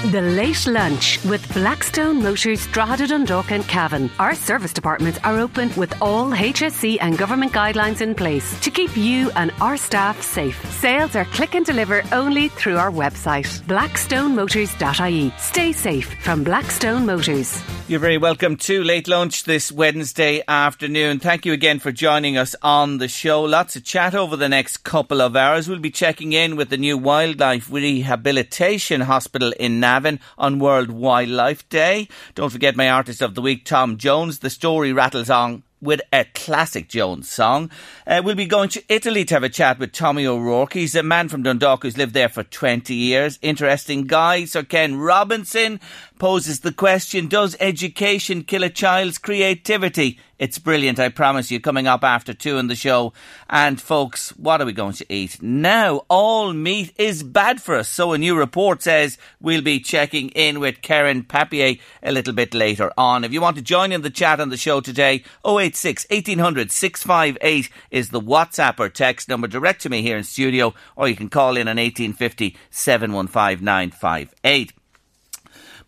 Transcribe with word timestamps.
The 0.00 0.22
Late 0.22 0.66
Lunch 0.66 1.22
with 1.26 1.52
Blackstone 1.52 2.22
Motors 2.22 2.66
Drogheda 2.68 3.08
Dundalk 3.08 3.52
and 3.52 3.68
Cavan. 3.68 4.10
Our 4.18 4.34
service 4.34 4.72
departments 4.72 5.18
are 5.24 5.38
open 5.38 5.70
with 5.76 5.94
all 6.00 6.30
HSE 6.30 6.96
and 7.02 7.18
government 7.18 7.52
guidelines 7.52 8.00
in 8.00 8.14
place 8.14 8.58
to 8.60 8.70
keep 8.70 8.96
you 8.96 9.30
and 9.36 9.52
our 9.60 9.76
staff 9.76 10.22
safe. 10.22 10.58
Sales 10.72 11.14
are 11.16 11.26
click 11.26 11.54
and 11.54 11.66
deliver 11.66 12.02
only 12.12 12.48
through 12.48 12.78
our 12.78 12.90
website, 12.90 13.60
blackstonemotors.ie. 13.64 15.34
Stay 15.36 15.72
safe 15.72 16.14
from 16.22 16.44
Blackstone 16.44 17.04
Motors. 17.04 17.62
You're 17.86 18.00
very 18.00 18.18
welcome 18.18 18.56
to 18.56 18.82
Late 18.82 19.06
Lunch 19.06 19.44
this 19.44 19.70
Wednesday 19.70 20.42
afternoon. 20.48 21.18
Thank 21.18 21.44
you 21.44 21.52
again 21.52 21.78
for 21.78 21.92
joining 21.92 22.38
us 22.38 22.56
on 22.62 22.98
the 22.98 23.08
show. 23.08 23.42
Lots 23.42 23.76
of 23.76 23.84
chat 23.84 24.14
over 24.14 24.36
the 24.36 24.48
next 24.48 24.78
couple 24.78 25.20
of 25.20 25.36
hours. 25.36 25.68
We'll 25.68 25.80
be 25.80 25.90
checking 25.90 26.32
in 26.32 26.56
with 26.56 26.70
the 26.70 26.78
new 26.78 26.96
Wildlife 26.96 27.70
Rehabilitation 27.70 29.02
Hospital 29.02 29.52
in 29.58 29.80
Navan 29.80 29.89
on 30.38 30.58
World 30.58 30.90
Wildlife 30.90 31.68
Day. 31.68 32.08
Don't 32.34 32.50
forget 32.50 32.76
my 32.76 32.88
artist 32.88 33.20
of 33.20 33.34
the 33.34 33.42
week, 33.42 33.64
Tom 33.64 33.96
Jones. 33.96 34.38
The 34.38 34.50
story 34.50 34.92
rattles 34.92 35.28
on 35.28 35.64
with 35.80 36.00
a 36.12 36.24
classic 36.34 36.88
Jones 36.88 37.30
song. 37.30 37.70
Uh, 38.06 38.20
we'll 38.24 38.34
be 38.34 38.46
going 38.46 38.68
to 38.68 38.82
Italy 38.88 39.24
to 39.24 39.34
have 39.34 39.42
a 39.42 39.48
chat 39.48 39.78
with 39.78 39.92
Tommy 39.92 40.26
O'Rourke. 40.26 40.74
He's 40.74 40.94
a 40.94 41.02
man 41.02 41.28
from 41.28 41.42
Dundalk 41.42 41.82
who's 41.82 41.96
lived 41.96 42.14
there 42.14 42.28
for 42.28 42.42
20 42.42 42.94
years. 42.94 43.38
Interesting 43.42 44.06
guy. 44.06 44.44
Sir 44.44 44.62
Ken 44.62 44.96
Robinson 44.96 45.80
poses 46.20 46.60
the 46.60 46.70
question 46.70 47.26
Does 47.26 47.56
education 47.58 48.44
kill 48.44 48.62
a 48.62 48.68
child's 48.68 49.18
creativity? 49.18 50.20
It's 50.38 50.58
brilliant, 50.58 50.98
I 50.98 51.08
promise 51.08 51.50
you, 51.50 51.60
coming 51.60 51.86
up 51.86 52.04
after 52.04 52.32
two 52.32 52.56
in 52.58 52.68
the 52.68 52.74
show. 52.74 53.12
And 53.48 53.80
folks, 53.80 54.30
what 54.36 54.60
are 54.60 54.64
we 54.64 54.72
going 54.72 54.94
to 54.94 55.12
eat? 55.12 55.42
Now, 55.42 56.02
all 56.08 56.52
meat 56.52 56.94
is 56.96 57.22
bad 57.22 57.60
for 57.60 57.74
us. 57.74 57.88
So 57.88 58.12
a 58.12 58.18
new 58.18 58.36
report 58.36 58.82
says 58.82 59.18
we'll 59.40 59.60
be 59.62 59.80
checking 59.80 60.28
in 60.30 60.60
with 60.60 60.82
Karen 60.82 61.24
Papier 61.24 61.78
a 62.02 62.12
little 62.12 62.32
bit 62.32 62.54
later 62.54 62.92
on. 62.96 63.24
If 63.24 63.32
you 63.32 63.40
want 63.40 63.56
to 63.56 63.62
join 63.62 63.92
in 63.92 64.02
the 64.02 64.08
chat 64.08 64.40
on 64.40 64.50
the 64.50 64.56
show 64.56 64.80
today, 64.80 65.24
086 65.44 66.06
1800 66.10 66.70
658 66.70 67.70
is 67.90 68.10
the 68.10 68.20
WhatsApp 68.20 68.78
or 68.78 68.88
text 68.88 69.28
number 69.28 69.46
direct 69.46 69.82
to 69.82 69.90
me 69.90 70.00
here 70.00 70.16
in 70.16 70.24
studio, 70.24 70.74
or 70.96 71.08
you 71.08 71.16
can 71.16 71.28
call 71.28 71.56
in 71.56 71.68
on 71.68 71.76
1850 71.76 72.56
715 72.70 73.64
958. 73.64 74.72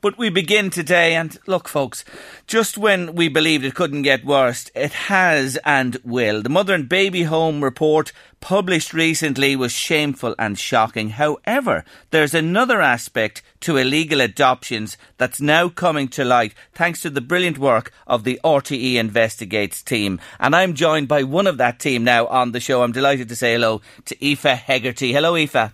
But 0.02 0.18
we 0.18 0.30
begin 0.30 0.70
today, 0.70 1.14
and 1.14 1.38
look, 1.46 1.68
folks, 1.68 2.04
just 2.48 2.76
when 2.76 3.14
we 3.14 3.28
believed 3.28 3.64
it 3.64 3.76
couldn't 3.76 4.02
get 4.02 4.24
worse, 4.24 4.68
it 4.74 4.92
has 4.92 5.56
and 5.64 5.96
will. 6.02 6.42
The 6.42 6.48
Mother 6.48 6.74
and 6.74 6.88
Baby 6.88 7.22
Home 7.22 7.62
report 7.62 8.10
published 8.40 8.92
recently 8.92 9.54
was 9.54 9.70
shameful 9.70 10.34
and 10.40 10.58
shocking. 10.58 11.10
However, 11.10 11.84
there's 12.10 12.34
another 12.34 12.80
aspect 12.80 13.42
to 13.60 13.76
illegal 13.76 14.20
adoptions 14.20 14.96
that's 15.18 15.40
now 15.40 15.68
coming 15.68 16.08
to 16.08 16.24
light 16.24 16.52
thanks 16.74 17.00
to 17.02 17.10
the 17.10 17.20
brilliant 17.20 17.58
work 17.58 17.92
of 18.08 18.24
the 18.24 18.40
RTE 18.42 18.96
Investigates 18.96 19.84
team. 19.84 20.20
And 20.40 20.56
I'm 20.56 20.74
joined 20.74 21.06
by 21.06 21.22
one 21.22 21.46
of 21.46 21.58
that 21.58 21.78
team 21.78 22.02
now 22.02 22.26
on 22.26 22.50
the 22.50 22.58
show. 22.58 22.82
I'm 22.82 22.90
delighted 22.90 23.28
to 23.28 23.36
say 23.36 23.52
hello 23.52 23.80
to 24.06 24.16
Aoife 24.20 24.64
Hegarty. 24.66 25.12
Hello, 25.12 25.36
Aoife. 25.36 25.72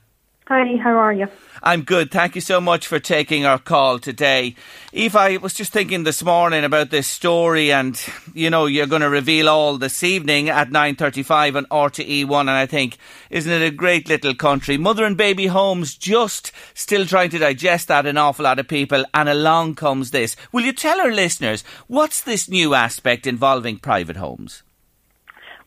Hi, 0.48 0.76
how 0.82 0.96
are 0.96 1.14
you? 1.14 1.28
I'm 1.62 1.82
good. 1.82 2.10
Thank 2.10 2.34
you 2.34 2.40
so 2.40 2.60
much 2.60 2.86
for 2.86 2.98
taking 2.98 3.44
our 3.44 3.58
call 3.58 3.98
today. 3.98 4.54
Eve, 4.92 5.16
I 5.16 5.38
was 5.38 5.54
just 5.54 5.72
thinking 5.72 6.04
this 6.04 6.22
morning 6.22 6.64
about 6.64 6.90
this 6.90 7.06
story 7.06 7.72
and, 7.72 8.00
you 8.32 8.48
know, 8.50 8.66
you're 8.66 8.86
going 8.86 9.02
to 9.02 9.08
reveal 9.08 9.48
all 9.48 9.76
this 9.76 10.02
evening 10.02 10.48
at 10.48 10.70
9.35 10.70 11.56
on 11.56 11.66
RTE1 11.66 12.40
and 12.40 12.50
I 12.50 12.66
think, 12.66 12.98
isn't 13.30 13.50
it 13.50 13.66
a 13.66 13.70
great 13.70 14.08
little 14.08 14.34
country? 14.34 14.78
Mother 14.78 15.04
and 15.04 15.16
baby 15.16 15.46
homes 15.46 15.96
just 15.96 16.52
still 16.74 17.06
trying 17.06 17.30
to 17.30 17.38
digest 17.38 17.88
that 17.88 18.06
an 18.06 18.18
awful 18.18 18.44
lot 18.44 18.58
of 18.58 18.68
people 18.68 19.04
and 19.12 19.28
along 19.28 19.74
comes 19.74 20.10
this. 20.10 20.36
Will 20.52 20.64
you 20.64 20.72
tell 20.72 21.00
our 21.00 21.12
listeners, 21.12 21.64
what's 21.88 22.22
this 22.22 22.48
new 22.48 22.74
aspect 22.74 23.26
involving 23.26 23.78
private 23.78 24.16
homes? 24.16 24.62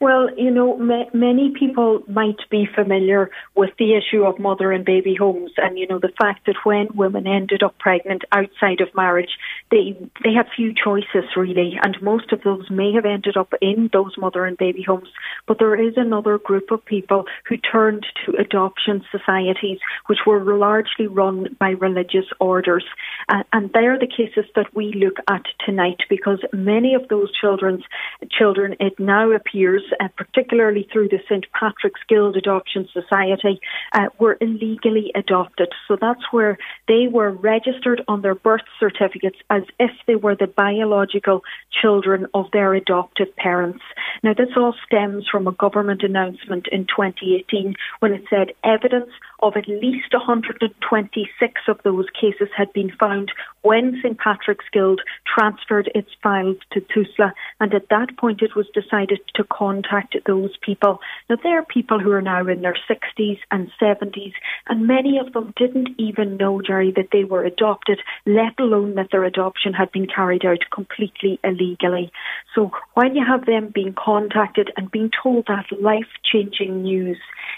Well, 0.02 0.30
you 0.36 0.50
know, 0.50 0.78
ma- 0.78 1.12
many 1.14 1.52
people 1.52 2.02
might 2.08 2.40
be 2.50 2.66
familiar 2.74 3.30
with 3.56 3.70
the 3.78 3.94
issue 3.94 4.24
of 4.24 4.40
mother 4.40 4.72
and 4.72 4.84
baby 4.84 5.14
homes, 5.14 5.52
and 5.58 5.78
you 5.78 5.86
know 5.88 6.00
the 6.00 6.12
fact 6.20 6.48
that 6.48 6.56
when 6.64 6.88
women 6.96 7.28
ended 7.28 7.62
up 7.62 7.78
pregnant 7.78 8.24
outside 8.32 8.82
of 8.82 8.88
marriage, 8.96 9.30
they 9.72 9.98
they 10.24 10.34
had 10.34 10.48
few 10.56 10.74
choices 10.74 11.30
really, 11.36 11.80
and 11.82 11.98
most 12.02 12.32
of 12.32 12.42
those 12.44 12.70
may 12.70 12.92
have 12.94 13.06
ended 13.06 13.38
up 13.38 13.54
in 13.62 13.90
those 13.94 14.18
mother 14.18 14.46
and 14.46 14.58
baby 14.58 14.84
homes. 14.84 15.10
But 15.48 15.60
there 15.60 15.76
is 15.76 15.94
another 15.96 16.38
group 16.38 16.72
of 16.72 16.86
people 16.86 17.26
who 17.48 17.58
turned 17.58 18.06
to 18.26 18.36
adoption 18.38 19.04
societies, 19.12 19.80
which 20.08 20.20
were 20.28 20.58
largely 20.58 21.08
run 21.08 21.56
by 21.60 21.70
religious 21.70 22.26
orders, 22.40 22.86
uh, 23.30 23.44
and 23.54 23.72
they're 23.74 23.98
the 23.98 24.08
cases 24.08 24.46
that 24.56 24.76
we 24.76 24.94
look 24.94 25.18
at 25.30 25.44
tonight 25.66 26.02
because 26.10 26.40
many 26.54 26.94
of 26.94 27.08
those 27.08 27.32
children's 27.40 27.84
children, 28.30 28.76
it 28.80 29.00
now 29.00 29.32
appears 29.32 29.84
uh, 30.00 30.08
particularly 30.18 30.88
through 30.92 31.08
the 31.08 31.20
St 31.30 31.46
Patrick's 31.54 32.02
Guild 32.10 32.36
Adoption 32.36 32.88
Society, 32.92 33.62
uh, 33.94 34.08
were 34.20 34.38
illegally 34.42 35.12
adopted. 35.16 35.70
So 35.88 35.98
that's 36.00 36.32
where 36.32 36.58
they 36.88 37.08
were 37.08 37.32
registered 37.32 38.02
on 38.08 38.22
their 38.22 38.36
birth 38.36 38.62
certificates 38.80 39.38
as 39.50 39.61
if 39.80 39.92
they 40.08 40.16
were 40.16 40.36
the 40.36 40.48
biological 40.48 41.44
children 41.82 42.28
of 42.34 42.46
their 42.52 42.74
adoptive 42.74 43.36
parents. 43.36 43.84
Now, 44.24 44.34
this 44.34 44.50
all 44.56 44.76
stems 44.86 45.28
from 45.30 45.48
a 45.48 45.52
government 45.52 46.04
announcement 46.04 46.68
in 46.72 46.86
2018 46.86 47.76
when 48.00 48.14
it 48.14 48.24
said 48.30 48.54
evidence 48.64 49.12
of 49.42 49.58
at 49.58 49.68
least 49.68 50.14
126 50.14 51.62
of 51.68 51.80
those 51.84 52.06
cases 52.20 52.50
had 52.56 52.72
been 52.74 52.92
found 53.00 53.32
when 53.64 54.00
St 54.02 54.18
Patrick's 54.18 54.66
Guild 54.72 55.02
transferred 55.26 55.92
its 55.96 56.10
files 56.22 56.58
to 56.72 56.82
TUSLA, 56.82 57.34
and 57.60 57.74
at 57.74 57.90
that 57.90 58.18
point 58.18 58.42
it 58.42 58.56
was 58.56 58.68
decided 58.74 59.20
to 59.36 59.44
contact 59.44 60.16
those 60.26 60.56
people. 60.62 61.00
Now, 61.30 61.38
they're 61.42 61.64
people 61.64 62.00
who 62.00 62.12
are 62.12 62.22
now 62.22 62.48
in 62.48 62.62
their 62.62 62.78
60s 62.90 63.40
and 63.50 63.72
70s, 63.82 64.34
and 64.68 64.88
many 64.88 65.18
of 65.18 65.34
them 65.34 65.54
didn't 65.58 65.90
even 65.98 66.38
know, 66.38 66.62
Jerry, 66.62 66.92
that 66.96 67.10
they 67.12 67.24
were 67.24 67.44
adopted, 67.44 68.00
let 68.26 68.60
alone 68.60 68.96
that 68.96 69.10
their 69.12 69.24
adoption 69.52 69.74
had 69.74 69.92
been 69.92 70.08
carried 70.08 70.46
out 70.46 70.60
completely 70.74 71.40
illegally. 71.44 72.12
So, 72.56 72.72
while 72.94 73.14
you 73.14 73.24
have 73.26 73.46
them 73.46 73.72
being 73.74 73.94
contacted 73.94 74.72
and 74.78 74.92
being 74.92 75.12
told 75.22 75.48
that 75.48 75.66
life 75.82 76.08
changing 76.24 76.84
news, 76.84 77.18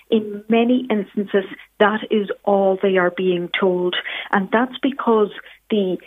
in 0.10 0.44
many 0.50 0.88
instances, 0.90 1.46
that 1.80 2.02
is 2.12 2.30
all 2.44 2.78
they 2.82 2.98
are 2.98 3.12
being 3.12 3.50
told. 3.60 3.96
And 4.32 4.50
that's 4.52 4.78
because 4.82 5.30
the 5.70 5.98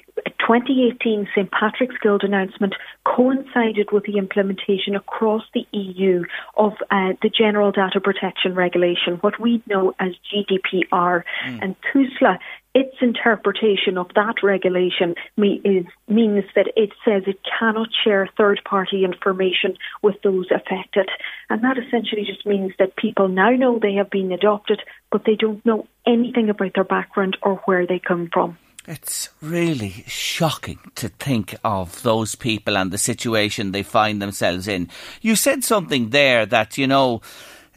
2018 0.46 1.28
St 1.34 1.50
Patrick's 1.50 1.96
Guild 2.02 2.22
announcement 2.22 2.74
coincided 3.04 3.90
with 3.90 4.04
the 4.04 4.16
implementation 4.16 4.94
across 4.94 5.42
the 5.54 5.66
EU 5.72 6.24
of 6.56 6.72
uh, 6.90 7.14
the 7.20 7.30
General 7.36 7.72
Data 7.72 8.00
Protection 8.00 8.54
Regulation, 8.54 9.14
what 9.22 9.40
we 9.40 9.62
know 9.66 9.92
as 9.98 10.12
GDPR. 10.32 11.24
Mm. 11.46 11.62
And 11.62 11.76
TUSLA 11.92 12.38
its 12.76 12.94
interpretation 13.00 13.96
of 13.96 14.08
that 14.14 14.42
regulation 14.42 15.14
is, 15.38 15.86
means 16.08 16.44
that 16.54 16.70
it 16.76 16.90
says 17.06 17.22
it 17.26 17.40
cannot 17.58 17.88
share 18.04 18.28
third 18.36 18.60
party 18.68 19.02
information 19.02 19.78
with 20.02 20.16
those 20.22 20.44
affected. 20.50 21.08
And 21.48 21.64
that 21.64 21.78
essentially 21.78 22.26
just 22.26 22.44
means 22.44 22.72
that 22.78 22.94
people 22.96 23.28
now 23.28 23.48
know 23.52 23.78
they 23.78 23.94
have 23.94 24.10
been 24.10 24.30
adopted, 24.30 24.82
but 25.10 25.24
they 25.24 25.36
don't 25.36 25.64
know 25.64 25.86
anything 26.06 26.50
about 26.50 26.74
their 26.74 26.84
background 26.84 27.38
or 27.40 27.54
where 27.64 27.86
they 27.86 27.98
come 27.98 28.28
from. 28.30 28.58
It's 28.86 29.30
really 29.40 30.04
shocking 30.06 30.78
to 30.96 31.08
think 31.08 31.54
of 31.64 32.02
those 32.02 32.34
people 32.34 32.76
and 32.76 32.90
the 32.90 32.98
situation 32.98 33.72
they 33.72 33.84
find 33.84 34.20
themselves 34.20 34.68
in. 34.68 34.90
You 35.22 35.34
said 35.34 35.64
something 35.64 36.10
there 36.10 36.44
that, 36.44 36.76
you 36.76 36.86
know, 36.86 37.22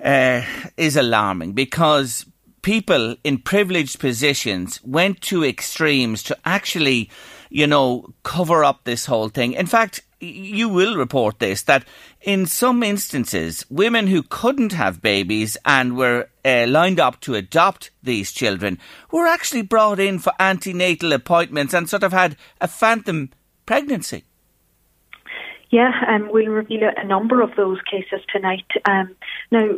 uh, 0.03 0.41
is 0.75 0.97
alarming 0.97 1.53
because 1.53 2.25
people 2.69 3.15
in 3.23 3.39
privileged 3.39 3.99
positions 3.99 4.79
went 4.83 5.19
to 5.21 5.43
extremes 5.43 6.21
to 6.21 6.37
actually, 6.45 7.09
you 7.49 7.65
know, 7.65 8.13
cover 8.21 8.63
up 8.63 8.83
this 8.83 9.07
whole 9.07 9.27
thing. 9.27 9.53
In 9.53 9.65
fact, 9.65 10.01
you 10.19 10.69
will 10.69 10.95
report 10.95 11.39
this 11.39 11.63
that 11.63 11.83
in 12.21 12.45
some 12.45 12.83
instances, 12.83 13.65
women 13.71 14.05
who 14.05 14.21
couldn't 14.21 14.73
have 14.73 15.01
babies 15.01 15.57
and 15.65 15.97
were 15.97 16.29
uh, 16.45 16.67
lined 16.67 16.99
up 16.99 17.19
to 17.21 17.33
adopt 17.33 17.89
these 18.03 18.31
children 18.31 18.77
were 19.11 19.25
actually 19.25 19.63
brought 19.63 19.99
in 19.99 20.19
for 20.19 20.33
antenatal 20.39 21.11
appointments 21.11 21.73
and 21.73 21.89
sort 21.89 22.03
of 22.03 22.13
had 22.13 22.35
a 22.61 22.67
phantom 22.67 23.31
pregnancy. 23.65 24.25
Yeah, 25.71 25.91
um, 26.07 26.29
we'll 26.31 26.51
reveal 26.51 26.91
a 26.95 27.03
number 27.03 27.41
of 27.41 27.49
those 27.55 27.79
cases 27.89 28.21
tonight. 28.31 28.69
Um, 28.85 29.15
now, 29.49 29.69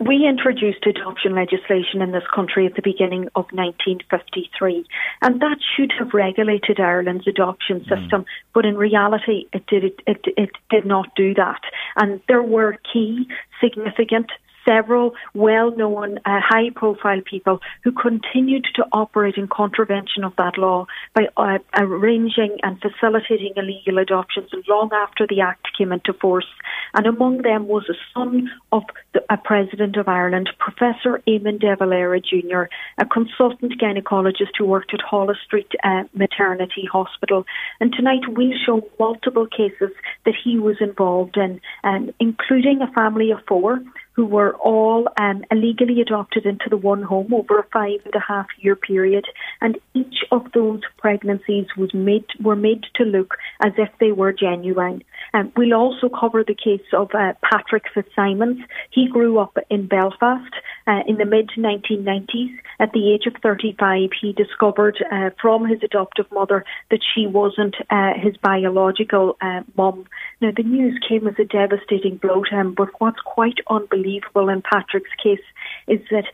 we 0.00 0.26
introduced 0.28 0.86
adoption 0.86 1.34
legislation 1.34 2.00
in 2.00 2.12
this 2.12 2.22
country 2.32 2.66
at 2.66 2.76
the 2.76 2.82
beginning 2.82 3.24
of 3.34 3.46
1953, 3.50 4.86
and 5.22 5.40
that 5.40 5.58
should 5.76 5.92
have 5.98 6.14
regulated 6.14 6.78
Ireland's 6.78 7.26
adoption 7.26 7.80
hmm. 7.80 7.88
system. 7.88 8.22
Mm. 8.22 8.26
But 8.54 8.64
in 8.64 8.76
reality, 8.76 9.46
it 9.52 9.66
did 9.66 9.84
it, 9.84 10.00
it, 10.06 10.24
it 10.36 10.50
did 10.70 10.86
not 10.86 11.14
do 11.16 11.34
that, 11.34 11.60
and 11.96 12.20
there 12.28 12.42
were 12.42 12.78
key 12.92 13.28
significant 13.60 14.30
several 14.68 15.14
well 15.34 15.74
known, 15.76 16.18
uh, 16.18 16.40
high 16.40 16.70
profile 16.74 17.20
people 17.24 17.60
who 17.84 17.92
continued 17.92 18.66
to 18.74 18.84
operate 18.92 19.36
in 19.36 19.48
contravention 19.48 20.24
of 20.24 20.34
that 20.36 20.58
law 20.58 20.86
by 21.14 21.28
uh, 21.36 21.58
arranging 21.76 22.58
and 22.62 22.80
facilitating 22.80 23.52
illegal 23.56 23.98
adoptions 23.98 24.50
long 24.68 24.90
after 24.92 25.26
the 25.28 25.40
Act 25.40 25.68
came 25.76 25.92
into 25.92 26.12
force. 26.12 26.46
And 26.94 27.06
among 27.06 27.42
them 27.42 27.68
was 27.68 27.84
a 27.88 27.94
son 28.14 28.50
of 28.72 28.82
the, 29.14 29.22
a 29.30 29.36
President 29.36 29.96
of 29.96 30.08
Ireland, 30.08 30.50
Professor 30.58 31.22
Eamon 31.26 31.60
de 31.60 31.74
Valera 31.76 32.20
Jr., 32.20 32.64
a 32.98 33.06
consultant 33.06 33.80
gynecologist 33.80 34.56
who 34.58 34.66
worked 34.66 34.92
at 34.94 35.00
Holles 35.00 35.36
Street 35.44 35.70
uh, 35.84 36.04
Maternity 36.14 36.88
Hospital. 36.90 37.44
And 37.80 37.92
tonight 37.92 38.22
we'll 38.28 38.52
show 38.64 38.82
multiple 38.98 39.46
cases 39.46 39.90
that 40.24 40.34
he 40.42 40.58
was 40.58 40.76
involved 40.80 41.36
in, 41.36 41.60
um, 41.84 42.10
including 42.20 42.80
a 42.82 42.92
family 42.92 43.30
of 43.30 43.38
four 43.46 43.80
who 44.18 44.26
were 44.26 44.56
all 44.56 45.06
um, 45.20 45.44
illegally 45.48 46.00
adopted 46.00 46.44
into 46.44 46.68
the 46.68 46.76
one 46.76 47.04
home 47.04 47.32
over 47.32 47.60
a 47.60 47.66
five 47.72 48.00
and 48.04 48.16
a 48.16 48.24
half 48.26 48.48
year 48.58 48.74
period, 48.74 49.24
and 49.60 49.78
each 49.94 50.24
of 50.32 50.42
those 50.54 50.80
pregnancies 50.96 51.66
was 51.76 51.94
made 51.94 52.24
were 52.42 52.56
made 52.56 52.82
to 52.96 53.04
look 53.04 53.34
as 53.64 53.70
if 53.78 53.88
they 54.00 54.10
were 54.10 54.32
genuine. 54.32 55.04
Um, 55.34 55.52
we'll 55.56 55.72
also 55.72 56.08
cover 56.08 56.42
the 56.42 56.56
case 56.56 56.88
of 56.92 57.14
uh, 57.14 57.34
Patrick 57.48 57.84
Fitzsimons. 57.94 58.58
He 58.90 59.06
grew 59.06 59.38
up 59.38 59.56
in 59.70 59.86
Belfast 59.86 60.52
uh, 60.88 61.02
in 61.06 61.16
the 61.16 61.24
mid 61.24 61.50
1990s. 61.56 62.58
At 62.80 62.92
the 62.92 63.12
age 63.12 63.26
of 63.26 63.34
35, 63.42 64.10
he 64.20 64.32
discovered 64.32 65.04
uh, 65.12 65.30
from 65.40 65.66
his 65.66 65.82
adoptive 65.82 66.26
mother 66.32 66.64
that 66.90 67.00
she 67.14 67.26
wasn't 67.26 67.76
uh, 67.90 68.12
his 68.16 68.36
biological 68.38 69.36
uh, 69.40 69.60
mum. 69.76 70.06
Now, 70.40 70.50
the 70.56 70.62
news 70.62 70.98
came 71.06 71.26
as 71.28 71.34
a 71.38 71.44
devastating 71.44 72.16
blow 72.16 72.42
to 72.44 72.54
him, 72.54 72.74
but 72.74 72.88
what's 72.98 73.20
quite 73.20 73.58
unbelievable 73.68 74.48
in 74.48 74.62
Patrick's 74.62 75.10
case 75.22 75.44
is 75.86 76.00
that 76.10 76.24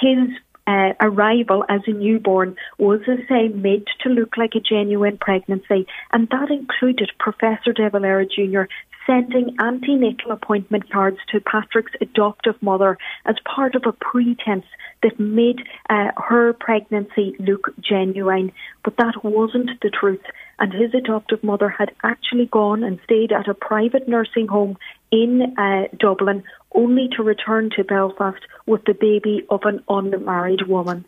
his 0.00 0.28
uh, 0.66 0.92
arrival 1.00 1.64
as 1.68 1.80
a 1.86 1.92
newborn 1.92 2.56
was, 2.78 3.00
as 3.08 3.18
I 3.24 3.28
say, 3.28 3.48
made 3.48 3.84
to 4.02 4.08
look 4.08 4.36
like 4.36 4.54
a 4.54 4.60
genuine 4.60 5.18
pregnancy, 5.18 5.86
and 6.12 6.28
that 6.30 6.50
included 6.50 7.10
Professor 7.18 7.72
De 7.72 7.88
Valera 7.90 8.26
Jr. 8.26 8.62
sending 9.06 9.56
antenatal 9.60 10.32
appointment 10.32 10.90
cards 10.90 11.18
to 11.30 11.40
Patrick's 11.40 11.92
adoptive 12.00 12.60
mother 12.62 12.96
as 13.26 13.36
part 13.44 13.74
of 13.74 13.82
a 13.86 13.92
pretense 13.92 14.64
that 15.02 15.20
made 15.20 15.60
uh, 15.90 16.08
her 16.16 16.54
pregnancy 16.54 17.36
look 17.38 17.68
genuine. 17.78 18.50
But 18.82 18.96
that 18.96 19.22
wasn't 19.22 19.70
the 19.82 19.90
truth. 19.90 20.22
And 20.58 20.72
his 20.72 20.94
adoptive 20.94 21.44
mother 21.44 21.68
had 21.68 21.90
actually 22.02 22.46
gone 22.46 22.82
and 22.82 22.98
stayed 23.04 23.32
at 23.32 23.48
a 23.48 23.54
private 23.54 24.08
nursing 24.08 24.46
home 24.46 24.78
in 25.14 25.54
uh, 25.56 25.86
Dublin 25.98 26.42
only 26.72 27.08
to 27.16 27.22
return 27.22 27.70
to 27.76 27.84
Belfast 27.84 28.42
with 28.66 28.84
the 28.84 28.94
baby 28.94 29.46
of 29.48 29.60
an 29.64 29.82
unmarried 29.88 30.66
woman. 30.66 31.04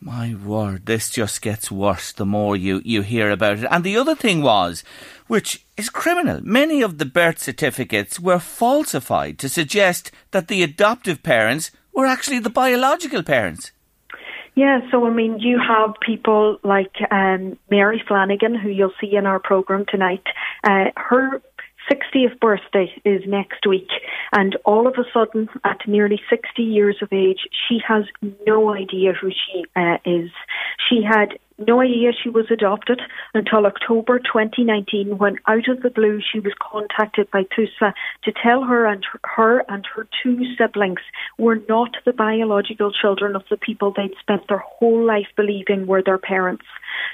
My 0.00 0.34
word, 0.34 0.86
this 0.86 1.10
just 1.10 1.42
gets 1.42 1.72
worse 1.72 2.12
the 2.12 2.24
more 2.24 2.56
you, 2.56 2.80
you 2.84 3.02
hear 3.02 3.30
about 3.30 3.58
it. 3.58 3.66
And 3.70 3.82
the 3.82 3.96
other 3.96 4.14
thing 4.14 4.42
was, 4.42 4.84
which 5.26 5.64
is 5.76 5.90
criminal, 5.90 6.40
many 6.42 6.82
of 6.82 6.98
the 6.98 7.04
birth 7.04 7.40
certificates 7.40 8.20
were 8.20 8.38
falsified 8.38 9.38
to 9.40 9.48
suggest 9.48 10.12
that 10.30 10.46
the 10.46 10.62
adoptive 10.62 11.22
parents 11.22 11.72
were 11.92 12.06
actually 12.06 12.38
the 12.38 12.48
biological 12.48 13.24
parents. 13.24 13.72
Yeah, 14.54 14.80
so 14.90 15.06
I 15.06 15.10
mean, 15.10 15.38
you 15.38 15.58
have 15.60 15.94
people 16.00 16.58
like 16.64 16.94
um, 17.12 17.58
Mary 17.70 18.02
Flanagan, 18.06 18.56
who 18.56 18.68
you'll 18.68 18.98
see 19.00 19.14
in 19.14 19.26
our 19.26 19.38
program 19.38 19.84
tonight. 19.88 20.24
Uh, 20.64 20.86
her 20.96 21.40
60th 21.90 22.38
birthday 22.40 22.92
is 23.04 23.22
next 23.26 23.66
week, 23.66 23.88
and 24.32 24.56
all 24.64 24.86
of 24.86 24.94
a 24.94 25.04
sudden, 25.12 25.48
at 25.64 25.80
nearly 25.86 26.20
60 26.28 26.62
years 26.62 26.96
of 27.02 27.12
age, 27.12 27.48
she 27.68 27.78
has 27.86 28.04
no 28.46 28.74
idea 28.74 29.12
who 29.12 29.30
she 29.30 29.64
uh, 29.74 29.98
is. 30.04 30.30
She 30.88 31.02
had 31.02 31.38
no 31.58 31.80
idea 31.80 32.12
she 32.12 32.30
was 32.30 32.46
adopted 32.50 33.00
until 33.34 33.66
October 33.66 34.18
2019 34.18 35.18
when 35.18 35.36
out 35.46 35.68
of 35.68 35.82
the 35.82 35.90
blue 35.90 36.20
she 36.20 36.38
was 36.38 36.52
contacted 36.60 37.30
by 37.30 37.42
TUSLA 37.42 37.92
to 38.24 38.32
tell 38.32 38.62
her 38.62 38.86
and 38.86 39.04
her, 39.24 39.64
and 39.68 39.86
her 39.94 40.06
two 40.22 40.44
siblings 40.56 41.00
were 41.36 41.60
not 41.68 41.96
the 42.04 42.12
biological 42.12 42.92
children 42.92 43.34
of 43.34 43.42
the 43.50 43.56
people 43.56 43.92
they'd 43.92 44.14
spent 44.20 44.46
their 44.48 44.58
whole 44.58 45.04
life 45.04 45.28
believing 45.36 45.86
were 45.86 46.02
their 46.02 46.18
parents. 46.18 46.64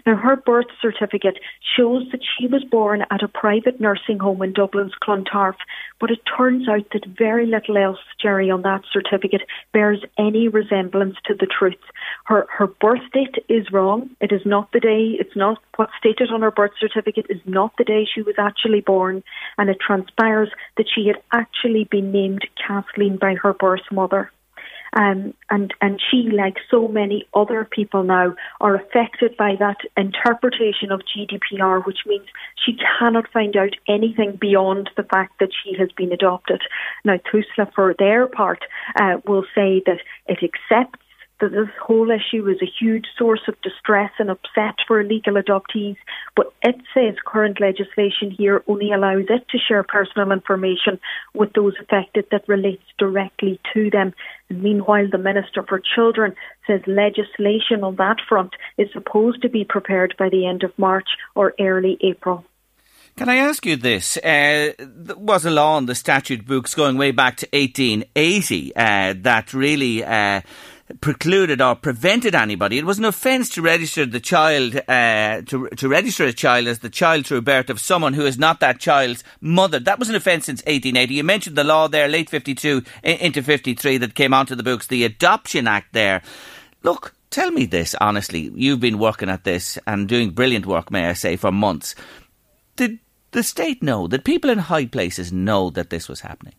Now, 0.07 0.17
her 0.17 0.37
birth 0.37 0.67
certificate 0.81 1.39
shows 1.77 2.05
that 2.13 2.21
she 2.23 2.47
was 2.47 2.65
born 2.65 3.05
at 3.11 3.23
a 3.23 3.29
private 3.29 3.81
nursing 3.81 4.19
home 4.19 4.43
in 4.43 4.53
Dublin's 4.53 4.95
Clontarf, 5.03 5.57
but 6.01 6.11
it 6.11 6.21
turns 6.37 6.69
out 6.69 6.87
that 6.93 7.07
very 7.07 7.47
little 7.47 7.77
else, 7.77 7.99
Jerry, 8.21 8.51
on 8.51 8.63
that 8.63 8.83
certificate 8.93 9.43
bears 9.73 10.03
any 10.19 10.49
resemblance 10.49 11.17
to 11.27 11.35
the 11.35 11.47
truth. 11.47 11.81
Her 12.25 12.47
her 12.51 12.67
birth 12.67 13.03
date 13.13 13.37
is 13.49 13.71
wrong. 13.73 14.11
It 14.21 14.33
is 14.35 14.45
not 14.45 14.73
the 14.73 14.81
day. 14.81 15.17
It's 15.19 15.37
not 15.37 15.59
what's 15.77 15.93
stated 15.99 16.31
on 16.31 16.43
her 16.43 16.51
birth 16.51 16.73
certificate. 16.79 17.27
Is 17.31 17.41
not 17.47 17.73
the 17.79 17.85
day 17.85 18.07
she 18.13 18.23
was 18.23 18.35
actually 18.39 18.81
born, 18.81 19.23
and 19.57 19.71
it 19.71 19.79
transpires 19.81 20.51
that 20.77 20.87
she 20.93 21.07
had 21.07 21.17
actually 21.33 21.85
been 21.85 22.13
named 22.13 22.47
Kathleen 22.67 23.17
by 23.17 23.37
her 23.43 23.55
birth 23.55 23.87
mother. 23.91 24.31
Um, 24.97 25.35
and 25.51 25.75
and 25.81 26.01
she, 26.01 26.31
like 26.31 26.57
so 26.71 26.87
many 26.87 27.27
other 27.35 27.67
people 27.69 28.05
now, 28.05 28.35
are 28.61 28.77
affected 28.77 29.37
by 29.37 29.57
that 29.59 29.79
interpretation 29.97 30.93
of 30.93 31.01
GDPR, 31.01 31.85
which 31.85 32.01
means 32.07 32.27
she 32.65 32.77
cannot 32.99 33.31
find 33.33 33.57
out 33.57 33.75
anything 33.89 34.39
beyond 34.41 34.91
the 34.97 35.03
fact 35.03 35.41
that 35.41 35.51
she 35.63 35.77
has 35.79 35.89
been 35.97 36.13
adopted. 36.13 36.63
Now, 37.05 37.17
TUSLA, 37.17 37.73
for 37.75 37.95
their 37.99 38.27
part, 38.29 38.65
uh, 39.01 39.17
will 39.27 39.45
say 39.55 39.83
that 39.87 39.99
it 40.27 40.39
accepts 40.45 41.04
this 41.49 41.69
whole 41.81 42.11
issue 42.11 42.49
is 42.49 42.61
a 42.63 42.73
huge 42.81 43.07
source 43.19 43.43
of 43.49 43.61
distress 43.63 44.11
and 44.19 44.31
upset 44.31 44.77
for 44.87 45.01
illegal 45.01 45.35
adoptees, 45.35 45.97
but 46.37 46.53
it 46.63 46.77
says 46.93 47.15
current 47.25 47.61
legislation 47.61 48.31
here 48.31 48.63
only 48.67 48.93
allows 48.93 49.27
it 49.29 49.47
to 49.49 49.59
share 49.59 49.83
personal 49.83 50.33
information 50.33 50.99
with 51.35 51.53
those 51.53 51.75
affected 51.81 52.27
that 52.31 52.49
relates 52.49 52.85
directly 52.99 53.61
to 53.73 53.91
them. 53.91 54.13
And 54.49 54.63
meanwhile, 54.63 55.09
the 55.11 55.19
Minister 55.19 55.63
for 55.63 55.81
Children 55.95 56.35
says 56.67 56.81
legislation 56.87 57.83
on 57.83 57.97
that 57.97 58.17
front 58.29 58.55
is 58.79 58.93
supposed 58.93 59.43
to 59.43 59.49
be 59.49 59.65
prepared 59.65 60.15
by 60.19 60.29
the 60.29 60.47
end 60.47 60.63
of 60.63 60.79
March 60.79 61.09
or 61.35 61.55
early 61.61 61.99
April. 62.01 62.45
Can 63.17 63.29
I 63.29 63.37
ask 63.37 63.65
you 63.65 63.77
this? 63.77 64.17
Uh, 64.17 64.73
there 64.77 65.17
was 65.17 65.45
a 65.45 65.51
law 65.51 65.79
in 65.79 65.87
the 65.87 65.95
statute 65.95 66.45
books 66.45 66.75
going 66.75 66.99
way 66.99 67.13
back 67.13 67.37
to 67.39 67.49
1880 67.53 68.75
uh, 68.75 69.15
that 69.19 69.55
really 69.55 70.03
uh, 70.03 70.41
precluded 71.01 71.61
or 71.61 71.75
prevented 71.75 72.35
anybody. 72.35 72.79
It 72.79 72.85
was 72.85 72.99
an 72.99 73.05
offence 73.05 73.49
to 73.51 73.63
register 73.63 74.05
the 74.05 74.21
child, 74.21 74.77
uh, 74.89 75.43
to, 75.43 75.69
to 75.69 75.89
register 75.89 76.25
a 76.25 76.33
child 76.33 76.67
as 76.67 76.81
the 76.81 76.91
child 76.91 77.27
through 77.27 77.43
birth 77.43 77.71
of 77.71 77.81
someone 77.81 78.15
who 78.15 78.27
is 78.27 78.39
not 78.39 78.61
that 78.61 78.81
child's 78.81 79.25
mother. 79.41 79.79
That 79.81 79.99
was 79.99 80.11
an 80.11 80.15
offence 80.15 80.47
since 80.47 80.61
1880. 80.61 81.15
You 81.15 81.25
mentioned 81.25 81.57
the 81.57 81.65
law 81.65 81.89
there, 81.89 82.09
late 82.09 82.29
52 82.29 82.83
into 83.03 83.43
53, 83.43 83.99
that 83.99 84.15
came 84.15 84.35
onto 84.35 84.55
the 84.55 84.63
books, 84.63 84.87
the 84.87 85.05
Adoption 85.05 85.67
Act 85.67 85.93
there. 85.93 86.23
Look, 86.83 87.15
Tell 87.35 87.51
me 87.51 87.67
this 87.67 87.97
honestly. 88.01 88.53
You've 88.55 88.79
been 88.79 89.01
working 89.01 89.29
at 89.29 89.43
this 89.43 89.77
and 89.89 90.07
doing 90.09 90.31
brilliant 90.31 90.67
work, 90.67 90.93
may 90.93 91.09
I 91.09 91.15
say, 91.15 91.35
for 91.35 91.51
months. 91.51 91.97
Did 92.77 93.01
the 93.33 93.43
state 93.43 93.83
know? 93.83 94.07
Did 94.07 94.25
people 94.25 94.51
in 94.51 94.59
high 94.59 94.87
places 94.87 95.33
know 95.33 95.69
that 95.71 95.91
this 95.91 96.09
was 96.09 96.21
happening? 96.21 96.55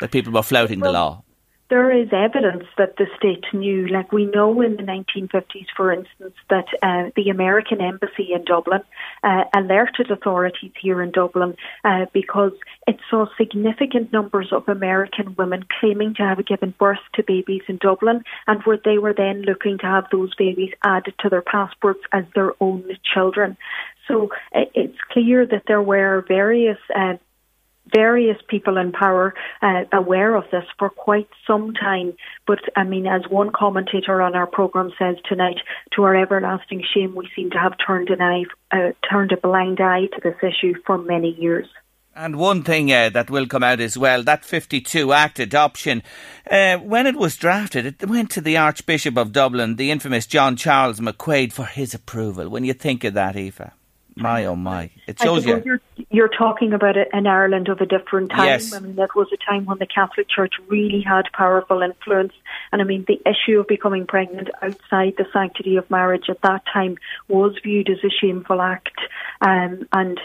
That 0.00 0.10
people 0.10 0.32
were 0.32 0.42
flouting 0.42 0.80
the 0.80 0.90
law? 0.90 1.22
There 1.70 1.90
is 1.90 2.08
evidence 2.12 2.64
that 2.78 2.96
the 2.96 3.06
state 3.16 3.44
knew. 3.52 3.86
Like 3.88 4.10
we 4.10 4.24
know 4.26 4.60
in 4.62 4.76
the 4.76 4.82
1950s, 4.82 5.66
for 5.76 5.92
instance, 5.92 6.34
that 6.48 6.66
uh, 6.82 7.10
the 7.14 7.28
American 7.28 7.80
embassy 7.80 8.32
in 8.32 8.44
Dublin 8.44 8.80
uh, 9.22 9.44
alerted 9.54 10.10
authorities 10.10 10.72
here 10.80 11.02
in 11.02 11.10
Dublin 11.10 11.56
uh, 11.84 12.06
because 12.12 12.52
it 12.86 12.96
saw 13.10 13.26
significant 13.36 14.12
numbers 14.12 14.48
of 14.52 14.68
American 14.68 15.34
women 15.36 15.64
claiming 15.78 16.14
to 16.14 16.22
have 16.22 16.44
given 16.46 16.74
birth 16.78 16.98
to 17.14 17.22
babies 17.22 17.62
in 17.68 17.76
Dublin, 17.76 18.22
and 18.46 18.62
where 18.64 18.78
they 18.82 18.98
were 18.98 19.14
then 19.14 19.42
looking 19.42 19.78
to 19.78 19.86
have 19.86 20.06
those 20.10 20.34
babies 20.36 20.72
added 20.82 21.14
to 21.20 21.28
their 21.28 21.42
passports 21.42 22.00
as 22.12 22.24
their 22.34 22.52
own 22.60 22.84
children. 23.14 23.56
So 24.06 24.30
it's 24.52 24.96
clear 25.12 25.46
that 25.46 25.64
there 25.66 25.82
were 25.82 26.24
various 26.26 26.78
uh, 26.96 27.18
various 27.94 28.38
people 28.48 28.76
in 28.76 28.92
power 28.92 29.34
uh, 29.62 29.84
aware 29.92 30.34
of 30.34 30.44
this 30.50 30.64
for 30.78 30.90
quite 30.90 31.28
some 31.46 31.72
time. 31.74 32.14
But 32.46 32.60
I 32.76 32.84
mean, 32.84 33.06
as 33.06 33.22
one 33.28 33.50
commentator 33.54 34.20
on 34.22 34.34
our 34.34 34.46
program 34.46 34.90
says 34.98 35.16
tonight, 35.28 35.58
to 35.96 36.02
our 36.04 36.16
everlasting 36.16 36.84
shame, 36.94 37.14
we 37.14 37.28
seem 37.34 37.50
to 37.50 37.58
have 37.58 37.74
turned 37.84 38.10
an 38.10 38.20
eye, 38.20 38.44
uh, 38.70 38.92
turned 39.10 39.32
a 39.32 39.36
blind 39.36 39.80
eye 39.80 40.06
to 40.14 40.20
this 40.22 40.36
issue 40.42 40.74
for 40.86 40.98
many 40.98 41.34
years. 41.38 41.66
And 42.18 42.34
one 42.34 42.64
thing 42.64 42.92
uh, 42.92 43.10
that 43.10 43.30
will 43.30 43.46
come 43.46 43.62
out 43.62 43.78
as 43.78 43.96
well, 43.96 44.24
that 44.24 44.44
52 44.44 45.12
Act 45.12 45.38
adoption, 45.38 46.02
uh, 46.50 46.78
when 46.78 47.06
it 47.06 47.14
was 47.14 47.36
drafted, 47.36 47.86
it 47.86 48.08
went 48.08 48.30
to 48.32 48.40
the 48.40 48.56
Archbishop 48.56 49.16
of 49.16 49.30
Dublin, 49.30 49.76
the 49.76 49.92
infamous 49.92 50.26
John 50.26 50.56
Charles 50.56 50.98
McQuaid, 50.98 51.52
for 51.52 51.66
his 51.66 51.94
approval. 51.94 52.48
When 52.48 52.64
you 52.64 52.72
think 52.72 53.04
of 53.04 53.14
that, 53.14 53.36
Aoife. 53.36 53.70
My 54.18 54.44
oh 54.46 54.56
my! 54.56 54.90
It 55.06 55.20
shows 55.20 55.46
you. 55.46 55.62
You're, 55.64 55.80
you're 56.10 56.28
talking 56.28 56.72
about 56.72 56.96
an 57.12 57.26
Ireland 57.26 57.68
of 57.68 57.80
a 57.80 57.86
different 57.86 58.30
time. 58.30 58.46
Yes. 58.46 58.72
I 58.72 58.80
mean, 58.80 58.96
that 58.96 59.14
was 59.14 59.28
a 59.32 59.36
time 59.36 59.64
when 59.64 59.78
the 59.78 59.86
Catholic 59.86 60.28
Church 60.28 60.54
really 60.66 61.02
had 61.02 61.22
powerful 61.32 61.82
influence. 61.82 62.32
And 62.72 62.82
I 62.82 62.84
mean, 62.84 63.04
the 63.06 63.20
issue 63.24 63.60
of 63.60 63.68
becoming 63.68 64.06
pregnant 64.06 64.48
outside 64.60 65.14
the 65.16 65.26
sanctity 65.32 65.76
of 65.76 65.88
marriage 65.90 66.28
at 66.28 66.40
that 66.42 66.64
time 66.72 66.96
was 67.28 67.54
viewed 67.62 67.88
as 67.90 67.98
a 68.04 68.10
shameful 68.10 68.60
act. 68.60 68.98
Um, 69.40 69.86
and 69.92 70.18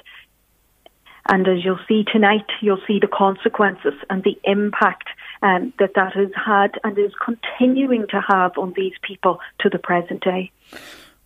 and 1.29 1.47
as 1.47 1.63
you'll 1.63 1.79
see 1.87 2.03
tonight, 2.03 2.49
you'll 2.61 2.81
see 2.87 2.99
the 2.99 3.07
consequences 3.07 3.93
and 4.09 4.23
the 4.23 4.39
impact 4.43 5.07
um, 5.41 5.71
that 5.79 5.91
that 5.95 6.13
has 6.13 6.29
had 6.35 6.79
and 6.83 6.97
is 6.97 7.13
continuing 7.23 8.07
to 8.07 8.21
have 8.27 8.57
on 8.57 8.73
these 8.75 8.93
people 9.01 9.39
to 9.59 9.69
the 9.69 9.79
present 9.79 10.23
day. 10.23 10.51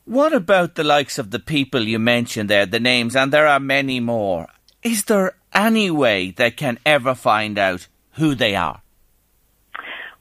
What 0.07 0.31
about 0.31 0.75
the 0.75 0.85
likes 0.85 1.19
of 1.19 1.31
the 1.31 1.39
people 1.39 1.81
you 1.81 1.99
mentioned 1.99 2.49
there, 2.49 2.65
the 2.65 2.79
names, 2.79 3.13
and 3.13 3.33
there 3.33 3.45
are 3.45 3.59
many 3.59 3.99
more? 3.99 4.47
Is 4.81 5.03
there 5.03 5.35
any 5.53 5.91
way 5.91 6.31
they 6.31 6.49
can 6.49 6.79
ever 6.85 7.13
find 7.13 7.59
out 7.59 7.89
who 8.13 8.33
they 8.33 8.55
are? 8.55 8.81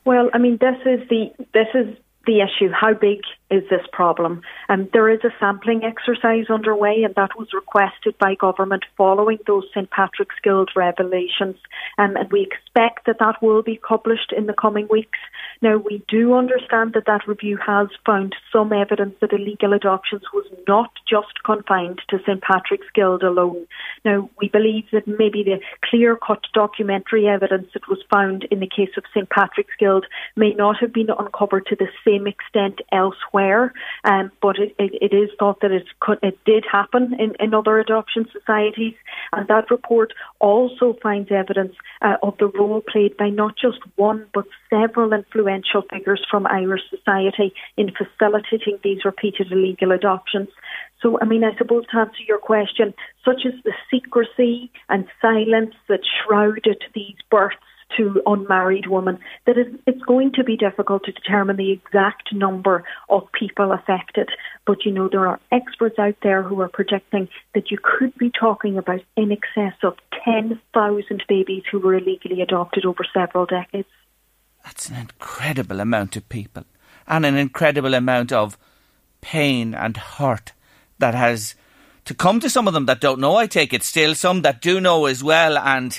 Well, 0.04 0.28
I 0.34 0.38
mean, 0.38 0.58
this 0.60 0.74
is 0.84 1.08
the 1.08 1.30
this 1.54 1.68
is 1.72 1.96
the 2.26 2.40
issue. 2.40 2.70
How 2.72 2.92
big 2.92 3.20
is 3.50 3.62
this 3.70 3.86
problem? 3.92 4.42
Um, 4.68 4.88
there 4.92 5.08
is 5.08 5.20
a 5.24 5.30
sampling 5.38 5.82
exercise 5.84 6.50
underway, 6.50 7.02
and 7.04 7.14
that 7.14 7.38
was 7.38 7.48
requested 7.54 8.18
by 8.18 8.34
government 8.34 8.84
following 8.96 9.38
those 9.46 9.64
St 9.72 9.90
Patrick's 9.90 10.34
Guild 10.42 10.70
revelations. 10.76 11.56
Um, 11.98 12.16
and 12.16 12.30
we 12.30 12.42
expect 12.42 13.06
that 13.06 13.20
that 13.20 13.40
will 13.40 13.62
be 13.62 13.80
published 13.88 14.32
in 14.36 14.46
the 14.46 14.52
coming 14.52 14.88
weeks. 14.90 15.18
Now, 15.62 15.76
we 15.76 16.02
do 16.08 16.34
understand 16.34 16.92
that 16.94 17.06
that 17.06 17.26
review 17.26 17.58
has 17.64 17.88
found 18.04 18.34
some 18.52 18.72
evidence 18.72 19.14
that 19.20 19.32
illegal 19.32 19.72
adoptions 19.72 20.22
was 20.34 20.46
not 20.68 20.90
just 21.08 21.42
confined 21.44 22.02
to 22.10 22.18
St 22.26 22.42
Patrick's 22.42 22.90
Guild 22.94 23.22
alone. 23.22 23.66
Now, 24.04 24.28
we 24.40 24.48
believe 24.48 24.84
that 24.92 25.06
maybe 25.06 25.42
the 25.42 25.60
clear 25.88 26.16
cut 26.16 26.44
documentary 26.54 27.26
evidence 27.28 27.68
that 27.74 27.88
was 27.88 28.02
found 28.12 28.44
in 28.50 28.60
the 28.60 28.68
case 28.68 28.90
of 28.96 29.04
St 29.12 29.28
Patrick's 29.28 29.74
Guild 29.78 30.06
may 30.36 30.52
not 30.52 30.76
have 30.80 30.92
been 30.92 31.10
uncovered 31.10 31.66
to 31.66 31.76
the 31.76 31.88
same 32.04 32.26
extent 32.26 32.80
elsewhere, 32.92 33.72
um, 34.04 34.30
but 34.40 34.58
it, 34.58 34.74
it, 34.78 35.12
it 35.12 35.16
is 35.16 35.30
thought 35.38 35.60
that 35.60 35.72
it, 35.72 35.86
could, 36.00 36.18
it 36.22 36.38
did 36.44 36.64
happen 36.70 37.14
in, 37.18 37.34
in 37.40 37.54
other 37.54 37.78
adoption 37.78 38.26
societies. 38.32 38.94
And 39.32 39.48
that 39.48 39.70
report 39.70 40.12
also 40.38 40.96
finds 41.02 41.30
evidence 41.30 41.74
uh, 42.02 42.16
of 42.22 42.36
the 42.38 42.48
role 42.48 42.80
played 42.80 43.16
by 43.16 43.30
not 43.30 43.56
just 43.56 43.78
one 43.96 44.26
but 44.32 44.46
several 44.70 45.12
influential 45.12 45.82
figures 45.90 46.24
from 46.30 46.46
Irish 46.46 46.82
society 46.90 47.54
in 47.76 47.92
facilitating 47.92 48.78
these 48.82 49.04
repeated 49.04 49.50
illegal 49.52 49.92
adoptions. 49.92 50.48
So, 51.02 51.18
I 51.20 51.24
mean, 51.26 51.44
I 51.44 51.56
suppose 51.58 51.84
to 51.92 51.98
answer 51.98 52.22
your 52.26 52.38
question, 52.38 52.94
such 53.24 53.42
as 53.46 53.52
the 53.64 53.72
secrecy 53.90 54.70
and 54.88 55.06
silence 55.20 55.74
that 55.88 56.00
shrouded 56.04 56.82
these 56.94 57.16
births 57.30 57.56
to 57.96 58.20
unmarried 58.26 58.88
women, 58.88 59.18
that 59.46 59.56
it's 59.86 60.02
going 60.02 60.32
to 60.32 60.42
be 60.42 60.56
difficult 60.56 61.04
to 61.04 61.12
determine 61.12 61.56
the 61.56 61.70
exact 61.70 62.32
number 62.32 62.82
of 63.08 63.30
people 63.32 63.72
affected. 63.72 64.28
But 64.66 64.84
you 64.84 64.92
know, 64.92 65.08
there 65.08 65.28
are 65.28 65.40
experts 65.52 65.98
out 65.98 66.16
there 66.22 66.42
who 66.42 66.60
are 66.62 66.68
predicting 66.68 67.28
that 67.54 67.70
you 67.70 67.78
could 67.80 68.16
be 68.16 68.30
talking 68.30 68.76
about 68.76 69.02
in 69.16 69.30
excess 69.30 69.74
of 69.84 69.94
10,000 70.24 71.22
babies 71.28 71.62
who 71.70 71.78
were 71.78 71.94
illegally 71.94 72.40
adopted 72.40 72.84
over 72.84 73.04
several 73.14 73.46
decades. 73.46 73.88
That's 74.64 74.88
an 74.88 74.96
incredible 74.96 75.78
amount 75.78 76.16
of 76.16 76.28
people 76.28 76.64
and 77.06 77.24
an 77.24 77.36
incredible 77.36 77.94
amount 77.94 78.32
of 78.32 78.58
pain 79.20 79.74
and 79.74 79.96
hurt 79.96 80.52
that 80.98 81.14
has 81.14 81.54
to 82.06 82.14
come 82.14 82.40
to 82.40 82.50
some 82.50 82.68
of 82.68 82.74
them 82.74 82.86
that 82.86 83.00
don't 83.00 83.20
know, 83.20 83.36
I 83.36 83.46
take 83.46 83.72
it 83.72 83.82
still, 83.82 84.14
some 84.14 84.42
that 84.42 84.62
do 84.62 84.80
know 84.80 85.06
as 85.06 85.22
well, 85.22 85.58
and 85.58 85.98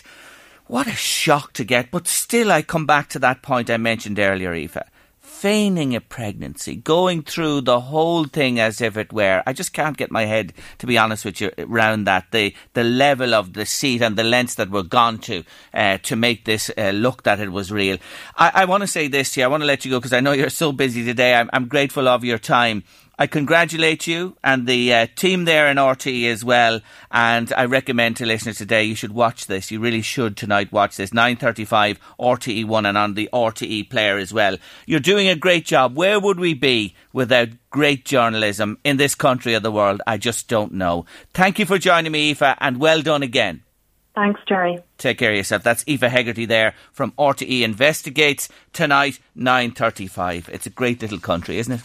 what 0.66 0.88
a 0.88 0.92
shock 0.92 1.54
to 1.54 1.64
get. 1.64 1.92
But 1.92 2.08
still, 2.08 2.52
I 2.52 2.62
come 2.62 2.86
back 2.86 3.10
to 3.10 3.20
that 3.20 3.42
point 3.42 3.70
I 3.70 3.78
mentioned 3.78 4.20
earlier, 4.20 4.54
Aoife. 4.54 4.78
Feigning 5.20 5.96
a 5.96 6.02
pregnancy, 6.02 6.76
going 6.76 7.22
through 7.22 7.62
the 7.62 7.80
whole 7.80 8.24
thing 8.24 8.60
as 8.60 8.82
if 8.82 8.98
it 8.98 9.14
were. 9.14 9.44
I 9.46 9.54
just 9.54 9.72
can't 9.72 9.96
get 9.96 10.10
my 10.10 10.26
head, 10.26 10.52
to 10.80 10.88
be 10.88 10.98
honest 10.98 11.26
with 11.26 11.40
you, 11.40 11.52
around 11.60 12.06
that. 12.06 12.32
The 12.32 12.56
the 12.74 12.84
level 12.84 13.36
of 13.36 13.54
the 13.54 13.66
seat 13.66 14.02
and 14.02 14.16
the 14.16 14.24
lengths 14.24 14.56
that 14.56 14.72
were 14.72 14.82
gone 14.82 15.20
to 15.20 15.44
uh, 15.76 16.00
to 16.00 16.16
make 16.16 16.46
this 16.46 16.72
uh, 16.76 16.90
look 16.90 17.22
that 17.24 17.40
it 17.40 17.52
was 17.52 17.72
real. 17.72 17.98
I, 18.36 18.52
I 18.56 18.66
want 18.66 18.82
to 18.82 18.88
say 18.88 19.10
this 19.10 19.32
to 19.34 19.42
you. 19.42 19.46
I 19.46 19.50
want 19.50 19.62
to 19.62 19.68
let 19.68 19.86
you 19.86 19.92
go 19.92 20.00
because 20.00 20.14
I 20.14 20.22
know 20.22 20.32
you're 20.32 20.50
so 20.50 20.72
busy 20.72 21.06
today. 21.06 21.36
I'm, 21.36 21.52
I'm 21.54 21.68
grateful 21.68 22.08
of 22.08 22.24
your 22.24 22.40
time. 22.40 22.84
I 23.20 23.26
congratulate 23.26 24.06
you 24.06 24.38
and 24.44 24.68
the 24.68 24.94
uh, 24.94 25.08
team 25.16 25.46
there 25.46 25.68
in 25.70 25.78
RTE 25.78 26.32
as 26.32 26.46
well. 26.46 26.82
And 27.10 27.52
I 27.54 27.66
recommend 27.66 28.18
to 28.18 28.28
listeners 28.28 28.60
today 28.60 28.84
you 28.84 28.94
should 28.94 29.12
watch 29.12 29.48
this. 29.48 29.72
You 29.72 29.80
really 29.80 30.04
should 30.04 30.38
tonight 30.38 30.72
watch 30.72 30.98
this. 30.98 31.10
9:35 31.10 31.98
RTE 32.20 32.66
One 32.66 32.86
and 32.86 32.98
on 32.98 33.16
the 33.16 33.30
RTE 33.34 33.90
player 33.90 34.18
as 34.18 34.32
well. 34.32 34.58
You're 34.86 35.00
doing 35.00 35.28
a 35.28 35.36
great 35.36 35.66
job. 35.66 35.98
Where 35.98 36.20
would 36.20 36.40
we 36.40 36.54
be 36.54 36.96
without 37.12 37.50
great 37.72 38.06
journalism 38.06 38.78
in 38.84 38.98
this 38.98 39.16
country 39.16 39.56
or 39.56 39.60
the 39.62 39.72
world? 39.72 40.02
I 40.06 40.18
just 40.18 40.48
don't 40.48 40.74
know. 40.74 41.06
Thank 41.34 41.58
you 41.58 41.66
for 41.66 41.80
joining 41.80 42.12
me, 42.12 42.30
Aoife, 42.30 42.56
and 42.60 42.80
well 42.80 43.02
done 43.02 43.24
again. 43.24 43.64
Thanks, 44.14 44.42
Jerry. 44.48 44.80
Take 44.98 45.20
care 45.20 45.32
of 45.32 45.38
yourself. 45.38 45.64
That's 45.64 45.84
Aoife 45.88 46.02
Hegarty 46.02 46.46
there 46.46 46.74
from 46.92 47.12
RTE 47.20 47.62
Investigates 47.62 48.50
tonight, 48.74 49.20
9.35. 49.38 50.50
It's 50.50 50.66
a 50.66 50.72
great 50.72 51.02
little 51.04 51.20
country, 51.20 51.60
isn't 51.60 51.74
it? 51.74 51.82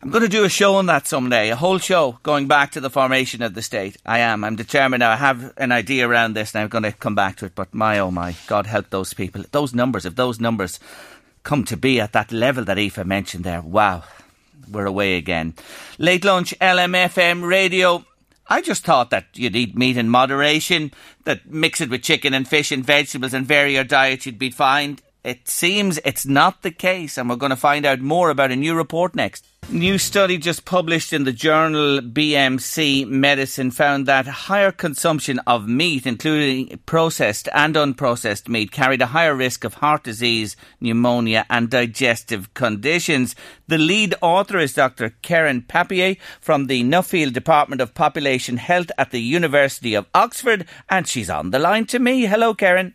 I'm 0.00 0.10
going 0.10 0.22
to 0.22 0.28
do 0.28 0.44
a 0.44 0.48
show 0.48 0.76
on 0.76 0.86
that 0.86 1.08
someday, 1.08 1.50
a 1.50 1.56
whole 1.56 1.78
show 1.78 2.20
going 2.22 2.46
back 2.46 2.70
to 2.72 2.80
the 2.80 2.88
formation 2.88 3.42
of 3.42 3.54
the 3.54 3.62
state. 3.62 3.96
I 4.06 4.20
am. 4.20 4.44
I'm 4.44 4.54
determined 4.54 5.00
now. 5.00 5.10
I 5.10 5.16
have 5.16 5.52
an 5.56 5.72
idea 5.72 6.08
around 6.08 6.34
this 6.34 6.54
and 6.54 6.62
I'm 6.62 6.68
going 6.68 6.84
to 6.84 6.92
come 6.92 7.16
back 7.16 7.34
to 7.38 7.46
it. 7.46 7.56
But 7.56 7.74
my, 7.74 7.98
oh 7.98 8.12
my, 8.12 8.36
God 8.46 8.66
help 8.66 8.90
those 8.90 9.12
people. 9.12 9.42
Those 9.50 9.74
numbers, 9.74 10.06
if 10.06 10.14
those 10.14 10.38
numbers 10.38 10.78
come 11.42 11.64
to 11.64 11.76
be 11.76 12.00
at 12.00 12.12
that 12.12 12.30
level 12.30 12.64
that 12.66 12.78
Aoife 12.78 13.04
mentioned 13.04 13.42
there, 13.42 13.60
wow, 13.60 14.04
we're 14.70 14.86
away 14.86 15.16
again. 15.16 15.54
Late 15.98 16.24
lunch, 16.24 16.54
LMFM 16.60 17.46
radio. 17.46 18.04
I 18.48 18.62
just 18.62 18.84
thought 18.84 19.10
that 19.10 19.26
you'd 19.34 19.56
eat 19.56 19.76
meat 19.76 19.96
in 19.96 20.08
moderation, 20.08 20.92
that 21.24 21.50
mix 21.50 21.80
it 21.80 21.90
with 21.90 22.04
chicken 22.04 22.34
and 22.34 22.46
fish 22.46 22.70
and 22.70 22.84
vegetables 22.84 23.34
and 23.34 23.44
vary 23.44 23.74
your 23.74 23.84
diet, 23.84 24.26
you'd 24.26 24.38
be 24.38 24.50
fine. 24.50 25.00
It 25.24 25.48
seems 25.48 25.98
it's 26.04 26.24
not 26.24 26.62
the 26.62 26.70
case, 26.70 27.18
and 27.18 27.28
we're 27.28 27.36
going 27.36 27.50
to 27.50 27.56
find 27.56 27.84
out 27.84 27.98
more 28.00 28.30
about 28.30 28.52
a 28.52 28.56
new 28.56 28.74
report 28.74 29.16
next. 29.16 29.44
New 29.70 29.98
study 29.98 30.38
just 30.38 30.64
published 30.64 31.12
in 31.12 31.24
the 31.24 31.32
journal 31.32 32.00
BMC 32.00 33.06
Medicine 33.06 33.70
found 33.70 34.06
that 34.06 34.26
higher 34.26 34.72
consumption 34.72 35.38
of 35.40 35.68
meat, 35.68 36.06
including 36.06 36.80
processed 36.86 37.50
and 37.52 37.74
unprocessed 37.74 38.48
meat, 38.48 38.72
carried 38.72 39.02
a 39.02 39.08
higher 39.08 39.34
risk 39.34 39.64
of 39.64 39.74
heart 39.74 40.04
disease, 40.04 40.56
pneumonia, 40.80 41.44
and 41.50 41.68
digestive 41.68 42.54
conditions. 42.54 43.36
The 43.66 43.76
lead 43.76 44.14
author 44.22 44.56
is 44.56 44.72
Dr. 44.72 45.10
Karen 45.20 45.60
Papier 45.60 46.16
from 46.40 46.66
the 46.66 46.82
Nuffield 46.82 47.34
Department 47.34 47.82
of 47.82 47.92
Population 47.92 48.56
Health 48.56 48.90
at 48.96 49.10
the 49.10 49.20
University 49.20 49.92
of 49.92 50.06
Oxford, 50.14 50.66
and 50.88 51.06
she's 51.06 51.28
on 51.28 51.50
the 51.50 51.58
line 51.58 51.84
to 51.88 51.98
me. 51.98 52.22
Hello, 52.24 52.54
Karen. 52.54 52.94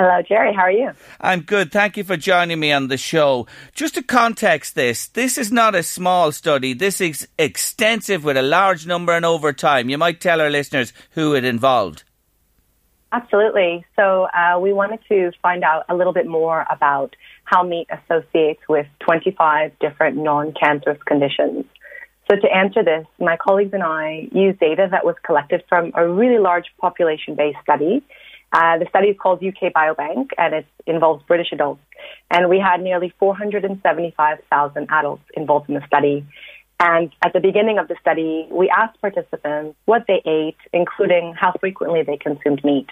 Hello, 0.00 0.22
Jerry. 0.22 0.54
How 0.54 0.62
are 0.62 0.70
you? 0.70 0.92
I'm 1.20 1.40
good. 1.40 1.72
Thank 1.72 1.96
you 1.96 2.04
for 2.04 2.16
joining 2.16 2.60
me 2.60 2.70
on 2.70 2.86
the 2.86 2.96
show. 2.96 3.48
Just 3.74 3.96
to 3.96 4.02
context 4.04 4.76
this, 4.76 5.08
this 5.08 5.36
is 5.36 5.50
not 5.50 5.74
a 5.74 5.82
small 5.82 6.30
study. 6.30 6.72
This 6.72 7.00
is 7.00 7.26
extensive 7.36 8.22
with 8.22 8.36
a 8.36 8.42
large 8.42 8.86
number 8.86 9.12
and 9.12 9.24
over 9.24 9.52
time. 9.52 9.88
You 9.90 9.98
might 9.98 10.20
tell 10.20 10.40
our 10.40 10.50
listeners 10.50 10.92
who 11.16 11.34
it 11.34 11.44
involved. 11.44 12.04
Absolutely. 13.10 13.84
So 13.96 14.28
uh, 14.32 14.60
we 14.60 14.72
wanted 14.72 15.00
to 15.08 15.32
find 15.42 15.64
out 15.64 15.84
a 15.88 15.96
little 15.96 16.12
bit 16.12 16.28
more 16.28 16.64
about 16.70 17.16
how 17.42 17.64
meat 17.64 17.88
associates 17.90 18.60
with 18.68 18.86
25 19.00 19.76
different 19.80 20.16
non-cancerous 20.16 21.02
conditions. 21.08 21.64
So 22.30 22.36
to 22.36 22.48
answer 22.54 22.84
this, 22.84 23.04
my 23.18 23.36
colleagues 23.36 23.72
and 23.72 23.82
I 23.82 24.28
used 24.30 24.60
data 24.60 24.86
that 24.92 25.04
was 25.04 25.16
collected 25.24 25.64
from 25.68 25.90
a 25.96 26.06
really 26.06 26.38
large 26.38 26.66
population-based 26.80 27.58
study 27.64 28.04
uh, 28.52 28.78
the 28.78 28.86
study 28.88 29.08
is 29.08 29.16
called 29.18 29.42
UK 29.44 29.72
Biobank 29.72 30.30
and 30.38 30.54
it 30.54 30.66
involves 30.86 31.22
British 31.24 31.48
adults. 31.52 31.82
And 32.30 32.48
we 32.48 32.58
had 32.58 32.80
nearly 32.80 33.12
475,000 33.18 34.86
adults 34.90 35.22
involved 35.34 35.68
in 35.68 35.74
the 35.74 35.86
study. 35.86 36.26
And 36.80 37.12
at 37.22 37.32
the 37.32 37.40
beginning 37.40 37.78
of 37.78 37.88
the 37.88 37.96
study, 38.00 38.46
we 38.50 38.70
asked 38.70 39.00
participants 39.00 39.76
what 39.84 40.04
they 40.06 40.22
ate, 40.24 40.56
including 40.72 41.34
how 41.34 41.52
frequently 41.58 42.04
they 42.04 42.16
consumed 42.16 42.62
meat. 42.64 42.86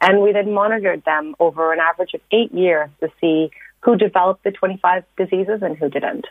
And 0.00 0.22
we 0.22 0.32
then 0.32 0.52
monitored 0.52 1.04
them 1.04 1.36
over 1.38 1.72
an 1.72 1.78
average 1.78 2.14
of 2.14 2.22
eight 2.32 2.52
years 2.52 2.88
to 3.00 3.08
see 3.20 3.50
who 3.82 3.96
developed 3.96 4.42
the 4.42 4.52
25 4.52 5.04
diseases 5.18 5.60
and 5.62 5.76
who 5.76 5.90
didn't. 5.90 6.26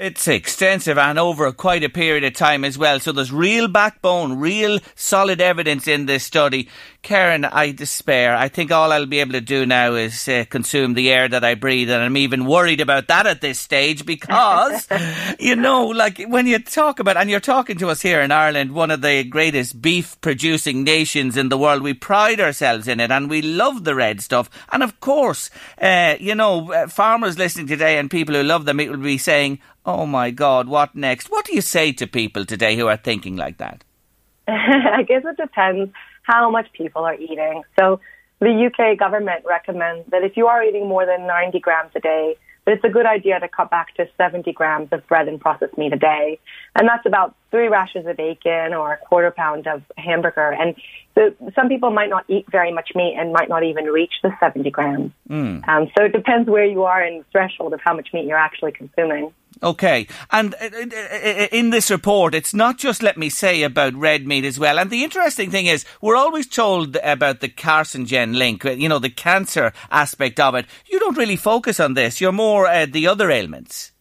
It's 0.00 0.28
extensive 0.28 0.96
and 0.96 1.18
over 1.18 1.50
quite 1.50 1.82
a 1.82 1.88
period 1.88 2.22
of 2.22 2.32
time 2.34 2.64
as 2.64 2.78
well. 2.78 3.00
So 3.00 3.10
there's 3.10 3.32
real 3.32 3.66
backbone, 3.66 4.38
real 4.38 4.78
solid 4.94 5.40
evidence 5.40 5.88
in 5.88 6.06
this 6.06 6.22
study. 6.22 6.68
Karen, 7.02 7.44
I 7.44 7.72
despair. 7.72 8.36
I 8.36 8.48
think 8.48 8.70
all 8.70 8.92
I'll 8.92 9.06
be 9.06 9.18
able 9.18 9.32
to 9.32 9.40
do 9.40 9.66
now 9.66 9.94
is 9.94 10.28
uh, 10.28 10.44
consume 10.48 10.94
the 10.94 11.10
air 11.10 11.26
that 11.28 11.44
I 11.44 11.54
breathe, 11.54 11.90
and 11.90 12.02
I'm 12.02 12.16
even 12.16 12.44
worried 12.44 12.80
about 12.80 13.08
that 13.08 13.26
at 13.26 13.40
this 13.40 13.58
stage 13.58 14.04
because, 14.04 14.86
you 15.40 15.56
know, 15.56 15.86
like 15.86 16.22
when 16.28 16.46
you 16.46 16.60
talk 16.60 17.00
about, 17.00 17.16
and 17.16 17.28
you're 17.28 17.40
talking 17.40 17.78
to 17.78 17.88
us 17.88 18.00
here 18.00 18.20
in 18.20 18.30
Ireland, 18.30 18.72
one 18.72 18.92
of 18.92 19.00
the 19.00 19.24
greatest 19.24 19.80
beef 19.80 20.20
producing 20.20 20.84
nations 20.84 21.36
in 21.36 21.48
the 21.48 21.58
world, 21.58 21.82
we 21.82 21.94
pride 21.94 22.40
ourselves 22.40 22.86
in 22.86 23.00
it, 23.00 23.10
and 23.10 23.30
we 23.30 23.42
love 23.42 23.82
the 23.82 23.96
red 23.96 24.20
stuff. 24.20 24.48
And 24.70 24.82
of 24.82 25.00
course, 25.00 25.50
uh, 25.80 26.16
you 26.20 26.36
know, 26.36 26.72
uh, 26.72 26.86
farmers 26.88 27.38
listening 27.38 27.66
today 27.66 27.98
and 27.98 28.10
people 28.10 28.34
who 28.34 28.42
love 28.42 28.64
them, 28.64 28.78
it 28.80 28.90
will 28.90 28.98
be 28.98 29.18
saying, 29.18 29.60
Oh 29.88 30.04
my 30.04 30.30
God, 30.30 30.68
what 30.68 30.94
next? 30.94 31.30
What 31.30 31.46
do 31.46 31.54
you 31.54 31.62
say 31.62 31.92
to 31.92 32.06
people 32.06 32.44
today 32.44 32.76
who 32.76 32.88
are 32.88 32.98
thinking 32.98 33.36
like 33.36 33.56
that? 33.56 33.84
I 34.46 35.02
guess 35.02 35.22
it 35.24 35.38
depends 35.38 35.90
how 36.24 36.50
much 36.50 36.70
people 36.74 37.04
are 37.04 37.14
eating. 37.14 37.62
So 37.80 37.98
the 38.38 38.66
UK 38.66 38.98
government 38.98 39.46
recommends 39.46 40.10
that 40.10 40.22
if 40.24 40.36
you 40.36 40.46
are 40.46 40.62
eating 40.62 40.88
more 40.88 41.06
than 41.06 41.26
90 41.26 41.58
grams 41.60 41.92
a 41.96 42.00
day, 42.00 42.36
that 42.66 42.74
it's 42.74 42.84
a 42.84 42.90
good 42.90 43.06
idea 43.06 43.40
to 43.40 43.48
cut 43.48 43.70
back 43.70 43.94
to 43.94 44.06
70 44.18 44.52
grams 44.52 44.88
of 44.92 45.06
bread 45.06 45.26
and 45.26 45.40
processed 45.40 45.78
meat 45.78 45.94
a 45.94 45.98
day. 45.98 46.38
And 46.76 46.88
that's 46.88 47.06
about 47.06 47.34
three 47.50 47.68
rashers 47.68 48.06
of 48.06 48.16
bacon 48.16 48.74
or 48.74 48.92
a 48.92 48.96
quarter 48.98 49.30
pound 49.30 49.66
of 49.66 49.82
hamburger. 49.96 50.52
And 50.52 50.74
so 51.14 51.34
some 51.54 51.68
people 51.68 51.90
might 51.90 52.10
not 52.10 52.24
eat 52.28 52.46
very 52.50 52.72
much 52.72 52.90
meat 52.94 53.16
and 53.18 53.32
might 53.32 53.48
not 53.48 53.64
even 53.64 53.86
reach 53.86 54.12
the 54.22 54.30
70 54.38 54.70
grams. 54.70 55.12
Mm. 55.28 55.66
Um, 55.68 55.90
so 55.96 56.04
it 56.04 56.12
depends 56.12 56.48
where 56.48 56.64
you 56.64 56.84
are 56.84 57.02
in 57.02 57.18
the 57.18 57.24
threshold 57.32 57.72
of 57.72 57.80
how 57.80 57.94
much 57.94 58.08
meat 58.12 58.26
you're 58.26 58.38
actually 58.38 58.72
consuming. 58.72 59.32
Okay, 59.60 60.06
and 60.30 60.54
uh, 60.54 60.58
uh, 60.72 60.84
uh, 60.84 61.46
in 61.50 61.70
this 61.70 61.90
report, 61.90 62.34
it's 62.34 62.54
not 62.54 62.78
just, 62.78 63.02
let 63.02 63.18
me 63.18 63.28
say, 63.28 63.62
about 63.62 63.94
red 63.94 64.24
meat 64.24 64.44
as 64.44 64.58
well. 64.58 64.78
And 64.78 64.88
the 64.88 65.02
interesting 65.02 65.50
thing 65.50 65.66
is, 65.66 65.84
we're 66.00 66.16
always 66.16 66.46
told 66.46 66.96
about 66.96 67.40
the 67.40 67.48
carcinogen 67.48 68.36
link, 68.36 68.62
you 68.62 68.88
know, 68.88 69.00
the 69.00 69.10
cancer 69.10 69.72
aspect 69.90 70.38
of 70.38 70.54
it. 70.54 70.66
You 70.86 71.00
don't 71.00 71.16
really 71.16 71.34
focus 71.34 71.80
on 71.80 71.94
this. 71.94 72.20
You're 72.20 72.30
more 72.30 72.68
uh, 72.68 72.86
the 72.86 73.08
other 73.08 73.30
ailments. 73.30 73.92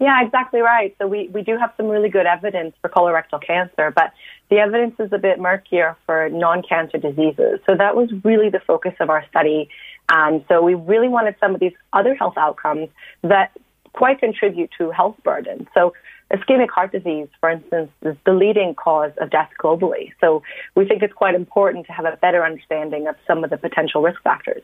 Yeah, 0.00 0.20
exactly 0.24 0.60
right. 0.60 0.94
So 0.98 1.06
we, 1.06 1.28
we 1.28 1.42
do 1.42 1.56
have 1.58 1.72
some 1.76 1.86
really 1.86 2.08
good 2.08 2.26
evidence 2.26 2.74
for 2.80 2.88
colorectal 2.88 3.40
cancer, 3.44 3.92
but 3.94 4.12
the 4.50 4.56
evidence 4.56 4.96
is 4.98 5.12
a 5.12 5.18
bit 5.18 5.38
murkier 5.38 5.96
for 6.06 6.28
non-cancer 6.28 6.98
diseases. 6.98 7.60
So 7.68 7.76
that 7.76 7.94
was 7.94 8.10
really 8.24 8.50
the 8.50 8.60
focus 8.60 8.94
of 8.98 9.10
our 9.10 9.24
study. 9.28 9.68
And 10.10 10.44
so 10.48 10.60
we 10.60 10.74
really 10.74 11.08
wanted 11.08 11.36
some 11.38 11.54
of 11.54 11.60
these 11.60 11.74
other 11.92 12.14
health 12.16 12.34
outcomes 12.36 12.88
that 13.22 13.52
quite 13.92 14.18
contribute 14.18 14.70
to 14.78 14.90
health 14.90 15.16
burden. 15.22 15.68
So 15.72 15.94
ischemic 16.32 16.70
heart 16.70 16.92
disease, 16.92 17.28
for 17.38 17.50
instance, 17.50 17.90
is 18.02 18.16
the 18.24 18.32
leading 18.32 18.74
cause 18.74 19.12
of 19.18 19.30
death 19.30 19.50
globally. 19.62 20.12
So 20.20 20.42
we 20.74 20.86
think 20.86 21.02
it's 21.02 21.12
quite 21.12 21.34
important 21.34 21.86
to 21.86 21.92
have 21.92 22.06
a 22.06 22.16
better 22.16 22.44
understanding 22.44 23.06
of 23.06 23.16
some 23.26 23.44
of 23.44 23.50
the 23.50 23.56
potential 23.56 24.02
risk 24.02 24.20
factors. 24.22 24.62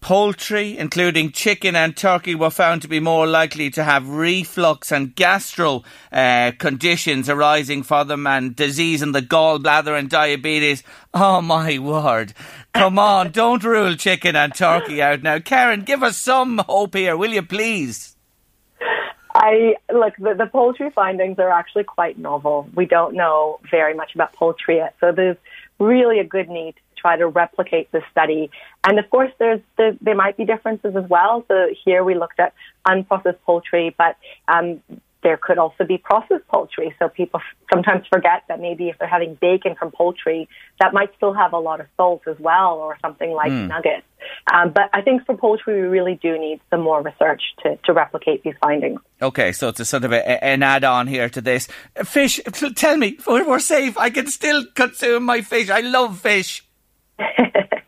Poultry, 0.00 0.78
including 0.78 1.32
chicken 1.32 1.74
and 1.74 1.96
turkey, 1.96 2.34
were 2.34 2.50
found 2.50 2.82
to 2.82 2.88
be 2.88 3.00
more 3.00 3.26
likely 3.26 3.68
to 3.70 3.82
have 3.82 4.08
reflux 4.08 4.92
and 4.92 5.14
gastro 5.14 5.82
uh, 6.12 6.52
conditions 6.56 7.28
arising 7.28 7.82
for 7.82 8.04
them 8.04 8.24
and 8.26 8.54
disease 8.54 9.02
in 9.02 9.10
the 9.10 9.20
gallbladder 9.20 9.98
and 9.98 10.08
diabetes. 10.08 10.84
Oh 11.12 11.40
my 11.42 11.78
word. 11.78 12.32
Come 12.72 12.98
on, 12.98 13.30
don't 13.32 13.64
rule 13.64 13.96
chicken 13.96 14.36
and 14.36 14.54
turkey 14.54 15.02
out 15.02 15.22
now. 15.22 15.40
Karen, 15.40 15.82
give 15.82 16.04
us 16.04 16.16
some 16.16 16.58
hope 16.58 16.94
here, 16.94 17.16
will 17.16 17.32
you 17.32 17.42
please? 17.42 18.14
I 19.34 19.74
look 19.92 20.14
the, 20.16 20.34
the 20.34 20.46
poultry 20.46 20.90
findings 20.90 21.38
are 21.38 21.50
actually 21.50 21.84
quite 21.84 22.18
novel. 22.18 22.68
We 22.74 22.86
don't 22.86 23.14
know 23.14 23.60
very 23.70 23.94
much 23.94 24.14
about 24.14 24.32
poultry 24.32 24.76
yet, 24.76 24.94
so 25.00 25.12
there's 25.12 25.36
really 25.78 26.18
a 26.18 26.24
good 26.24 26.48
need 26.48 26.74
try 27.00 27.16
to 27.16 27.26
replicate 27.26 27.90
this 27.92 28.02
study. 28.10 28.50
And 28.86 28.98
of 28.98 29.08
course, 29.10 29.32
there's, 29.38 29.60
there's 29.76 29.96
there 30.00 30.14
might 30.14 30.36
be 30.36 30.44
differences 30.44 30.94
as 30.96 31.08
well. 31.08 31.44
So 31.48 31.68
here 31.84 32.02
we 32.02 32.14
looked 32.14 32.40
at 32.40 32.52
unprocessed 32.86 33.42
poultry, 33.46 33.94
but 33.96 34.16
um, 34.48 34.82
there 35.22 35.36
could 35.36 35.58
also 35.58 35.84
be 35.84 35.98
processed 35.98 36.46
poultry. 36.48 36.94
So 36.98 37.08
people 37.08 37.40
f- 37.40 37.56
sometimes 37.72 38.06
forget 38.06 38.44
that 38.48 38.60
maybe 38.60 38.88
if 38.88 38.98
they're 38.98 39.08
having 39.08 39.34
bacon 39.34 39.74
from 39.74 39.90
poultry, 39.90 40.48
that 40.80 40.94
might 40.94 41.10
still 41.16 41.34
have 41.34 41.52
a 41.52 41.58
lot 41.58 41.80
of 41.80 41.86
salt 41.96 42.22
as 42.28 42.38
well, 42.38 42.74
or 42.74 42.96
something 43.02 43.32
like 43.32 43.50
mm. 43.50 43.66
nuggets. 43.66 44.06
Um, 44.52 44.70
but 44.70 44.90
I 44.92 45.02
think 45.02 45.26
for 45.26 45.36
poultry, 45.36 45.82
we 45.82 45.88
really 45.88 46.14
do 46.22 46.38
need 46.38 46.60
some 46.70 46.82
more 46.82 47.02
research 47.02 47.42
to, 47.62 47.76
to 47.84 47.92
replicate 47.92 48.44
these 48.44 48.54
findings. 48.60 49.00
Okay, 49.20 49.50
so 49.52 49.68
it's 49.68 49.80
a 49.80 49.84
sort 49.84 50.04
of 50.04 50.12
a, 50.12 50.44
an 50.44 50.62
add-on 50.62 51.08
here 51.08 51.28
to 51.28 51.40
this. 51.40 51.68
Fish, 52.04 52.40
tell 52.76 52.96
me, 52.96 53.18
we're 53.26 53.58
safe. 53.58 53.98
I 53.98 54.10
can 54.10 54.28
still 54.28 54.64
consume 54.74 55.24
my 55.24 55.40
fish. 55.40 55.68
I 55.68 55.80
love 55.80 56.20
fish. 56.20 56.64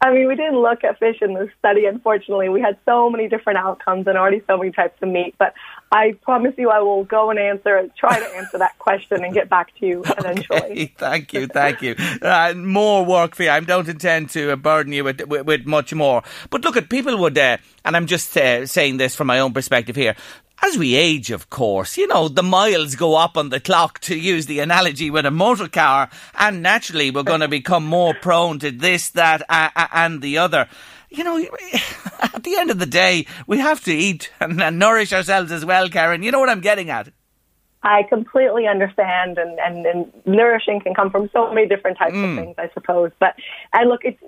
I 0.00 0.12
mean, 0.12 0.28
we 0.28 0.36
didn't 0.36 0.60
look 0.60 0.84
at 0.84 0.98
fish 1.00 1.16
in 1.20 1.34
this 1.34 1.48
study, 1.58 1.86
unfortunately. 1.86 2.48
We 2.48 2.60
had 2.60 2.78
so 2.84 3.10
many 3.10 3.28
different 3.28 3.58
outcomes 3.58 4.06
and 4.06 4.16
already 4.16 4.42
so 4.46 4.56
many 4.56 4.70
types 4.70 4.96
of 5.02 5.08
meat. 5.08 5.34
But 5.38 5.54
I 5.90 6.12
promise 6.22 6.54
you 6.56 6.70
I 6.70 6.78
will 6.80 7.02
go 7.02 7.30
and 7.30 7.38
answer, 7.38 7.90
try 7.98 8.20
to 8.20 8.36
answer 8.36 8.58
that 8.58 8.78
question 8.78 9.24
and 9.24 9.34
get 9.34 9.48
back 9.48 9.74
to 9.78 9.86
you 9.86 10.04
eventually. 10.18 10.58
Okay, 10.58 10.94
thank 10.96 11.32
you, 11.32 11.48
thank 11.48 11.82
you. 11.82 11.96
Uh, 12.22 12.54
more 12.56 13.04
work 13.04 13.34
for 13.34 13.42
you. 13.42 13.50
I 13.50 13.58
don't 13.58 13.88
intend 13.88 14.30
to 14.30 14.52
uh, 14.52 14.56
burden 14.56 14.92
you 14.92 15.02
with, 15.02 15.20
with, 15.26 15.46
with, 15.46 15.66
much 15.66 15.92
more. 15.92 16.22
But 16.50 16.62
look 16.62 16.76
at 16.76 16.88
people 16.88 17.18
would, 17.18 17.36
uh, 17.36 17.56
and 17.84 17.96
I'm 17.96 18.06
just 18.06 18.36
uh, 18.36 18.66
saying 18.66 18.98
this 18.98 19.16
from 19.16 19.26
my 19.26 19.40
own 19.40 19.52
perspective 19.52 19.96
here, 19.96 20.14
as 20.62 20.76
we 20.76 20.94
age, 20.94 21.30
of 21.30 21.50
course, 21.50 21.96
you 21.96 22.06
know, 22.06 22.28
the 22.28 22.42
miles 22.42 22.96
go 22.96 23.14
up 23.14 23.36
on 23.36 23.50
the 23.50 23.60
clock, 23.60 24.00
to 24.00 24.18
use 24.18 24.46
the 24.46 24.58
analogy 24.60 25.10
with 25.10 25.26
a 25.26 25.30
motor 25.30 25.68
car, 25.68 26.10
and 26.38 26.62
naturally 26.62 27.10
we're 27.10 27.22
going 27.22 27.40
to 27.46 27.48
become 27.48 27.84
more 27.84 28.14
prone 28.14 28.58
to 28.60 28.70
this, 28.70 29.10
that, 29.10 29.42
uh, 29.48 29.70
and 29.92 30.20
the 30.20 30.38
other. 30.38 30.68
You 31.10 31.24
know, 31.24 31.38
at 32.22 32.42
the 32.44 32.56
end 32.58 32.70
of 32.70 32.78
the 32.78 32.86
day, 32.86 33.26
we 33.46 33.58
have 33.58 33.82
to 33.84 33.94
eat 33.94 34.30
and, 34.40 34.60
and 34.60 34.78
nourish 34.78 35.12
ourselves 35.12 35.52
as 35.52 35.64
well, 35.64 35.88
Karen. 35.88 36.22
You 36.22 36.32
know 36.32 36.40
what 36.40 36.50
I'm 36.50 36.60
getting 36.60 36.90
at? 36.90 37.08
I 37.82 38.02
completely 38.04 38.66
understand, 38.66 39.38
and, 39.38 39.58
and, 39.60 39.86
and 39.86 40.12
nourishing 40.26 40.80
can 40.80 40.94
come 40.94 41.10
from 41.10 41.30
so 41.32 41.52
many 41.52 41.68
different 41.68 41.96
types 41.96 42.14
mm. 42.14 42.30
of 42.30 42.44
things, 42.44 42.54
I 42.58 42.70
suppose. 42.74 43.12
But 43.20 43.36
I 43.72 43.84
look, 43.84 44.00
it's 44.04 44.20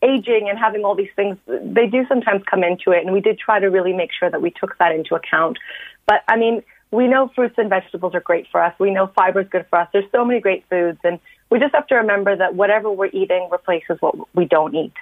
aging 0.00 0.48
and 0.48 0.58
having 0.58 0.84
all 0.84 0.94
these 0.94 1.10
things, 1.16 1.36
they 1.46 1.86
do 1.86 2.06
sometimes 2.06 2.42
come 2.48 2.62
into 2.62 2.92
it, 2.92 3.04
and 3.04 3.12
we 3.12 3.20
did 3.20 3.38
try 3.38 3.58
to 3.58 3.66
really 3.66 3.92
make 3.92 4.10
sure 4.12 4.30
that 4.30 4.40
we 4.40 4.50
took 4.50 4.78
that 4.78 4.94
into 4.94 5.16
account. 5.16 5.58
But 6.06 6.22
I 6.28 6.36
mean, 6.36 6.62
we 6.92 7.08
know 7.08 7.30
fruits 7.34 7.56
and 7.58 7.68
vegetables 7.68 8.14
are 8.14 8.20
great 8.20 8.46
for 8.52 8.62
us. 8.62 8.72
We 8.78 8.92
know 8.92 9.08
fiber 9.08 9.40
is 9.40 9.48
good 9.48 9.66
for 9.68 9.80
us. 9.80 9.88
There's 9.92 10.10
so 10.12 10.24
many 10.24 10.40
great 10.40 10.64
foods, 10.70 10.98
and 11.02 11.18
we 11.50 11.58
just 11.58 11.74
have 11.74 11.88
to 11.88 11.96
remember 11.96 12.36
that 12.36 12.54
whatever 12.54 12.90
we're 12.90 13.06
eating 13.06 13.48
replaces 13.50 13.96
what 14.00 14.14
we 14.36 14.44
don't 14.44 14.74
eat. 14.74 14.92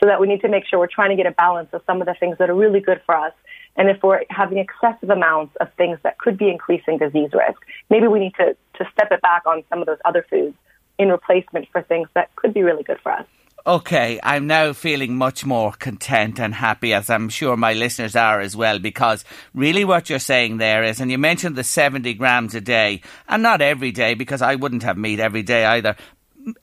So 0.00 0.08
that 0.08 0.20
we 0.20 0.26
need 0.26 0.40
to 0.40 0.48
make 0.48 0.64
sure 0.66 0.78
we're 0.78 0.88
trying 0.88 1.10
to 1.10 1.16
get 1.16 1.26
a 1.26 1.32
balance 1.32 1.68
of 1.72 1.82
some 1.86 2.00
of 2.00 2.06
the 2.06 2.14
things 2.14 2.38
that 2.38 2.48
are 2.48 2.54
really 2.54 2.80
good 2.80 3.02
for 3.04 3.14
us 3.14 3.34
and 3.76 3.88
if 3.88 4.02
we're 4.02 4.22
having 4.30 4.58
excessive 4.58 5.10
amounts 5.10 5.56
of 5.60 5.68
things 5.74 5.98
that 6.02 6.18
could 6.18 6.36
be 6.36 6.50
increasing 6.50 6.98
disease 6.98 7.30
risk, 7.32 7.60
maybe 7.90 8.06
we 8.06 8.20
need 8.20 8.34
to, 8.34 8.56
to 8.74 8.90
step 8.92 9.10
it 9.10 9.22
back 9.22 9.42
on 9.46 9.64
some 9.70 9.80
of 9.80 9.86
those 9.86 9.98
other 10.04 10.24
foods 10.28 10.56
in 10.98 11.08
replacement 11.08 11.68
for 11.72 11.82
things 11.82 12.08
that 12.14 12.34
could 12.36 12.52
be 12.52 12.62
really 12.62 12.82
good 12.82 13.00
for 13.02 13.12
us. 13.12 13.26
Okay, 13.64 14.18
I'm 14.24 14.48
now 14.48 14.72
feeling 14.72 15.16
much 15.16 15.46
more 15.46 15.70
content 15.72 16.40
and 16.40 16.52
happy, 16.52 16.92
as 16.92 17.08
I'm 17.08 17.28
sure 17.28 17.56
my 17.56 17.74
listeners 17.74 18.16
are 18.16 18.40
as 18.40 18.56
well, 18.56 18.80
because 18.80 19.24
really 19.54 19.84
what 19.84 20.10
you're 20.10 20.18
saying 20.18 20.56
there 20.56 20.82
is, 20.82 21.00
and 21.00 21.12
you 21.12 21.18
mentioned 21.18 21.54
the 21.54 21.62
70 21.62 22.12
grams 22.14 22.56
a 22.56 22.60
day, 22.60 23.02
and 23.28 23.40
not 23.40 23.62
every 23.62 23.92
day, 23.92 24.14
because 24.14 24.42
I 24.42 24.56
wouldn't 24.56 24.82
have 24.82 24.98
meat 24.98 25.20
every 25.20 25.44
day 25.44 25.64
either, 25.64 25.94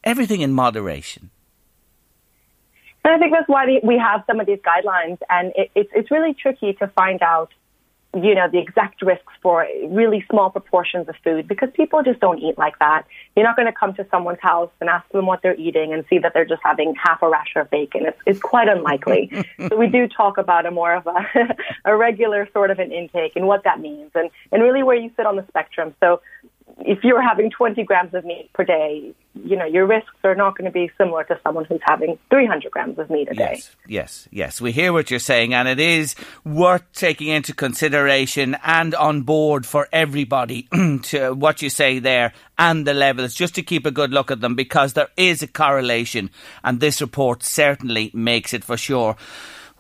everything 0.04 0.42
in 0.42 0.52
moderation. 0.52 1.30
And 3.10 3.16
I 3.16 3.20
think 3.20 3.34
that's 3.34 3.50
why 3.50 3.80
we 3.82 3.98
have 3.98 4.24
some 4.28 4.40
of 4.40 4.46
these 4.46 4.60
guidelines, 4.60 5.18
and 5.32 5.52
it, 5.56 5.72
it's 5.74 5.90
it's 5.96 6.12
really 6.12 6.36
tricky 6.36 6.74
to 6.74 6.88
find 6.90 7.24
out 7.24 7.52
you 8.16 8.34
know, 8.34 8.48
the 8.52 8.58
exact 8.58 9.04
risks 9.04 9.34
for 9.42 9.68
really 9.88 10.26
small 10.32 10.50
proportions 10.50 11.08
of 11.08 11.16
food 11.24 11.48
because 11.48 11.70
people 11.76 12.02
just 12.02 12.20
don't 12.20 12.40
eat 12.40 12.58
like 12.58 12.78
that. 12.80 13.04
You're 13.36 13.46
not 13.46 13.56
going 13.56 13.68
to 13.68 13.72
come 13.72 13.94
to 13.96 14.08
someone's 14.10 14.40
house 14.42 14.72
and 14.82 14.90
ask 14.90 15.08
them 15.10 15.28
what 15.28 15.44
they're 15.44 15.56
eating 15.56 15.94
and 15.94 16.04
see 16.10 16.18
that 16.18 16.34
they're 16.34 16.46
just 16.46 16.62
having 16.64 16.96
half 16.96 17.22
a 17.22 17.30
rasher 17.30 17.60
of 17.60 17.70
bacon. 17.70 18.08
It's, 18.08 18.18
it's 18.26 18.40
quite 18.40 18.68
unlikely. 18.68 19.32
so 19.70 19.78
we 19.78 19.88
do 19.88 20.08
talk 20.08 20.40
about 20.40 20.66
a 20.66 20.72
more 20.72 20.96
of 20.96 21.06
a, 21.06 21.56
a 21.86 21.96
regular 21.96 22.50
sort 22.52 22.72
of 22.72 22.80
an 22.80 22.92
intake 22.92 23.34
and 23.36 23.46
what 23.46 23.64
that 23.66 23.80
means 23.80 24.10
and, 24.16 24.32
and 24.52 24.64
really 24.64 24.82
where 24.82 24.98
you 24.98 25.12
sit 25.16 25.28
on 25.28 25.36
the 25.36 25.46
spectrum. 25.48 25.94
So 26.00 26.22
if 26.86 27.04
you're 27.04 27.22
having 27.22 27.50
20 27.50 27.84
grams 27.84 28.14
of 28.14 28.26
meat 28.26 28.50
per 28.54 28.64
day, 28.64 29.14
you 29.36 29.56
know, 29.56 29.66
your 29.66 29.86
risks 29.86 30.16
are 30.24 30.36
not 30.36 30.58
going 30.58 30.66
to 30.66 30.72
be 30.72 30.92
similar 30.98 31.24
to 31.26 31.40
someone 31.44 31.66
who's 31.66 31.82
having 31.84 32.18
300 32.30 32.72
grams 32.72 32.98
of 33.00 33.10
meat 33.10 33.28
a 33.32 33.34
day. 33.34 33.54
Yes, 33.56 33.76
yes, 33.88 34.28
yes. 34.32 34.62
We 34.62 34.72
hear 34.72 34.92
what 34.92 35.12
you're 35.12 35.20
saying, 35.20 35.54
and 35.54 35.68
it 35.68 35.80
is 35.80 36.16
worth 36.44 36.84
taking 36.94 37.28
into 37.28 37.54
consideration 37.54 38.58
and 38.64 38.96
on 38.96 39.22
board 39.22 39.66
for 39.66 39.88
everybody 39.92 40.68
to 41.04 41.34
what 41.34 41.62
you 41.62 41.70
say 41.70 42.00
there 42.00 42.34
and 42.58 42.86
the 42.86 42.94
levels, 42.94 43.34
just 43.34 43.56
to 43.56 43.62
keep 43.62 43.86
a 43.86 43.92
good 43.92 44.12
look 44.12 44.32
at 44.32 44.42
them, 44.42 44.56
because 44.56 44.94
there 44.94 45.10
is 45.18 45.42
a 45.42 45.48
correlation, 45.48 46.30
and 46.64 46.80
this 46.80 47.02
report 47.02 47.44
certainly 47.44 48.12
makes 48.14 48.54
it 48.54 48.64
for 48.64 48.78
sure. 48.78 49.16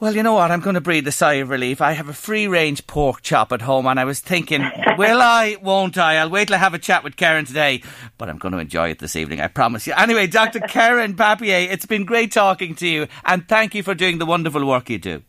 Well, 0.02 0.16
you 0.16 0.24
know 0.24 0.36
what? 0.36 0.50
I'm 0.50 0.62
going 0.62 0.76
to 0.76 0.82
breathe 0.82 1.06
a 1.10 1.12
sigh 1.12 1.34
of 1.34 1.50
relief. 1.50 1.82
I 1.82 1.92
have 1.92 2.08
a 2.08 2.14
free 2.14 2.48
range 2.48 2.88
pork 2.88 3.22
chop 3.22 3.52
at 3.52 3.62
home, 3.62 3.86
and 3.86 4.00
I 4.00 4.06
was 4.06 4.22
thinking, 4.22 4.62
will 4.98 5.22
I? 5.22 5.58
Won't 5.62 5.98
I? 5.98 6.16
I'll 6.16 6.30
wait 6.30 6.48
till 6.48 6.56
I 6.56 6.60
have 6.60 6.74
a 6.74 6.80
chat 6.80 7.04
with 7.04 7.18
Karen 7.18 7.44
today, 7.44 7.84
but 8.18 8.30
I'm 8.30 8.38
going 8.38 8.54
to 8.54 8.60
enjoy 8.60 8.92
it 8.92 9.00
this 9.00 9.18
evening, 9.18 9.42
I 9.42 9.50
promise 9.50 9.86
you. 9.88 9.94
Anyway, 9.98 10.28
Dr. 10.28 10.62
Karen 10.62 11.16
Papier, 11.16 11.70
it's 11.70 11.86
been 11.86 12.06
great 12.06 12.32
talking 12.32 12.76
to 12.76 12.88
you, 12.88 13.08
and 13.26 13.46
thank 13.50 13.76
you 13.76 13.84
for 13.84 13.94
doing 13.94 14.20
the 14.20 14.26
wonderful 14.26 14.66
work 14.66 14.90
you 14.90 15.00
do. 15.00 15.22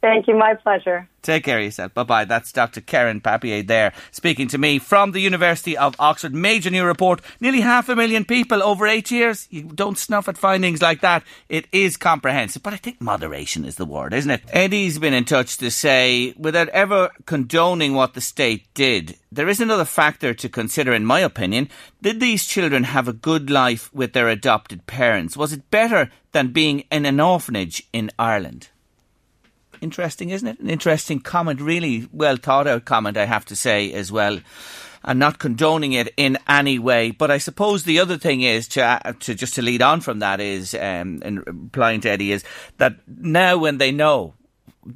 Thank 0.00 0.28
you. 0.28 0.36
My 0.36 0.54
pleasure. 0.54 1.08
Take 1.22 1.44
care 1.44 1.58
of 1.58 1.64
yourself. 1.64 1.92
Bye 1.92 2.04
bye. 2.04 2.24
That's 2.24 2.52
Dr. 2.52 2.80
Karen 2.80 3.20
Papier 3.20 3.66
there 3.66 3.92
speaking 4.12 4.46
to 4.48 4.58
me 4.58 4.78
from 4.78 5.10
the 5.10 5.20
University 5.20 5.76
of 5.76 5.96
Oxford. 5.98 6.32
Major 6.32 6.70
new 6.70 6.84
report. 6.84 7.20
Nearly 7.40 7.60
half 7.62 7.88
a 7.88 7.96
million 7.96 8.24
people 8.24 8.62
over 8.62 8.86
eight 8.86 9.10
years. 9.10 9.48
You 9.50 9.64
don't 9.64 9.98
snuff 9.98 10.28
at 10.28 10.38
findings 10.38 10.80
like 10.80 11.00
that. 11.00 11.24
It 11.48 11.66
is 11.72 11.96
comprehensive, 11.96 12.62
but 12.62 12.74
I 12.74 12.76
think 12.76 13.00
moderation 13.00 13.64
is 13.64 13.74
the 13.74 13.84
word, 13.84 14.14
isn't 14.14 14.30
it? 14.30 14.42
Eddie's 14.50 15.00
been 15.00 15.14
in 15.14 15.24
touch 15.24 15.58
to 15.58 15.70
say, 15.70 16.32
without 16.38 16.68
ever 16.68 17.10
condoning 17.26 17.94
what 17.94 18.14
the 18.14 18.20
state 18.20 18.72
did, 18.74 19.18
there 19.32 19.48
is 19.48 19.60
another 19.60 19.84
factor 19.84 20.32
to 20.32 20.48
consider, 20.48 20.92
in 20.92 21.04
my 21.04 21.20
opinion. 21.20 21.68
Did 22.00 22.20
these 22.20 22.46
children 22.46 22.84
have 22.84 23.08
a 23.08 23.12
good 23.12 23.50
life 23.50 23.92
with 23.92 24.12
their 24.12 24.28
adopted 24.28 24.86
parents? 24.86 25.36
Was 25.36 25.52
it 25.52 25.70
better 25.72 26.10
than 26.30 26.52
being 26.52 26.84
in 26.92 27.04
an 27.04 27.18
orphanage 27.18 27.88
in 27.92 28.12
Ireland? 28.16 28.68
Interesting, 29.80 30.30
isn't 30.30 30.48
it? 30.48 30.60
An 30.60 30.70
interesting 30.70 31.20
comment, 31.20 31.60
really 31.60 32.08
well 32.12 32.36
thought 32.36 32.66
out 32.66 32.84
comment, 32.84 33.16
I 33.16 33.26
have 33.26 33.44
to 33.46 33.56
say 33.56 33.92
as 33.92 34.10
well. 34.10 34.40
And 35.04 35.20
not 35.20 35.38
condoning 35.38 35.92
it 35.92 36.12
in 36.16 36.38
any 36.48 36.78
way, 36.78 37.12
but 37.12 37.30
I 37.30 37.38
suppose 37.38 37.84
the 37.84 38.00
other 38.00 38.18
thing 38.18 38.40
is 38.40 38.66
to 38.68 38.82
uh, 38.82 39.12
to 39.20 39.34
just 39.34 39.54
to 39.54 39.62
lead 39.62 39.80
on 39.80 40.00
from 40.00 40.18
that 40.18 40.40
is, 40.40 40.74
um, 40.74 41.22
in 41.22 41.38
replying 41.46 42.00
to 42.00 42.10
Eddie, 42.10 42.32
is 42.32 42.44
that 42.78 42.96
now 43.06 43.56
when 43.56 43.78
they 43.78 43.92
know 43.92 44.34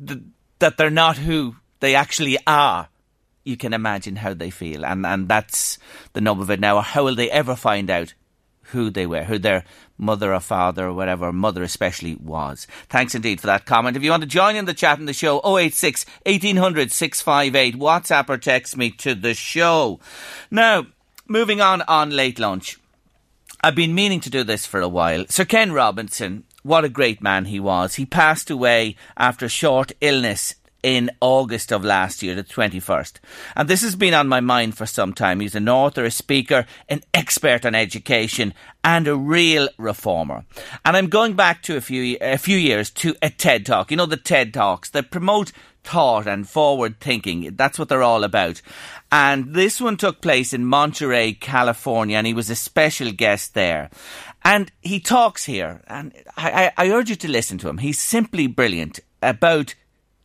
th- 0.05 0.21
that 0.59 0.77
they're 0.77 0.91
not 0.91 1.19
who 1.19 1.55
they 1.79 1.95
actually 1.95 2.37
are, 2.49 2.89
you 3.45 3.57
can 3.57 3.73
imagine 3.73 4.17
how 4.17 4.35
they 4.35 4.51
feel, 4.51 4.85
and 4.85 5.07
and 5.07 5.29
that's 5.29 5.79
the 6.15 6.21
nub 6.21 6.41
of 6.41 6.51
it 6.51 6.59
now. 6.59 6.81
How 6.81 7.05
will 7.05 7.15
they 7.15 7.31
ever 7.31 7.55
find 7.55 7.89
out 7.89 8.13
who 8.73 8.91
they 8.91 9.07
were, 9.07 9.25
who 9.25 9.39
their 9.39 9.65
mother 10.03 10.35
or 10.35 10.41
father 10.41 10.87
or 10.89 10.93
whatever, 10.93 11.33
mother 11.33 11.63
especially, 11.63 12.17
was. 12.17 12.67
Thanks 12.89 13.15
indeed 13.15 13.41
for 13.41 13.47
that 13.47 13.65
comment. 13.65 13.97
If 13.97 14.03
you 14.03 14.11
want 14.11 14.23
to 14.23 14.29
join 14.29 14.57
in 14.57 14.67
the 14.67 14.75
chat 14.75 14.99
in 14.99 15.07
the 15.07 15.15
show, 15.15 15.41
086 15.45 16.05
1800 16.27 16.93
658, 16.93 17.79
WhatsApp 17.79 18.29
or 18.29 18.37
text 18.37 18.77
me 18.77 18.91
to 18.91 19.15
the 19.15 19.33
show. 19.33 20.01
Now, 20.51 20.87
moving 21.29 21.61
on 21.61 21.83
on 21.83 22.11
late 22.11 22.39
lunch. 22.39 22.79
I've 23.65 23.77
been 23.77 23.95
meaning 23.95 24.21
to 24.21 24.31
do 24.31 24.43
this 24.43 24.67
for 24.67 24.81
a 24.81 24.89
while. 24.89 25.25
Sir 25.29 25.45
Ken 25.45 25.73
Robinson, 25.73 26.45
what 26.65 26.85
a 26.85 26.89
great 26.89 27.23
man 27.23 27.45
he 27.45 27.61
was. 27.61 27.95
He 27.95 28.05
passed 28.05 28.51
away 28.51 28.97
after 29.17 29.47
a 29.47 29.49
short 29.49 29.93
illness 30.01 30.57
in 30.83 31.11
August 31.21 31.73
of 31.73 31.85
last 31.85 32.23
year, 32.23 32.35
the 32.35 32.45
21st. 32.45 33.15
And 33.57 33.69
this 33.69 33.83
has 33.83 33.97
been 33.97 34.15
on 34.15 34.29
my 34.29 34.41
mind 34.41 34.77
for 34.77 34.87
some 34.87 35.13
time. 35.13 35.41
He's 35.41 35.55
an 35.55 35.69
author, 35.69 36.05
a 36.05 36.11
speaker, 36.11 36.67
an 36.89 37.03
expert 37.15 37.65
on 37.65 37.75
education, 37.75 38.55
and 38.83 39.07
a 39.07 39.17
real 39.17 39.69
reformer. 39.79 40.45
And 40.85 40.97
I'm 40.97 41.09
going 41.09 41.35
back 41.35 41.63
to 41.63 41.77
a 41.77 41.81
few, 41.81 42.17
a 42.21 42.37
few 42.37 42.57
years 42.57 42.91
to 42.91 43.15
a 43.23 43.31
TED 43.31 43.67
Talk. 43.67 43.91
You 43.91 43.97
know, 43.97 44.07
the 44.07 44.17
TED 44.17 44.53
Talks 44.53 44.91
that 44.91 45.11
promote 45.11 45.53
thought 45.85 46.27
and 46.27 46.49
forward 46.49 47.01
thinking. 47.01 47.55
That's 47.57 47.79
what 47.79 47.89
they're 47.89 48.03
all 48.03 48.25
about. 48.25 48.63
And 49.11 49.55
this 49.55 49.81
one 49.81 49.97
took 49.97 50.21
place 50.21 50.53
in 50.53 50.65
Monterey, 50.65 51.35
California, 51.35 52.17
and 52.17 52.27
he 52.27 52.35
was 52.35 52.51
a 52.51 52.57
special 52.57 53.13
guest 53.13 53.55
there. 53.55 53.91
And 54.45 54.73
he 54.81 54.99
talks 54.99 55.45
here, 55.45 55.83
and 55.87 56.13
I, 56.37 56.73
I, 56.77 56.87
I 56.87 56.91
urge 56.91 57.11
you 57.11 57.17
to 57.17 57.31
listen 57.31 57.59
to 57.59 57.69
him. 57.69 57.79
He's 57.79 58.01
simply 58.01 58.47
brilliant 58.49 58.99
about 59.23 59.75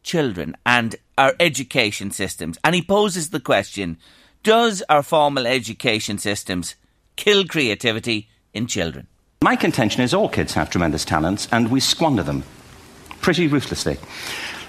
children 0.07 0.55
and 0.65 0.95
our 1.17 1.35
education 1.39 2.09
systems. 2.11 2.57
And 2.63 2.73
he 2.73 2.81
poses 2.81 3.29
the 3.29 3.39
question 3.39 3.97
Does 4.41 4.81
our 4.89 5.03
formal 5.03 5.45
education 5.45 6.17
systems 6.17 6.75
kill 7.17 7.45
creativity 7.45 8.29
in 8.53 8.67
children? 8.67 9.07
My 9.43 9.55
contention 9.55 10.01
is 10.01 10.13
all 10.13 10.29
kids 10.29 10.53
have 10.53 10.69
tremendous 10.69 11.05
talents 11.05 11.47
and 11.51 11.69
we 11.69 11.79
squander 11.79 12.23
them 12.23 12.43
pretty 13.21 13.47
ruthlessly. 13.47 13.97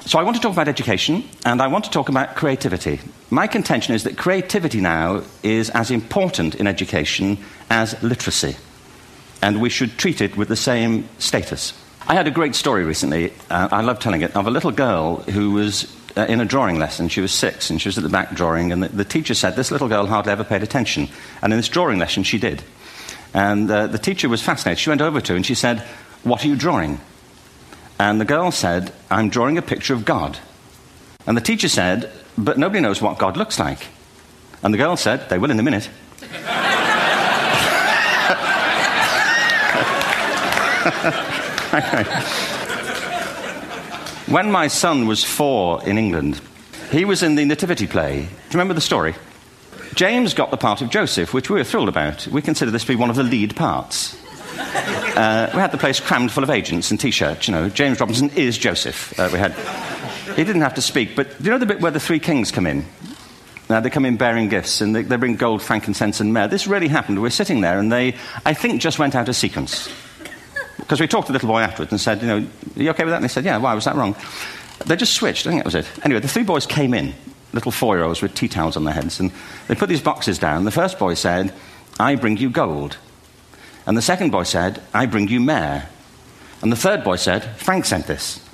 So 0.04 0.18
I 0.18 0.22
want 0.22 0.36
to 0.36 0.42
talk 0.42 0.52
about 0.52 0.68
education 0.68 1.24
and 1.44 1.62
I 1.62 1.68
want 1.68 1.84
to 1.84 1.90
talk 1.90 2.08
about 2.08 2.34
creativity. 2.34 3.00
My 3.30 3.46
contention 3.46 3.94
is 3.94 4.04
that 4.04 4.18
creativity 4.18 4.80
now 4.80 5.22
is 5.42 5.70
as 5.70 5.90
important 5.90 6.54
in 6.54 6.66
education 6.66 7.38
as 7.70 8.02
literacy, 8.02 8.56
and 9.42 9.60
we 9.60 9.68
should 9.68 9.98
treat 9.98 10.20
it 10.20 10.36
with 10.36 10.48
the 10.48 10.56
same 10.56 11.08
status. 11.18 11.74
I 12.10 12.14
had 12.14 12.26
a 12.26 12.30
great 12.30 12.54
story 12.54 12.84
recently, 12.84 13.34
uh, 13.50 13.68
I 13.70 13.82
love 13.82 13.98
telling 13.98 14.22
it, 14.22 14.34
of 14.34 14.46
a 14.46 14.50
little 14.50 14.70
girl 14.70 15.16
who 15.16 15.50
was 15.50 15.94
uh, 16.16 16.22
in 16.22 16.40
a 16.40 16.46
drawing 16.46 16.78
lesson. 16.78 17.10
She 17.10 17.20
was 17.20 17.32
six 17.32 17.68
and 17.68 17.78
she 17.78 17.88
was 17.88 17.98
at 17.98 18.02
the 18.02 18.08
back 18.08 18.34
drawing, 18.34 18.72
and 18.72 18.82
the, 18.82 18.88
the, 18.88 19.04
teacher 19.04 19.34
said, 19.34 19.56
This 19.56 19.70
little 19.70 19.88
girl 19.88 20.06
hardly 20.06 20.32
ever 20.32 20.42
paid 20.42 20.62
attention. 20.62 21.10
And 21.42 21.52
in 21.52 21.58
this 21.58 21.68
drawing 21.68 21.98
lesson, 21.98 22.22
she 22.22 22.38
did. 22.38 22.62
And 23.34 23.70
uh, 23.70 23.88
the 23.88 23.98
teacher 23.98 24.30
was 24.30 24.40
fascinated. 24.40 24.78
She 24.78 24.88
went 24.88 25.02
over 25.02 25.20
to 25.20 25.32
her 25.34 25.36
and 25.36 25.44
she 25.44 25.54
said, 25.54 25.80
What 26.22 26.42
are 26.42 26.48
you 26.48 26.56
drawing? 26.56 26.98
And 27.98 28.18
the 28.18 28.24
girl 28.24 28.52
said, 28.52 28.90
I'm 29.10 29.28
drawing 29.28 29.58
a 29.58 29.62
picture 29.62 29.92
of 29.92 30.06
God. 30.06 30.38
And 31.26 31.36
the 31.36 31.42
teacher 31.42 31.68
said, 31.68 32.10
But 32.38 32.56
nobody 32.56 32.80
knows 32.80 33.02
what 33.02 33.18
God 33.18 33.36
looks 33.36 33.58
like. 33.58 33.86
And 34.62 34.72
the 34.72 34.78
girl 34.78 34.96
said, 34.96 35.28
They 35.28 35.36
will 35.36 35.50
in 35.50 35.60
a 35.60 35.62
minute. 35.62 35.90
when 44.26 44.50
my 44.50 44.68
son 44.68 45.06
was 45.06 45.22
four 45.24 45.84
in 45.86 45.98
England, 45.98 46.40
he 46.90 47.04
was 47.04 47.22
in 47.22 47.34
the 47.34 47.44
Nativity 47.44 47.86
play. 47.86 48.22
Do 48.22 48.26
you 48.26 48.52
remember 48.52 48.74
the 48.74 48.80
story? 48.80 49.14
James 49.94 50.32
got 50.32 50.50
the 50.50 50.56
part 50.56 50.80
of 50.80 50.90
Joseph, 50.90 51.34
which 51.34 51.50
we 51.50 51.56
were 51.56 51.64
thrilled 51.64 51.88
about. 51.88 52.26
We 52.28 52.40
consider 52.40 52.70
this 52.70 52.82
to 52.82 52.88
be 52.88 52.96
one 52.96 53.10
of 53.10 53.16
the 53.16 53.22
lead 53.22 53.56
parts. 53.56 54.16
Uh, 54.58 55.50
we 55.52 55.60
had 55.60 55.72
the 55.72 55.78
place 55.78 56.00
crammed 56.00 56.32
full 56.32 56.42
of 56.42 56.50
agents 56.50 56.90
and 56.90 56.98
T-shirts. 56.98 57.48
You 57.48 57.54
know, 57.54 57.68
James 57.68 58.00
Robinson 58.00 58.30
is 58.30 58.56
Joseph. 58.56 59.18
Uh, 59.18 59.28
we 59.32 59.38
had. 59.38 59.52
He 60.36 60.44
didn't 60.44 60.62
have 60.62 60.74
to 60.74 60.82
speak, 60.82 61.16
but 61.16 61.36
do 61.38 61.44
you 61.44 61.50
know 61.50 61.58
the 61.58 61.66
bit 61.66 61.80
where 61.80 61.90
the 61.90 62.00
three 62.00 62.20
kings 62.20 62.50
come 62.50 62.66
in? 62.66 62.86
Now 63.68 63.80
they 63.80 63.90
come 63.90 64.06
in 64.06 64.16
bearing 64.16 64.48
gifts, 64.48 64.80
and 64.80 64.94
they, 64.94 65.02
they 65.02 65.16
bring 65.16 65.36
gold, 65.36 65.62
frankincense, 65.62 66.20
and 66.20 66.32
myrrh. 66.32 66.48
This 66.48 66.66
really 66.66 66.88
happened. 66.88 67.20
We're 67.20 67.30
sitting 67.30 67.60
there, 67.60 67.78
and 67.78 67.90
they, 67.92 68.14
I 68.46 68.54
think, 68.54 68.80
just 68.80 68.98
went 68.98 69.14
out 69.14 69.28
of 69.28 69.36
sequence. 69.36 69.88
Because 70.88 71.00
we 71.00 71.06
talked 71.06 71.26
to 71.26 71.32
the 71.32 71.36
little 71.36 71.50
boy 71.50 71.60
afterwards 71.60 71.92
and 71.92 72.00
said, 72.00 72.22
you 72.22 72.28
know, 72.28 72.38
are 72.38 72.82
you 72.82 72.88
okay 72.92 73.04
with 73.04 73.12
that? 73.12 73.16
And 73.16 73.24
they 73.24 73.28
said, 73.28 73.44
yeah, 73.44 73.58
why 73.58 73.74
was 73.74 73.84
that 73.84 73.94
wrong? 73.94 74.16
They 74.86 74.96
just 74.96 75.12
switched. 75.12 75.46
I 75.46 75.50
think 75.50 75.60
that 75.60 75.66
was 75.66 75.74
it. 75.74 75.86
Anyway, 76.02 76.20
the 76.20 76.28
three 76.28 76.44
boys 76.44 76.64
came 76.64 76.94
in, 76.94 77.12
little 77.52 77.70
four-year-olds 77.70 78.22
with 78.22 78.34
tea 78.34 78.48
towels 78.48 78.74
on 78.74 78.84
their 78.84 78.94
heads, 78.94 79.20
and 79.20 79.30
they 79.66 79.74
put 79.74 79.90
these 79.90 80.00
boxes 80.00 80.38
down. 80.38 80.64
The 80.64 80.70
first 80.70 80.98
boy 80.98 81.12
said, 81.12 81.52
I 82.00 82.14
bring 82.14 82.38
you 82.38 82.48
gold. 82.48 82.96
And 83.84 83.98
the 83.98 84.02
second 84.02 84.30
boy 84.30 84.44
said, 84.44 84.80
I 84.94 85.04
bring 85.04 85.28
you 85.28 85.40
myrrh. 85.40 85.84
And 86.62 86.72
the 86.72 86.76
third 86.76 87.04
boy 87.04 87.16
said, 87.16 87.44
Frank 87.58 87.84
sent 87.84 88.06
this. 88.06 88.38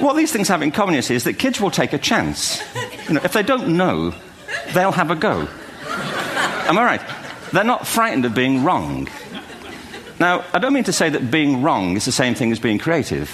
what 0.00 0.16
these 0.16 0.32
things 0.32 0.48
have 0.48 0.60
in 0.60 0.70
common 0.70 0.96
is 0.96 1.24
that 1.24 1.38
kids 1.38 1.62
will 1.62 1.70
take 1.70 1.94
a 1.94 1.98
chance. 1.98 2.62
You 3.08 3.14
know, 3.14 3.20
if 3.24 3.32
they 3.32 3.42
don't 3.42 3.74
know, 3.78 4.12
they'll 4.74 4.92
have 4.92 5.10
a 5.10 5.16
go. 5.16 5.48
Am 6.68 6.76
I 6.76 6.84
right? 6.84 7.00
They're 7.52 7.64
not 7.64 7.86
frightened 7.86 8.26
of 8.26 8.34
being 8.34 8.62
wrong. 8.62 9.08
Now, 10.20 10.44
I 10.52 10.58
don't 10.58 10.74
mean 10.74 10.84
to 10.84 10.92
say 10.92 11.08
that 11.08 11.30
being 11.30 11.62
wrong 11.62 11.96
is 11.96 12.04
the 12.04 12.12
same 12.12 12.34
thing 12.34 12.52
as 12.52 12.58
being 12.58 12.78
creative. 12.78 13.30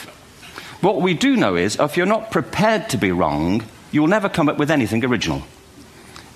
What 0.81 1.01
we 1.01 1.14
do 1.14 1.37
know 1.37 1.57
is 1.57 1.77
if 1.81 1.97
you're 1.97 2.07
not 2.07 2.31
prepared 2.31 2.88
to 2.90 2.97
be 2.97 3.11
wrong, 3.11 3.64
you'll 3.90 4.07
never 4.07 4.29
come 4.29 4.49
up 4.49 4.57
with 4.57 4.70
anything 4.70 5.05
original. 5.05 5.42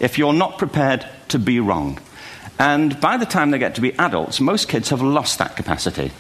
If 0.00 0.18
you're 0.18 0.32
not 0.32 0.58
prepared 0.58 1.06
to 1.28 1.38
be 1.38 1.60
wrong. 1.60 2.00
And 2.58 3.00
by 3.00 3.16
the 3.16 3.26
time 3.26 3.52
they 3.52 3.58
get 3.58 3.76
to 3.76 3.80
be 3.80 3.96
adults, 3.98 4.40
most 4.40 4.68
kids 4.68 4.90
have 4.90 5.02
lost 5.02 5.38
that 5.38 5.54
capacity. 5.54 6.10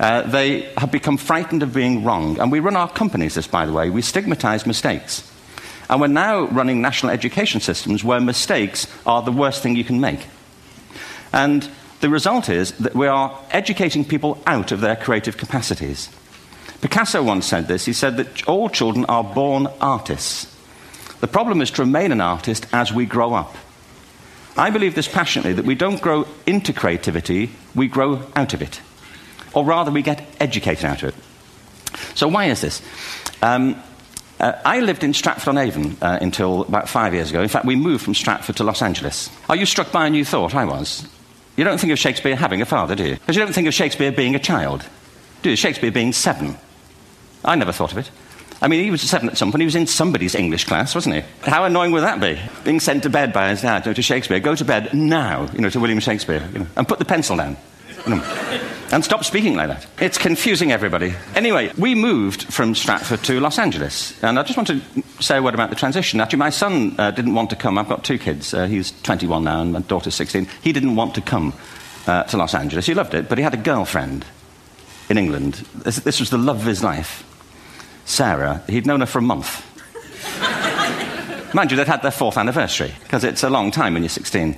Uh, 0.00 0.22
they 0.22 0.62
have 0.76 0.90
become 0.90 1.16
frightened 1.18 1.62
of 1.62 1.72
being 1.72 2.02
wrong. 2.02 2.40
And 2.40 2.50
we 2.50 2.58
run 2.58 2.74
our 2.74 2.88
companies, 2.90 3.34
this, 3.34 3.46
by 3.46 3.64
the 3.66 3.72
way, 3.72 3.90
we 3.90 4.02
stigmatize 4.02 4.66
mistakes. 4.66 5.30
And 5.88 6.00
we're 6.00 6.06
now 6.06 6.46
running 6.46 6.80
national 6.80 7.12
education 7.12 7.60
systems 7.60 8.02
where 8.02 8.20
mistakes 8.20 8.86
are 9.06 9.22
the 9.22 9.32
worst 9.32 9.62
thing 9.62 9.76
you 9.76 9.84
can 9.84 10.00
make. 10.00 10.26
And 11.32 11.68
the 12.00 12.08
result 12.08 12.48
is 12.48 12.72
that 12.72 12.94
we 12.94 13.06
are 13.06 13.38
educating 13.50 14.04
people 14.04 14.42
out 14.46 14.72
of 14.72 14.80
their 14.80 14.96
creative 14.96 15.36
capacities. 15.36 16.08
Picasso 16.80 17.22
once 17.22 17.46
said 17.46 17.66
this 17.66 17.86
he 17.86 17.92
said 17.92 18.16
that 18.18 18.46
all 18.46 18.68
children 18.68 19.04
are 19.06 19.24
born 19.24 19.68
artists. 19.80 20.54
The 21.20 21.28
problem 21.28 21.62
is 21.62 21.70
to 21.72 21.82
remain 21.82 22.12
an 22.12 22.20
artist 22.20 22.66
as 22.72 22.92
we 22.92 23.06
grow 23.06 23.32
up. 23.32 23.56
I 24.56 24.70
believe 24.70 24.94
this 24.94 25.08
passionately 25.08 25.54
that 25.54 25.64
we 25.64 25.74
don't 25.74 26.00
grow 26.00 26.26
into 26.46 26.72
creativity, 26.72 27.50
we 27.74 27.88
grow 27.88 28.22
out 28.36 28.54
of 28.54 28.62
it. 28.62 28.80
Or 29.52 29.64
rather, 29.64 29.90
we 29.90 30.02
get 30.02 30.24
educated 30.40 30.84
out 30.84 31.02
of 31.02 31.08
it. 31.08 31.14
So, 32.14 32.28
why 32.28 32.46
is 32.46 32.60
this? 32.60 32.82
Um, 33.42 33.82
uh, 34.44 34.60
I 34.62 34.80
lived 34.80 35.02
in 35.02 35.14
Stratford 35.14 35.48
on 35.48 35.58
Avon 35.58 35.96
uh, 36.02 36.18
until 36.20 36.62
about 36.62 36.86
five 36.86 37.14
years 37.14 37.30
ago. 37.30 37.40
In 37.40 37.48
fact, 37.48 37.64
we 37.64 37.76
moved 37.76 38.04
from 38.04 38.14
Stratford 38.14 38.56
to 38.56 38.64
Los 38.64 38.82
Angeles. 38.82 39.30
Are 39.48 39.56
you 39.56 39.64
struck 39.64 39.90
by 39.90 40.06
a 40.06 40.10
new 40.10 40.22
thought? 40.22 40.54
I 40.54 40.66
was. 40.66 41.08
You 41.56 41.64
don't 41.64 41.78
think 41.78 41.92
of 41.94 41.98
Shakespeare 41.98 42.36
having 42.36 42.60
a 42.60 42.66
father, 42.66 42.94
do 42.94 43.04
you? 43.04 43.14
Because 43.14 43.36
you 43.36 43.42
don't 43.42 43.54
think 43.54 43.68
of 43.68 43.74
Shakespeare 43.74 44.12
being 44.12 44.34
a 44.34 44.38
child, 44.38 44.84
do 45.42 45.48
you? 45.48 45.56
Shakespeare 45.56 45.90
being 45.90 46.12
seven. 46.12 46.58
I 47.42 47.54
never 47.54 47.72
thought 47.72 47.92
of 47.92 47.98
it. 47.98 48.10
I 48.60 48.68
mean, 48.68 48.84
he 48.84 48.90
was 48.90 49.00
seven 49.00 49.30
at 49.30 49.38
some 49.38 49.50
point. 49.50 49.62
He 49.62 49.66
was 49.66 49.76
in 49.76 49.86
somebody's 49.86 50.34
English 50.34 50.64
class, 50.64 50.94
wasn't 50.94 51.14
he? 51.14 51.22
How 51.42 51.64
annoying 51.64 51.92
would 51.92 52.02
that 52.02 52.20
be? 52.20 52.38
Being 52.64 52.80
sent 52.80 53.02
to 53.04 53.10
bed 53.10 53.32
by 53.32 53.48
his 53.48 53.62
dad, 53.62 53.84
to 53.84 54.02
Shakespeare. 54.02 54.40
Go 54.40 54.54
to 54.54 54.64
bed 54.64 54.92
now, 54.92 55.48
you 55.54 55.60
know, 55.60 55.70
to 55.70 55.80
William 55.80 56.00
Shakespeare, 56.00 56.46
you 56.52 56.60
know, 56.60 56.66
and 56.76 56.86
put 56.86 56.98
the 56.98 57.04
pencil 57.06 57.36
down. 57.36 57.56
And 58.06 59.02
stop 59.02 59.24
speaking 59.24 59.56
like 59.56 59.68
that. 59.68 59.86
It's 59.98 60.18
confusing 60.18 60.70
everybody. 60.70 61.14
Anyway, 61.34 61.72
we 61.78 61.94
moved 61.94 62.44
from 62.44 62.74
Stratford 62.74 63.24
to 63.24 63.40
Los 63.40 63.58
Angeles, 63.58 64.22
and 64.22 64.38
I 64.38 64.42
just 64.42 64.56
want 64.56 64.68
to 64.68 64.80
say 65.20 65.38
a 65.38 65.42
word 65.42 65.54
about 65.54 65.70
the 65.70 65.76
transition. 65.76 66.20
Actually, 66.20 66.40
my 66.40 66.50
son 66.50 66.94
uh, 66.98 67.10
didn't 67.10 67.34
want 67.34 67.50
to 67.50 67.56
come. 67.56 67.78
I've 67.78 67.88
got 67.88 68.04
two 68.04 68.18
kids. 68.18 68.52
Uh, 68.52 68.66
he's 68.66 68.92
21 69.02 69.44
now, 69.44 69.62
and 69.62 69.72
my 69.72 69.80
daughter's 69.80 70.14
16. 70.14 70.46
He 70.62 70.72
didn't 70.72 70.96
want 70.96 71.14
to 71.14 71.22
come 71.22 71.54
uh, 72.06 72.24
to 72.24 72.36
Los 72.36 72.54
Angeles. 72.54 72.86
He 72.86 72.94
loved 72.94 73.14
it, 73.14 73.28
but 73.28 73.38
he 73.38 73.44
had 73.44 73.54
a 73.54 73.58
girlfriend 73.58 74.26
in 75.08 75.16
England. 75.16 75.54
This, 75.74 75.96
this 75.96 76.20
was 76.20 76.30
the 76.30 76.38
love 76.38 76.60
of 76.60 76.66
his 76.66 76.84
life. 76.84 77.24
Sarah, 78.04 78.62
he'd 78.68 78.86
known 78.86 79.00
her 79.00 79.06
for 79.06 79.18
a 79.18 79.22
month. 79.22 79.64
Mind 81.54 81.70
you, 81.70 81.76
they'd 81.76 81.86
had 81.86 82.02
their 82.02 82.10
fourth 82.10 82.36
anniversary, 82.36 82.92
because 83.02 83.24
it's 83.24 83.42
a 83.42 83.50
long 83.50 83.70
time 83.70 83.94
when 83.94 84.02
you're 84.02 84.10
16. 84.10 84.56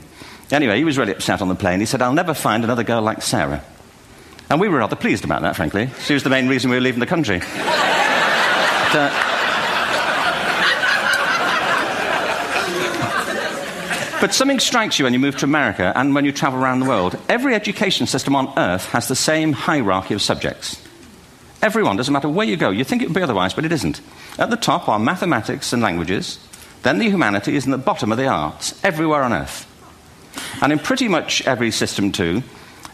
Anyway, 0.50 0.78
he 0.78 0.84
was 0.84 0.96
really 0.96 1.12
upset 1.12 1.42
on 1.42 1.48
the 1.48 1.54
plane. 1.54 1.80
He 1.80 1.86
said, 1.86 2.02
I'll 2.02 2.12
never 2.12 2.34
find 2.34 2.62
another 2.64 2.84
girl 2.84 3.02
like 3.02 3.22
Sarah. 3.22 3.64
And 4.48 4.60
we 4.60 4.68
were 4.68 4.78
rather 4.78 4.96
pleased 4.96 5.24
about 5.24 5.42
that, 5.42 5.56
frankly. 5.56 5.90
She 6.04 6.14
was 6.14 6.22
the 6.22 6.30
main 6.30 6.48
reason 6.48 6.70
we 6.70 6.76
were 6.76 6.82
leaving 6.82 7.00
the 7.00 7.06
country. 7.06 7.38
but, 7.40 8.94
uh, 8.94 9.26
But 14.18 14.32
something 14.32 14.60
strikes 14.60 14.98
you 14.98 15.04
when 15.04 15.12
you 15.12 15.18
move 15.18 15.36
to 15.38 15.44
America 15.44 15.92
and 15.94 16.14
when 16.14 16.24
you 16.24 16.32
travel 16.32 16.58
around 16.58 16.80
the 16.80 16.88
world. 16.88 17.18
Every 17.28 17.54
education 17.54 18.06
system 18.06 18.34
on 18.34 18.50
earth 18.56 18.86
has 18.86 19.08
the 19.08 19.14
same 19.14 19.52
hierarchy 19.52 20.14
of 20.14 20.22
subjects. 20.22 20.82
Everyone, 21.60 21.96
doesn't 21.96 22.12
matter 22.12 22.28
where 22.28 22.46
you 22.46 22.56
go. 22.56 22.70
You 22.70 22.82
think 22.82 23.02
it 23.02 23.08
would 23.08 23.14
be 23.14 23.22
otherwise, 23.22 23.52
but 23.52 23.66
it 23.66 23.72
isn't. 23.72 24.00
At 24.38 24.48
the 24.48 24.56
top 24.56 24.88
are 24.88 24.98
mathematics 24.98 25.74
and 25.74 25.82
languages, 25.82 26.38
then 26.82 26.98
the 26.98 27.10
humanities, 27.10 27.66
and 27.66 27.74
at 27.74 27.80
the 27.80 27.84
bottom 27.84 28.10
are 28.10 28.16
the 28.16 28.26
arts, 28.26 28.82
everywhere 28.82 29.22
on 29.22 29.34
earth. 29.34 29.65
And 30.62 30.72
in 30.72 30.78
pretty 30.78 31.08
much 31.08 31.46
every 31.46 31.70
system, 31.70 32.12
too, 32.12 32.42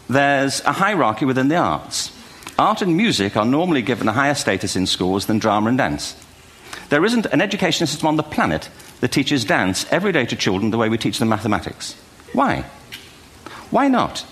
there's 0.08 0.60
a 0.62 0.72
hierarchy 0.72 1.24
within 1.24 1.48
the 1.48 1.56
arts. 1.56 2.12
Art 2.58 2.82
and 2.82 2.96
music 2.96 3.36
are 3.36 3.44
normally 3.44 3.82
given 3.82 4.08
a 4.08 4.12
higher 4.12 4.34
status 4.34 4.76
in 4.76 4.86
schools 4.86 5.26
than 5.26 5.38
drama 5.38 5.68
and 5.68 5.78
dance. 5.78 6.16
There 6.90 7.04
isn't 7.04 7.26
an 7.26 7.40
education 7.40 7.86
system 7.86 8.08
on 8.08 8.16
the 8.16 8.22
planet 8.22 8.68
that 9.00 9.12
teaches 9.12 9.44
dance 9.44 9.86
every 9.90 10.12
day 10.12 10.26
to 10.26 10.36
children 10.36 10.70
the 10.70 10.78
way 10.78 10.88
we 10.88 10.98
teach 10.98 11.18
them 11.18 11.28
mathematics. 11.28 11.94
Why? 12.32 12.64
Why 13.70 13.88
not? 13.88 14.26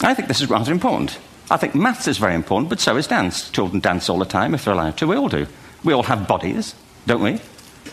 I 0.00 0.14
think 0.14 0.28
this 0.28 0.40
is 0.40 0.50
rather 0.50 0.72
important. 0.72 1.18
I 1.50 1.56
think 1.56 1.74
maths 1.74 2.08
is 2.08 2.18
very 2.18 2.34
important, 2.34 2.70
but 2.70 2.80
so 2.80 2.96
is 2.96 3.06
dance. 3.06 3.50
Children 3.50 3.80
dance 3.80 4.08
all 4.08 4.18
the 4.18 4.24
time 4.24 4.54
if 4.54 4.64
they're 4.64 4.74
allowed 4.74 4.96
to. 4.98 5.06
We 5.06 5.16
all 5.16 5.28
do. 5.28 5.46
We 5.84 5.92
all 5.92 6.02
have 6.02 6.26
bodies, 6.26 6.74
don't 7.06 7.22
we? 7.22 7.40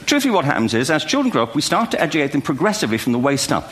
Truthfully, 0.05 0.33
what 0.33 0.45
happens 0.45 0.73
is, 0.73 0.89
as 0.89 1.05
children 1.05 1.31
grow 1.31 1.43
up, 1.43 1.53
we 1.53 1.61
start 1.61 1.91
to 1.91 2.01
educate 2.01 2.31
them 2.31 2.41
progressively 2.41 2.97
from 2.97 3.11
the 3.11 3.19
waist 3.19 3.51
up. 3.51 3.69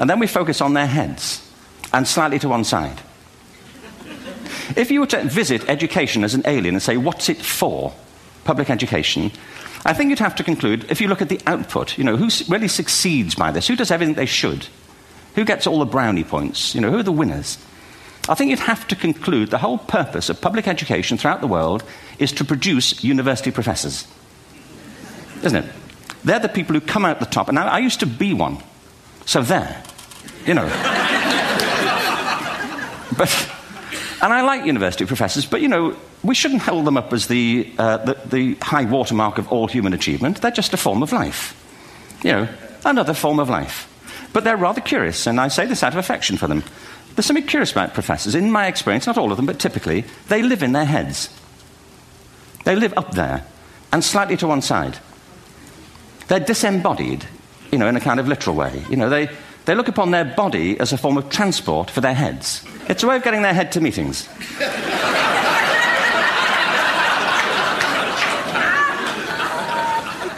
And 0.00 0.08
then 0.08 0.18
we 0.18 0.26
focus 0.26 0.60
on 0.60 0.72
their 0.72 0.86
heads 0.86 1.46
and 1.92 2.08
slightly 2.08 2.38
to 2.40 2.48
one 2.48 2.64
side. 2.64 3.00
If 4.76 4.90
you 4.90 5.00
were 5.00 5.06
to 5.08 5.22
visit 5.24 5.68
education 5.68 6.24
as 6.24 6.34
an 6.34 6.42
alien 6.46 6.74
and 6.74 6.82
say, 6.82 6.96
what's 6.96 7.28
it 7.28 7.36
for? 7.36 7.92
Public 8.44 8.70
education. 8.70 9.30
I 9.84 9.92
think 9.92 10.08
you'd 10.08 10.18
have 10.18 10.36
to 10.36 10.44
conclude, 10.44 10.90
if 10.90 11.00
you 11.00 11.08
look 11.08 11.20
at 11.20 11.28
the 11.28 11.40
output, 11.46 11.98
you 11.98 12.04
know, 12.04 12.16
who 12.16 12.30
really 12.48 12.68
succeeds 12.68 13.34
by 13.34 13.50
this? 13.50 13.68
Who 13.68 13.76
does 13.76 13.90
everything 13.90 14.14
they 14.14 14.26
should? 14.26 14.66
Who 15.34 15.44
gets 15.44 15.66
all 15.66 15.78
the 15.78 15.84
brownie 15.84 16.24
points? 16.24 16.74
You 16.74 16.80
know, 16.80 16.90
who 16.90 16.98
are 16.98 17.02
the 17.02 17.12
winners? 17.12 17.58
I 18.28 18.34
think 18.34 18.50
you'd 18.50 18.60
have 18.60 18.88
to 18.88 18.96
conclude 18.96 19.50
the 19.50 19.58
whole 19.58 19.78
purpose 19.78 20.30
of 20.30 20.40
public 20.40 20.66
education 20.66 21.18
throughout 21.18 21.40
the 21.40 21.46
world 21.46 21.84
is 22.18 22.32
to 22.32 22.44
produce 22.44 23.04
university 23.04 23.50
professors. 23.50 24.06
Isn't 25.42 25.64
it? 25.64 25.70
They're 26.24 26.38
the 26.38 26.48
people 26.48 26.74
who 26.74 26.80
come 26.80 27.04
out 27.04 27.18
the 27.18 27.26
top. 27.26 27.48
And 27.48 27.58
I, 27.58 27.66
I 27.66 27.78
used 27.80 28.00
to 28.00 28.06
be 28.06 28.32
one. 28.32 28.62
So 29.26 29.42
there. 29.42 29.82
You 30.46 30.54
know. 30.54 30.66
but, 33.16 33.50
and 34.22 34.32
I 34.32 34.42
like 34.42 34.64
university 34.64 35.04
professors, 35.06 35.46
but 35.46 35.60
you 35.60 35.68
know, 35.68 35.96
we 36.22 36.34
shouldn't 36.34 36.62
hold 36.62 36.86
them 36.86 36.96
up 36.96 37.12
as 37.12 37.26
the, 37.26 37.70
uh, 37.78 37.98
the, 37.98 38.18
the 38.26 38.54
high 38.62 38.84
watermark 38.84 39.38
of 39.38 39.50
all 39.52 39.66
human 39.68 39.92
achievement. 39.92 40.40
They're 40.40 40.50
just 40.50 40.74
a 40.74 40.76
form 40.76 41.02
of 41.02 41.12
life. 41.12 41.56
You 42.22 42.32
know, 42.32 42.48
another 42.84 43.14
form 43.14 43.38
of 43.38 43.48
life. 43.48 43.86
But 44.32 44.44
they're 44.44 44.56
rather 44.56 44.80
curious, 44.80 45.26
and 45.26 45.40
I 45.40 45.48
say 45.48 45.66
this 45.66 45.82
out 45.82 45.92
of 45.92 45.98
affection 45.98 46.36
for 46.36 46.46
them. 46.46 46.62
There's 47.14 47.26
something 47.26 47.46
curious 47.46 47.72
about 47.72 47.94
professors. 47.94 48.34
In 48.34 48.52
my 48.52 48.66
experience, 48.66 49.06
not 49.06 49.18
all 49.18 49.30
of 49.30 49.36
them, 49.36 49.46
but 49.46 49.58
typically, 49.58 50.04
they 50.28 50.42
live 50.42 50.62
in 50.62 50.72
their 50.72 50.84
heads. 50.84 51.28
They 52.64 52.76
live 52.76 52.94
up 52.96 53.12
there 53.12 53.44
and 53.92 54.04
slightly 54.04 54.36
to 54.36 54.46
one 54.46 54.62
side. 54.62 54.98
They're 56.28 56.40
disembodied, 56.40 57.26
you 57.72 57.78
know, 57.78 57.88
in 57.88 57.96
a 57.96 58.00
kind 58.00 58.20
of 58.20 58.28
literal 58.28 58.54
way. 58.54 58.84
You 58.88 58.96
know, 58.96 59.08
they, 59.08 59.30
they 59.64 59.74
look 59.74 59.88
upon 59.88 60.10
their 60.10 60.24
body 60.24 60.78
as 60.80 60.92
a 60.92 60.98
form 60.98 61.16
of 61.16 61.28
transport 61.28 61.90
for 61.90 62.00
their 62.00 62.14
heads. 62.14 62.64
It's 62.88 63.02
a 63.02 63.06
way 63.06 63.16
of 63.16 63.22
getting 63.22 63.42
their 63.42 63.54
head 63.54 63.72
to 63.72 63.80
meetings. 63.80 64.28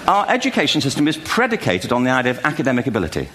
Our 0.08 0.28
education 0.28 0.80
system 0.80 1.06
is 1.06 1.16
predicated 1.16 1.92
on 1.92 2.04
the 2.04 2.10
idea 2.10 2.32
of 2.32 2.44
academic 2.44 2.86
ability. 2.86 3.28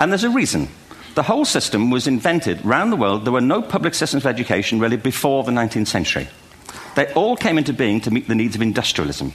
And 0.00 0.12
there's 0.12 0.24
a 0.24 0.30
reason. 0.30 0.68
The 1.16 1.22
whole 1.22 1.44
system 1.44 1.90
was 1.90 2.06
invented 2.06 2.64
around 2.64 2.90
the 2.90 2.96
world. 2.96 3.24
There 3.24 3.32
were 3.32 3.40
no 3.40 3.60
public 3.60 3.94
systems 3.94 4.24
of 4.24 4.28
education 4.28 4.78
really 4.78 4.96
before 4.96 5.42
the 5.42 5.50
19th 5.50 5.88
century. 5.88 6.28
They 6.94 7.12
all 7.14 7.36
came 7.36 7.58
into 7.58 7.72
being 7.72 8.00
to 8.02 8.10
meet 8.10 8.28
the 8.28 8.34
needs 8.34 8.54
of 8.54 8.62
industrialism. 8.62 9.32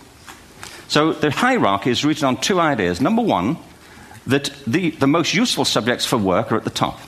So 0.88 1.13
the 1.13 1.30
hierarchy 1.32 1.89
is 1.89 2.06
rooted 2.06 2.23
on 2.23 2.38
two 2.38 2.60
ideas. 2.60 3.01
Number 3.01 3.21
one, 3.21 3.58
that 4.27 4.51
the, 4.67 4.91
the 4.91 5.07
most 5.07 5.34
useful 5.34 5.65
subjects 5.65 6.05
for 6.05 6.17
work 6.17 6.51
are 6.51 6.57
at 6.57 6.63
the 6.63 6.69
top. 6.69 6.99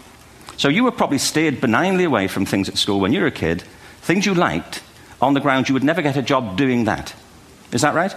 So 0.58 0.70
you 0.70 0.84
were 0.84 0.92
probably 0.92 1.18
steered 1.18 1.62
benignly 1.62 2.04
away 2.04 2.28
from 2.28 2.46
things 2.46 2.70
at 2.70 2.78
school 2.78 3.00
when 3.00 3.14
you 3.14 3.22
were 3.22 3.28
a 3.28 3.32
kid, 3.32 3.64
things 4.02 4.26
you 4.26 4.34
liked, 4.34 4.84
on 5.22 5.34
the 5.34 5.40
ground 5.40 5.70
you 5.70 5.74
would 5.74 5.84
never 5.84 6.02
get 6.02 6.18
a 6.18 6.22
job 6.22 6.58
doing 6.58 6.86
that. 6.86 7.14
Is 7.72 7.82
that 7.82 7.96
right? 7.96 8.14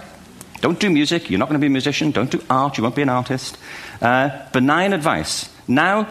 Don't 0.61 0.79
do 0.79 0.89
music, 0.89 1.29
you're 1.29 1.39
not 1.39 1.49
going 1.49 1.59
to 1.59 1.63
be 1.63 1.67
a 1.67 1.71
musician. 1.71 2.11
Don't 2.11 2.31
do 2.31 2.43
art, 2.49 2.77
you 2.77 2.83
won't 2.83 2.95
be 2.95 3.01
an 3.01 3.09
artist. 3.09 3.57
Uh, 4.01 4.29
benign 4.51 4.93
advice. 4.93 5.49
Now, 5.67 6.07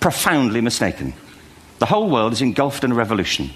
profoundly 0.00 0.60
mistaken. 0.60 1.14
The 1.78 1.86
whole 1.86 2.08
world 2.08 2.32
is 2.32 2.42
engulfed 2.42 2.84
in 2.84 2.92
a 2.92 2.94
revolution. 2.94 3.50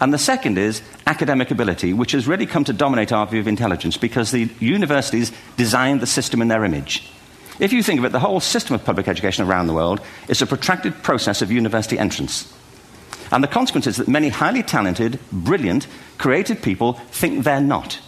And 0.00 0.12
the 0.12 0.18
second 0.18 0.58
is 0.58 0.82
academic 1.06 1.50
ability, 1.50 1.92
which 1.92 2.12
has 2.12 2.26
really 2.26 2.46
come 2.46 2.64
to 2.64 2.72
dominate 2.72 3.12
our 3.12 3.26
view 3.26 3.40
of 3.40 3.48
intelligence 3.48 3.96
because 3.96 4.30
the 4.30 4.48
universities 4.58 5.30
designed 5.56 6.00
the 6.00 6.06
system 6.06 6.42
in 6.42 6.48
their 6.48 6.64
image. 6.64 7.08
If 7.62 7.72
you 7.72 7.80
think 7.84 8.00
of 8.00 8.04
it, 8.04 8.10
the 8.10 8.18
whole 8.18 8.40
system 8.40 8.74
of 8.74 8.84
public 8.84 9.06
education 9.06 9.46
around 9.46 9.68
the 9.68 9.72
world 9.72 10.00
is 10.26 10.42
a 10.42 10.46
protracted 10.46 11.00
process 11.04 11.42
of 11.42 11.52
university 11.52 11.96
entrance. 11.96 12.52
And 13.30 13.42
the 13.42 13.48
consequence 13.48 13.86
is 13.86 13.98
that 13.98 14.08
many 14.08 14.30
highly 14.30 14.64
talented, 14.64 15.20
brilliant, 15.30 15.86
creative 16.18 16.60
people 16.60 16.94
think 17.12 17.44
they're 17.44 17.60
not 17.60 18.00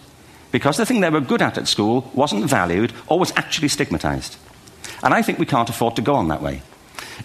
because 0.50 0.76
the 0.76 0.86
thing 0.86 1.00
they 1.00 1.10
were 1.10 1.20
good 1.20 1.40
at 1.42 1.56
at 1.56 1.68
school 1.68 2.10
wasn't 2.14 2.44
valued 2.50 2.92
or 3.06 3.20
was 3.20 3.32
actually 3.36 3.68
stigmatized. 3.68 4.36
And 5.04 5.14
I 5.14 5.22
think 5.22 5.38
we 5.38 5.46
can't 5.46 5.68
afford 5.68 5.94
to 5.96 6.02
go 6.02 6.14
on 6.14 6.28
that 6.28 6.42
way. 6.42 6.62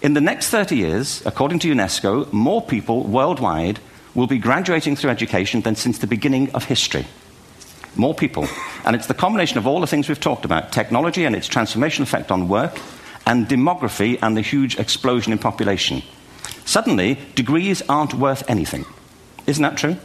In 0.00 0.14
the 0.14 0.20
next 0.20 0.50
30 0.50 0.76
years, 0.76 1.26
according 1.26 1.58
to 1.60 1.72
UNESCO, 1.72 2.32
more 2.32 2.62
people 2.62 3.04
worldwide 3.04 3.80
will 4.14 4.28
be 4.28 4.38
graduating 4.38 4.94
through 4.94 5.10
education 5.10 5.62
than 5.62 5.74
since 5.74 5.98
the 5.98 6.06
beginning 6.06 6.50
of 6.52 6.64
history. 6.64 7.06
More 7.96 8.14
people. 8.14 8.46
And 8.84 8.94
it's 8.94 9.06
the 9.06 9.14
combination 9.14 9.58
of 9.58 9.66
all 9.66 9.80
the 9.80 9.86
things 9.86 10.08
we've 10.08 10.20
talked 10.20 10.44
about 10.44 10.72
technology 10.72 11.24
and 11.24 11.34
its 11.34 11.48
transformational 11.48 12.02
effect 12.02 12.30
on 12.30 12.48
work, 12.48 12.78
and 13.26 13.48
demography 13.48 14.18
and 14.22 14.36
the 14.36 14.40
huge 14.40 14.78
explosion 14.78 15.32
in 15.32 15.38
population. 15.38 16.02
Suddenly, 16.64 17.18
degrees 17.34 17.82
aren't 17.88 18.14
worth 18.14 18.48
anything. 18.48 18.84
Isn't 19.46 19.62
that 19.62 19.76
true? 19.76 19.96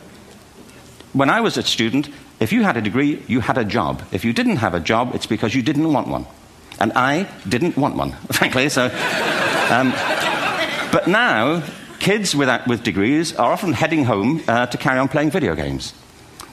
When 1.14 1.30
I 1.30 1.42
was 1.42 1.58
a 1.58 1.64
student, 1.64 2.10
if 2.40 2.52
you 2.52 2.64
had 2.64 2.76
a 2.76 2.82
degree, 2.82 3.24
you 3.28 3.40
had 3.40 3.58
a 3.58 3.64
job. 3.64 4.04
If 4.12 4.26
you 4.26 4.34
didn't 4.34 4.58
have 4.58 4.74
a 4.74 4.80
job, 4.80 5.16
it's 5.16 5.26
because 5.26 5.56
you 5.56 5.62
didn't 5.62 5.92
want 5.92 6.08
one. 6.08 6.26
And 6.80 6.92
I 6.94 7.30
didn't 7.48 7.78
want 7.78 7.96
one, 7.96 8.12
frankly. 8.32 8.68
So, 8.70 8.86
um, 9.72 9.92
but 10.92 11.08
now, 11.08 11.64
kids 12.00 12.36
without, 12.36 12.68
with 12.68 12.84
degrees 12.84 13.34
are 13.36 13.54
often 13.54 13.74
heading 13.74 14.06
home 14.06 14.44
uh, 14.48 14.66
to 14.66 14.78
carry 14.78 15.00
on 15.00 15.08
playing 15.08 15.32
video 15.32 15.56
games 15.56 15.94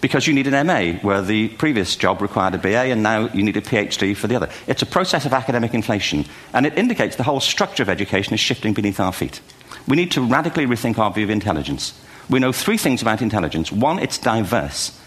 because 0.03 0.27
you 0.27 0.35
need 0.35 0.49
an 0.49 0.67
MA, 0.67 0.99
where 1.01 1.23
the 1.23 1.49
previous 1.51 1.95
job 1.95 2.21
required 2.21 2.55
a 2.55 2.59
BA, 2.59 2.91
and 2.91 3.05
now 3.05 3.29
you 3.29 3.43
need 3.43 3.57
a 3.57 3.62
PhD 3.62 4.15
for 4.15 4.27
the 4.27 4.35
other. 4.35 4.51
It's 4.67 4.83
a 4.83 4.87
process 4.87 5.25
of 5.25 5.33
academic 5.33 5.73
inflation, 5.73 6.27
and 6.53 6.67
it 6.67 6.77
indicates 6.77 7.17
the 7.17 7.23
whole 7.23 7.38
structure 7.38 7.85
of 7.85 7.88
education 7.88 8.35
is 8.35 8.41
shifting 8.41 8.75
beneath 8.75 8.99
our 8.99 9.12
feet. 9.12 9.41
We 9.87 9.97
need 9.97 10.11
to 10.11 10.21
radically 10.21 10.67
rethink 10.67 10.99
our 10.99 11.12
view 11.12 11.25
of 11.25 11.31
intelligence. 11.31 11.95
We 12.29 12.41
know 12.41 12.51
three 12.51 12.77
things 12.77 13.01
about 13.01 13.23
intelligence. 13.23 13.71
One, 13.71 14.01
it's 14.01 14.19
diverse. 14.19 14.99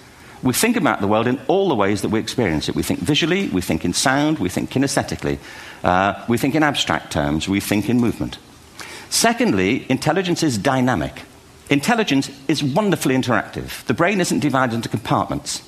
We 0.42 0.54
think 0.54 0.78
about 0.78 1.02
the 1.02 1.08
world 1.08 1.28
in 1.28 1.42
all 1.48 1.68
the 1.68 1.76
ways 1.76 2.02
that 2.02 2.10
we 2.10 2.20
experience 2.20 2.70
it. 2.70 2.76
We 2.76 2.84
think 2.84 3.02
visually, 3.02 3.50
we 3.50 3.62
think 3.62 3.84
in 3.84 3.92
sound, 3.92 4.40
we 4.40 4.48
think 4.50 4.70
kinesthetically, 4.70 5.40
uh, 5.84 6.24
we 6.30 6.38
think 6.38 6.56
in 6.56 6.64
abstract 6.64 7.12
terms, 7.12 7.50
we 7.50 7.60
think 7.60 7.90
in 7.90 8.00
movement. 8.00 8.38
Secondly, 9.10 9.86
intelligence 9.90 10.42
is 10.42 10.58
dynamic. 10.58 11.22
Intelligence 11.70 12.30
is 12.48 12.64
wonderfully 12.64 13.16
interactive. 13.16 13.84
The 13.86 13.94
brain 13.94 14.22
isn't 14.22 14.40
divided 14.40 14.76
into 14.76 14.90
compartments. 14.90 15.62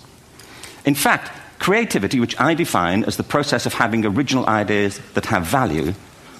In 0.86 0.96
fact, 0.96 1.32
creativity, 1.60 2.20
which 2.20 2.40
I 2.40 2.54
define 2.54 3.04
as 3.04 3.18
the 3.18 3.24
process 3.24 3.66
of 3.66 3.74
having 3.74 4.06
original 4.06 4.48
ideas 4.48 5.00
that 5.16 5.26
have 5.26 5.46
value, 5.46 5.94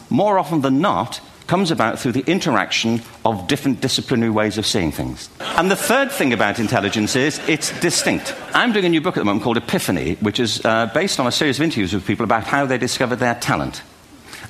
more 0.10 0.38
often 0.38 0.62
than 0.62 0.80
not, 0.80 1.20
comes 1.48 1.72
about 1.72 1.98
through 1.98 2.12
the 2.12 2.30
interaction 2.30 3.02
of 3.26 3.48
different 3.48 3.82
disciplinary 3.82 4.30
ways 4.30 4.58
of 4.58 4.66
seeing 4.66 4.92
things. 4.92 5.30
And 5.40 5.72
the 5.72 5.76
third 5.76 6.12
thing 6.12 6.34
about 6.34 6.60
intelligence 6.60 7.16
is 7.16 7.40
it's 7.48 7.78
distinct. 7.80 8.36
I'm 8.54 8.74
doing 8.74 8.86
a 8.86 8.90
new 8.90 9.02
book 9.02 9.18
at 9.18 9.22
the 9.22 9.26
moment 9.26 9.44
called 9.44 9.58
Epiphany, 9.58 10.16
which 10.16 10.40
is 10.40 10.64
uh, 10.66 10.88
based 10.94 11.20
on 11.20 11.26
a 11.26 11.32
series 11.32 11.58
of 11.58 11.64
interviews 11.64 11.94
with 11.94 12.06
people 12.06 12.26
about 12.26 12.44
how 12.44 12.66
they 12.66 12.78
discovered 12.78 13.18
their 13.18 13.36
talent. 13.36 13.82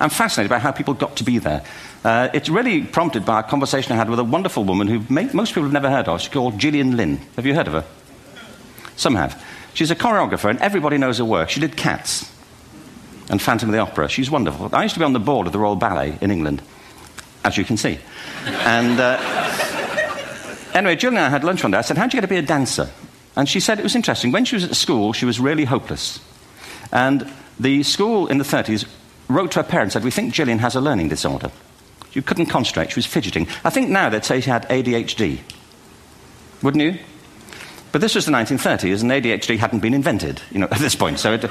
I'm 0.00 0.10
fascinated 0.10 0.50
by 0.50 0.58
how 0.58 0.70
people 0.70 0.94
got 0.94 1.16
to 1.16 1.24
be 1.24 1.38
there. 1.38 1.64
Uh, 2.04 2.28
it's 2.32 2.48
really 2.48 2.82
prompted 2.82 3.24
by 3.24 3.40
a 3.40 3.42
conversation 3.42 3.92
I 3.92 3.96
had 3.96 4.08
with 4.08 4.18
a 4.18 4.24
wonderful 4.24 4.64
woman 4.64 4.86
who 4.86 5.02
may, 5.12 5.28
most 5.32 5.50
people 5.50 5.64
have 5.64 5.72
never 5.72 5.90
heard 5.90 6.08
of. 6.08 6.20
She's 6.20 6.32
called 6.32 6.58
Gillian 6.58 6.96
Lynne. 6.96 7.20
Have 7.36 7.46
you 7.46 7.54
heard 7.54 7.66
of 7.66 7.72
her? 7.72 7.84
Some 8.96 9.16
have. 9.16 9.44
She's 9.74 9.90
a 9.90 9.96
choreographer, 9.96 10.50
and 10.50 10.58
everybody 10.60 10.98
knows 10.98 11.18
her 11.18 11.24
work. 11.24 11.50
She 11.50 11.60
did 11.60 11.76
Cats 11.76 12.30
and 13.30 13.42
Phantom 13.42 13.68
of 13.68 13.72
the 13.72 13.78
Opera. 13.78 14.08
She's 14.08 14.30
wonderful. 14.30 14.70
I 14.72 14.82
used 14.82 14.94
to 14.94 15.00
be 15.00 15.04
on 15.04 15.12
the 15.12 15.20
board 15.20 15.46
of 15.46 15.52
the 15.52 15.58
Royal 15.58 15.76
Ballet 15.76 16.16
in 16.20 16.30
England, 16.30 16.62
as 17.44 17.56
you 17.56 17.64
can 17.64 17.76
see. 17.76 17.98
And 18.44 18.98
uh, 19.00 19.18
anyway, 20.74 20.96
Gillian 20.96 21.18
and 21.18 21.26
I 21.26 21.30
had 21.30 21.44
lunch 21.44 21.62
one 21.62 21.72
day. 21.72 21.78
I 21.78 21.82
said, 21.82 21.98
How'd 21.98 22.12
you 22.12 22.18
get 22.18 22.26
to 22.26 22.28
be 22.28 22.36
a 22.36 22.42
dancer? 22.42 22.90
And 23.36 23.48
she 23.48 23.60
said 23.60 23.78
it 23.78 23.84
was 23.84 23.94
interesting. 23.94 24.32
When 24.32 24.44
she 24.44 24.56
was 24.56 24.64
at 24.64 24.74
school, 24.74 25.12
she 25.12 25.24
was 25.24 25.38
really 25.38 25.64
hopeless. 25.64 26.20
And 26.90 27.30
the 27.60 27.82
school 27.82 28.26
in 28.26 28.38
the 28.38 28.44
30s 28.44 28.84
wrote 29.28 29.52
to 29.52 29.62
her 29.62 29.68
parents 29.68 29.92
said, 29.92 30.04
We 30.04 30.10
think 30.10 30.34
Gillian 30.34 30.58
has 30.58 30.74
a 30.74 30.80
learning 30.80 31.08
disorder. 31.08 31.50
She 32.10 32.22
couldn't 32.22 32.46
concentrate. 32.46 32.90
She 32.90 32.96
was 32.96 33.06
fidgeting. 33.06 33.46
I 33.64 33.70
think 33.70 33.90
now 33.90 34.08
they'd 34.08 34.24
say 34.24 34.40
she 34.40 34.50
had 34.50 34.68
ADHD. 34.68 35.40
Wouldn't 36.62 36.82
you? 36.82 36.98
But 37.92 38.00
this 38.00 38.14
was 38.14 38.26
the 38.26 38.32
1930s, 38.32 39.02
and 39.02 39.10
ADHD 39.10 39.58
hadn't 39.58 39.80
been 39.80 39.94
invented, 39.94 40.42
you 40.50 40.58
know, 40.58 40.68
at 40.70 40.78
this 40.78 40.94
point, 40.94 41.18
so 41.18 41.32
it 41.32 41.44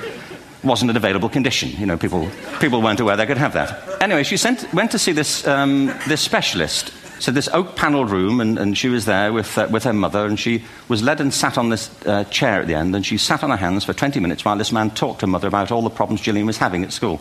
wasn't 0.63 0.91
an 0.91 0.97
available 0.97 1.29
condition. 1.29 1.69
You 1.79 1.85
know, 1.85 1.97
people, 1.97 2.29
people 2.59 2.81
weren't 2.81 2.99
aware 2.99 3.15
they 3.15 3.25
could 3.25 3.37
have 3.37 3.53
that. 3.53 4.01
Anyway, 4.01 4.23
she 4.23 4.37
sent, 4.37 4.71
went 4.73 4.91
to 4.91 4.99
see 4.99 5.11
this, 5.11 5.47
um, 5.47 5.87
this 6.07 6.21
specialist. 6.21 6.93
So 7.19 7.31
this 7.31 7.47
oak-panelled 7.47 8.11
room, 8.11 8.39
and, 8.39 8.59
and, 8.59 8.77
she 8.77 8.89
was 8.89 9.05
there 9.05 9.33
with, 9.33 9.57
uh, 9.57 9.67
with 9.71 9.85
her 9.85 9.93
mother, 9.93 10.27
and 10.27 10.39
she 10.39 10.63
was 10.87 11.01
led 11.01 11.19
and 11.19 11.33
sat 11.33 11.57
on 11.57 11.69
this 11.69 11.89
uh, 12.05 12.25
chair 12.25 12.61
at 12.61 12.67
the 12.67 12.75
end, 12.75 12.95
and 12.95 13.03
she 13.03 13.17
sat 13.17 13.43
on 13.43 13.49
her 13.49 13.57
hands 13.57 13.83
for 13.83 13.93
20 13.93 14.19
minutes 14.19 14.45
while 14.45 14.55
this 14.55 14.71
man 14.71 14.91
talked 14.91 15.21
to 15.21 15.25
her 15.25 15.31
mother 15.31 15.47
about 15.47 15.71
all 15.71 15.81
the 15.81 15.89
problems 15.89 16.21
Gillian 16.21 16.45
was 16.45 16.57
having 16.57 16.83
at 16.83 16.93
school. 16.93 17.19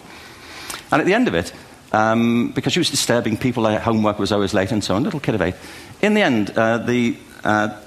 And 0.90 1.00
at 1.00 1.06
the 1.06 1.14
end 1.14 1.28
of 1.28 1.34
it, 1.34 1.52
um, 1.92 2.52
because 2.54 2.72
she 2.72 2.80
was 2.80 2.90
disturbing 2.90 3.36
people, 3.36 3.64
her 3.66 3.78
homework 3.78 4.18
was 4.18 4.32
always 4.32 4.54
late 4.54 4.72
and 4.72 4.82
so 4.82 4.94
on, 4.94 5.02
little 5.04 5.20
kid 5.20 5.34
of 5.34 5.42
eight. 5.42 5.54
In 6.02 6.14
the 6.14 6.22
end, 6.22 6.50
uh, 6.50 6.78
the, 6.78 7.16
uh, 7.44 7.80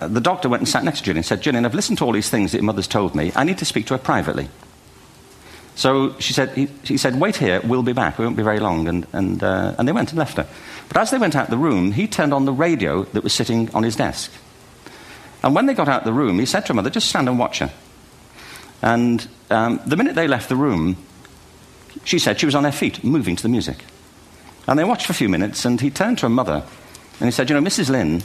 the 0.00 0.20
doctor 0.20 0.48
went 0.48 0.60
and 0.60 0.68
sat 0.68 0.84
next 0.84 1.00
to 1.00 1.04
Gillian 1.04 1.18
and 1.18 1.26
said, 1.26 1.42
Gillian, 1.42 1.64
I've 1.64 1.74
listened 1.74 1.98
to 1.98 2.04
all 2.04 2.12
these 2.12 2.30
things 2.30 2.52
that 2.52 2.58
your 2.58 2.64
mother's 2.64 2.88
told 2.88 3.14
me. 3.14 3.32
I 3.34 3.44
need 3.44 3.58
to 3.58 3.64
speak 3.64 3.86
to 3.86 3.94
her 3.94 3.98
privately. 3.98 4.48
So 5.74 6.18
she 6.18 6.32
said, 6.32 6.50
he, 6.50 6.66
he 6.84 6.96
said, 6.96 7.18
wait 7.18 7.36
here, 7.36 7.60
we'll 7.64 7.82
be 7.82 7.92
back. 7.92 8.18
We 8.18 8.24
won't 8.24 8.36
be 8.36 8.42
very 8.42 8.60
long. 8.60 8.86
And, 8.88 9.06
and, 9.12 9.42
uh, 9.42 9.74
and 9.78 9.88
they 9.88 9.92
went 9.92 10.10
and 10.10 10.18
left 10.18 10.36
her. 10.36 10.46
But 10.88 10.96
as 10.98 11.10
they 11.10 11.18
went 11.18 11.36
out 11.36 11.48
the 11.48 11.56
room, 11.56 11.92
he 11.92 12.06
turned 12.06 12.34
on 12.34 12.44
the 12.44 12.52
radio 12.52 13.04
that 13.04 13.22
was 13.22 13.32
sitting 13.32 13.74
on 13.74 13.82
his 13.82 13.96
desk. 13.96 14.30
And 15.42 15.54
when 15.54 15.66
they 15.66 15.74
got 15.74 15.88
out 15.88 16.04
the 16.04 16.12
room, 16.12 16.38
he 16.38 16.46
said 16.46 16.66
to 16.66 16.68
her 16.68 16.74
mother, 16.74 16.90
just 16.90 17.08
stand 17.08 17.28
and 17.28 17.38
watch 17.38 17.60
her. 17.60 17.70
And 18.82 19.26
um, 19.48 19.80
the 19.86 19.96
minute 19.96 20.14
they 20.14 20.28
left 20.28 20.48
the 20.48 20.56
room, 20.56 20.96
she 22.04 22.18
said 22.18 22.40
she 22.40 22.46
was 22.46 22.54
on 22.54 22.64
her 22.64 22.72
feet, 22.72 23.04
moving 23.04 23.36
to 23.36 23.42
the 23.42 23.48
music. 23.48 23.84
And 24.66 24.78
they 24.78 24.84
watched 24.84 25.06
for 25.06 25.12
a 25.12 25.16
few 25.16 25.28
minutes, 25.28 25.64
and 25.64 25.80
he 25.80 25.90
turned 25.90 26.18
to 26.18 26.26
her 26.26 26.30
mother 26.30 26.64
and 27.18 27.26
he 27.26 27.30
said, 27.30 27.50
You 27.50 27.54
know, 27.54 27.66
Mrs. 27.66 27.90
Lynne, 27.90 28.22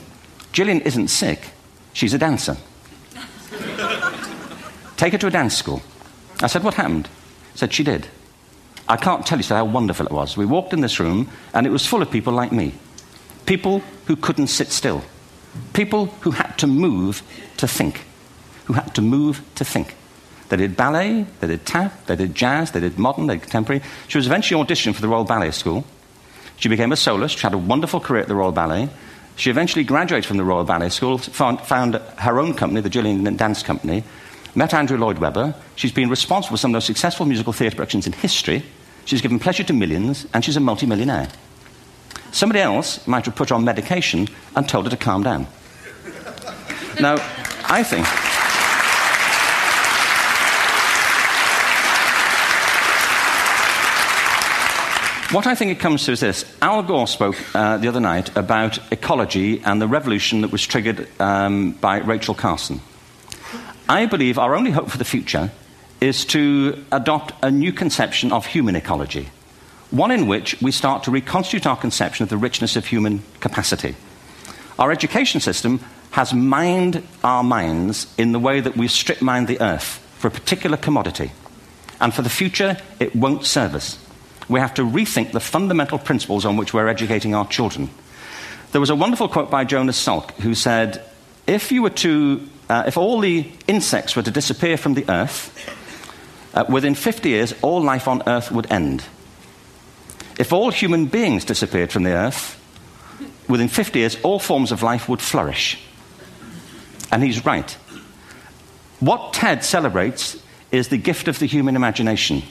Gillian 0.54 0.82
isn't 0.82 1.10
sick, 1.10 1.52
she's 1.94 2.14
a 2.14 2.18
dancer. 2.18 2.56
Take 4.98 5.12
her 5.12 5.18
to 5.20 5.28
a 5.28 5.32
dance 5.32 5.56
school. 5.58 5.82
I 6.42 6.48
said, 6.48 6.64
What 6.64 6.76
happened? 6.76 7.08
He 7.52 7.58
said, 7.58 7.74
She 7.74 7.84
did. 7.84 8.08
I 8.88 8.98
can't 8.98 9.26
tell 9.26 9.40
you 9.40 9.46
how 9.46 9.66
wonderful 9.66 10.06
it 10.06 10.12
was. 10.12 10.38
We 10.38 10.46
walked 10.46 10.72
in 10.72 10.82
this 10.82 11.00
room, 11.00 11.30
and 11.54 11.68
it 11.68 11.72
was 11.72 11.86
full 11.86 12.02
of 12.02 12.10
people 12.12 12.34
like 12.34 12.52
me 12.52 12.74
people 13.46 13.84
who 14.08 14.16
couldn't 14.16 14.48
sit 14.48 14.70
still, 14.70 15.04
people 15.74 16.08
who 16.22 16.32
had 16.32 16.58
to 16.58 16.66
move 16.66 17.22
to 17.58 17.68
think, 17.68 18.02
who 18.66 18.74
had 18.74 18.96
to 18.96 19.02
move 19.02 19.44
to 19.54 19.64
think. 19.64 19.96
They 20.50 20.58
did 20.58 20.78
ballet, 20.78 21.26
they 21.40 21.48
did 21.48 21.66
tap, 21.66 22.06
they 22.06 22.16
did 22.16 22.36
jazz, 22.36 22.72
they 22.72 22.80
did 22.80 23.00
modern, 23.00 23.28
they 23.28 23.36
did 23.36 23.44
contemporary. 23.44 23.82
She 24.08 24.18
was 24.18 24.28
eventually 24.28 24.64
auditioned 24.64 24.96
for 24.96 25.02
the 25.02 25.08
Royal 25.08 25.24
Ballet 25.24 25.52
School. 25.52 25.86
She 26.58 26.70
became 26.70 26.92
a 26.92 26.96
soloist. 26.96 27.38
She 27.38 27.42
had 27.42 27.54
a 27.54 27.58
wonderful 27.58 28.00
career 28.00 28.22
at 28.22 28.28
the 28.28 28.36
Royal 28.36 28.52
Ballet. 28.52 28.90
She 29.38 29.50
eventually 29.50 29.84
graduated 29.84 30.26
from 30.26 30.38
the 30.38 30.44
Royal 30.44 30.64
Ballet 30.64 30.90
School, 30.90 31.18
found, 31.18 31.60
found 31.62 31.96
her 31.96 32.40
own 32.40 32.54
company, 32.54 32.82
the 32.82 32.90
Gillian 32.90 33.36
Dance 33.36 33.64
Company, 33.64 34.04
met 34.54 34.74
Andrew 34.74 34.98
Lloyd 34.98 35.20
Webber. 35.20 35.54
She's 35.76 35.92
been 35.92 36.10
responsible 36.10 36.56
for 36.56 36.62
some 36.62 36.70
of 36.70 36.74
the 36.74 36.78
most 36.78 36.88
successful 36.88 37.26
musical 37.26 37.52
theatre 37.52 37.76
productions 37.76 38.08
in 38.08 38.14
history. 38.14 38.64
She's 39.04 39.22
given 39.22 39.40
pleasure 39.40 39.64
to 39.64 39.74
millions, 39.74 40.26
and 40.34 40.46
she's 40.46 40.56
a 40.56 40.62
multimillionaire. 40.62 41.28
Somebody 42.32 42.62
else 42.62 43.06
might 43.08 43.26
have 43.26 43.36
put 43.36 43.50
her 43.50 43.56
on 43.56 43.66
medication 43.66 44.28
and 44.56 44.68
told 44.68 44.86
her 44.86 44.90
to 44.90 44.98
calm 44.98 45.24
down. 45.24 45.48
now, 47.00 47.18
I 47.68 47.84
think. 47.84 48.25
What 55.36 55.48
I 55.48 55.54
think 55.54 55.70
it 55.70 55.82
comes 55.82 56.06
to 56.06 56.14
is 56.14 56.22
this. 56.22 56.46
Al 56.62 56.82
Gore 56.82 57.08
spoke 57.08 57.36
uh, 57.54 57.76
the 57.76 57.90
other 57.90 58.00
night 58.00 58.34
about 58.38 58.80
ecology 58.90 59.62
and 59.66 59.82
the 59.82 59.88
revolution 59.88 60.40
that 60.44 60.52
was 60.54 60.66
triggered 60.66 61.10
um, 61.20 61.74
by 61.74 61.98
Rachel 61.98 62.34
Carson. 62.34 62.80
I 63.90 64.06
believe 64.06 64.40
our 64.40 64.56
only 64.56 64.72
hope 64.72 64.90
for 64.90 64.98
the 64.98 65.04
future 65.04 65.52
is 66.00 66.24
to 66.28 66.86
adopt 66.90 67.34
a 67.44 67.52
new 67.52 67.74
conception 67.74 68.32
of 68.32 68.46
human 68.46 68.78
ecology, 68.78 69.28
one 69.92 70.10
in 70.10 70.28
which 70.28 70.62
we 70.62 70.72
start 70.72 71.04
to 71.04 71.12
reconstitute 71.12 71.68
our 71.68 71.76
conception 71.76 72.24
of 72.24 72.30
the 72.30 72.38
richness 72.38 72.78
of 72.78 72.86
human 72.86 73.22
capacity. 73.42 73.94
Our 74.80 74.90
education 74.90 75.42
system 75.42 75.82
has 76.12 76.34
mined 76.34 77.06
our 77.26 77.44
minds 77.44 78.08
in 78.18 78.32
the 78.32 78.40
way 78.40 78.62
that 78.62 78.78
we 78.78 78.88
strip 78.88 79.22
mined 79.22 79.50
the 79.50 79.60
earth 79.60 80.02
for 80.18 80.30
a 80.30 80.32
particular 80.32 80.78
commodity. 80.78 81.34
And 82.00 82.14
for 82.14 82.22
the 82.22 82.30
future, 82.30 82.78
it 83.02 83.14
won't 83.14 83.46
serve 83.46 83.76
us 83.76 84.00
we 84.48 84.60
have 84.60 84.74
to 84.76 84.84
rethink 84.84 85.32
the 85.32 85.40
fundamental 85.40 85.98
principles 85.98 86.46
on 86.46 86.58
which 86.58 86.74
we're 86.74 86.88
educating 86.88 87.34
our 87.34 87.48
children. 87.48 87.90
There 88.72 88.82
was 88.82 88.90
a 88.90 88.96
wonderful 88.96 89.28
quote 89.28 89.50
by 89.50 89.64
Jonas 89.64 90.04
Salk 90.04 90.32
who 90.32 90.54
said, 90.54 91.02
if, 91.48 91.72
you 91.72 91.82
were 91.82 91.92
to, 91.92 92.48
uh, 92.70 92.84
if 92.88 92.98
all 92.98 93.20
the 93.20 93.50
insects 93.68 94.16
were 94.16 94.24
to 94.24 94.32
disappear 94.32 94.78
from 94.78 94.94
the 94.94 95.06
earth, 95.10 95.52
uh, 96.54 96.66
within 96.70 96.96
50 96.96 97.30
years, 97.30 97.54
all 97.62 97.82
life 97.82 98.08
on 98.08 98.24
earth 98.28 98.52
would 98.52 98.72
end. 98.72 99.04
If 100.38 100.52
all 100.52 100.72
human 100.72 101.06
beings 101.06 101.46
disappeared 101.46 101.92
from 101.92 102.04
the 102.04 102.12
earth, 102.12 102.62
within 103.48 103.68
50 103.68 104.00
years, 104.00 104.18
all 104.24 104.40
forms 104.40 104.72
of 104.72 104.84
life 104.84 105.08
would 105.08 105.22
flourish. 105.22 105.80
And 107.12 107.24
he's 107.24 107.46
right. 107.46 107.72
What 109.00 109.34
TED 109.34 109.64
celebrates 109.64 110.38
is 110.72 110.90
the 110.90 110.98
gift 110.98 111.28
of 111.28 111.40
the 111.40 111.46
human 111.46 111.76
imagination 111.76 112.44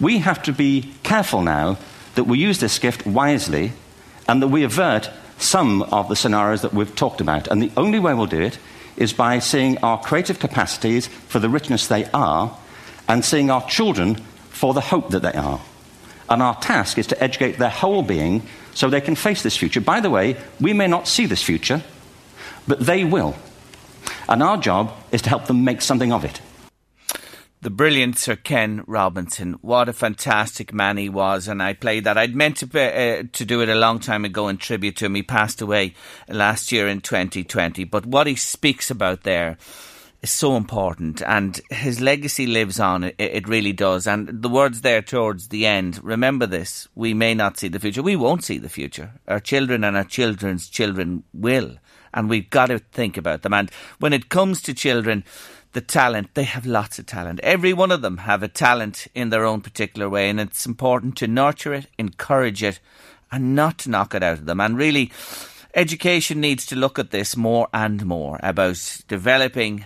we 0.00 0.18
have 0.18 0.42
to 0.44 0.52
be 0.52 0.92
careful 1.02 1.42
now 1.42 1.78
that 2.14 2.24
we 2.24 2.38
use 2.38 2.58
this 2.58 2.78
gift 2.78 3.06
wisely 3.06 3.72
and 4.26 4.42
that 4.42 4.48
we 4.48 4.64
avert 4.64 5.10
some 5.38 5.82
of 5.82 6.08
the 6.08 6.16
scenarios 6.16 6.62
that 6.62 6.74
we've 6.74 6.94
talked 6.94 7.20
about. 7.20 7.48
And 7.48 7.62
the 7.62 7.72
only 7.76 7.98
way 7.98 8.14
we'll 8.14 8.26
do 8.26 8.40
it 8.40 8.58
is 8.96 9.12
by 9.12 9.38
seeing 9.38 9.78
our 9.78 10.00
creative 10.00 10.38
capacities 10.38 11.06
for 11.06 11.38
the 11.38 11.48
richness 11.48 11.86
they 11.86 12.06
are 12.12 12.56
and 13.08 13.24
seeing 13.24 13.50
our 13.50 13.66
children 13.66 14.16
for 14.50 14.74
the 14.74 14.80
hope 14.80 15.10
that 15.10 15.20
they 15.20 15.32
are. 15.32 15.60
And 16.28 16.42
our 16.42 16.54
task 16.60 16.98
is 16.98 17.06
to 17.08 17.22
educate 17.22 17.58
their 17.58 17.70
whole 17.70 18.02
being 18.02 18.42
so 18.74 18.88
they 18.88 19.00
can 19.00 19.16
face 19.16 19.42
this 19.42 19.56
future. 19.56 19.80
By 19.80 20.00
the 20.00 20.10
way, 20.10 20.36
we 20.60 20.72
may 20.72 20.86
not 20.86 21.08
see 21.08 21.26
this 21.26 21.42
future, 21.42 21.82
but 22.68 22.80
they 22.80 23.04
will. 23.04 23.34
And 24.28 24.42
our 24.42 24.56
job 24.56 24.92
is 25.10 25.22
to 25.22 25.28
help 25.28 25.46
them 25.46 25.64
make 25.64 25.82
something 25.82 26.12
of 26.12 26.24
it 26.24 26.40
the 27.62 27.70
brilliant 27.70 28.16
Sir 28.16 28.36
Ken 28.36 28.82
Robinson. 28.86 29.58
What 29.60 29.88
a 29.88 29.92
fantastic 29.92 30.72
man 30.72 30.96
he 30.96 31.08
was, 31.08 31.46
and 31.46 31.62
I 31.62 31.74
played 31.74 32.04
that. 32.04 32.16
I'd 32.16 32.34
meant 32.34 32.56
to 32.58 32.66
uh, 32.66 33.24
to 33.30 33.44
do 33.44 33.60
it 33.60 33.68
a 33.68 33.74
long 33.74 34.00
time 34.00 34.24
ago 34.24 34.48
in 34.48 34.56
tribute 34.56 34.96
to 34.96 35.06
him. 35.06 35.14
He 35.14 35.22
passed 35.22 35.60
away 35.60 35.94
last 36.28 36.72
year 36.72 36.88
in 36.88 37.02
2020, 37.02 37.84
but 37.84 38.06
what 38.06 38.26
he 38.26 38.36
speaks 38.36 38.90
about 38.90 39.24
there 39.24 39.58
is 40.22 40.30
so 40.30 40.56
important, 40.56 41.22
and 41.26 41.60
his 41.70 42.00
legacy 42.00 42.46
lives 42.46 42.80
on. 42.80 43.04
It, 43.04 43.14
it 43.18 43.48
really 43.48 43.74
does. 43.74 44.06
And 44.06 44.42
the 44.42 44.48
words 44.48 44.80
there 44.80 45.02
towards 45.02 45.48
the 45.48 45.66
end. 45.66 46.02
Remember 46.02 46.46
this: 46.46 46.88
we 46.94 47.12
may 47.12 47.34
not 47.34 47.58
see 47.58 47.68
the 47.68 47.80
future. 47.80 48.02
We 48.02 48.16
won't 48.16 48.44
see 48.44 48.56
the 48.56 48.70
future. 48.70 49.12
Our 49.28 49.40
children 49.40 49.84
and 49.84 49.98
our 49.98 50.04
children's 50.04 50.66
children 50.66 51.24
will, 51.34 51.76
and 52.14 52.30
we've 52.30 52.48
got 52.48 52.66
to 52.66 52.78
think 52.78 53.18
about 53.18 53.42
them. 53.42 53.52
And 53.52 53.70
when 53.98 54.14
it 54.14 54.30
comes 54.30 54.62
to 54.62 54.72
children 54.72 55.24
the 55.72 55.80
talent. 55.80 56.34
They 56.34 56.44
have 56.44 56.66
lots 56.66 56.98
of 56.98 57.06
talent. 57.06 57.40
Every 57.40 57.72
one 57.72 57.90
of 57.90 58.02
them 58.02 58.18
have 58.18 58.42
a 58.42 58.48
talent 58.48 59.06
in 59.14 59.30
their 59.30 59.44
own 59.44 59.60
particular 59.60 60.08
way, 60.08 60.28
and 60.28 60.40
it's 60.40 60.66
important 60.66 61.16
to 61.18 61.26
nurture 61.26 61.74
it, 61.74 61.86
encourage 61.98 62.62
it, 62.62 62.80
and 63.30 63.54
not 63.54 63.78
to 63.78 63.90
knock 63.90 64.14
it 64.14 64.22
out 64.22 64.38
of 64.38 64.46
them. 64.46 64.60
And 64.60 64.76
really, 64.76 65.12
education 65.74 66.40
needs 66.40 66.66
to 66.66 66.76
look 66.76 66.98
at 66.98 67.10
this 67.10 67.36
more 67.36 67.68
and 67.72 68.04
more 68.04 68.40
about 68.42 69.02
developing 69.08 69.84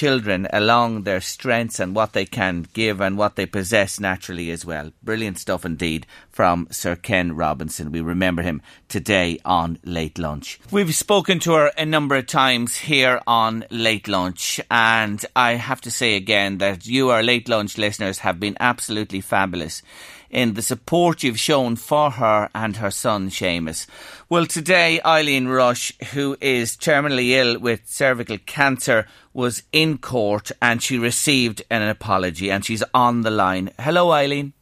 children 0.00 0.48
along 0.50 1.02
their 1.02 1.20
strengths 1.20 1.78
and 1.78 1.94
what 1.94 2.14
they 2.14 2.24
can 2.24 2.66
give 2.72 3.02
and 3.02 3.18
what 3.18 3.36
they 3.36 3.44
possess 3.44 4.00
naturally 4.00 4.50
as 4.50 4.64
well. 4.64 4.90
Brilliant 5.02 5.38
stuff 5.38 5.62
indeed 5.66 6.06
from 6.30 6.66
Sir 6.70 6.96
Ken 6.96 7.36
Robinson. 7.36 7.92
We 7.92 8.00
remember 8.00 8.40
him 8.40 8.62
today 8.88 9.38
on 9.44 9.78
Late 9.84 10.18
Lunch. 10.18 10.58
We've 10.70 10.94
spoken 10.94 11.38
to 11.40 11.52
her 11.52 11.72
a 11.76 11.84
number 11.84 12.16
of 12.16 12.26
times 12.26 12.78
here 12.78 13.20
on 13.26 13.66
Late 13.70 14.08
Lunch, 14.08 14.58
and 14.70 15.22
I 15.36 15.56
have 15.56 15.82
to 15.82 15.90
say 15.90 16.16
again 16.16 16.56
that 16.58 16.86
you, 16.86 17.10
our 17.10 17.22
Late 17.22 17.50
Lunch 17.50 17.76
listeners, 17.76 18.20
have 18.20 18.40
been 18.40 18.56
absolutely 18.58 19.20
fabulous 19.20 19.82
in 20.30 20.54
the 20.54 20.62
support 20.62 21.22
you've 21.22 21.38
shown 21.38 21.76
for 21.76 22.10
her 22.12 22.48
and 22.54 22.76
her 22.76 22.90
son, 22.90 23.30
Seamus. 23.30 23.86
Well, 24.28 24.46
today, 24.46 25.00
Eileen 25.04 25.48
Rush, 25.48 25.92
who 26.12 26.36
is 26.40 26.76
terminally 26.76 27.30
ill 27.30 27.58
with 27.58 27.80
cervical 27.84 28.38
cancer, 28.38 29.06
was 29.32 29.62
in 29.72 29.98
court 29.98 30.50
and 30.62 30.82
she 30.82 30.98
received 30.98 31.62
an 31.70 31.82
apology 31.82 32.50
and 32.50 32.64
she's 32.64 32.84
on 32.94 33.22
the 33.22 33.30
line. 33.30 33.70
Hello, 33.78 34.12
Eileen. 34.12 34.52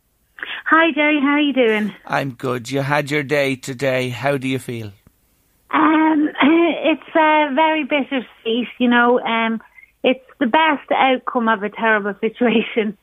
Hi, 0.67 0.93
Jerry. 0.93 1.21
How 1.21 1.29
are 1.29 1.41
you 1.41 1.53
doing? 1.53 1.95
I'm 2.07 2.33
good. 2.33 2.71
You 2.71 2.81
had 2.81 3.11
your 3.11 3.23
day 3.23 3.57
today. 3.57 4.11
How 4.11 4.37
do 4.37 4.47
you 4.47 4.59
feel? 4.59 4.93
Um, 5.71 6.29
it's 6.43 7.15
a 7.15 7.55
very 7.55 7.85
bittersweet. 7.85 8.69
You 8.79 8.89
know, 8.89 9.21
um, 9.21 9.61
it's 10.03 10.25
the 10.39 10.47
best 10.47 10.91
outcome 10.95 11.49
of 11.49 11.63
a 11.63 11.71
terrible 11.71 12.15
situation. 12.21 12.97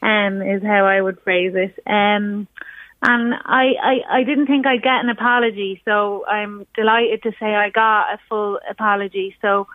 Um, 0.00 0.42
is 0.42 0.62
how 0.62 0.86
I 0.86 1.00
would 1.00 1.20
phrase 1.22 1.54
it. 1.56 1.78
Um, 1.86 2.46
and 3.02 3.34
I, 3.34 3.72
I, 3.82 4.18
I 4.18 4.24
didn't 4.24 4.46
think 4.46 4.66
I'd 4.66 4.82
get 4.82 5.02
an 5.02 5.08
apology, 5.08 5.80
so 5.84 6.24
I'm 6.26 6.66
delighted 6.74 7.22
to 7.24 7.32
say 7.38 7.54
I 7.54 7.70
got 7.70 8.14
a 8.14 8.18
full 8.28 8.58
apology. 8.68 9.36
So 9.40 9.68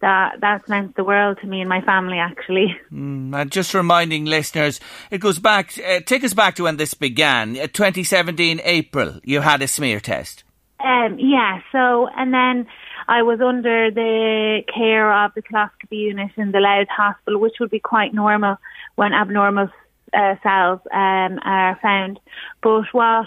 that 0.00 0.36
that's 0.40 0.68
meant 0.68 0.96
the 0.96 1.04
world 1.04 1.38
to 1.40 1.46
me 1.46 1.60
and 1.60 1.68
my 1.68 1.80
family, 1.80 2.18
actually. 2.18 2.76
Mm, 2.92 3.34
and 3.34 3.50
just 3.50 3.74
reminding 3.74 4.24
listeners, 4.24 4.78
it 5.10 5.18
goes 5.18 5.40
back. 5.40 5.76
Uh, 5.78 5.98
take 6.06 6.22
us 6.22 6.32
back 6.32 6.54
to 6.54 6.62
when 6.64 6.76
this 6.76 6.94
began. 6.94 7.56
Uh, 7.56 7.66
2017 7.66 8.60
April, 8.62 9.20
you 9.24 9.40
had 9.40 9.62
a 9.62 9.66
smear 9.66 9.98
test. 9.98 10.44
Um, 10.78 11.18
yeah. 11.18 11.60
So 11.72 12.08
and 12.16 12.32
then 12.32 12.66
I 13.08 13.22
was 13.22 13.40
under 13.40 13.90
the 13.90 14.62
care 14.72 15.12
of 15.24 15.32
the 15.34 15.42
colposcopy 15.42 15.98
unit 15.98 16.30
in 16.36 16.52
the 16.52 16.60
Louth 16.60 16.88
Hospital, 16.88 17.40
which 17.40 17.54
would 17.58 17.70
be 17.70 17.80
quite 17.80 18.14
normal 18.14 18.58
when 18.96 19.12
abnormal 19.12 19.68
uh, 20.12 20.36
cells 20.42 20.80
um, 20.92 21.38
are 21.42 21.78
found. 21.82 22.20
But 22.62 22.84
what 22.92 23.26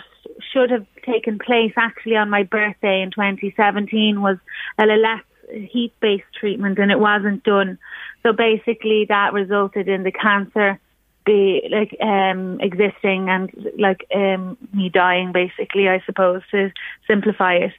should 0.51 0.72
have 0.72 0.86
taken 1.05 1.39
place 1.39 1.74
actually 1.78 2.15
on 2.15 2.30
my 2.30 2.43
birthday 2.43 3.01
in 3.01 3.11
2017 3.11 4.22
was 4.22 4.38
a 4.78 4.86
less 4.86 5.24
heat-based 5.51 6.26
treatment, 6.39 6.78
and 6.80 6.91
it 6.91 6.99
wasn't 6.99 7.43
done. 7.43 7.78
So 8.24 8.34
basically, 8.34 9.05
that 9.09 9.34
resulted 9.34 9.88
in 9.88 10.03
the 10.03 10.11
cancer 10.11 10.80
be 11.26 11.68
like 11.70 11.93
um 12.01 12.57
existing 12.61 13.28
and 13.28 13.51
like 13.78 14.07
um 14.15 14.57
me 14.74 14.88
dying 14.88 15.34
basically 15.34 15.89
I 15.89 16.01
suppose 16.05 16.41
to 16.51 16.72
simplify 17.05 17.55
it. 17.55 17.74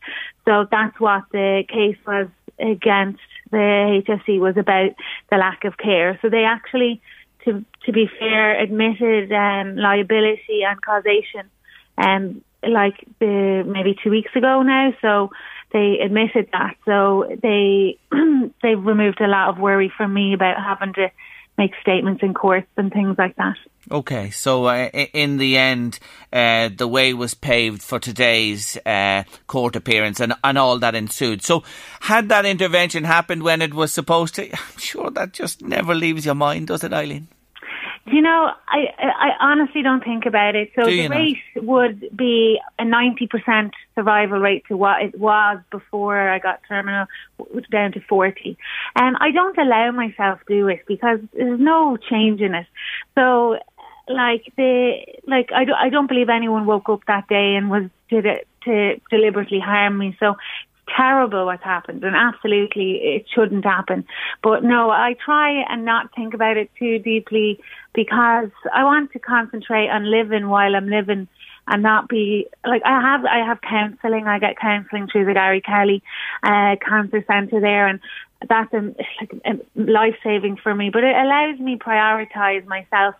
So 0.44 0.66
that's 0.70 1.00
what 1.00 1.24
the 1.32 1.64
case 1.66 1.96
was 2.06 2.28
against 2.58 3.20
the 3.50 4.02
HSE 4.06 4.38
was 4.38 4.58
about 4.58 4.90
the 5.30 5.38
lack 5.38 5.64
of 5.64 5.78
care. 5.78 6.18
So 6.20 6.28
they 6.28 6.44
actually 6.44 7.00
to 7.48 7.64
to 7.84 7.92
be 7.92 8.08
fair, 8.18 8.60
admitted 8.60 9.32
um, 9.32 9.76
liability 9.76 10.62
and 10.66 10.80
causation, 10.80 11.48
um, 11.96 12.42
like 12.62 13.04
the 13.18 13.64
maybe 13.66 13.96
two 14.02 14.10
weeks 14.10 14.30
ago 14.36 14.62
now. 14.62 14.92
So 15.00 15.30
they 15.72 15.98
admitted 16.04 16.50
that. 16.52 16.76
So 16.84 17.26
they 17.42 17.98
they 18.62 18.74
removed 18.74 19.20
a 19.20 19.26
lot 19.26 19.48
of 19.48 19.58
worry 19.58 19.92
from 19.96 20.12
me 20.12 20.34
about 20.34 20.62
having 20.62 20.92
to 20.94 21.10
make 21.56 21.72
statements 21.80 22.22
in 22.22 22.34
courts 22.34 22.68
and 22.76 22.92
things 22.92 23.16
like 23.18 23.36
that. 23.36 23.56
Okay, 23.90 24.30
so 24.30 24.66
uh, 24.66 24.88
in 25.12 25.38
the 25.38 25.56
end, 25.56 25.98
uh, 26.32 26.68
the 26.74 26.86
way 26.86 27.14
was 27.14 27.34
paved 27.34 27.82
for 27.82 27.98
today's 27.98 28.76
uh, 28.86 29.24
court 29.46 29.74
appearance 29.74 30.20
and, 30.20 30.34
and 30.44 30.58
all 30.58 30.78
that 30.78 30.94
ensued. 30.94 31.42
So, 31.42 31.64
had 32.00 32.28
that 32.28 32.44
intervention 32.44 33.04
happened 33.04 33.42
when 33.42 33.62
it 33.62 33.74
was 33.74 33.92
supposed 33.92 34.34
to? 34.36 34.50
I'm 34.52 34.78
sure 34.78 35.10
that 35.10 35.32
just 35.32 35.62
never 35.62 35.94
leaves 35.94 36.24
your 36.26 36.34
mind, 36.34 36.68
does 36.68 36.84
it, 36.84 36.92
Eileen? 36.92 37.28
You 38.10 38.22
know, 38.22 38.50
I 38.68 38.86
I 38.98 39.30
honestly 39.40 39.82
don't 39.82 40.02
think 40.02 40.26
about 40.26 40.54
it. 40.54 40.70
So 40.74 40.84
the 40.84 41.08
rate 41.08 41.38
would 41.56 42.16
be 42.16 42.60
a 42.78 42.84
ninety 42.84 43.26
percent 43.26 43.74
survival 43.94 44.38
rate 44.38 44.64
to 44.68 44.76
what 44.76 45.02
it 45.02 45.18
was 45.18 45.58
before 45.70 46.28
I 46.28 46.38
got 46.38 46.60
terminal, 46.68 47.06
down 47.70 47.92
to 47.92 48.00
forty. 48.00 48.56
And 48.96 49.16
I 49.20 49.30
don't 49.30 49.58
allow 49.58 49.90
myself 49.90 50.40
to 50.48 50.54
do 50.54 50.68
it 50.68 50.84
because 50.86 51.20
there's 51.34 51.60
no 51.60 51.96
change 51.96 52.40
in 52.40 52.54
it. 52.54 52.66
So, 53.14 53.58
like 54.08 54.52
the 54.56 55.04
like 55.26 55.50
I, 55.52 55.64
do, 55.64 55.72
I 55.72 55.88
don't 55.88 56.06
believe 56.06 56.28
anyone 56.28 56.66
woke 56.66 56.88
up 56.88 57.00
that 57.06 57.28
day 57.28 57.56
and 57.56 57.70
was 57.70 57.84
to 58.10 58.22
to 58.64 59.00
deliberately 59.10 59.60
harm 59.60 59.98
me. 59.98 60.16
So 60.20 60.36
terrible 60.96 61.46
what's 61.46 61.62
happened 61.62 62.02
and 62.04 62.16
absolutely 62.16 62.96
it 62.96 63.26
shouldn't 63.34 63.64
happen. 63.64 64.04
But 64.42 64.64
no, 64.64 64.90
I 64.90 65.14
try 65.24 65.62
and 65.68 65.84
not 65.84 66.14
think 66.14 66.34
about 66.34 66.56
it 66.56 66.70
too 66.78 66.98
deeply 66.98 67.60
because 67.94 68.50
I 68.72 68.84
want 68.84 69.12
to 69.12 69.18
concentrate 69.18 69.88
on 69.88 70.10
living 70.10 70.48
while 70.48 70.74
I'm 70.74 70.88
living 70.88 71.28
and 71.68 71.82
not 71.82 72.08
be 72.08 72.48
like 72.66 72.82
I 72.84 73.00
have 73.00 73.24
I 73.24 73.46
have 73.46 73.60
counselling. 73.60 74.26
I 74.26 74.38
get 74.38 74.58
counselling 74.58 75.06
through 75.08 75.26
the 75.26 75.34
Gary 75.34 75.60
Kelly 75.60 76.02
uh, 76.42 76.76
Cancer 76.80 77.22
Centre 77.26 77.60
there, 77.60 77.86
and 77.86 78.00
that's 78.48 78.72
a, 78.72 78.94
like 79.20 79.66
life 79.76 80.16
saving 80.24 80.56
for 80.56 80.74
me. 80.74 80.90
But 80.90 81.04
it 81.04 81.14
allows 81.14 81.58
me 81.58 81.76
to 81.76 81.84
prioritise 81.84 82.66
myself 82.66 83.14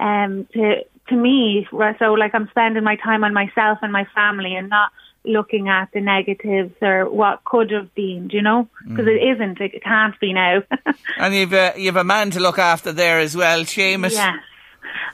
um, 0.00 0.46
to 0.54 0.84
to 1.08 1.16
me. 1.16 1.68
So 1.70 2.14
like 2.14 2.34
I'm 2.34 2.48
spending 2.48 2.84
my 2.84 2.96
time 2.96 3.24
on 3.24 3.34
myself 3.34 3.78
and 3.82 3.92
my 3.92 4.06
family, 4.14 4.54
and 4.54 4.68
not 4.68 4.90
looking 5.24 5.68
at 5.68 5.88
the 5.92 6.00
negatives 6.00 6.74
or 6.82 7.08
what 7.08 7.44
could 7.44 7.70
have 7.70 7.94
been, 7.94 8.28
do 8.28 8.36
you 8.36 8.42
know? 8.42 8.68
Because 8.88 9.06
mm. 9.06 9.16
it 9.16 9.34
isn't, 9.34 9.60
it 9.60 9.82
can't 9.82 10.18
be 10.20 10.32
now. 10.32 10.62
and 11.18 11.34
you've 11.34 11.52
a, 11.52 11.74
you've 11.76 11.96
a 11.96 12.04
man 12.04 12.30
to 12.32 12.40
look 12.40 12.58
after 12.58 12.92
there 12.92 13.18
as 13.20 13.36
well, 13.36 13.60
Seamus. 13.60 14.12
Yes, 14.12 14.38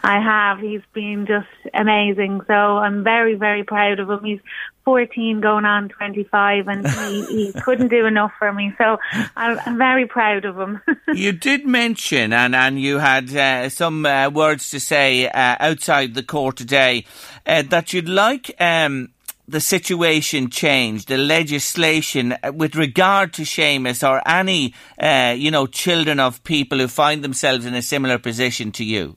I 0.03 0.21
have. 0.21 0.61
He's 0.61 0.83
been 0.93 1.27
just 1.27 1.49
amazing. 1.75 2.41
So 2.47 2.53
I'm 2.53 3.05
very, 3.05 3.35
very 3.35 3.65
proud 3.65 4.01
of 4.01 4.09
him. 4.09 4.25
He's 4.25 4.41
14 4.85 5.43
going 5.43 5.67
on 5.67 5.91
25 5.91 6.67
and 6.67 6.89
he, 6.89 7.27
he 7.27 7.53
couldn't 7.61 7.89
do 7.89 8.07
enough 8.07 8.33
for 8.39 8.51
me. 8.51 8.73
So 8.79 8.97
I'm, 9.37 9.61
I'm 9.67 9.77
very 9.77 10.07
proud 10.07 10.47
of 10.47 10.59
him. 10.59 10.81
you 11.15 11.33
did 11.33 11.67
mention 11.67 12.33
and, 12.33 12.55
and 12.55 12.81
you 12.81 12.97
had 12.97 13.35
uh, 13.37 13.69
some 13.69 14.07
uh, 14.07 14.31
words 14.31 14.71
to 14.71 14.81
say 14.81 15.29
uh, 15.29 15.57
outside 15.61 16.15
the 16.15 16.23
court 16.23 16.57
today 16.57 17.05
uh, 17.45 17.63
that 17.69 17.93
you'd 17.93 18.09
like 18.09 18.51
um, 18.59 19.11
the 19.49 19.61
situation 19.61 20.51
changed, 20.51 21.09
the 21.09 21.17
legislation 21.17 22.37
uh, 22.43 22.53
with 22.53 22.77
regard 22.77 23.33
to 23.33 23.43
Seamus 23.43 24.07
or 24.07 24.21
any, 24.29 24.75
uh, 25.01 25.35
you 25.37 25.51
know, 25.51 25.67
children 25.67 26.21
of 26.21 26.45
people 26.45 26.79
who 26.79 26.87
find 26.87 27.25
themselves 27.25 27.65
in 27.65 27.75
a 27.75 27.83
similar 27.83 28.19
position 28.19 28.71
to 28.73 28.85
you? 28.85 29.17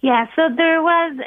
Yeah, 0.00 0.26
so 0.36 0.42
there 0.54 0.82
was 0.82 1.18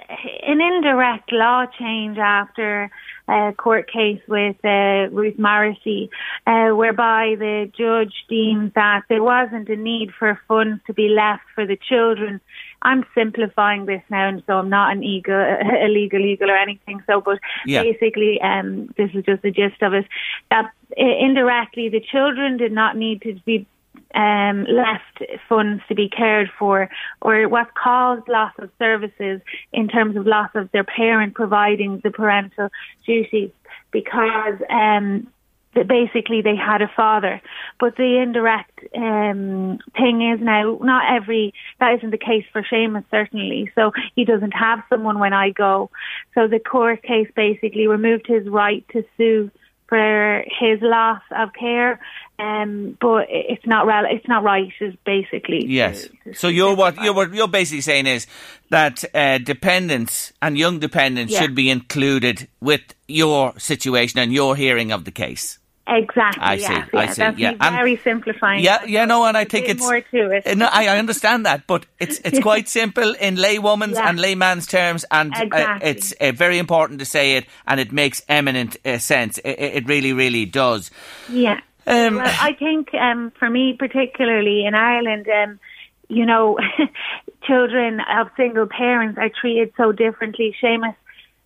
an 0.43 0.61
indirect 0.61 1.31
law 1.31 1.65
change 1.77 2.17
after 2.17 2.89
a 3.27 3.53
court 3.53 3.91
case 3.91 4.21
with 4.27 4.57
uh, 4.63 5.09
Ruth 5.11 5.37
Morrissey, 5.37 6.09
uh, 6.47 6.69
whereby 6.69 7.35
the 7.37 7.71
judge 7.77 8.13
deemed 8.27 8.73
that 8.75 9.03
there 9.09 9.23
wasn't 9.23 9.69
a 9.69 9.75
need 9.75 10.11
for 10.17 10.39
funds 10.47 10.81
to 10.87 10.93
be 10.93 11.09
left 11.09 11.43
for 11.53 11.65
the 11.65 11.77
children. 11.77 12.41
I'm 12.81 13.05
simplifying 13.13 13.85
this 13.85 14.01
now, 14.09 14.27
and 14.29 14.43
so 14.47 14.53
I'm 14.53 14.69
not 14.69 14.91
an 14.91 15.03
eagle, 15.15 15.57
illegal, 15.83 16.21
legal 16.21 16.49
or 16.49 16.57
anything. 16.57 17.01
So, 17.07 17.21
but 17.21 17.39
yeah. 17.65 17.83
basically, 17.83 18.39
um, 18.41 18.93
this 18.97 19.09
is 19.13 19.25
just 19.25 19.41
the 19.41 19.51
gist 19.51 19.81
of 19.81 19.93
it. 19.93 20.05
That 20.49 20.71
indirectly, 20.95 21.89
the 21.89 22.01
children 22.01 22.57
did 22.57 22.71
not 22.71 22.97
need 22.97 23.21
to 23.23 23.39
be 23.45 23.67
um, 24.15 24.65
left 24.65 25.23
funds 25.47 25.83
to 25.87 25.95
be 25.95 26.09
cared 26.09 26.49
for, 26.57 26.89
or 27.21 27.47
what 27.47 27.75
caused 27.75 28.27
loss 28.27 28.53
of 28.57 28.69
services 28.79 29.41
in 29.71 29.87
terms 29.87 30.15
of 30.15 30.25
loss 30.25 30.49
of 30.55 30.71
their 30.71 30.83
parent 30.83 31.35
providing 31.35 32.01
the 32.03 32.11
parental 32.11 32.69
duties, 33.05 33.51
because 33.91 34.55
um, 34.69 35.27
basically 35.73 36.41
they 36.41 36.55
had 36.55 36.81
a 36.81 36.91
father. 36.95 37.41
But 37.79 37.95
the 37.95 38.19
indirect 38.21 38.79
um, 38.95 39.79
thing 39.95 40.33
is 40.33 40.39
now 40.41 40.79
not 40.81 41.13
every 41.13 41.53
that 41.79 41.95
isn't 41.95 42.11
the 42.11 42.17
case 42.17 42.45
for 42.51 42.63
Seamus 42.63 43.05
certainly. 43.11 43.71
So 43.75 43.91
he 44.15 44.25
doesn't 44.25 44.51
have 44.51 44.79
someone 44.89 45.19
when 45.19 45.33
I 45.33 45.51
go. 45.51 45.89
So 46.35 46.47
the 46.47 46.59
court 46.59 47.03
case 47.03 47.27
basically 47.35 47.87
removed 47.87 48.25
his 48.27 48.47
right 48.47 48.85
to 48.93 49.03
sue 49.17 49.51
for 49.89 50.43
his 50.59 50.79
loss 50.81 51.21
of 51.35 51.49
care. 51.59 51.99
Um, 52.37 52.97
but 53.01 53.25
it's 53.29 53.65
not 53.65 53.85
rel- 53.85 54.05
it's 54.09 54.27
not 54.27 54.43
right. 54.43 54.71
Is 54.79 54.93
basically 55.05 55.65
yes. 55.67 56.03
To, 56.03 56.09
to 56.31 56.33
so 56.33 56.47
you're 56.47 56.73
what 56.73 56.95
you're 57.01 57.13
what 57.13 57.33
you're 57.33 57.49
basically 57.49 57.81
saying 57.81 58.07
is 58.07 58.27
that 58.69 59.03
uh, 59.13 59.39
dependents 59.39 60.31
and 60.41 60.57
young 60.57 60.79
dependents 60.79 61.33
yeah. 61.33 61.41
should 61.41 61.55
be 61.55 61.69
included 61.69 62.47
with 62.61 62.81
your 63.07 63.59
situation 63.59 64.19
and 64.19 64.31
your 64.31 64.55
hearing 64.55 64.93
of 64.93 65.03
the 65.03 65.11
case. 65.11 65.58
Exactly. 65.89 66.43
I 66.43 66.57
see. 66.57 66.63
Yeah, 66.63 66.85
I 66.93 67.05
see. 67.07 67.21
That's 67.21 67.39
yeah, 67.39 67.71
very 67.71 67.95
simplifying. 67.97 68.63
Yeah, 68.63 68.85
yeah, 68.85 69.05
no, 69.05 69.25
and 69.25 69.35
I 69.35 69.45
think 69.45 69.67
it's 69.67 69.81
more 69.81 69.99
to 69.99 70.31
it. 70.31 70.57
No, 70.57 70.67
I, 70.71 70.87
I 70.87 70.99
understand 70.99 71.47
that, 71.47 71.65
but 71.65 71.85
it's 71.99 72.19
it's 72.23 72.39
quite 72.43 72.69
simple 72.69 73.15
in 73.15 73.37
laywoman's 73.37 73.97
yeah. 73.97 74.07
and 74.07 74.19
layman's 74.19 74.67
terms, 74.67 75.03
and 75.09 75.33
uh, 75.33 75.41
exactly. 75.41 75.87
uh, 75.87 75.91
it's 75.91 76.11
uh, 76.13 76.31
very 76.31 76.59
important 76.59 76.99
to 76.99 77.05
say 77.05 77.37
it, 77.37 77.47
and 77.65 77.79
it 77.79 77.91
makes 77.91 78.21
eminent 78.29 78.77
uh, 78.85 78.99
sense. 78.99 79.39
It, 79.39 79.59
it, 79.59 79.87
really, 79.87 80.13
really 80.13 80.45
does. 80.45 80.91
Yeah. 81.27 81.59
Um, 81.87 82.17
well, 82.17 82.35
I 82.39 82.53
think 82.53 82.93
um, 82.93 83.31
for 83.39 83.49
me, 83.49 83.73
particularly 83.73 84.65
in 84.65 84.75
Ireland, 84.75 85.27
um, 85.27 85.59
you 86.07 86.25
know, 86.27 86.59
children 87.47 87.99
of 87.99 88.27
single 88.37 88.67
parents 88.67 89.17
are 89.17 89.29
treated 89.29 89.73
so 89.75 89.91
differently. 89.91 90.55
Seamus 90.61 90.95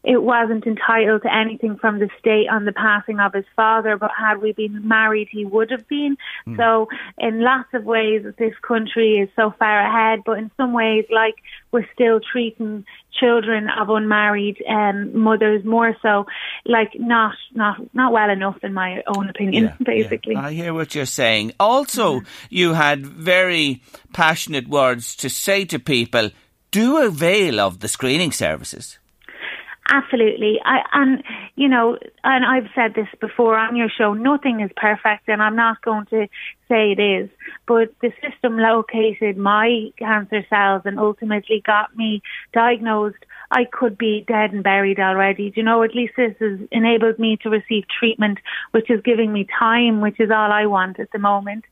it 0.03 0.21
wasn't 0.21 0.67
entitled 0.67 1.21
to 1.21 1.33
anything 1.33 1.77
from 1.77 1.99
the 1.99 2.09
state 2.19 2.47
on 2.51 2.65
the 2.65 2.73
passing 2.73 3.19
of 3.19 3.33
his 3.33 3.45
father, 3.55 3.95
but 3.97 4.11
had 4.17 4.41
we 4.41 4.51
been 4.51 4.85
married, 4.85 5.29
he 5.31 5.45
would 5.45 5.71
have 5.71 5.87
been. 5.87 6.17
Mm. 6.45 6.57
So, 6.57 6.89
in 7.17 7.41
lots 7.41 7.69
of 7.73 7.85
ways, 7.85 8.25
this 8.37 8.53
country 8.61 9.19
is 9.19 9.29
so 9.35 9.53
far 9.57 9.79
ahead, 9.79 10.23
but 10.25 10.39
in 10.39 10.51
some 10.57 10.73
ways, 10.73 11.05
like 11.09 11.35
we're 11.71 11.87
still 11.93 12.19
treating 12.19 12.85
children 13.17 13.69
of 13.69 13.89
unmarried 13.89 14.61
um, 14.67 15.17
mothers 15.17 15.63
more 15.63 15.95
so, 16.01 16.25
like 16.65 16.91
not 16.95 17.35
not 17.53 17.77
not 17.93 18.11
well 18.11 18.29
enough, 18.29 18.57
in 18.61 18.73
my 18.73 19.03
own 19.07 19.29
opinion. 19.29 19.65
Yeah, 19.65 19.75
basically, 19.85 20.33
yeah. 20.33 20.47
I 20.47 20.51
hear 20.51 20.73
what 20.73 20.95
you're 20.95 21.05
saying. 21.05 21.53
Also, 21.61 22.19
mm. 22.19 22.25
you 22.49 22.73
had 22.73 23.05
very 23.05 23.81
passionate 24.11 24.67
words 24.67 25.15
to 25.17 25.29
say 25.29 25.63
to 25.65 25.79
people: 25.79 26.31
do 26.71 26.97
avail 26.97 27.61
of 27.61 27.79
the 27.79 27.87
screening 27.87 28.33
services. 28.33 28.99
Absolutely. 29.93 30.59
I, 30.65 30.79
and, 30.93 31.23
you 31.55 31.69
know, 31.69 31.99
and 32.23 32.43
I've 32.43 32.71
said 32.73 32.95
this 32.95 33.07
before 33.21 33.55
on 33.55 33.75
your 33.75 33.89
show, 33.95 34.15
nothing 34.15 34.59
is 34.59 34.71
perfect 34.75 35.27
and 35.27 35.39
I'm 35.39 35.55
not 35.55 35.83
going 35.83 36.07
to 36.07 36.27
say 36.67 36.95
it 36.97 36.99
is, 36.99 37.29
but 37.67 37.93
the 38.01 38.11
system 38.19 38.57
located 38.57 39.37
my 39.37 39.91
cancer 39.99 40.43
cells 40.49 40.81
and 40.85 40.97
ultimately 40.97 41.61
got 41.63 41.95
me 41.95 42.23
diagnosed 42.53 43.23
I 43.53 43.65
could 43.65 43.99
be 43.99 44.25
dead 44.27 44.51
and 44.51 44.63
buried 44.63 44.99
already. 44.99 45.51
Do 45.51 45.59
you 45.59 45.63
know, 45.63 45.83
at 45.83 45.93
least 45.93 46.13
this 46.17 46.33
has 46.39 46.59
enabled 46.71 47.19
me 47.19 47.37
to 47.43 47.49
receive 47.51 47.83
treatment, 47.87 48.39
which 48.71 48.89
is 48.89 48.99
giving 49.05 49.31
me 49.31 49.47
time, 49.59 50.01
which 50.01 50.19
is 50.19 50.31
all 50.31 50.51
I 50.51 50.65
want 50.65 50.99
at 50.99 51.11
the 51.11 51.19
moment. 51.19 51.65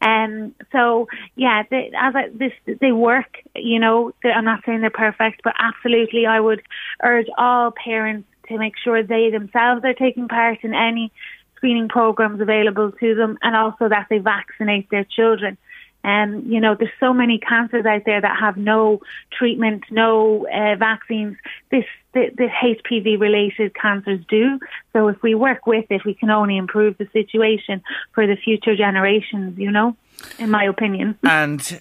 Um, 0.00 0.54
so 0.72 1.08
yeah, 1.36 1.62
they, 1.70 1.90
as 1.98 2.14
I, 2.14 2.28
this, 2.32 2.52
they 2.80 2.92
work, 2.92 3.38
you 3.54 3.78
know, 3.78 4.12
I'm 4.24 4.44
not 4.44 4.64
saying 4.64 4.80
they're 4.80 4.90
perfect, 4.90 5.42
but 5.44 5.54
absolutely 5.58 6.26
I 6.26 6.40
would 6.40 6.62
urge 7.02 7.26
all 7.36 7.72
parents 7.72 8.28
to 8.48 8.58
make 8.58 8.74
sure 8.82 9.02
they 9.02 9.30
themselves 9.30 9.84
are 9.84 9.94
taking 9.94 10.28
part 10.28 10.58
in 10.62 10.74
any 10.74 11.12
screening 11.56 11.88
programs 11.88 12.40
available 12.40 12.92
to 12.92 13.14
them 13.14 13.36
and 13.42 13.56
also 13.56 13.88
that 13.88 14.06
they 14.08 14.18
vaccinate 14.18 14.88
their 14.90 15.04
children. 15.04 15.58
Um, 16.08 16.44
you 16.46 16.58
know, 16.58 16.74
there's 16.74 16.90
so 16.98 17.12
many 17.12 17.38
cancers 17.38 17.84
out 17.84 18.02
there 18.06 18.20
that 18.20 18.38
have 18.40 18.56
no 18.56 19.00
treatment, 19.30 19.84
no 19.90 20.46
uh, 20.46 20.74
vaccines. 20.76 21.36
This, 21.70 21.84
the, 22.14 22.30
the 22.34 22.46
HPV 22.46 23.20
related 23.20 23.74
cancers 23.74 24.20
do. 24.26 24.58
So 24.94 25.08
if 25.08 25.22
we 25.22 25.34
work 25.34 25.66
with 25.66 25.84
it, 25.90 26.06
we 26.06 26.14
can 26.14 26.30
only 26.30 26.56
improve 26.56 26.96
the 26.96 27.08
situation 27.12 27.82
for 28.14 28.26
the 28.26 28.36
future 28.36 28.74
generations, 28.74 29.58
you 29.58 29.70
know, 29.70 29.96
in 30.38 30.50
my 30.50 30.64
opinion. 30.64 31.18
And 31.24 31.78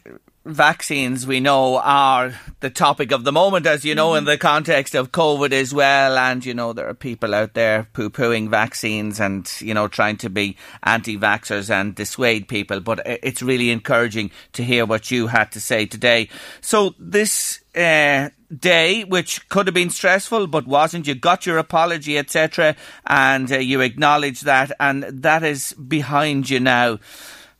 vaccines 0.47 1.27
we 1.27 1.39
know 1.39 1.77
are 1.77 2.33
the 2.59 2.69
topic 2.69 3.11
of 3.11 3.23
the 3.23 3.31
moment, 3.31 3.65
as 3.65 3.85
you 3.85 3.93
know, 3.93 4.09
mm-hmm. 4.09 4.19
in 4.19 4.23
the 4.25 4.37
context 4.37 4.95
of 4.95 5.11
COVID 5.11 5.51
as 5.51 5.73
well. 5.73 6.17
And, 6.17 6.45
you 6.45 6.53
know, 6.53 6.73
there 6.73 6.87
are 6.87 6.93
people 6.93 7.35
out 7.35 7.53
there 7.53 7.87
poo 7.93 8.09
pooing 8.09 8.49
vaccines 8.49 9.19
and, 9.19 9.49
you 9.59 9.73
know, 9.73 9.87
trying 9.87 10.17
to 10.17 10.29
be 10.29 10.57
anti 10.83 11.17
vaxxers 11.17 11.69
and 11.69 11.93
dissuade 11.93 12.47
people. 12.47 12.79
But 12.79 13.01
it's 13.05 13.41
really 13.41 13.69
encouraging 13.69 14.31
to 14.53 14.63
hear 14.63 14.85
what 14.85 15.11
you 15.11 15.27
had 15.27 15.51
to 15.51 15.59
say 15.59 15.85
today. 15.85 16.29
So, 16.61 16.95
this 16.97 17.59
uh, 17.75 18.29
day, 18.55 19.03
which 19.03 19.47
could 19.49 19.67
have 19.67 19.73
been 19.73 19.89
stressful 19.89 20.47
but 20.47 20.65
wasn't, 20.65 21.07
you 21.07 21.15
got 21.15 21.45
your 21.45 21.57
apology, 21.57 22.17
etc., 22.17 22.75
and 23.05 23.51
uh, 23.51 23.57
you 23.57 23.81
acknowledge 23.81 24.41
that, 24.41 24.71
and 24.79 25.03
that 25.03 25.43
is 25.43 25.73
behind 25.73 26.49
you 26.49 26.59
now. 26.59 26.99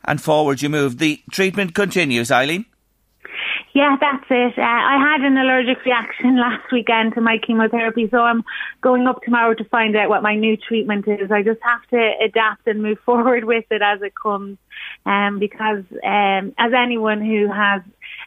And 0.04 0.22
forward 0.22 0.62
you 0.62 0.70
move. 0.70 0.96
The 0.96 1.20
treatment 1.30 1.74
continues, 1.74 2.30
Eileen. 2.30 2.64
Yeah, 3.78 3.94
that's 4.00 4.24
it. 4.28 4.58
Uh, 4.58 4.62
I 4.62 4.98
had 4.98 5.20
an 5.20 5.38
allergic 5.38 5.84
reaction 5.84 6.36
last 6.40 6.72
weekend 6.72 7.14
to 7.14 7.20
my 7.20 7.38
chemotherapy, 7.38 8.08
so 8.10 8.18
I'm 8.18 8.42
going 8.80 9.06
up 9.06 9.22
tomorrow 9.22 9.54
to 9.54 9.64
find 9.66 9.94
out 9.94 10.08
what 10.08 10.20
my 10.20 10.34
new 10.34 10.56
treatment 10.56 11.06
is. 11.06 11.30
I 11.30 11.44
just 11.44 11.60
have 11.62 11.86
to 11.90 12.10
adapt 12.20 12.66
and 12.66 12.82
move 12.82 12.98
forward 13.06 13.44
with 13.44 13.66
it 13.70 13.80
as 13.80 14.02
it 14.02 14.14
comes. 14.20 14.58
Um, 15.06 15.38
because 15.38 15.84
um, 16.04 16.54
as 16.58 16.72
anyone 16.76 17.20
who 17.20 17.52
has 17.52 17.82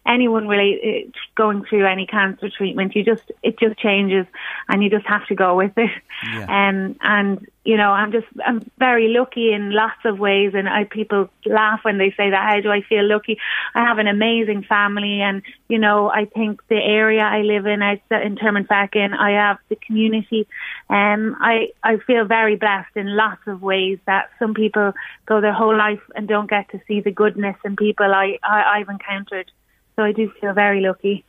anyone 0.06 0.48
really 0.48 1.06
uh, 1.08 1.20
going 1.36 1.64
through 1.66 1.86
any 1.86 2.06
cancer 2.06 2.50
treatment, 2.50 2.96
you 2.96 3.04
just 3.04 3.32
it 3.44 3.60
just 3.60 3.78
changes, 3.80 4.26
and 4.68 4.84
you 4.84 4.90
just 4.90 5.06
have 5.06 5.26
to 5.28 5.36
go 5.36 5.56
with 5.56 5.74
it. 5.78 5.92
Yeah. 6.24 6.70
Um, 6.70 6.96
and 7.02 7.48
you 7.64 7.78
know, 7.78 7.92
I'm 7.92 8.12
just 8.12 8.28
I'm 8.44 8.70
very 8.80 9.08
lucky 9.10 9.52
in 9.54 9.72
lots 9.72 10.04
of 10.06 10.20
ways, 10.20 10.54
and 10.56 10.68
I 10.68 10.86
people 10.86 11.30
laugh 11.46 11.82
when 11.84 11.98
they 12.00 12.10
say 12.12 12.32
that. 12.32 12.50
How 12.50 12.62
do 12.62 12.72
I 12.72 12.82
feel 12.82 13.08
lucky? 13.08 13.38
I 13.76 13.84
have 13.84 14.00
an 14.00 14.08
amazing 14.08 14.64
family, 14.64 15.22
and 15.22 15.44
you 15.68 15.78
know, 15.78 16.10
I 16.10 16.26
think 16.26 16.62
the 16.68 16.76
area 16.76 17.22
I 17.22 17.42
live 17.42 17.68
in, 17.68 17.84
I 17.84 18.02
in 18.10 18.36
Termonfeckin, 18.36 19.16
I 19.18 19.32
have 19.32 19.58
the 19.70 19.76
community. 19.76 20.48
Um, 20.90 21.38
I 21.40 21.70
I 21.84 21.98
feel 21.98 22.26
very 22.26 22.56
blessed 22.56 22.96
in 22.96 23.16
lots 23.16 23.42
of 23.46 23.62
ways 23.62 24.00
that 24.08 24.30
some 24.40 24.54
people 24.56 24.94
go 25.28 25.42
their 25.42 25.54
whole 25.54 25.78
life 25.78 26.02
and 26.16 26.28
don't 26.28 26.50
get 26.50 26.70
to 26.72 26.82
see 26.88 27.02
the 27.02 27.12
goodness 27.12 27.56
in 27.64 27.76
people 27.76 28.14
I, 28.14 28.40
I 28.44 28.80
I've 28.80 28.90
encountered. 28.90 29.52
So 29.96 30.04
I 30.04 30.12
do 30.12 30.32
feel 30.40 30.54
very 30.54 30.82
lucky. 30.82 31.24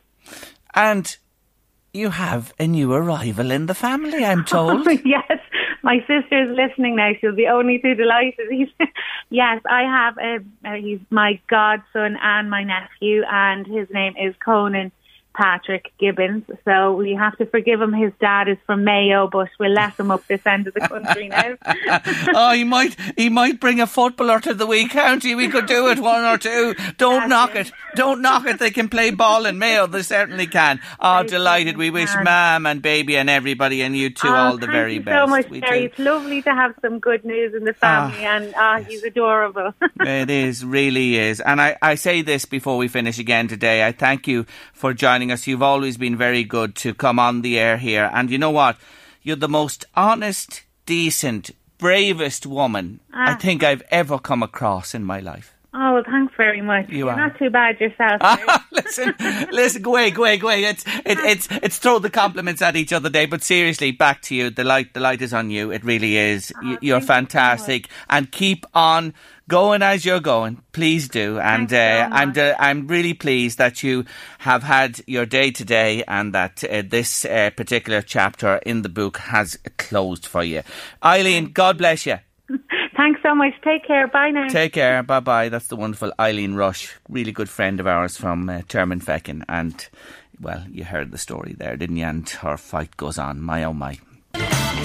And 0.73 1.15
you 1.93 2.09
have 2.09 2.53
a 2.59 2.65
new 2.65 2.91
arrival 2.91 3.51
in 3.51 3.67
the 3.67 3.75
family, 3.75 4.25
I'm 4.25 4.43
told. 4.57 4.85
yes, 5.05 5.39
my 5.83 5.99
sister's 5.99 6.55
listening 6.55 6.95
now. 6.95 7.11
She'll 7.19 7.35
be 7.35 7.47
only 7.47 7.79
too 7.79 7.93
delighted. 7.93 8.47
yes, 9.29 9.61
I 9.69 9.83
have 9.83 10.17
a, 10.17 10.77
he's 10.79 10.99
my 11.09 11.39
godson 11.47 12.17
and 12.21 12.49
my 12.49 12.63
nephew, 12.63 13.23
and 13.29 13.67
his 13.67 13.87
name 13.91 14.13
is 14.19 14.33
Conan. 14.43 14.91
Patrick 15.33 15.91
Gibbons. 15.99 16.43
So 16.65 16.93
we 16.93 17.13
have 17.13 17.37
to 17.37 17.45
forgive 17.45 17.81
him. 17.81 17.93
His 17.93 18.11
dad 18.19 18.47
is 18.47 18.57
from 18.65 18.83
Mayo, 18.83 19.27
but 19.27 19.49
we'll 19.59 19.71
let 19.71 19.99
him 19.99 20.11
up 20.11 20.25
this 20.27 20.45
end 20.45 20.67
of 20.67 20.73
the 20.73 20.81
country 20.81 21.29
now. 21.29 21.55
oh, 22.35 22.53
he 22.53 22.63
might 22.63 22.95
he 23.17 23.29
might 23.29 23.59
bring 23.59 23.79
a 23.79 23.87
footballer 23.87 24.39
to 24.41 24.53
the 24.53 24.65
wee 24.65 24.87
county. 24.87 25.35
We 25.35 25.47
could 25.47 25.65
do 25.65 25.89
it 25.89 25.99
one 25.99 26.23
or 26.23 26.37
two. 26.37 26.75
Don't 26.97 27.21
That's 27.21 27.29
knock 27.29 27.55
it. 27.55 27.67
it. 27.67 27.73
Don't 27.95 28.21
knock 28.21 28.45
it. 28.45 28.59
They 28.59 28.71
can 28.71 28.89
play 28.89 29.11
ball 29.11 29.45
in 29.45 29.57
Mayo. 29.57 29.87
They 29.87 30.01
certainly 30.01 30.47
can. 30.47 30.79
Oh, 30.99 31.23
delighted. 31.23 31.77
We 31.77 31.89
wish 31.89 32.09
Mam 32.21 32.65
and 32.65 32.81
Baby 32.81 33.17
and 33.17 33.29
everybody 33.29 33.81
and 33.81 33.95
you 33.95 34.09
two 34.09 34.27
oh, 34.27 34.35
all 34.35 34.57
the 34.57 34.67
very 34.67 34.99
best. 34.99 35.17
so 35.17 35.27
much, 35.27 35.49
Terry. 35.61 35.85
It's 35.85 35.99
lovely 35.99 36.41
to 36.43 36.51
have 36.51 36.75
some 36.81 36.99
good 36.99 37.25
news 37.25 37.53
in 37.53 37.63
the 37.63 37.75
ah, 37.81 38.09
family, 38.09 38.25
oh, 38.25 38.29
and 38.29 38.53
oh, 38.55 38.75
yes. 38.77 38.87
he's 38.87 39.03
adorable. 39.03 39.73
it 39.99 40.29
is, 40.29 40.63
really 40.63 41.17
is. 41.17 41.39
And 41.39 41.61
I, 41.61 41.77
I 41.81 41.95
say 41.95 42.21
this 42.21 42.45
before 42.45 42.77
we 42.77 42.87
finish 42.87 43.19
again 43.19 43.47
today. 43.47 43.85
I 43.85 43.91
thank 43.91 44.27
you 44.27 44.45
for 44.73 44.93
joining 44.93 45.22
joining 45.23 45.31
us. 45.31 45.47
You've 45.47 45.63
always 45.63 45.95
been 45.97 46.17
very 46.17 46.43
good 46.43 46.75
to 46.83 46.93
come 46.93 47.17
on 47.17 47.43
the 47.43 47.57
air 47.57 47.77
here. 47.77 48.09
And 48.13 48.29
you 48.29 48.37
know 48.37 48.51
what? 48.51 48.75
You're 49.21 49.37
the 49.37 49.47
most 49.47 49.85
honest, 49.95 50.63
decent, 50.85 51.51
bravest 51.77 52.45
woman 52.45 52.99
I 53.13 53.31
ah. 53.31 53.37
think 53.37 53.63
I've 53.63 53.83
ever 53.89 54.19
come 54.19 54.43
across 54.43 54.93
in 54.93 55.05
my 55.05 55.21
life. 55.21 55.52
Oh, 55.75 55.93
well, 55.95 56.03
thanks 56.05 56.33
very 56.37 56.61
much. 56.61 56.87
You 56.89 56.99
You're 56.99 57.09
are. 57.09 57.17
not 57.17 57.37
too 57.39 57.49
bad 57.49 57.79
yourself. 57.79 58.21
listen, 58.71 59.15
listen, 59.51 59.81
go 59.81 59.91
away, 59.91 60.11
go 60.11 60.21
away, 60.21 60.37
go 60.37 60.47
away. 60.47 60.63
It's, 60.65 60.85
it, 60.87 61.17
it's, 61.19 61.47
it's 61.49 61.79
throw 61.79 61.97
the 61.97 62.11
compliments 62.11 62.61
at 62.61 62.75
each 62.75 62.93
other 62.93 63.09
day, 63.09 63.25
but 63.25 63.41
seriously, 63.41 63.91
back 63.91 64.21
to 64.23 64.35
you. 64.35 64.51
The 64.51 64.63
light, 64.63 64.93
the 64.93 64.99
light 64.99 65.23
is 65.23 65.33
on 65.33 65.49
you. 65.49 65.71
It 65.71 65.83
really 65.83 66.15
is. 66.17 66.53
Oh, 66.63 66.77
You're 66.79 67.01
fantastic. 67.01 67.87
You 67.87 67.93
and 68.11 68.31
keep 68.31 68.67
on 68.75 69.15
going 69.47 69.81
as 69.81 70.05
you're 70.05 70.19
going. 70.19 70.61
Please 70.73 71.07
do. 71.07 71.39
And 71.39 71.73
uh, 71.73 72.07
so 72.07 72.15
I'm, 72.15 72.33
uh, 72.37 72.53
I'm 72.59 72.87
really 72.87 73.15
pleased 73.15 73.57
that 73.57 73.81
you 73.81 74.05
have 74.39 74.61
had 74.61 75.01
your 75.07 75.25
day 75.25 75.49
today 75.49 76.03
and 76.07 76.35
that 76.35 76.63
uh, 76.63 76.83
this 76.87 77.25
uh, 77.25 77.49
particular 77.57 78.03
chapter 78.03 78.57
in 78.57 78.83
the 78.83 78.89
book 78.89 79.17
has 79.17 79.57
closed 79.77 80.27
for 80.27 80.43
you. 80.43 80.61
Eileen, 81.03 81.51
God 81.51 81.79
bless 81.79 82.05
you. 82.05 82.19
Thanks 83.03 83.21
so 83.21 83.35
much. 83.35 83.51
Take 83.65 83.85
care. 83.85 84.07
Bye 84.07 84.29
now. 84.29 84.47
Take 84.47 84.71
care. 84.71 85.03
Bye 85.03 85.19
bye. 85.19 85.49
That's 85.49 85.67
the 85.67 85.75
wonderful 85.75 86.13
Eileen 86.17 86.53
Rush, 86.53 86.95
really 87.09 87.33
good 87.33 87.49
friend 87.49 87.81
of 87.81 87.85
ours 87.85 88.15
from 88.15 88.47
uh, 88.47 88.59
Termonfeckin. 88.59 89.43
And, 89.49 89.75
well, 90.39 90.63
you 90.71 90.85
heard 90.85 91.11
the 91.11 91.17
story 91.17 91.53
there, 91.53 91.75
didn't 91.75 91.97
you? 91.97 92.05
And 92.05 92.29
her 92.29 92.55
fight 92.55 92.95
goes 92.95 93.17
on. 93.17 93.41
My 93.41 93.65
oh 93.65 93.73
my. 93.73 93.99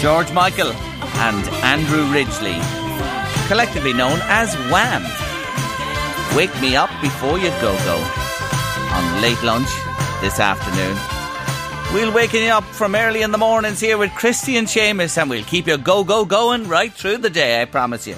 George 0.00 0.32
Michael 0.32 0.72
and 0.72 1.48
Andrew 1.62 2.02
Ridgeley, 2.12 2.58
collectively 3.46 3.92
known 3.92 4.18
as 4.22 4.52
Wham. 4.72 5.04
Wake 6.36 6.60
me 6.60 6.74
up 6.74 6.90
before 7.00 7.38
you 7.38 7.50
go 7.60 7.72
go 7.84 7.98
on 8.94 9.22
late 9.22 9.40
lunch 9.44 9.70
this 10.22 10.40
afternoon. 10.40 11.17
We'll 11.92 12.12
waken 12.12 12.42
you 12.42 12.50
up 12.50 12.64
from 12.64 12.94
early 12.94 13.22
in 13.22 13.32
the 13.32 13.38
mornings 13.38 13.80
here 13.80 13.96
with 13.96 14.12
Christy 14.12 14.58
and 14.58 14.68
Seamus, 14.68 15.16
and 15.16 15.30
we'll 15.30 15.42
keep 15.44 15.66
you 15.66 15.78
go, 15.78 16.04
go, 16.04 16.26
going 16.26 16.68
right 16.68 16.92
through 16.92 17.18
the 17.18 17.30
day, 17.30 17.62
I 17.62 17.64
promise 17.64 18.06
you. 18.06 18.16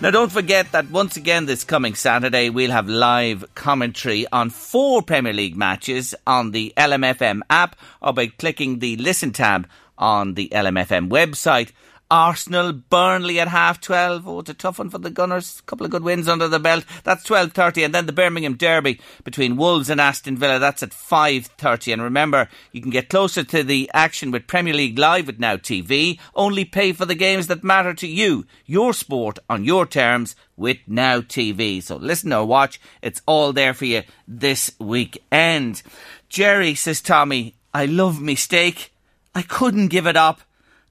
Now, 0.00 0.12
don't 0.12 0.30
forget 0.30 0.70
that 0.70 0.90
once 0.90 1.16
again 1.16 1.46
this 1.46 1.64
coming 1.64 1.96
Saturday, 1.96 2.50
we'll 2.50 2.70
have 2.70 2.88
live 2.88 3.44
commentary 3.56 4.26
on 4.30 4.50
four 4.50 5.02
Premier 5.02 5.32
League 5.32 5.56
matches 5.56 6.14
on 6.24 6.52
the 6.52 6.72
LMFM 6.76 7.40
app 7.50 7.74
or 8.00 8.12
by 8.12 8.28
clicking 8.28 8.78
the 8.78 8.96
Listen 8.96 9.32
tab 9.32 9.68
on 9.98 10.34
the 10.34 10.48
LMFM 10.50 11.08
website. 11.08 11.72
Arsenal, 12.10 12.72
Burnley 12.72 13.40
at 13.40 13.48
half 13.48 13.80
twelve. 13.80 14.28
Oh, 14.28 14.40
it's 14.40 14.50
a 14.50 14.54
tough 14.54 14.78
one 14.78 14.90
for 14.90 14.98
the 14.98 15.10
Gunners. 15.10 15.60
A 15.60 15.62
couple 15.62 15.84
of 15.84 15.90
good 15.90 16.02
wins 16.02 16.28
under 16.28 16.48
the 16.48 16.58
belt. 16.58 16.84
That's 17.02 17.24
twelve 17.24 17.52
thirty, 17.52 17.82
and 17.82 17.94
then 17.94 18.06
the 18.06 18.12
Birmingham 18.12 18.56
Derby 18.56 19.00
between 19.24 19.56
Wolves 19.56 19.90
and 19.90 20.00
Aston 20.00 20.36
Villa. 20.36 20.58
That's 20.58 20.82
at 20.82 20.92
five 20.92 21.46
thirty. 21.46 21.92
And 21.92 22.02
remember, 22.02 22.48
you 22.72 22.80
can 22.80 22.90
get 22.90 23.08
closer 23.08 23.42
to 23.44 23.62
the 23.62 23.90
action 23.94 24.30
with 24.30 24.46
Premier 24.46 24.74
League 24.74 24.98
Live 24.98 25.26
with 25.26 25.40
Now 25.40 25.56
TV. 25.56 26.18
Only 26.34 26.64
pay 26.64 26.92
for 26.92 27.06
the 27.06 27.14
games 27.14 27.46
that 27.46 27.64
matter 27.64 27.94
to 27.94 28.06
you, 28.06 28.46
your 28.66 28.92
sport 28.92 29.38
on 29.48 29.64
your 29.64 29.86
terms 29.86 30.36
with 30.56 30.78
Now 30.86 31.20
TV. 31.20 31.82
So 31.82 31.96
listen 31.96 32.32
or 32.32 32.44
watch. 32.44 32.80
It's 33.02 33.22
all 33.26 33.52
there 33.52 33.74
for 33.74 33.86
you 33.86 34.02
this 34.28 34.72
weekend. 34.78 35.82
Jerry 36.28 36.74
says, 36.74 37.00
Tommy, 37.00 37.54
I 37.72 37.86
love 37.86 38.20
me 38.20 38.34
steak. 38.34 38.92
I 39.34 39.42
couldn't 39.42 39.88
give 39.88 40.06
it 40.06 40.16
up. 40.16 40.40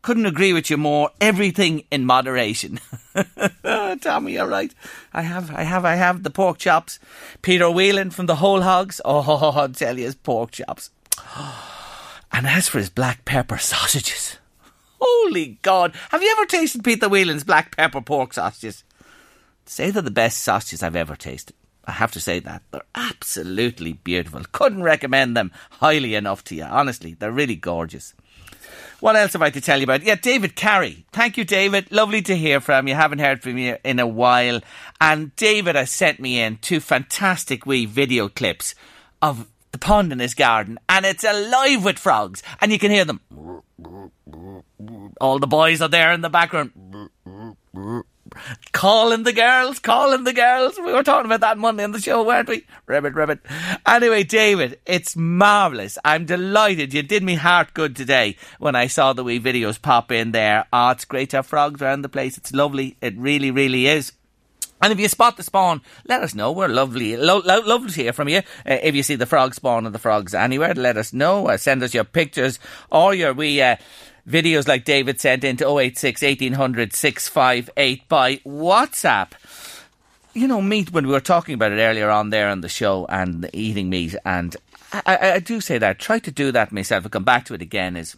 Couldn't 0.04 0.26
agree 0.28 0.54
with 0.54 0.70
you 0.70 0.78
more. 0.78 1.10
Everything 1.20 1.84
in 1.90 2.06
moderation. 2.06 2.80
Ah, 3.66 3.96
Tommy, 4.02 4.34
you're 4.34 4.48
right. 4.48 4.74
I 5.14 5.22
have, 5.22 5.50
I 5.52 5.64
have, 5.64 5.86
I 5.86 5.96
have 5.96 6.24
the 6.24 6.30
pork 6.30 6.58
chops. 6.58 7.00
Peter 7.42 7.70
Whelan 7.70 8.10
from 8.12 8.26
the 8.26 8.36
Whole 8.36 8.62
Hogs. 8.62 9.00
Oh, 9.06 9.52
I'll 9.56 9.70
tell 9.70 9.98
you, 9.98 10.06
his 10.06 10.16
pork 10.16 10.52
chops. 10.52 10.90
And 12.32 12.48
as 12.48 12.68
for 12.68 12.80
his 12.80 12.90
black 12.90 13.24
pepper 13.26 13.60
sausages, 13.60 14.38
holy 15.00 15.60
God, 15.62 15.94
have 16.10 16.24
you 16.24 16.32
ever 16.32 16.48
tasted 16.48 16.84
Peter 16.84 17.08
Whelan's 17.08 17.44
black 17.44 17.78
pepper 17.78 18.02
pork 18.02 18.34
sausages? 18.34 18.84
Say 19.66 19.92
they're 19.92 20.02
the 20.02 20.10
best 20.12 20.40
sausages 20.40 20.82
I've 20.82 20.96
ever 20.96 21.16
tasted. 21.16 21.56
I 21.86 21.92
have 21.92 22.12
to 22.14 22.20
say 22.20 22.40
that. 22.40 22.64
They're 22.72 22.82
absolutely 22.96 23.94
beautiful. 23.94 24.42
Couldn't 24.52 24.82
recommend 24.84 25.38
them 25.38 25.52
highly 25.70 26.16
enough 26.16 26.44
to 26.46 26.56
you. 26.56 26.64
Honestly, 26.64 27.14
they're 27.14 27.32
really 27.32 27.56
gorgeous. 27.56 28.16
What 29.04 29.18
else 29.18 29.34
have 29.34 29.42
I 29.42 29.50
to 29.50 29.60
tell 29.60 29.80
you 29.80 29.84
about? 29.84 30.04
Yeah, 30.04 30.16
David 30.16 30.56
Carey. 30.56 31.06
Thank 31.12 31.36
you, 31.36 31.44
David. 31.44 31.92
Lovely 31.92 32.22
to 32.22 32.38
hear 32.38 32.62
from 32.62 32.88
you. 32.88 32.94
Haven't 32.96 33.20
heard 33.20 33.44
from 33.44 33.58
you 33.58 33.76
in 33.84 34.00
a 34.00 34.08
while. 34.08 34.62
And 35.02 35.36
David 35.36 35.76
has 35.76 35.92
sent 35.92 36.22
me 36.22 36.40
in 36.40 36.56
two 36.60 36.80
fantastic 36.80 37.66
wee 37.66 37.86
video 37.86 38.30
clips 38.30 38.76
of 39.22 39.50
the 39.74 39.78
pond 39.78 40.14
in 40.14 40.20
his 40.20 40.34
garden, 40.34 40.80
and 40.88 41.06
it's 41.06 41.26
alive 41.26 41.84
with 41.84 42.00
frogs, 42.00 42.42
and 42.62 42.72
you 42.72 42.80
can 42.80 42.92
hear 42.92 43.04
them. 43.04 43.20
All 45.20 45.38
the 45.38 45.48
boys 45.48 45.82
are 45.82 45.90
there 45.90 46.14
in 46.14 46.22
the 46.22 46.30
background 46.30 46.72
calling 48.72 49.24
the 49.24 49.34
girls, 49.34 49.80
calling 49.80 50.24
the 50.24 50.34
girls. 50.34 50.78
We 50.78 50.94
were 50.94 51.04
talking 51.04 51.26
about 51.26 51.42
that 51.42 51.58
Monday 51.58 51.84
on 51.84 51.92
the 51.92 52.02
show, 52.02 52.24
weren't 52.24 52.50
we? 52.50 52.66
Ribbit, 52.86 53.14
ribbit. 53.14 53.40
Anyway, 53.86 54.24
David, 54.24 54.80
it's 54.86 55.16
marvellous. 55.16 55.98
I'm 56.04 56.26
delighted. 56.26 56.94
You 56.94 57.04
did 57.04 57.24
me 57.24 57.36
heart 57.36 57.74
good 57.74 57.96
today 57.96 58.38
when 58.60 58.76
I 58.76 58.88
saw 58.88 59.14
the 59.14 59.24
wee 59.24 59.40
videos 59.40 59.82
pop 59.82 60.12
in 60.12 60.32
there. 60.32 60.66
Ah, 60.72 60.90
oh, 60.90 60.92
it's 60.92 61.06
great 61.06 61.30
to 61.32 61.38
have 61.38 61.48
frogs 61.48 61.82
around 61.82 62.02
the 62.02 62.10
place. 62.10 62.38
It's 62.38 62.54
lovely. 62.54 62.98
It 63.02 63.18
really, 63.18 63.52
really 63.52 63.88
is. 63.88 64.12
And 64.84 64.92
if 64.92 65.00
you 65.00 65.08
spot 65.08 65.38
the 65.38 65.44
spawn, 65.44 65.82
let 66.06 66.24
us 66.24 66.36
know. 66.36 66.52
We're 66.52 66.68
lovely, 66.68 67.16
lo- 67.16 67.42
lo- 67.46 67.62
lovely 67.66 67.92
to 67.92 68.02
hear 68.02 68.12
from 68.12 68.28
you. 68.28 68.40
Uh, 68.40 68.80
if 68.84 68.96
you 68.96 69.02
see 69.02 69.16
the 69.16 69.26
frog 69.26 69.56
spawn 69.56 69.88
or 69.88 69.92
the 69.92 69.98
frogs 69.98 70.34
anywhere, 70.34 70.74
let 70.74 70.98
us 70.98 71.14
know. 71.14 71.48
Uh, 71.48 71.56
send 71.56 71.82
us 71.84 71.94
your 71.94 72.04
pictures 72.04 72.60
or 72.92 73.14
your 73.14 73.34
wee 73.34 73.62
uh, 73.62 73.78
videos 74.28 74.68
like 74.68 74.86
David 74.86 75.20
sent 75.20 75.44
into 75.44 75.68
086 75.68 76.22
1800 76.22 76.94
658 76.94 78.08
by 78.08 78.38
WhatsApp. 78.38 79.32
You 80.34 80.48
know, 80.48 80.62
meat, 80.62 80.92
when 80.92 81.06
we 81.06 81.14
were 81.14 81.20
talking 81.20 81.54
about 81.54 81.72
it 81.72 81.80
earlier 81.80 82.10
on 82.10 82.32
there 82.32 82.50
on 82.50 82.62
the 82.62 82.70
show 82.70 83.06
and 83.08 83.48
eating 83.54 83.90
meat, 83.90 84.16
and 84.26 84.56
I, 84.92 85.34
I, 85.34 85.40
do 85.40 85.62
say 85.62 85.78
that, 85.78 86.00
try 86.00 86.20
to 86.20 86.32
do 86.32 86.52
that 86.52 86.72
myself. 86.72 87.04
I'll 87.04 87.10
come 87.10 87.24
back 87.24 87.46
to 87.46 87.54
it 87.54 87.62
again, 87.62 87.96
is 87.96 88.18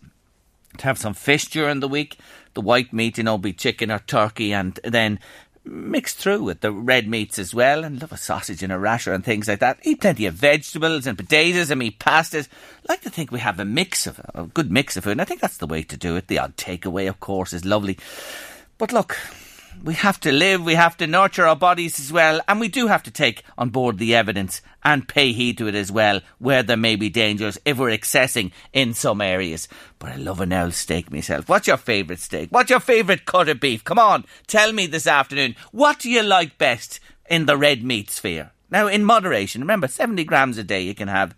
to 0.78 0.84
have 0.86 0.98
some 0.98 1.14
fish 1.14 1.46
during 1.46 1.82
the 1.82 1.88
week, 1.88 2.18
the 2.54 2.62
white 2.62 2.94
meat, 2.94 3.18
you 3.18 3.24
know, 3.24 3.38
be 3.38 3.52
chicken 3.54 3.92
or 3.92 4.00
turkey, 4.00 4.54
and 4.54 4.80
then 4.84 5.20
mixed 5.66 6.18
through 6.18 6.44
with 6.44 6.62
the 6.62 6.72
red 6.72 7.08
meats 7.08 7.40
as 7.40 7.54
well, 7.54 7.84
and 7.84 8.02
love 8.02 8.12
a 8.12 8.18
sausage 8.18 8.64
and 8.64 8.72
a 8.72 8.80
rasher 8.80 9.14
and 9.14 9.24
things 9.24 9.48
like 9.48 9.60
that. 9.60 9.80
Eat 9.84 10.02
plenty 10.02 10.26
of 10.26 10.34
vegetables 10.34 11.08
and 11.08 11.18
potatoes 11.18 11.72
and 11.72 11.82
eat 11.82 12.00
pastas. 12.00 12.48
like 12.88 13.02
to 13.02 13.10
think 13.10 13.32
we 13.32 13.40
have 13.40 13.60
a 13.60 13.66
mix 13.66 14.08
of 14.08 14.20
a 14.34 14.46
good 14.46 14.72
mix 14.72 14.98
of 14.98 15.04
food, 15.04 15.12
and 15.12 15.22
I 15.22 15.26
think 15.26 15.42
that's 15.42 15.58
the 15.58 15.68
way 15.68 15.84
to 15.84 15.98
do 15.98 16.16
it. 16.16 16.28
The 16.28 16.40
odd 16.40 16.58
takeaway, 16.58 17.10
of 17.10 17.20
course, 17.20 17.54
is 17.54 17.66
lovely. 17.66 17.98
But 18.78 18.92
look, 18.92 19.18
we 19.84 19.94
have 19.96 20.20
to 20.22 20.32
live, 20.32 20.64
we 20.64 20.76
have 20.76 20.98
to 20.98 21.08
nurture 21.08 21.46
our 21.46 21.56
bodies 21.56 22.00
as 22.00 22.12
well, 22.12 22.42
and 22.48 22.60
we 22.60 22.68
do 22.68 22.88
have 22.88 23.04
to 23.04 23.12
take 23.12 23.44
on 23.58 23.70
board 23.70 23.98
the 23.98 24.16
evidence 24.16 24.62
and 24.84 25.08
pay 25.08 25.32
heed 25.32 25.58
to 25.58 25.68
it 25.68 25.76
as 25.76 25.92
well, 25.92 26.22
where 26.40 26.64
there 26.64 26.78
may 26.78 26.96
be 26.96 27.10
dangers 27.10 27.58
if 27.66 27.78
we're 27.78 27.90
excessing 27.90 28.52
in 28.74 28.94
some 28.94 29.22
areas. 29.22 29.68
But 30.00 30.12
I 30.12 30.16
love 30.16 30.42
an 30.42 30.54
owl 30.54 30.72
steak 30.72 31.12
myself. 31.12 31.50
What's 31.50 31.68
your 31.68 31.78
favourite 31.78 32.20
steak? 32.20 32.50
What's 32.52 32.70
your 32.70 32.80
favourite 32.80 33.26
cut 33.26 33.50
of 33.50 33.60
beef? 33.60 33.84
Come 33.84 34.00
on, 34.00 34.26
tell 34.48 34.72
me 34.74 34.88
this 34.88 35.08
afternoon. 35.08 35.56
What 35.72 36.00
do 36.00 36.10
you 36.10 36.24
like 36.24 36.58
best 36.58 37.00
in 37.30 37.46
the 37.46 37.58
red 37.58 37.84
meat 37.84 38.10
sphere? 38.10 38.52
Now, 38.72 38.88
in 38.88 39.04
moderation, 39.04 39.62
remember, 39.62 39.88
70 39.88 40.24
grams 40.24 40.58
a 40.58 40.64
day 40.64 40.82
you 40.82 40.96
can 40.96 41.08
have. 41.08 41.36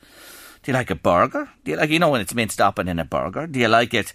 Do 0.63 0.71
you 0.71 0.73
like 0.73 0.89
a 0.89 0.95
burger? 0.95 1.49
Do 1.63 1.71
you 1.71 1.77
like, 1.77 1.89
you 1.89 1.99
know, 1.99 2.09
when 2.09 2.21
it's 2.21 2.33
minced 2.33 2.59
up 2.59 2.79
and 2.79 2.89
in 2.89 2.99
a 2.99 3.05
burger? 3.05 3.47
Do 3.47 3.59
you 3.59 3.67
like 3.67 3.93
it? 3.93 4.13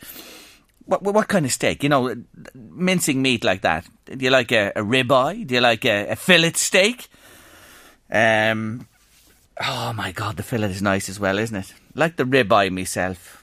What, 0.87 1.03
what 1.03 1.29
kind 1.29 1.47
of 1.47 1.53
steak? 1.53 1.83
You 1.83 1.89
know, 1.89 2.15
mincing 2.55 3.23
meat 3.23 3.45
like 3.45 3.63
that. 3.63 3.87
Do 4.07 4.25
you 4.25 4.31
like 4.31 4.53
a, 4.53 4.73
a 4.77 4.83
ribeye? 4.83 5.47
Do 5.47 5.55
you 5.55 5.61
like 5.61 5.85
a, 5.85 6.09
a 6.09 6.17
fillet 6.17 6.53
steak? 6.55 7.09
Um, 8.11 8.87
oh 9.61 9.93
my 9.93 10.13
God, 10.13 10.37
the 10.37 10.43
fillet 10.43 10.71
is 10.71 10.83
nice 10.83 11.09
as 11.09 11.19
well, 11.19 11.39
isn't 11.39 11.57
it? 11.57 11.75
Like 11.95 12.17
the 12.17 12.25
ribeye 12.25 12.71
myself 12.71 13.42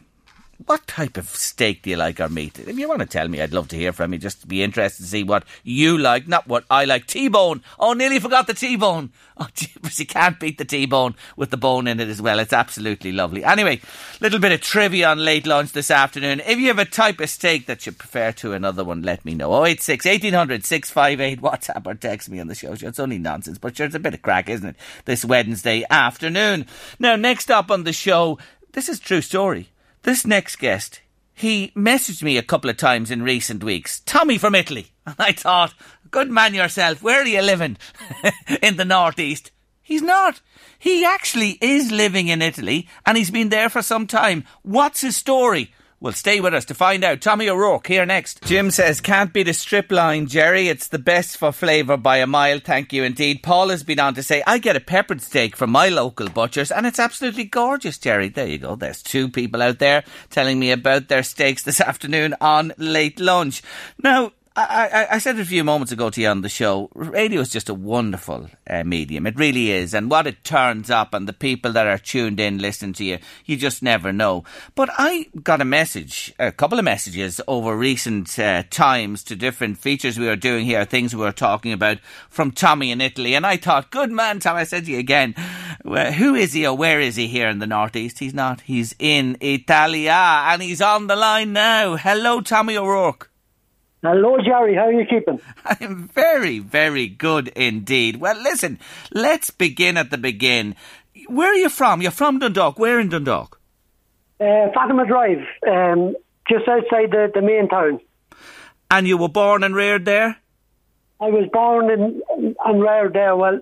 what 0.66 0.86
type 0.88 1.16
of 1.16 1.30
steak 1.30 1.84
do 1.84 1.90
you 1.90 1.96
like 1.96 2.20
or 2.20 2.28
meat? 2.28 2.60
If 2.60 2.78
you 2.78 2.88
want 2.88 3.00
to 3.00 3.06
tell 3.06 3.28
me, 3.28 3.42
I'd 3.42 3.54
love 3.54 3.70
to 3.70 3.78
hear 3.78 3.94
from 3.94 4.12
you. 4.12 4.20
Just 4.20 4.48
be 4.48 4.62
interested 4.62 5.04
to 5.04 5.10
see 5.10 5.24
what 5.24 5.46
you 5.64 5.98
like, 5.98 6.28
not 6.28 6.48
what 6.48 6.66
I 6.70 6.84
like. 6.84 7.08
T-bone. 7.08 7.64
Oh, 7.80 7.94
nearly 7.94 8.20
forgot 8.20 8.46
the 8.46 8.54
T-bone. 8.54 9.12
Oh, 9.38 9.48
jeepers, 9.54 10.00
you 10.00 10.06
can't 10.06 10.40
beat 10.40 10.58
the 10.58 10.66
T-bone 10.66 11.16
with 11.38 11.52
the 11.52 11.58
bone 11.58 11.88
in 11.88 12.02
it 12.02 12.10
as 12.10 12.22
well. 12.22 12.40
It's 12.40 12.52
absolutely 12.52 13.14
lovely. 13.14 13.44
Anyway, 13.46 13.80
little 14.20 14.40
bit 14.40 14.52
of 14.52 14.60
trivia 14.60 15.10
on 15.10 15.24
late 15.24 15.48
lunch 15.48 15.72
this 15.72 15.90
afternoon. 15.90 16.42
If 16.46 16.60
you 16.60 16.68
have 16.68 16.80
a 16.80 16.86
type 16.86 17.22
of 17.22 17.30
steak 17.30 17.66
that 17.68 17.86
you 17.86 17.94
prefer 17.94 18.34
to 18.34 18.52
another 18.52 18.84
one, 18.84 19.02
let 19.02 19.24
me 19.24 19.36
know. 19.36 19.66
086 19.66 20.06
1800 20.06 20.66
658 20.66 21.42
WhatsApp 21.42 21.88
or 21.88 21.96
text 21.96 22.30
me 22.30 22.40
on 22.40 22.48
the 22.48 22.56
show. 22.56 22.74
It's 22.74 23.00
only 23.00 23.18
nonsense, 23.18 23.58
but 23.58 23.78
sure, 23.78 23.86
it's 23.86 23.96
a 23.96 24.00
bit 24.00 24.14
of 24.14 24.22
crack, 24.22 24.50
isn't 24.50 24.68
it? 24.68 24.76
This 25.06 25.24
Wednesday 25.24 25.86
afternoon. 25.90 26.66
Now, 27.00 27.16
next 27.16 27.50
up 27.50 27.72
on 27.72 27.86
the 27.86 27.94
show, 27.94 28.38
this 28.74 28.90
is 28.90 29.00
true 29.00 29.22
story. 29.22 29.70
This 30.04 30.26
next 30.26 30.58
guest, 30.58 31.02
he 31.34 31.72
messaged 31.76 32.24
me 32.24 32.38
a 32.38 32.44
couple 32.44 32.70
of 32.70 32.78
times 32.78 33.12
in 33.12 33.22
recent 33.22 33.64
weeks. 33.64 34.00
Tommy 34.02 34.38
from 34.38 34.56
Italy. 34.56 34.88
And 35.06 35.16
I 35.20 35.34
thought, 35.34 35.74
good 36.10 36.30
man 36.30 36.54
yourself, 36.54 37.02
where 37.02 37.22
are 37.22 37.28
you 37.28 37.42
living? 37.42 37.78
in 38.62 38.78
the 38.78 38.86
northeast. 38.86 39.52
He's 39.82 40.02
not. 40.02 40.42
He 40.78 41.04
actually 41.04 41.58
is 41.62 41.92
living 41.92 42.28
in 42.28 42.42
Italy 42.42 42.88
and 43.06 43.18
he's 43.18 43.32
been 43.32 43.50
there 43.50 43.70
for 43.70 43.82
some 43.82 44.06
time. 44.08 44.46
What's 44.62 45.02
his 45.02 45.18
story? 45.18 45.74
Well, 46.02 46.14
stay 46.14 46.40
with 46.40 46.54
us 46.54 46.64
to 46.66 46.74
find 46.74 47.04
out. 47.04 47.20
Tommy 47.20 47.50
O'Rourke 47.50 47.88
here 47.88 48.06
next. 48.06 48.42
Jim 48.44 48.72
says, 48.72 49.02
can't 49.02 49.34
be 49.34 49.44
the 49.44 49.52
striploin, 49.52 50.28
Jerry. 50.28 50.70
It's 50.70 50.88
the 50.88 50.98
best 50.98 51.36
for 51.36 51.52
flavour 51.52 51.98
by 51.98 52.18
a 52.18 52.28
mile. 52.28 52.60
Thank 52.60 52.94
you 52.94 53.04
indeed. 53.04 53.44
Paul 53.44 53.68
has 53.68 53.84
been 53.84 54.00
on 54.00 54.14
to 54.14 54.24
say, 54.24 54.42
I 54.48 54.60
get 54.60 54.78
a 54.78 54.80
peppered 54.80 55.22
steak 55.22 55.58
from 55.58 55.72
my 55.72 55.90
local 55.90 56.30
butchers 56.30 56.72
and 56.72 56.86
it's 56.86 57.00
absolutely 57.00 57.44
gorgeous, 57.44 57.98
Jerry. 57.98 58.30
There 58.30 58.48
you 58.48 58.60
go. 58.60 58.78
There's 58.78 59.04
two 59.04 59.28
people 59.28 59.62
out 59.62 59.80
there 59.80 60.06
telling 60.30 60.58
me 60.58 60.72
about 60.72 61.10
their 61.10 61.24
steaks 61.24 61.64
this 61.64 61.82
afternoon 61.90 62.34
on 62.40 62.72
late 62.78 63.20
lunch. 63.20 63.62
Now, 64.02 64.32
I, 64.62 65.08
I, 65.12 65.18
said 65.20 65.38
it 65.38 65.42
a 65.42 65.46
few 65.46 65.64
moments 65.64 65.92
ago 65.92 66.10
to 66.10 66.22
you 66.22 66.28
on 66.28 66.42
the 66.42 66.50
show. 66.50 66.90
Radio 66.94 67.40
is 67.40 67.50
just 67.50 67.70
a 67.70 67.74
wonderful 67.74 68.50
uh, 68.70 68.84
medium. 68.84 69.26
It 69.26 69.38
really 69.38 69.72
is. 69.72 69.94
And 69.94 70.12
what 70.12 70.28
it 70.28 70.44
turns 70.44 70.90
up 70.90 71.14
and 71.14 71.28
the 71.28 71.34
people 71.34 71.72
that 71.74 71.88
are 71.88 71.98
tuned 71.98 72.40
in 72.40 72.58
listening 72.58 72.94
to 72.94 73.06
you, 73.06 73.20
you 73.46 73.56
just 73.56 73.82
never 73.82 74.12
know. 74.12 74.44
But 74.76 74.90
I 74.98 75.28
got 75.44 75.62
a 75.62 75.66
message, 75.66 76.34
a 76.40 76.52
couple 76.52 76.78
of 76.78 76.86
messages 76.86 77.40
over 77.48 77.76
recent 77.78 78.38
uh, 78.38 78.64
times 78.70 79.24
to 79.26 79.36
different 79.36 79.78
features 79.78 80.20
we 80.20 80.28
were 80.28 80.36
doing 80.36 80.66
here, 80.66 80.84
things 80.84 81.16
we 81.16 81.22
were 81.22 81.32
talking 81.32 81.72
about 81.72 82.00
from 82.30 82.52
Tommy 82.52 82.92
in 82.92 83.02
Italy. 83.02 83.36
And 83.36 83.46
I 83.46 83.58
thought, 83.58 83.92
good 83.92 84.12
man, 84.12 84.40
Tommy. 84.40 84.62
I 84.62 84.64
said 84.66 84.86
to 84.86 84.92
you 84.92 85.00
again, 85.00 85.36
who 85.84 86.36
is 86.36 86.54
he 86.54 86.68
or 86.68 86.76
where 86.76 87.00
is 87.00 87.16
he 87.16 87.28
here 87.28 87.48
in 87.48 87.60
the 87.60 87.68
Northeast? 87.68 88.20
He's 88.20 88.34
not. 88.34 88.62
He's 88.62 88.94
in 89.00 89.38
Italia 89.42 90.44
and 90.48 90.62
he's 90.62 90.82
on 90.82 91.08
the 91.08 91.16
line 91.16 91.54
now. 91.54 91.96
Hello, 91.96 92.42
Tommy 92.42 92.76
O'Rourke. 92.76 93.29
Hello, 94.02 94.38
Jerry. 94.38 94.76
How 94.76 94.88
are 94.88 94.94
you 94.94 95.06
keeping? 95.06 95.42
I'm 95.66 96.08
very, 96.08 96.60
very 96.60 97.08
good 97.08 97.50
indeed. 97.50 98.18
Well, 98.18 98.42
listen, 98.42 98.80
let's 99.14 99.50
begin 99.50 99.98
at 99.98 100.10
the 100.10 100.18
begin. 100.18 100.76
Where 101.28 101.52
are 101.52 101.56
you 101.58 101.70
from? 101.70 102.02
You're 102.02 102.12
from 102.12 102.40
Dundalk. 102.40 102.80
Where 102.80 103.00
in 103.00 103.10
Dundalk? 103.10 103.60
Uh, 104.40 104.72
Fatima 104.74 105.06
Drive, 105.06 105.40
um, 105.68 106.16
just 106.48 106.66
outside 106.68 107.12
the, 107.12 107.30
the 107.34 107.42
main 107.42 107.68
town. 107.68 108.00
And 108.90 109.06
you 109.06 109.18
were 109.18 109.28
born 109.28 109.64
and 109.64 109.76
reared 109.76 110.06
there? 110.06 110.38
I 111.20 111.26
was 111.26 111.50
born 111.52 111.92
in, 111.92 112.56
and 112.64 112.82
reared 112.82 113.14
there. 113.14 113.36
Well, 113.36 113.60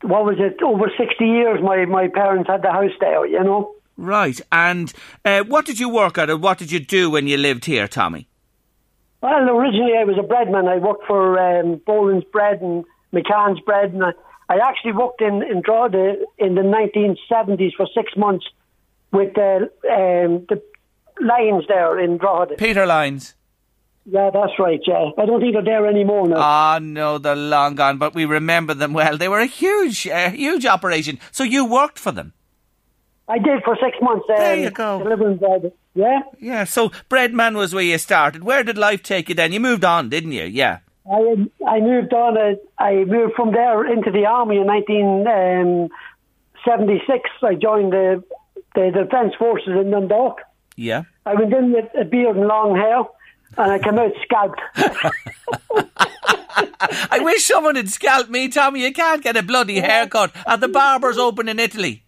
what 0.00 0.24
was 0.24 0.36
it? 0.38 0.62
Over 0.62 0.90
60 0.96 1.24
years 1.24 1.60
my, 1.62 1.84
my 1.84 2.08
parents 2.08 2.48
had 2.48 2.62
the 2.62 2.72
house 2.72 2.92
there, 3.00 3.26
you 3.26 3.44
know? 3.44 3.74
Right. 3.98 4.40
And 4.50 4.92
uh, 5.26 5.44
what 5.44 5.66
did 5.66 5.78
you 5.78 5.90
work 5.90 6.16
at 6.16 6.30
or 6.30 6.38
what 6.38 6.56
did 6.56 6.72
you 6.72 6.80
do 6.80 7.10
when 7.10 7.26
you 7.26 7.36
lived 7.36 7.66
here, 7.66 7.86
Tommy? 7.86 8.28
Well, 9.20 9.50
originally 9.50 9.96
I 9.98 10.04
was 10.04 10.16
a 10.18 10.22
breadman. 10.22 10.68
I 10.68 10.78
worked 10.78 11.06
for 11.06 11.38
um, 11.38 11.80
Boland's 11.84 12.24
Bread 12.26 12.60
and 12.60 12.84
McCann's 13.12 13.60
Bread, 13.60 13.92
and 13.92 14.04
I, 14.04 14.12
I 14.48 14.58
actually 14.62 14.92
worked 14.92 15.20
in 15.20 15.42
in 15.42 15.60
Drogheda 15.60 16.16
in 16.38 16.54
the 16.54 16.62
1970s 16.62 17.74
for 17.76 17.86
six 17.94 18.16
months 18.16 18.46
with 19.12 19.34
the 19.34 19.70
um, 19.90 20.46
the 20.48 20.62
Lyons 21.20 21.64
there 21.66 21.98
in 21.98 22.18
Drogheda. 22.18 22.56
Peter 22.56 22.86
Lyons. 22.86 23.34
Yeah, 24.10 24.30
that's 24.32 24.52
right. 24.58 24.80
Yeah, 24.86 25.10
I 25.18 25.26
don't 25.26 25.40
think 25.40 25.52
they're 25.52 25.62
there 25.62 25.86
anymore 25.86 26.28
now. 26.28 26.36
Ah, 26.38 26.78
no, 26.80 27.18
they're 27.18 27.36
long 27.36 27.74
gone, 27.74 27.98
but 27.98 28.14
we 28.14 28.24
remember 28.24 28.72
them 28.72 28.94
well. 28.94 29.18
They 29.18 29.28
were 29.28 29.40
a 29.40 29.46
huge, 29.46 30.06
uh, 30.06 30.30
huge 30.30 30.64
operation. 30.64 31.18
So 31.30 31.44
you 31.44 31.66
worked 31.66 31.98
for 31.98 32.10
them. 32.10 32.32
I 33.28 33.38
did 33.38 33.62
for 33.64 33.76
six 33.76 33.98
months. 34.00 34.24
Um, 34.30 34.36
there 34.36 34.56
you 34.56 34.70
go. 34.70 35.02
Delivering 35.02 35.36
bread. 35.36 35.72
Yeah. 35.94 36.20
Yeah. 36.38 36.64
So 36.64 36.90
Breadman 37.10 37.56
was 37.56 37.74
where 37.74 37.82
you 37.82 37.98
started. 37.98 38.44
Where 38.44 38.62
did 38.62 38.78
life 38.78 39.02
take 39.02 39.28
you 39.28 39.34
then? 39.34 39.52
You 39.52 39.60
moved 39.60 39.84
on, 39.84 40.08
didn't 40.08 40.32
you? 40.32 40.44
Yeah. 40.44 40.78
I 41.10 41.48
I 41.66 41.80
moved 41.80 42.12
on. 42.12 42.36
Uh, 42.36 42.54
I 42.78 43.04
moved 43.04 43.34
from 43.34 43.52
there 43.52 43.90
into 43.90 44.10
the 44.10 44.26
army 44.26 44.56
in 44.56 44.66
1976. 44.66 47.30
Um, 47.42 47.48
I 47.48 47.54
joined 47.54 47.92
the 47.92 48.22
the 48.74 48.90
Defence 48.94 49.34
Forces 49.38 49.68
in 49.68 49.90
Dundalk. 49.90 50.40
Yeah. 50.76 51.04
I 51.26 51.34
went 51.34 51.52
in 51.52 51.72
with 51.72 51.86
a 51.98 52.04
beard 52.04 52.36
and 52.36 52.46
long 52.46 52.76
hair, 52.76 53.04
and 53.56 53.72
I 53.72 53.78
came 53.78 53.98
out 53.98 54.12
scalped. 54.22 54.60
I 57.10 57.20
wish 57.20 57.44
someone 57.44 57.76
had 57.76 57.88
scalped 57.88 58.30
me, 58.30 58.48
Tommy. 58.48 58.82
You 58.82 58.92
can't 58.92 59.22
get 59.22 59.36
a 59.36 59.42
bloody 59.42 59.80
haircut 59.80 60.32
at 60.46 60.60
the 60.60 60.68
barber's 60.68 61.18
open 61.18 61.48
in 61.48 61.58
Italy. 61.58 62.04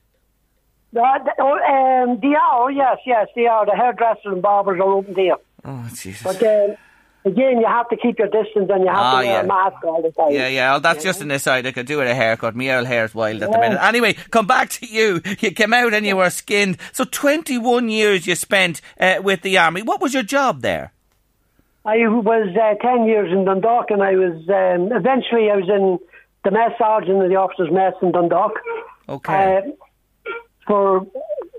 The, 0.93 1.01
oh, 1.39 1.53
um, 1.53 2.19
they 2.21 2.35
are, 2.35 2.71
yes, 2.71 2.99
yes, 3.07 3.29
they 3.37 3.47
are. 3.47 3.65
The 3.65 3.77
hairdressers 3.77 4.33
and 4.33 4.43
barbers 4.43 4.81
are 4.81 4.91
open 4.91 5.15
here. 5.15 5.37
Oh, 5.65 5.89
Jesus. 5.95 6.23
But 6.23 6.43
uh, 6.43 6.75
again, 7.25 7.61
you 7.61 7.67
have 7.67 7.89
to 7.91 7.97
keep 7.97 8.19
your 8.19 8.29
distance 8.29 8.71
and 8.71 8.83
you 8.83 8.89
have 8.89 8.97
ah, 8.97 9.21
to 9.21 9.27
wear 9.27 9.37
yeah. 9.37 9.41
a 9.41 9.47
mask 9.47 9.85
all 9.85 10.03
the 10.03 10.11
time. 10.11 10.33
Yeah, 10.33 10.49
yeah. 10.49 10.75
Oh, 10.75 10.79
that's 10.81 11.05
just 11.05 11.21
an 11.21 11.31
aside. 11.31 11.67
I 11.67 11.73
could 11.73 11.87
do 11.87 11.99
with 11.99 12.09
a 12.09 12.15
haircut. 12.15 12.57
My 12.57 12.77
old 12.77 12.87
hair's 12.87 13.15
wild 13.15 13.43
at 13.43 13.51
yeah. 13.51 13.57
the 13.57 13.61
minute. 13.61 13.83
Anyway, 13.83 14.15
come 14.31 14.47
back 14.47 14.71
to 14.71 14.87
you. 14.87 15.21
You 15.41 15.53
came 15.53 15.73
out 15.73 15.95
and 15.95 16.05
you 16.05 16.17
were 16.17 16.31
skinned. 16.31 16.79
So 16.93 17.05
21 17.05 17.89
years 17.89 18.27
you 18.27 18.35
spent 18.35 18.81
uh, 18.99 19.21
with 19.23 19.43
the 19.43 19.59
army. 19.59 19.83
What 19.83 20.01
was 20.01 20.13
your 20.13 20.23
job 20.23 20.63
there? 20.63 20.93
I 21.85 21.97
was 22.09 22.55
uh, 22.57 22.75
10 22.87 23.07
years 23.07 23.33
in 23.33 23.45
Dundalk 23.45 23.91
and 23.91 24.03
I 24.03 24.15
was, 24.15 24.37
um, 24.49 24.93
eventually 24.93 25.51
I 25.51 25.57
was 25.57 25.69
in 25.69 25.99
the 26.45 26.51
mess 26.51 26.73
sergeant 26.79 27.23
of 27.23 27.31
the 27.31 27.37
officers' 27.37 27.71
mess 27.73 27.95
in 28.03 28.13
Dundalk. 28.13 28.53
Okay. 29.09 29.63
Uh, 29.67 29.71
for 30.71 31.05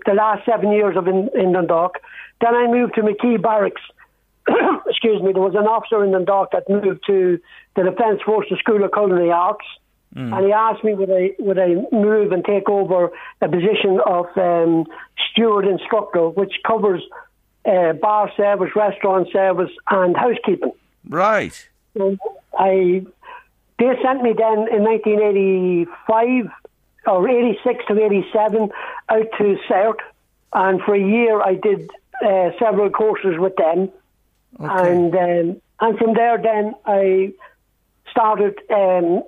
the 0.05 0.13
last 0.13 0.45
seven 0.45 0.71
years 0.71 0.95
of 0.95 1.05
in, 1.05 1.29
in 1.35 1.51
Dundalk. 1.51 1.97
Then 2.39 2.55
I 2.55 2.67
moved 2.67 2.95
to 2.95 3.01
McKee 3.01 3.41
Barracks. 3.41 3.81
Excuse 4.87 5.21
me, 5.21 5.33
there 5.33 5.41
was 5.41 5.53
an 5.53 5.67
officer 5.67 6.01
in 6.05 6.11
Dundalk 6.11 6.53
that 6.53 6.69
moved 6.69 7.01
to 7.07 7.37
the 7.75 7.83
Defence 7.83 8.21
Forces 8.25 8.57
School 8.59 8.83
of 8.85 8.91
Culinary 8.93 9.29
Arts. 9.29 9.65
Mm. 10.15 10.35
And 10.35 10.45
he 10.45 10.53
asked 10.53 10.83
me 10.83 10.93
would 10.93 11.11
I 11.11 11.31
would 11.39 11.59
I 11.59 11.75
move 11.91 12.31
and 12.31 12.43
take 12.43 12.69
over 12.69 13.11
a 13.41 13.47
position 13.49 13.99
of 14.05 14.25
um, 14.37 14.85
steward 15.29 15.65
instructor, 15.65 16.29
which 16.29 16.53
covers 16.65 17.01
uh, 17.65 17.93
bar 17.93 18.31
service, 18.35 18.71
restaurant 18.75 19.27
service, 19.31 19.71
and 19.89 20.15
housekeeping. 20.15 20.73
Right. 21.07 21.69
So 21.97 22.17
I 22.57 23.05
they 23.79 23.93
sent 24.03 24.21
me 24.21 24.33
then 24.37 24.67
in 24.71 24.83
1985 24.83 26.51
or 27.05 27.27
86 27.27 27.85
to 27.87 28.05
87 28.05 28.69
out 29.09 29.27
to 29.37 29.57
CERT. 29.69 29.97
And 30.53 30.81
for 30.81 30.95
a 30.95 30.99
year, 30.99 31.41
I 31.41 31.55
did 31.55 31.89
uh, 32.23 32.51
several 32.59 32.89
courses 32.89 33.37
with 33.39 33.55
them. 33.55 33.89
Okay. 34.59 34.91
And, 34.91 35.15
um, 35.15 35.61
and 35.79 35.97
from 35.97 36.13
there, 36.13 36.37
then 36.37 36.75
I 36.85 37.33
started 38.11 38.59
um, 38.69 39.23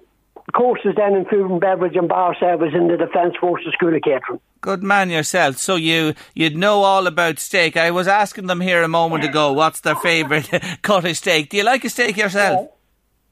courses 0.54 0.94
then 0.96 1.16
in 1.16 1.26
food 1.26 1.50
and 1.50 1.62
beverage 1.62 1.96
and 1.96 2.10
bar 2.10 2.36
service 2.40 2.74
in 2.74 2.88
the 2.88 2.98
Defence 2.98 3.36
Forces 3.40 3.74
School 3.74 3.96
of 3.96 4.02
Catering. 4.02 4.40
Good 4.62 4.84
man 4.84 5.10
yourself. 5.10 5.58
So 5.58 5.76
you 5.76 6.14
you'd 6.34 6.56
know 6.56 6.84
all 6.84 7.08
about 7.08 7.40
steak. 7.40 7.76
I 7.76 7.92
was 7.92 8.08
asking 8.08 8.48
them 8.48 8.62
here 8.62 8.84
a 8.84 8.88
moment 8.88 9.24
ago 9.24 9.52
what's 9.52 9.82
their 9.82 9.96
favourite 9.96 10.50
cut 10.82 11.06
of 11.06 11.18
steak. 11.18 11.50
Do 11.50 11.58
you 11.58 11.64
like 11.64 11.84
a 11.84 11.90
steak 11.90 12.18
yourself? 12.18 12.70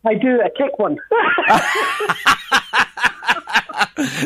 I 0.03 0.15
do, 0.15 0.41
a 0.41 0.49
kick 0.49 0.79
one. 0.79 0.97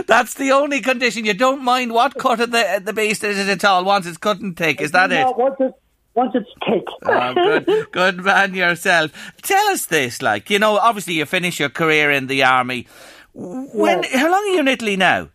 That's 0.08 0.36
the 0.36 0.52
only 0.54 0.82
condition. 0.82 1.26
You 1.26 1.34
don't 1.34 1.64
mind 1.64 1.92
what 1.92 2.16
cut 2.16 2.40
of 2.40 2.52
the 2.52 2.82
the 2.84 2.94
beast 2.94 3.24
is 3.24 3.38
it 3.38 3.50
at 3.50 3.66
all. 3.66 3.84
Once 3.84 4.06
it's 4.06 4.18
cut 4.18 4.40
and 4.40 4.56
take, 4.56 4.80
is 4.80 4.92
that 4.92 5.10
no, 5.10 5.30
it? 5.30 5.38
Once 5.38 5.56
it's 5.60 5.78
once 6.14 6.32
it's 6.34 6.50
thick. 6.66 6.86
oh, 7.04 7.34
good, 7.34 7.92
good 7.92 8.24
man 8.24 8.54
yourself. 8.54 9.12
Tell 9.42 9.68
us 9.68 9.88
this, 9.88 10.22
like 10.22 10.50
you 10.50 10.60
know, 10.60 10.78
obviously 10.78 11.16
you 11.16 11.26
finish 11.26 11.60
your 11.60 11.70
career 11.70 12.10
in 12.10 12.28
the 12.28 12.44
army. 12.44 12.88
When? 13.34 14.04
Yes. 14.04 14.16
How 14.16 14.32
long 14.32 14.44
are 14.44 14.54
you 14.54 14.60
in 14.62 14.68
Italy 14.70 14.96
now? 14.96 15.30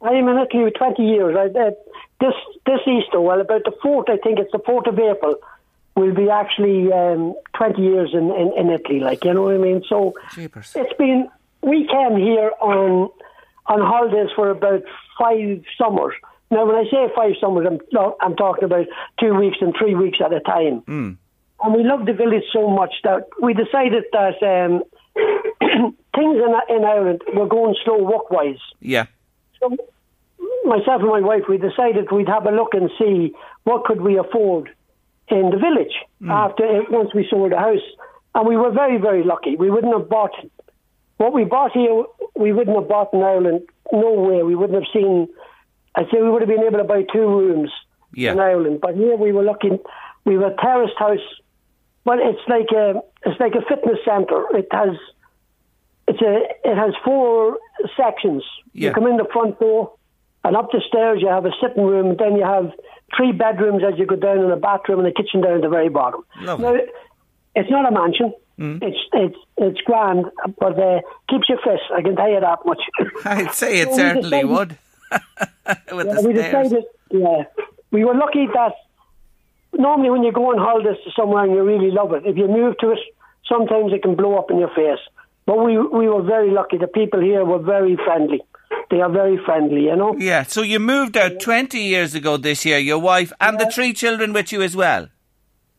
I 0.00 0.10
am 0.10 0.28
in 0.28 0.38
Italy 0.38 0.70
for 0.70 0.72
twenty 0.78 1.02
years. 1.02 1.36
I, 1.36 1.46
uh, 1.46 1.70
this 2.20 2.34
this 2.64 2.80
Easter, 2.86 3.20
well, 3.20 3.40
about 3.40 3.64
the 3.64 3.72
fourth, 3.82 4.08
I 4.08 4.18
think 4.18 4.38
it's 4.38 4.52
the 4.52 4.62
fourth 4.64 4.86
of 4.86 4.98
April 4.98 5.34
will 5.94 6.14
be 6.14 6.30
actually 6.30 6.92
um, 6.92 7.34
20 7.54 7.82
years 7.82 8.10
in, 8.12 8.30
in, 8.30 8.52
in, 8.56 8.70
Italy, 8.70 9.00
like, 9.00 9.24
you 9.24 9.34
know 9.34 9.42
what 9.42 9.54
I 9.54 9.58
mean? 9.58 9.82
So 9.88 10.14
Jeepers. 10.34 10.72
it's 10.74 10.92
been, 10.94 11.28
we 11.62 11.86
came 11.86 12.16
here 12.16 12.50
on 12.60 13.10
on 13.66 13.80
holidays 13.80 14.28
for 14.34 14.50
about 14.50 14.82
five 15.18 15.62
summers. 15.78 16.14
Now, 16.50 16.66
when 16.66 16.74
I 16.74 16.84
say 16.90 17.08
five 17.14 17.32
summers, 17.40 17.66
I'm, 17.66 17.78
I'm 18.20 18.36
talking 18.36 18.64
about 18.64 18.86
two 19.20 19.34
weeks 19.34 19.58
and 19.60 19.74
three 19.78 19.94
weeks 19.94 20.18
at 20.24 20.32
a 20.32 20.40
time. 20.40 20.82
Mm. 20.82 21.16
And 21.62 21.74
we 21.74 21.84
loved 21.84 22.06
the 22.06 22.12
village 22.12 22.42
so 22.52 22.68
much 22.68 22.92
that 23.04 23.28
we 23.40 23.54
decided 23.54 24.04
that 24.12 24.42
um, 24.42 24.82
things 26.14 26.36
in, 26.36 26.76
in 26.76 26.84
Ireland 26.84 27.22
were 27.34 27.46
going 27.46 27.76
slow 27.84 28.02
work-wise. 28.02 28.58
Yeah. 28.80 29.06
So 29.60 29.76
myself 30.64 31.00
and 31.00 31.10
my 31.10 31.20
wife, 31.20 31.44
we 31.48 31.58
decided 31.58 32.10
we'd 32.10 32.28
have 32.28 32.46
a 32.46 32.50
look 32.50 32.74
and 32.74 32.90
see 32.98 33.32
what 33.64 33.84
could 33.84 34.00
we 34.00 34.18
afford 34.18 34.74
in 35.32 35.50
the 35.50 35.58
village 35.58 35.94
mm. 36.20 36.30
after 36.30 36.82
once 36.90 37.10
we 37.14 37.26
sold 37.28 37.52
the 37.52 37.58
house. 37.58 37.86
And 38.34 38.46
we 38.46 38.56
were 38.56 38.70
very, 38.70 38.98
very 38.98 39.24
lucky. 39.24 39.56
We 39.56 39.68
wouldn't 39.70 39.92
have 39.92 40.08
bought 40.08 40.32
what 41.22 41.32
we 41.32 41.44
bought 41.44 41.70
here, 41.72 42.04
we 42.34 42.52
wouldn't 42.52 42.76
have 42.76 42.88
bought 42.88 43.14
in 43.14 43.22
Ireland. 43.22 43.60
No 43.92 44.12
way. 44.12 44.42
We 44.42 44.56
wouldn't 44.56 44.82
have 44.82 44.90
seen. 44.92 45.28
I'd 45.94 46.06
say 46.10 46.20
we 46.20 46.28
would 46.28 46.42
have 46.42 46.48
been 46.48 46.64
able 46.64 46.78
to 46.78 46.84
buy 46.84 47.02
two 47.12 47.26
rooms 47.26 47.70
yeah. 48.12 48.32
in 48.32 48.40
Ireland. 48.40 48.80
But 48.80 48.96
here 48.96 49.16
we 49.16 49.30
were 49.30 49.44
looking. 49.44 49.78
We 50.24 50.36
were 50.36 50.46
a 50.46 50.56
terraced 50.56 50.98
house, 50.98 51.26
but 52.04 52.18
it's 52.18 52.40
like 52.48 52.70
a 52.74 53.02
it's 53.24 53.38
like 53.38 53.54
a 53.54 53.62
fitness 53.68 53.98
centre. 54.04 54.44
It 54.56 54.66
has 54.72 54.96
it's 56.08 56.20
a 56.22 56.34
it 56.64 56.76
has 56.76 56.94
four 57.04 57.58
sections. 57.96 58.42
Yeah. 58.72 58.88
You 58.88 58.94
come 58.94 59.06
in 59.06 59.16
the 59.16 59.28
front 59.32 59.60
door, 59.60 59.92
and 60.42 60.56
up 60.56 60.72
the 60.72 60.82
stairs 60.88 61.20
you 61.20 61.28
have 61.28 61.44
a 61.44 61.52
sitting 61.60 61.84
room. 61.84 62.10
And 62.10 62.18
then 62.18 62.36
you 62.36 62.44
have 62.44 62.72
three 63.16 63.32
bedrooms 63.32 63.82
as 63.84 63.98
you 63.98 64.06
go 64.06 64.16
down, 64.16 64.38
and 64.38 64.52
a 64.52 64.56
bathroom 64.56 65.00
and 65.00 65.08
a 65.08 65.12
kitchen 65.12 65.40
down 65.40 65.54
at 65.56 65.62
the 65.62 65.68
very 65.68 65.88
bottom. 65.88 66.24
Lovely. 66.40 66.64
Now, 66.64 66.76
it's 67.54 67.70
not 67.70 67.86
a 67.86 67.92
mansion. 67.94 68.32
Mm. 68.58 68.82
It's 68.82 68.98
it's 69.12 69.36
it's 69.56 69.80
grand, 69.82 70.26
but 70.58 70.78
uh, 70.78 71.00
keeps 71.28 71.48
you 71.48 71.58
fresh. 71.62 71.80
I 71.94 72.02
can 72.02 72.16
tell 72.16 72.30
you 72.30 72.40
that 72.40 72.58
much. 72.64 72.82
I'd 73.24 73.52
say 73.54 73.80
it 73.80 73.88
So 73.90 73.96
certainly 73.96 74.42
decided- 74.42 74.50
would. 74.50 74.78
Yeah, 75.66 75.94
we 75.94 76.02
stairs. 76.34 76.34
decided, 76.70 76.84
yeah, 77.10 77.44
we 77.92 78.04
were 78.04 78.14
lucky 78.14 78.46
that 78.52 78.72
normally 79.72 80.10
when 80.10 80.22
you 80.22 80.32
go 80.32 80.50
on 80.50 80.58
holidays 80.58 80.96
to 81.04 81.10
somewhere 81.12 81.44
and 81.44 81.52
you 81.52 81.62
really 81.62 81.90
love 81.90 82.12
it, 82.14 82.24
if 82.26 82.36
you 82.36 82.48
move 82.48 82.76
to 82.78 82.90
it, 82.92 82.98
sometimes 83.48 83.92
it 83.92 84.02
can 84.02 84.14
blow 84.16 84.36
up 84.38 84.50
in 84.50 84.58
your 84.58 84.70
face. 84.74 84.98
But 85.46 85.58
we 85.64 85.76
we 85.78 86.08
were 86.08 86.22
very 86.22 86.50
lucky. 86.50 86.78
The 86.78 86.86
people 86.88 87.20
here 87.20 87.44
were 87.44 87.58
very 87.58 87.96
friendly. 87.96 88.42
They 88.90 89.00
are 89.00 89.10
very 89.10 89.38
friendly, 89.44 89.84
you 89.84 89.96
know. 89.96 90.16
Yeah, 90.18 90.42
so 90.42 90.62
you 90.62 90.78
moved 90.78 91.16
out 91.16 91.40
20 91.40 91.78
years 91.78 92.14
ago 92.14 92.36
this 92.36 92.64
year, 92.64 92.78
your 92.78 92.98
wife 92.98 93.32
and 93.40 93.58
the 93.58 93.70
three 93.70 93.92
children 93.92 94.32
with 94.32 94.52
you 94.52 94.62
as 94.62 94.76
well. 94.76 95.08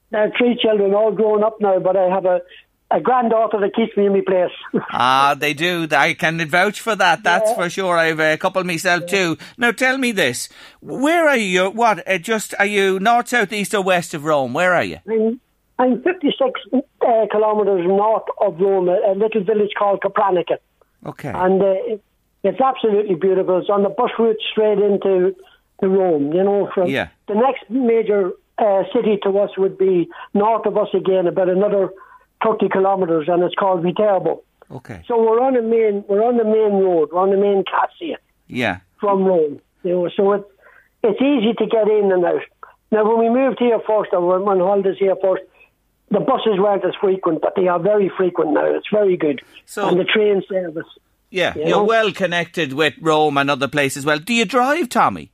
There 0.09 0.21
are 0.21 0.31
three 0.37 0.57
children, 0.61 0.93
all 0.93 1.11
grown 1.11 1.43
up 1.43 1.59
now, 1.59 1.79
but 1.79 1.95
I 1.97 2.07
have 2.09 2.25
a, 2.25 2.41
a 2.91 2.99
granddaughter 3.01 3.59
that 3.61 3.75
keeps 3.75 3.95
me 3.97 4.05
in 4.07 4.13
my 4.13 4.21
place. 4.21 4.83
Ah, 4.91 5.35
they 5.37 5.53
do. 5.53 5.87
I 5.91 6.13
can 6.13 6.47
vouch 6.47 6.79
for 6.79 6.95
that. 6.95 7.23
That's 7.23 7.51
for 7.53 7.69
sure. 7.69 7.97
I 7.97 8.07
have 8.07 8.19
a 8.19 8.37
couple 8.37 8.63
myself 8.63 9.07
too. 9.07 9.37
Now, 9.57 9.71
tell 9.71 9.97
me 9.97 10.11
this: 10.11 10.49
Where 10.81 11.27
are 11.27 11.37
you? 11.37 11.69
What? 11.71 12.07
Uh, 12.07 12.19
just 12.19 12.53
are 12.59 12.65
you 12.65 12.99
north, 12.99 13.29
south, 13.29 13.51
east, 13.53 13.73
or 13.73 13.81
west 13.81 14.13
of 14.13 14.23
Rome? 14.23 14.53
Where 14.53 14.73
are 14.73 14.83
you? 14.83 14.99
I'm, 15.09 15.39
I'm 15.79 16.03
56 16.03 16.59
uh, 16.73 17.25
kilometres 17.31 17.85
north 17.87 18.27
of 18.39 18.59
Rome, 18.59 18.89
a, 18.89 18.99
a 19.11 19.13
little 19.15 19.43
village 19.43 19.71
called 19.77 20.01
Capranica. 20.01 20.57
Okay. 21.05 21.31
And 21.33 21.61
uh, 21.61 21.97
it's 22.43 22.59
absolutely 22.61 23.15
beautiful. 23.15 23.59
It's 23.59 23.69
on 23.69 23.83
the 23.83 23.89
bus 23.89 24.11
route 24.19 24.37
straight 24.51 24.79
into 24.79 25.35
to 25.81 25.87
Rome, 25.87 26.33
you 26.33 26.43
know. 26.43 26.69
From 26.73 26.87
Yeah. 26.89 27.07
The 27.27 27.35
next 27.35 27.69
major 27.69 28.31
uh, 28.57 28.83
city 28.93 29.17
to 29.23 29.29
us 29.39 29.51
would 29.57 29.77
be 29.77 30.09
north 30.33 30.65
of 30.65 30.77
us 30.77 30.89
again, 30.93 31.27
about 31.27 31.49
another 31.49 31.89
30 32.43 32.69
kilometres, 32.69 33.27
and 33.29 33.41
it's 33.43 33.55
called 33.55 33.81
Viterbo. 33.83 34.41
Okay. 34.71 35.01
So 35.07 35.17
we're 35.21 35.41
on 35.41 35.53
the 35.53 35.61
main, 35.61 36.03
we're 36.07 36.23
on 36.23 36.37
the 36.37 36.43
main 36.43 36.83
road, 36.83 37.09
we're 37.11 37.21
on 37.21 37.31
the 37.31 37.37
main 37.37 37.63
Cassia 37.63 38.17
Yeah. 38.47 38.77
from 38.99 39.23
Rome. 39.25 39.59
You 39.83 39.91
know, 39.91 40.09
so 40.15 40.33
it's 40.33 40.45
it's 41.05 41.21
easy 41.21 41.53
to 41.53 41.65
get 41.65 41.89
in 41.89 42.11
and 42.13 42.23
out. 42.23 42.41
Now, 42.89 43.03
when 43.05 43.19
we 43.19 43.29
moved 43.29 43.59
here 43.59 43.79
first, 43.85 44.13
or 44.13 44.39
when 44.39 44.59
holidays 44.59 44.95
here 44.97 45.15
first, 45.21 45.43
the 46.11 46.21
buses 46.21 46.57
weren't 46.59 46.85
as 46.85 46.93
frequent, 47.01 47.41
but 47.41 47.55
they 47.57 47.67
are 47.67 47.79
very 47.79 48.07
frequent 48.15 48.51
now. 48.53 48.65
It's 48.65 48.87
very 48.89 49.17
good, 49.17 49.41
So- 49.65 49.87
and 49.89 49.99
the 49.99 50.05
train 50.05 50.43
service. 50.47 50.87
Yeah. 51.33 51.55
You 51.55 51.61
You're 51.61 51.69
know? 51.71 51.83
well 51.85 52.11
connected 52.11 52.73
with 52.73 52.93
Rome 53.01 53.39
and 53.39 53.49
other 53.49 53.67
places. 53.67 54.05
Well, 54.05 54.19
do 54.19 54.35
you 54.35 54.45
drive, 54.45 54.89
Tommy? 54.89 55.31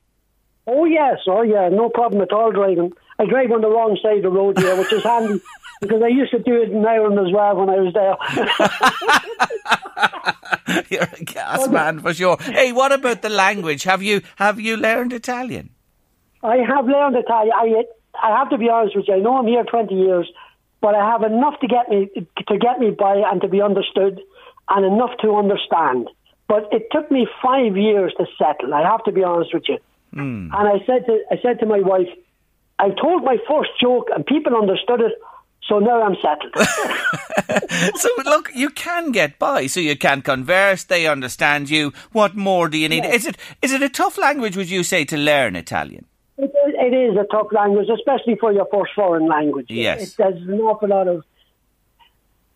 Oh 0.66 0.86
yes, 0.86 1.18
oh 1.26 1.42
yeah, 1.42 1.68
no 1.68 1.90
problem 1.90 2.22
at 2.22 2.32
all 2.32 2.52
driving. 2.52 2.92
I 3.18 3.26
drive 3.26 3.52
on 3.52 3.60
the 3.60 3.68
wrong 3.68 3.98
side 4.02 4.16
of 4.18 4.22
the 4.22 4.30
road 4.30 4.58
here, 4.58 4.76
which 4.78 4.92
is 4.94 5.02
handy 5.02 5.42
because 5.82 6.02
I 6.02 6.08
used 6.08 6.30
to 6.30 6.38
do 6.38 6.62
it 6.62 6.70
in 6.70 6.86
Ireland 6.86 7.18
as 7.18 7.30
well 7.34 7.56
when 7.56 7.68
I 7.68 7.80
was 7.80 7.92
there. 7.92 8.16
You're 10.88 11.02
a 11.02 11.24
gas 11.24 11.68
man 11.68 12.00
for 12.00 12.14
sure. 12.14 12.38
Hey, 12.40 12.72
what 12.72 12.92
about 12.92 13.20
the 13.20 13.28
language? 13.28 13.82
Have 13.84 14.02
you 14.02 14.22
have 14.36 14.58
you 14.58 14.78
learned 14.78 15.12
Italian? 15.12 15.68
I 16.42 16.56
have 16.58 16.86
learned 16.86 17.16
Italian. 17.16 17.52
I 17.54 17.84
I 18.14 18.38
have 18.38 18.48
to 18.50 18.56
be 18.58 18.70
honest 18.70 18.96
with 18.96 19.06
you. 19.06 19.14
I 19.14 19.18
know 19.18 19.36
I'm 19.36 19.46
here 19.46 19.64
20 19.64 19.94
years, 19.94 20.30
but 20.80 20.94
I 20.94 21.06
have 21.10 21.22
enough 21.24 21.60
to 21.60 21.66
get 21.66 21.90
me 21.90 22.08
to 22.14 22.58
get 22.58 22.78
me 22.78 22.90
by 22.90 23.16
and 23.16 23.40
to 23.42 23.48
be 23.48 23.60
understood, 23.60 24.20
and 24.70 24.84
enough 24.84 25.10
to 25.22 25.36
understand. 25.36 26.08
But 26.48 26.68
it 26.72 26.88
took 26.90 27.10
me 27.10 27.28
five 27.42 27.76
years 27.76 28.12
to 28.18 28.26
settle. 28.38 28.74
I 28.74 28.82
have 28.82 29.04
to 29.04 29.12
be 29.12 29.22
honest 29.22 29.54
with 29.54 29.64
you. 29.68 29.78
Hmm. 30.12 30.48
And 30.52 30.68
I 30.68 30.84
said 30.86 31.06
to 31.06 31.20
I 31.30 31.36
said 31.42 31.60
to 31.60 31.66
my 31.66 31.80
wife, 31.80 32.08
I 32.78 32.90
told 32.90 33.24
my 33.24 33.36
first 33.48 33.70
joke 33.80 34.08
and 34.14 34.26
people 34.26 34.56
understood 34.56 35.00
it. 35.00 35.12
So 35.68 35.78
now 35.78 36.02
I'm 36.02 36.16
settled. 36.16 36.54
So 37.96 38.08
look, 38.24 38.50
you 38.54 38.70
can 38.70 39.12
get 39.12 39.38
by. 39.38 39.66
So 39.66 39.80
you 39.80 39.96
can 39.96 40.22
converse. 40.22 40.84
They 40.84 41.06
understand 41.06 41.70
you. 41.70 41.92
What 42.12 42.36
more 42.36 42.68
do 42.68 42.76
you 42.76 42.88
need? 42.88 43.04
Is 43.04 43.26
it 43.26 43.36
is 43.62 43.72
it 43.72 43.82
a 43.82 43.88
tough 43.88 44.18
language? 44.18 44.56
Would 44.56 44.70
you 44.70 44.82
say 44.82 45.04
to 45.06 45.16
learn 45.16 45.56
Italian? 45.56 46.06
It, 46.36 46.52
it 46.54 46.94
is 46.94 47.16
a 47.16 47.24
tough 47.30 47.48
language, 47.52 47.88
especially 47.88 48.36
for 48.36 48.52
your 48.52 48.66
first 48.72 48.92
foreign 48.94 49.28
language. 49.28 49.66
Yes. 49.68 50.02
It, 50.02 50.16
there's 50.16 50.42
an 50.48 50.60
awful 50.60 50.88
lot 50.88 51.06
of, 51.06 51.22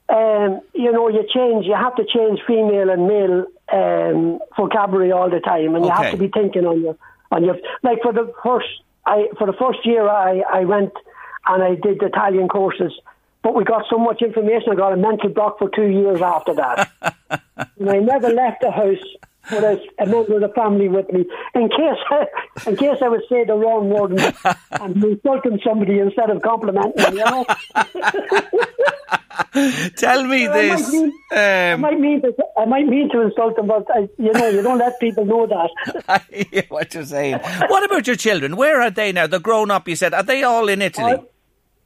um, 0.08 0.60
you 0.74 0.92
know, 0.92 1.08
you 1.08 1.24
change, 1.34 1.66
you 1.66 1.74
have 1.74 1.96
to 1.96 2.04
change 2.04 2.40
female 2.46 2.90
and 2.90 3.06
male 3.08 3.46
um, 3.72 4.38
vocabulary 4.56 5.12
all 5.12 5.30
the 5.30 5.40
time, 5.40 5.74
and 5.74 5.84
you 5.84 5.90
have 5.90 6.10
to 6.10 6.18
be 6.18 6.28
thinking 6.28 6.66
on 6.66 6.82
your, 6.82 6.96
on 7.32 7.44
your, 7.44 7.56
like 7.82 8.02
for 8.02 8.12
the 8.12 8.32
first, 8.42 8.68
I 9.06 9.28
for 9.38 9.46
the 9.46 9.54
first 9.54 9.84
year 9.84 10.08
I, 10.08 10.40
I 10.40 10.64
went 10.64 10.92
and 11.46 11.62
I 11.62 11.74
did 11.74 12.02
Italian 12.02 12.48
courses, 12.48 12.92
but 13.42 13.54
we 13.54 13.64
got 13.64 13.84
so 13.90 13.98
much 13.98 14.20
information, 14.20 14.72
I 14.72 14.74
got 14.74 14.92
a 14.92 14.96
mental 14.96 15.30
block 15.30 15.58
for 15.58 15.70
two 15.70 15.86
years 15.86 16.20
after 16.20 16.54
that. 16.54 16.92
and 17.78 17.90
I 17.90 17.98
never 17.98 18.28
left 18.28 18.60
the 18.60 18.70
house 18.70 19.04
without 19.50 19.80
a 19.98 20.06
member 20.06 20.34
of 20.36 20.40
the 20.40 20.52
family 20.54 20.88
with 20.88 21.10
me, 21.12 21.24
in 21.54 21.68
case 21.68 21.98
I, 22.10 22.26
in 22.66 22.76
case 22.76 22.98
I 23.02 23.08
would 23.08 23.22
say 23.28 23.44
the 23.44 23.54
wrong 23.54 23.88
word 23.88 24.12
and, 24.12 24.56
and 24.72 25.04
insulting 25.04 25.60
somebody 25.64 25.98
instead 25.98 26.30
of 26.30 26.42
complimenting 26.42 27.02
them. 27.02 27.16
You 27.16 27.24
know? 27.24 27.46
Tell 29.96 30.24
me 30.24 30.46
I 30.46 30.48
might 30.48 30.76
this. 30.78 30.92
mean- 30.92 31.12
I 31.32 31.72
Um, 31.72 31.80
might 31.80 31.98
mean 32.00 32.22
to, 32.22 32.34
I 32.56 32.64
might 32.64 32.86
mean 32.86 33.08
to 33.10 33.20
insult 33.22 33.56
them, 33.56 33.66
but 33.66 33.86
I, 33.94 34.08
you 34.18 34.32
know, 34.32 34.48
you 34.48 34.62
don't 34.62 34.78
let 34.78 34.98
people 35.00 35.24
know 35.24 35.46
that. 35.46 36.04
I 36.08 36.20
hear 36.50 36.64
what 36.68 36.94
you're 36.94 37.04
saying. 37.04 37.38
What 37.68 37.84
about 37.84 38.06
your 38.06 38.16
children? 38.16 38.56
Where 38.56 38.80
are 38.80 38.90
they 38.90 39.12
now? 39.12 39.26
They're 39.26 39.40
grown 39.40 39.70
up. 39.70 39.88
You 39.88 39.96
said. 39.96 40.14
Are 40.14 40.22
they 40.22 40.42
all 40.42 40.68
in 40.68 40.80
Italy? 40.82 41.16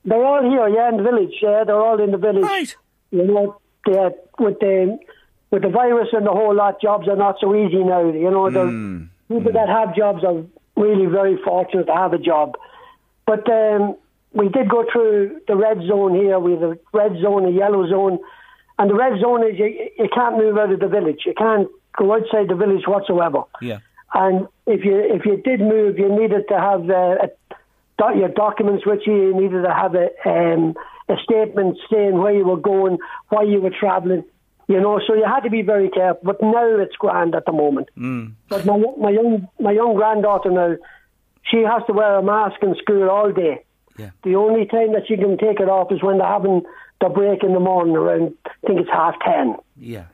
They're 0.04 0.24
all 0.24 0.42
here, 0.42 0.68
yeah, 0.68 0.88
in 0.90 0.96
the 0.98 1.02
village. 1.02 1.34
Yeah, 1.42 1.64
they're 1.64 1.80
all 1.80 2.00
in 2.02 2.10
the 2.12 2.18
village. 2.18 2.44
Right. 2.44 2.76
You 3.10 3.24
know, 3.26 3.60
they're, 3.86 4.12
with 4.38 4.58
the 4.60 4.98
with 5.50 5.62
the 5.62 5.68
virus 5.70 6.08
and 6.12 6.26
the 6.26 6.30
whole 6.30 6.54
lot, 6.54 6.80
jobs 6.80 7.08
are 7.08 7.16
not 7.16 7.36
so 7.40 7.54
easy 7.54 7.82
now. 7.82 8.04
You 8.10 8.30
know, 8.30 8.50
the 8.50 8.64
Hmm. 8.64 9.02
people 9.28 9.52
that 9.52 9.68
have 9.68 9.94
jobs 9.96 10.22
are 10.24 10.42
really 10.76 11.06
very 11.06 11.36
fortunate 11.42 11.86
to 11.86 11.94
have 11.94 12.12
a 12.12 12.18
job. 12.18 12.54
But 13.26 13.48
um, 13.50 13.96
we 14.32 14.48
did 14.48 14.68
go 14.68 14.84
through 14.92 15.40
the 15.48 15.56
red 15.56 15.78
zone 15.86 16.14
here. 16.14 16.38
We 16.38 16.52
have 16.52 16.62
a 16.62 16.78
red 16.92 17.12
zone, 17.22 17.46
a 17.46 17.50
yellow 17.50 17.88
zone, 17.88 18.18
and 18.78 18.90
the 18.90 18.94
red 18.94 19.20
zone 19.20 19.48
is 19.48 19.58
you, 19.58 19.90
you 19.98 20.08
can't 20.14 20.36
move 20.36 20.56
out 20.58 20.72
of 20.72 20.80
the 20.80 20.88
village. 20.88 21.20
You 21.26 21.34
can't 21.34 21.68
go 21.96 22.14
outside 22.14 22.48
the 22.48 22.54
village 22.54 22.86
whatsoever. 22.86 23.42
Yeah. 23.60 23.78
And 24.14 24.48
if 24.66 24.84
you 24.84 24.98
if 24.98 25.24
you 25.26 25.36
did 25.42 25.60
move, 25.60 25.98
you 25.98 26.08
needed 26.08 26.48
to 26.48 26.58
have 26.58 26.88
uh, 26.88 27.26
a, 27.26 28.16
your 28.16 28.28
documents 28.28 28.86
with 28.86 29.00
you. 29.06 29.28
You 29.28 29.40
needed 29.40 29.62
to 29.62 29.74
have 29.74 29.94
a 29.94 30.08
um, 30.24 30.74
a 31.08 31.16
statement 31.22 31.78
saying 31.90 32.18
where 32.18 32.34
you 32.34 32.44
were 32.44 32.56
going, 32.56 32.98
why 33.28 33.42
you 33.42 33.60
were 33.60 33.70
travelling. 33.70 34.24
You 34.66 34.80
know, 34.80 35.00
so 35.06 35.14
you 35.14 35.24
had 35.24 35.40
to 35.40 35.50
be 35.50 35.62
very 35.62 35.88
careful. 35.88 36.20
But 36.22 36.42
now 36.42 36.78
it's 36.78 36.94
grand 36.96 37.34
at 37.34 37.46
the 37.46 37.52
moment. 37.52 37.88
Mm. 37.96 38.32
But 38.48 38.64
my 38.64 38.78
my 38.98 39.10
young 39.10 39.48
my 39.58 39.72
young 39.72 39.94
granddaughter 39.94 40.50
now, 40.50 40.76
she 41.42 41.58
has 41.58 41.82
to 41.86 41.92
wear 41.92 42.16
a 42.16 42.22
mask 42.22 42.62
in 42.62 42.76
school 42.76 43.10
all 43.10 43.32
day. 43.32 43.64
Yeah. 43.98 44.10
The 44.22 44.36
only 44.36 44.66
time 44.66 44.92
that 44.92 45.10
you 45.10 45.16
can 45.16 45.36
take 45.36 45.60
it 45.60 45.68
off 45.68 45.92
is 45.92 46.02
when 46.02 46.18
they're 46.18 46.26
having 46.26 46.62
the 47.00 47.08
break 47.08 47.42
in 47.42 47.52
the 47.52 47.60
morning 47.60 47.96
around. 47.96 48.34
I 48.46 48.66
think 48.66 48.80
it's 48.80 48.90
half 48.90 49.14
ten. 49.24 49.56
Yeah. 49.76 50.04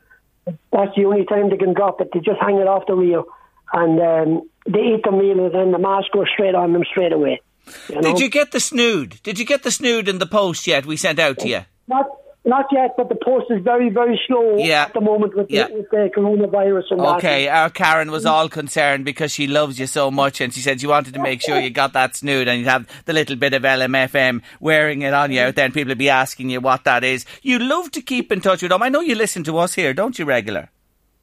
That's 0.73 0.95
the 0.97 1.05
only 1.05 1.25
time 1.25 1.51
they 1.51 1.57
can 1.57 1.75
drop 1.75 2.01
it. 2.01 2.11
They 2.13 2.21
just 2.21 2.41
hang 2.41 2.57
it 2.57 2.67
off 2.67 2.87
the 2.87 2.97
wheel 2.97 3.27
and 3.73 4.01
um, 4.01 4.51
they 4.67 4.81
eat 4.81 5.03
the 5.05 5.11
meal, 5.11 5.45
and 5.45 5.55
then 5.55 5.73
the 5.73 5.79
mask 5.79 6.13
goes 6.13 6.27
straight 6.33 6.55
on 6.55 6.73
them 6.73 6.85
straight 6.91 7.13
away. 7.13 7.41
You 7.89 7.97
know? 7.97 8.03
Did 8.03 8.21
you 8.21 8.29
get 8.29 8.53
the 8.53 8.61
snood? 8.61 9.21
Did 9.23 9.39
you 9.39 9.45
get 9.45 9.63
the 9.63 9.71
snood 9.71 10.09
in 10.09 10.19
the 10.19 10.27
post 10.27 10.67
yet? 10.67 10.87
We 10.87 10.97
sent 10.97 11.19
out 11.19 11.39
to 11.41 11.49
you. 11.49 11.61
Not 11.89 12.07
not 12.47 12.67
yet, 12.73 12.95
but 12.97 13.09
the 13.09 13.15
post 13.15 13.47
is 13.51 13.63
very 13.63 13.89
very 13.91 14.21
slow 14.27 14.57
Yeah. 14.59 14.83
at 14.85 14.93
the 14.95 15.01
moment 15.01 15.35
with, 15.37 15.51
Yeah. 15.51 15.69
the, 15.69 15.75
with 15.75 15.91
the 15.91 16.11
coronavirus 16.15 16.91
and 16.91 17.01
that. 17.01 17.17
Okay, 17.17 17.49
our 17.49 17.71
Karen 17.71 18.11
was 18.11 18.27
all 18.27 18.49
concerned 18.49 19.05
because 19.05 19.33
she 19.33 19.47
loves 19.47 19.79
you 19.79 19.87
so 19.87 20.11
much, 20.11 20.41
and 20.41 20.53
she 20.53 20.61
said 20.61 20.81
she 20.81 20.87
wanted 20.87 21.15
to 21.15 21.21
make 21.23 21.41
sure 21.41 21.59
you 21.59 21.71
got 21.71 21.93
that 21.95 22.15
snood 22.17 22.47
and 22.49 22.59
you'd 22.61 22.69
have 22.69 22.87
the 23.07 23.13
little 23.13 23.37
bit 23.37 23.55
of 23.55 23.63
LMFM 23.63 24.43
wearing 24.61 25.03
it 25.03 25.15
on 25.15 25.33
you 25.33 25.41
out 25.41 25.55
there, 25.55 25.65
and 25.65 25.73
people 25.75 25.91
would 25.91 25.99
be 25.99 26.11
asking 26.11 26.51
you 26.51 26.61
what 26.61 26.85
that 26.85 27.03
is. 27.05 27.25
You 27.43 27.59
love 27.59 27.91
to 27.93 28.03
keep 28.03 28.31
in 28.31 28.41
touch 28.41 28.61
with 28.63 28.71
them. 28.71 28.83
I 28.83 28.89
know 28.91 29.01
you 29.01 29.15
listen 29.15 29.43
to 29.45 29.59
us 29.59 29.75
here, 29.75 29.95
don't 29.95 30.19
you, 30.19 30.25
regular? 30.25 30.71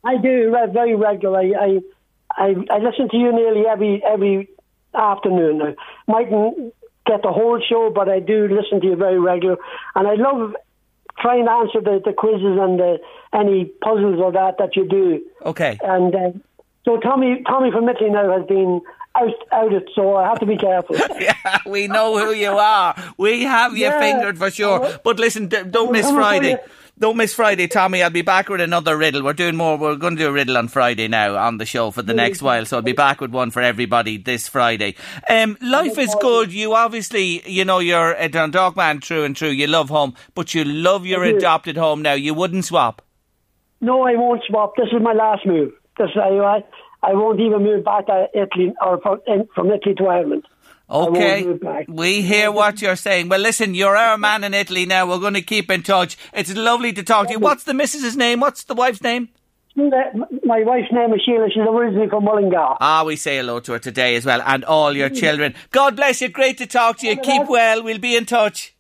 I 0.04 0.18
do 0.18 0.56
very 0.74 0.96
regular. 0.96 1.40
I, 1.40 1.52
I 1.68 1.80
I 2.38 2.56
I 2.72 2.78
listen 2.80 3.10
to 3.10 3.18
you 3.18 3.32
nearly 3.32 3.68
every 3.68 4.02
every 4.04 4.50
afternoon. 4.96 5.62
I 5.62 5.76
mightn't 6.12 6.74
get 7.06 7.22
the 7.22 7.32
whole 7.32 7.60
show, 7.68 7.92
but 7.94 8.10
I 8.10 8.20
do 8.20 8.48
listen 8.48 8.82
to 8.82 8.88
you 8.88 8.96
very 8.96 9.20
regular, 9.20 9.58
and 9.96 10.08
I 10.08 10.16
love 10.16 10.56
trying 11.22 11.46
to 11.46 11.52
answer 11.52 11.82
the, 11.82 12.02
the 12.04 12.14
quizzes 12.14 12.58
and 12.60 12.80
the, 12.80 13.00
any 13.34 13.66
puzzles 13.66 14.20
or 14.20 14.32
that 14.32 14.58
that 14.58 14.76
you 14.76 14.88
do. 14.88 15.22
Okay. 15.46 15.78
And 15.84 16.14
uh, 16.16 16.32
so 16.86 16.98
Tommy 16.98 17.44
Tommy 17.48 17.72
from 17.72 17.88
Italy 17.88 18.10
now 18.10 18.32
has 18.38 18.46
been 18.48 18.82
out 19.16 19.34
out 19.52 19.74
it, 19.74 19.90
so 19.94 20.16
I 20.16 20.28
have 20.30 20.40
to 20.40 20.46
be 20.46 20.58
careful. 20.58 20.96
yeah, 21.20 21.58
we 21.66 21.88
know 21.88 22.18
who 22.18 22.32
you 22.34 22.50
are. 22.52 22.96
We 23.18 23.44
have 23.44 23.74
you 23.78 23.86
Yeah. 23.86 24.00
fingered 24.00 24.38
for 24.38 24.50
sure. 24.50 25.00
But 25.04 25.20
listen, 25.20 25.48
don't 25.48 25.92
miss 25.92 26.10
Friday. 26.22 26.58
Don't 27.02 27.18
miss 27.18 27.34
Friday, 27.34 27.68
Tommy. 27.68 28.04
I'll 28.04 28.12
be 28.12 28.22
back 28.22 28.48
with 28.48 28.62
another 28.62 28.96
riddle. 28.96 29.24
We're 29.24 29.34
doing 29.34 29.56
more. 29.56 29.76
We're 29.76 29.96
going 29.96 30.18
to 30.18 30.22
do 30.22 30.30
a 30.30 30.32
riddle 30.32 30.56
on 30.56 30.68
Friday 30.68 31.08
now 31.08 31.36
on 31.36 31.58
the 31.58 31.66
show 31.66 31.90
for 31.90 32.04
the 32.04 32.14
next 32.14 32.44
while. 32.44 32.64
So 32.68 32.78
I'll 32.78 32.84
be 32.84 32.92
back 32.92 33.20
with 33.20 33.32
one 33.32 33.50
for 33.50 33.60
everybody 33.60 34.18
this 34.18 34.48
Friday. 34.48 34.94
Um, 35.28 35.58
life 35.64 35.98
is 35.98 36.16
good. 36.22 36.54
You 36.54 36.76
obviously, 36.76 37.42
you 37.50 37.66
know, 37.66 37.80
you're 37.80 38.14
a 38.14 38.30
Dundalk 38.30 38.76
man 38.76 39.02
through 39.02 39.24
and 39.24 39.36
through. 39.36 39.50
You 39.50 39.66
love 39.66 39.90
home, 39.90 40.14
but 40.36 40.54
you 40.54 40.64
love 40.64 41.08
your 41.08 41.24
adopted 41.24 41.76
home 41.76 42.04
now. 42.04 42.14
You 42.14 42.36
wouldn't 42.36 42.66
swap. 42.66 43.02
No, 43.82 44.04
I 44.04 44.14
won't 44.16 44.44
swap. 44.48 44.76
This 44.76 44.90
is 44.94 45.02
my 45.02 45.14
last 45.14 45.44
move. 45.44 45.74
This 45.98 46.10
I, 46.16 46.64
I 47.02 47.16
won't 47.16 47.40
even 47.40 47.64
move 47.64 47.84
back 47.84 48.06
to 48.06 48.28
Italy 48.36 48.76
or 48.80 49.02
from, 49.02 49.22
from 49.56 49.72
Italy 49.72 49.96
to 49.96 50.06
Ireland. 50.06 50.46
Okay, 50.92 51.58
we 51.88 52.22
hear 52.22 52.52
what 52.52 52.82
you're 52.82 52.98
saying. 52.98 53.30
Well, 53.30 53.40
listen, 53.40 53.74
you're 53.74 53.96
our 53.96 54.18
man 54.18 54.44
in 54.44 54.54
Italy 54.54 54.86
now. 54.86 55.08
We're 55.08 55.20
going 55.20 55.36
to 55.36 55.42
keep 55.42 55.72
in 55.72 55.84
touch. 55.84 56.18
It's 56.34 56.54
lovely 56.54 56.92
to 56.92 57.02
talk 57.02 57.28
to 57.28 57.34
you. 57.34 57.40
What's 57.40 57.64
the 57.64 57.74
missus's 57.74 58.18
name? 58.18 58.42
What's 58.42 58.66
the 58.66 58.76
wife's 58.76 59.02
name? 59.02 59.30
My 59.74 60.64
wife's 60.64 60.92
name 60.92 61.14
is 61.14 61.22
Sheila. 61.26 61.48
She's 61.50 61.64
originally 61.64 62.10
from 62.10 62.26
Mullingar. 62.26 62.76
Ah, 62.82 63.04
we 63.06 63.16
say 63.16 63.38
hello 63.38 63.62
to 63.62 63.72
her 63.72 63.80
today 63.80 64.18
as 64.18 64.26
well, 64.26 64.42
and 64.46 64.66
all 64.66 64.94
your 64.94 65.10
children. 65.10 65.56
God 65.72 65.96
bless 65.96 66.20
you. 66.20 66.28
Great 66.28 66.58
to 66.58 66.66
talk 66.66 66.98
to 66.98 67.08
you. 67.08 67.16
Keep 67.16 67.48
well. 67.48 67.82
We'll 67.82 67.98
be 67.98 68.18
in 68.18 68.26
touch. 68.26 68.76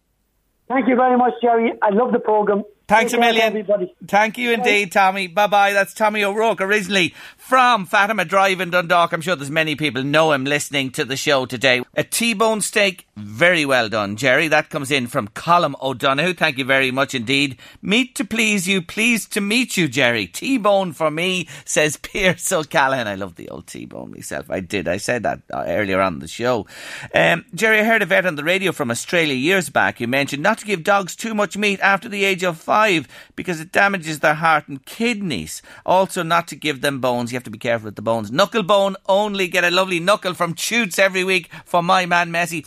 Thank 0.67 0.89
you 0.89 0.97
very 0.97 1.17
much, 1.17 1.33
Jerry. 1.41 1.71
I 1.81 1.91
love 1.91 2.11
the 2.11 2.19
programme. 2.19 2.63
Thanks 2.89 3.13
Take 3.13 3.19
a 3.19 3.21
million. 3.21 3.43
Everybody. 3.43 3.95
Thank 4.05 4.37
you 4.37 4.51
indeed, 4.51 4.91
Tommy. 4.91 5.27
Bye 5.27 5.47
bye. 5.47 5.71
That's 5.71 5.93
Tommy 5.93 6.25
O'Rourke, 6.25 6.59
originally 6.59 7.13
from 7.51 7.85
Fatima 7.85 8.23
Drive 8.23 8.61
in 8.61 8.69
Dundalk. 8.69 9.11
I'm 9.11 9.19
sure 9.19 9.35
there's 9.35 9.51
many 9.51 9.75
people 9.75 10.03
know 10.03 10.31
him 10.31 10.45
listening 10.45 10.89
to 10.91 11.03
the 11.03 11.17
show 11.17 11.45
today. 11.45 11.83
A 11.95 12.03
T-bone 12.05 12.61
steak, 12.61 13.09
very 13.17 13.65
well 13.65 13.89
done, 13.89 14.15
Jerry. 14.15 14.47
That 14.47 14.69
comes 14.69 14.89
in 14.89 15.07
from 15.07 15.27
Colm 15.27 15.75
O'Donoghue. 15.81 16.33
Thank 16.33 16.57
you 16.57 16.63
very 16.63 16.91
much 16.91 17.13
indeed. 17.13 17.57
Meat 17.81 18.15
to 18.15 18.23
please 18.23 18.69
you, 18.69 18.81
pleased 18.81 19.33
to 19.33 19.41
meet 19.41 19.75
you, 19.75 19.89
Jerry. 19.89 20.27
T-bone 20.27 20.93
for 20.93 21.11
me, 21.11 21.49
says 21.65 21.97
Pierce 22.01 22.49
O'Callaghan. 22.53 23.05
I 23.05 23.15
love 23.15 23.35
the 23.35 23.49
old 23.49 23.67
T-bone 23.67 24.11
myself. 24.11 24.49
I 24.49 24.61
did. 24.61 24.87
I 24.87 24.95
said 24.95 25.23
that 25.23 25.41
uh, 25.53 25.65
earlier 25.67 25.99
on 25.99 26.19
the 26.19 26.29
show. 26.29 26.67
Um, 27.13 27.43
Jerry, 27.53 27.81
I 27.81 27.83
heard 27.83 28.01
a 28.01 28.05
vet 28.05 28.25
on 28.25 28.35
the 28.35 28.45
radio 28.45 28.71
from 28.71 28.89
Australia 28.89 29.35
years 29.35 29.69
back 29.69 29.99
You 29.99 30.07
mentioned 30.07 30.41
not 30.41 30.59
to 30.59 30.65
give 30.65 30.85
dogs 30.85 31.17
too 31.17 31.35
much 31.35 31.57
meat 31.57 31.81
after 31.81 32.07
the 32.07 32.23
age 32.23 32.45
of 32.45 32.57
five 32.57 33.09
because 33.35 33.59
it 33.59 33.73
damages 33.73 34.21
their 34.21 34.35
heart 34.35 34.69
and 34.69 34.85
kidneys. 34.85 35.61
Also, 35.85 36.23
not 36.23 36.47
to 36.47 36.55
give 36.55 36.79
them 36.79 37.01
bones. 37.01 37.33
You 37.33 37.40
have 37.41 37.45
to 37.45 37.49
be 37.49 37.57
careful 37.57 37.85
with 37.85 37.95
the 37.95 38.03
bones. 38.03 38.31
Knuckle 38.31 38.61
bone 38.61 38.95
only 39.09 39.47
get 39.47 39.63
a 39.63 39.71
lovely 39.71 39.99
knuckle 39.99 40.35
from 40.35 40.53
Chutes 40.53 40.99
every 40.99 41.23
week 41.23 41.49
for 41.65 41.81
my 41.81 42.05
man 42.05 42.31
Messi. 42.31 42.61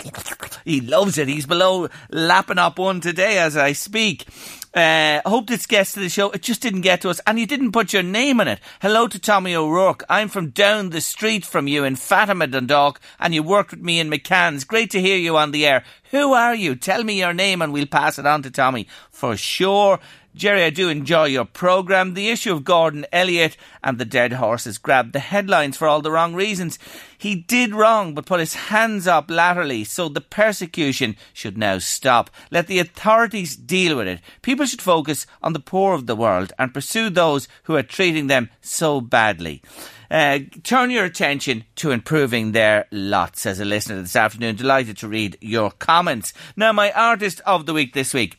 He 0.65 0.81
loves 0.81 1.17
it. 1.17 1.29
He's 1.29 1.47
below 1.47 1.89
lapping 2.11 2.59
up 2.59 2.79
one 2.79 3.01
today 3.01 3.39
as 3.39 3.57
I 3.57 3.73
speak. 3.73 4.27
Uh, 4.75 5.21
hope 5.25 5.47
this 5.47 5.67
gets 5.67 5.93
to 5.93 6.01
the 6.01 6.09
show. 6.09 6.33
It 6.33 6.43
just 6.43 6.61
didn't 6.61 6.81
get 6.81 7.03
to 7.03 7.11
us, 7.11 7.21
and 7.29 7.39
you 7.39 7.47
didn't 7.47 7.71
put 7.71 7.93
your 7.93 8.03
name 8.03 8.41
in 8.41 8.49
it. 8.49 8.59
Hello 8.83 9.07
to 9.07 9.21
Tommy 9.21 9.55
O'Rourke. 9.55 10.03
I'm 10.09 10.29
from 10.29 10.51
down 10.51 10.91
the 10.91 11.01
street 11.01 11.45
from 11.45 11.69
you 11.69 11.85
in 11.85 11.95
Fatima, 11.95 12.49
Dundalk, 12.49 13.01
and 13.21 13.33
you 13.33 13.45
worked 13.45 13.71
with 13.71 13.81
me 13.83 14.01
in 14.01 14.11
McCann's. 14.11 14.65
Great 14.65 14.91
to 14.91 15.01
hear 15.01 15.17
you 15.17 15.37
on 15.37 15.53
the 15.53 15.65
air. 15.65 15.85
Who 16.11 16.33
are 16.33 16.57
you? 16.57 16.75
Tell 16.75 17.05
me 17.05 17.21
your 17.21 17.33
name, 17.33 17.63
and 17.63 17.73
we'll 17.73 17.87
pass 17.87 18.19
it 18.19 18.27
on 18.27 18.43
to 18.43 18.51
Tommy 18.51 18.89
for 19.13 19.37
sure. 19.37 20.01
Jerry, 20.35 20.65
I 20.65 20.71
do 20.71 20.89
enjoy 20.89 21.27
your 21.27 21.45
programme. 21.45 22.15
The 22.15 22.29
issue 22.29 22.53
of 22.53 22.65
Gordon 22.65 23.07
Elliott 23.13 23.57
and 23.85 23.99
the 23.99 24.05
dead 24.05 24.33
horses 24.33 24.79
grabbed 24.79 25.13
the 25.13 25.21
headlines 25.21 25.77
for 25.77 25.87
all 25.87 26.03
the 26.03 26.11
wrong 26.11 26.35
reasons. 26.35 26.77
He 27.17 27.37
did 27.37 27.73
wrong, 27.73 28.15
but 28.15 28.27
put 28.27 28.41
his 28.41 28.55
hands 28.55 29.07
up 29.07 29.31
laterally, 29.31 29.85
so 29.85 30.09
the 30.09 30.21
persecution 30.21 31.15
should 31.33 31.57
now 31.57 31.79
stop. 31.79 32.31
Let 32.51 32.67
the 32.67 32.81
authorities 32.81 33.55
deal 33.55 33.97
with 33.97 34.09
it. 34.09 34.21
People 34.43 34.67
should 34.67 34.83
focus 34.83 35.25
on 35.41 35.53
the 35.53 35.61
poor 35.61 35.95
of 35.95 36.07
the 36.07 36.17
world 36.17 36.53
and 36.59 36.75
pursue 36.75 37.11
those 37.11 37.47
who 37.65 37.77
are 37.77 37.85
treating 37.85 38.27
them 38.27 38.51
so 38.61 39.01
badly. 39.01 39.63
Uh, 40.11 40.41
turn 40.65 40.91
your 40.91 41.05
attention 41.05 41.65
to 41.77 41.93
improving 41.93 42.51
their 42.51 42.87
lot, 42.91 43.37
says 43.37 43.61
a 43.61 43.65
listener 43.65 44.03
this 44.03 44.17
afternoon. 44.17 44.57
Delighted 44.57 44.97
to 44.99 45.09
read 45.09 45.39
your 45.41 45.71
comments. 45.71 46.33
Now, 46.57 46.73
my 46.73 46.91
artist 46.91 47.41
of 47.47 47.67
the 47.67 47.73
week 47.73 47.95
this 47.95 48.13
week 48.13 48.37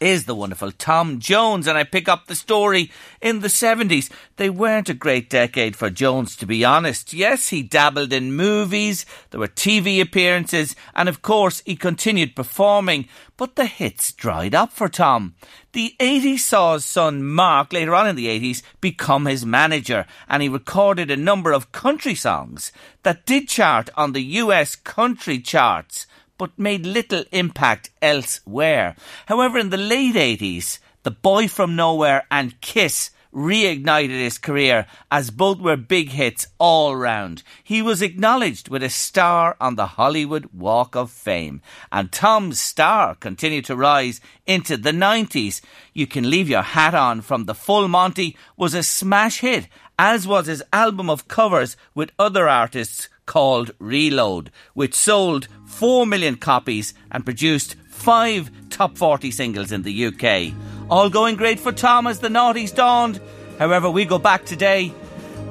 is 0.00 0.24
the 0.24 0.34
wonderful 0.34 0.72
Tom 0.72 1.18
Jones, 1.18 1.66
and 1.66 1.76
I 1.76 1.84
pick 1.84 2.08
up 2.08 2.26
the 2.26 2.34
story 2.34 2.90
in 3.20 3.40
the 3.40 3.48
70s. 3.48 4.10
They 4.36 4.50
weren't 4.50 4.88
a 4.88 4.94
great 4.94 5.28
decade 5.30 5.76
for 5.76 5.90
Jones, 5.90 6.36
to 6.36 6.46
be 6.46 6.64
honest. 6.64 7.12
Yes, 7.12 7.48
he 7.48 7.62
dabbled 7.62 8.12
in 8.12 8.34
movies, 8.34 9.06
there 9.30 9.40
were 9.40 9.48
TV 9.48 10.00
appearances, 10.00 10.76
and 10.94 11.08
of 11.08 11.22
course, 11.22 11.62
he 11.66 11.76
continued 11.76 12.36
performing, 12.36 13.08
but 13.36 13.56
the 13.56 13.66
hits 13.66 14.12
dried 14.12 14.54
up 14.54 14.72
for 14.72 14.88
Tom. 14.88 15.34
The 15.72 15.94
80s 16.00 16.40
saw 16.40 16.74
his 16.74 16.84
son 16.84 17.22
Mark, 17.24 17.72
later 17.72 17.94
on 17.94 18.08
in 18.08 18.16
the 18.16 18.26
80s, 18.26 18.62
become 18.80 19.26
his 19.26 19.46
manager, 19.46 20.06
and 20.28 20.42
he 20.42 20.48
recorded 20.48 21.10
a 21.10 21.16
number 21.16 21.52
of 21.52 21.72
country 21.72 22.14
songs 22.14 22.72
that 23.02 23.26
did 23.26 23.48
chart 23.48 23.90
on 23.96 24.12
the 24.12 24.22
US 24.22 24.74
country 24.74 25.38
charts 25.38 26.06
but 26.38 26.58
made 26.58 26.86
little 26.86 27.24
impact 27.32 27.90
elsewhere. 28.00 28.96
However, 29.26 29.58
in 29.58 29.70
the 29.70 29.76
late 29.76 30.14
80s, 30.14 30.78
The 31.02 31.10
Boy 31.10 31.48
From 31.48 31.76
Nowhere 31.76 32.24
and 32.30 32.60
Kiss 32.60 33.10
reignited 33.34 34.10
his 34.10 34.38
career 34.38 34.86
as 35.10 35.30
both 35.30 35.58
were 35.58 35.76
big 35.76 36.10
hits 36.10 36.46
all 36.58 36.96
round. 36.96 37.42
He 37.62 37.82
was 37.82 38.02
acknowledged 38.02 38.68
with 38.68 38.82
a 38.82 38.90
star 38.90 39.56
on 39.60 39.76
the 39.76 39.86
Hollywood 39.86 40.48
Walk 40.52 40.96
of 40.96 41.10
Fame, 41.10 41.60
and 41.92 42.10
Tom's 42.10 42.60
star 42.60 43.14
continued 43.14 43.66
to 43.66 43.76
rise 43.76 44.20
into 44.46 44.76
the 44.76 44.92
90s. 44.92 45.60
You 45.92 46.06
Can 46.06 46.30
Leave 46.30 46.48
Your 46.48 46.62
Hat 46.62 46.94
On 46.94 47.20
from 47.20 47.44
the 47.44 47.54
Full 47.54 47.88
Monty 47.88 48.36
was 48.56 48.74
a 48.74 48.82
smash 48.82 49.40
hit, 49.40 49.68
as 49.98 50.26
was 50.26 50.46
his 50.46 50.62
album 50.72 51.10
of 51.10 51.28
covers 51.28 51.76
with 51.94 52.12
other 52.18 52.48
artists 52.48 53.08
called 53.28 53.70
Reload, 53.78 54.50
which 54.74 54.94
sold 54.94 55.46
4 55.66 56.04
million 56.06 56.34
copies 56.34 56.94
and 57.12 57.24
produced 57.24 57.76
five 57.88 58.50
top 58.70 58.98
40 58.98 59.30
singles 59.30 59.70
in 59.70 59.82
the 59.82 60.06
UK. 60.06 60.52
All 60.90 61.10
going 61.10 61.36
great 61.36 61.60
for 61.60 61.70
Tom 61.70 62.08
as 62.08 62.18
the 62.18 62.28
noughties 62.28 62.74
dawned. 62.74 63.20
However, 63.58 63.88
we 63.90 64.04
go 64.04 64.18
back 64.18 64.44
today, 64.44 64.92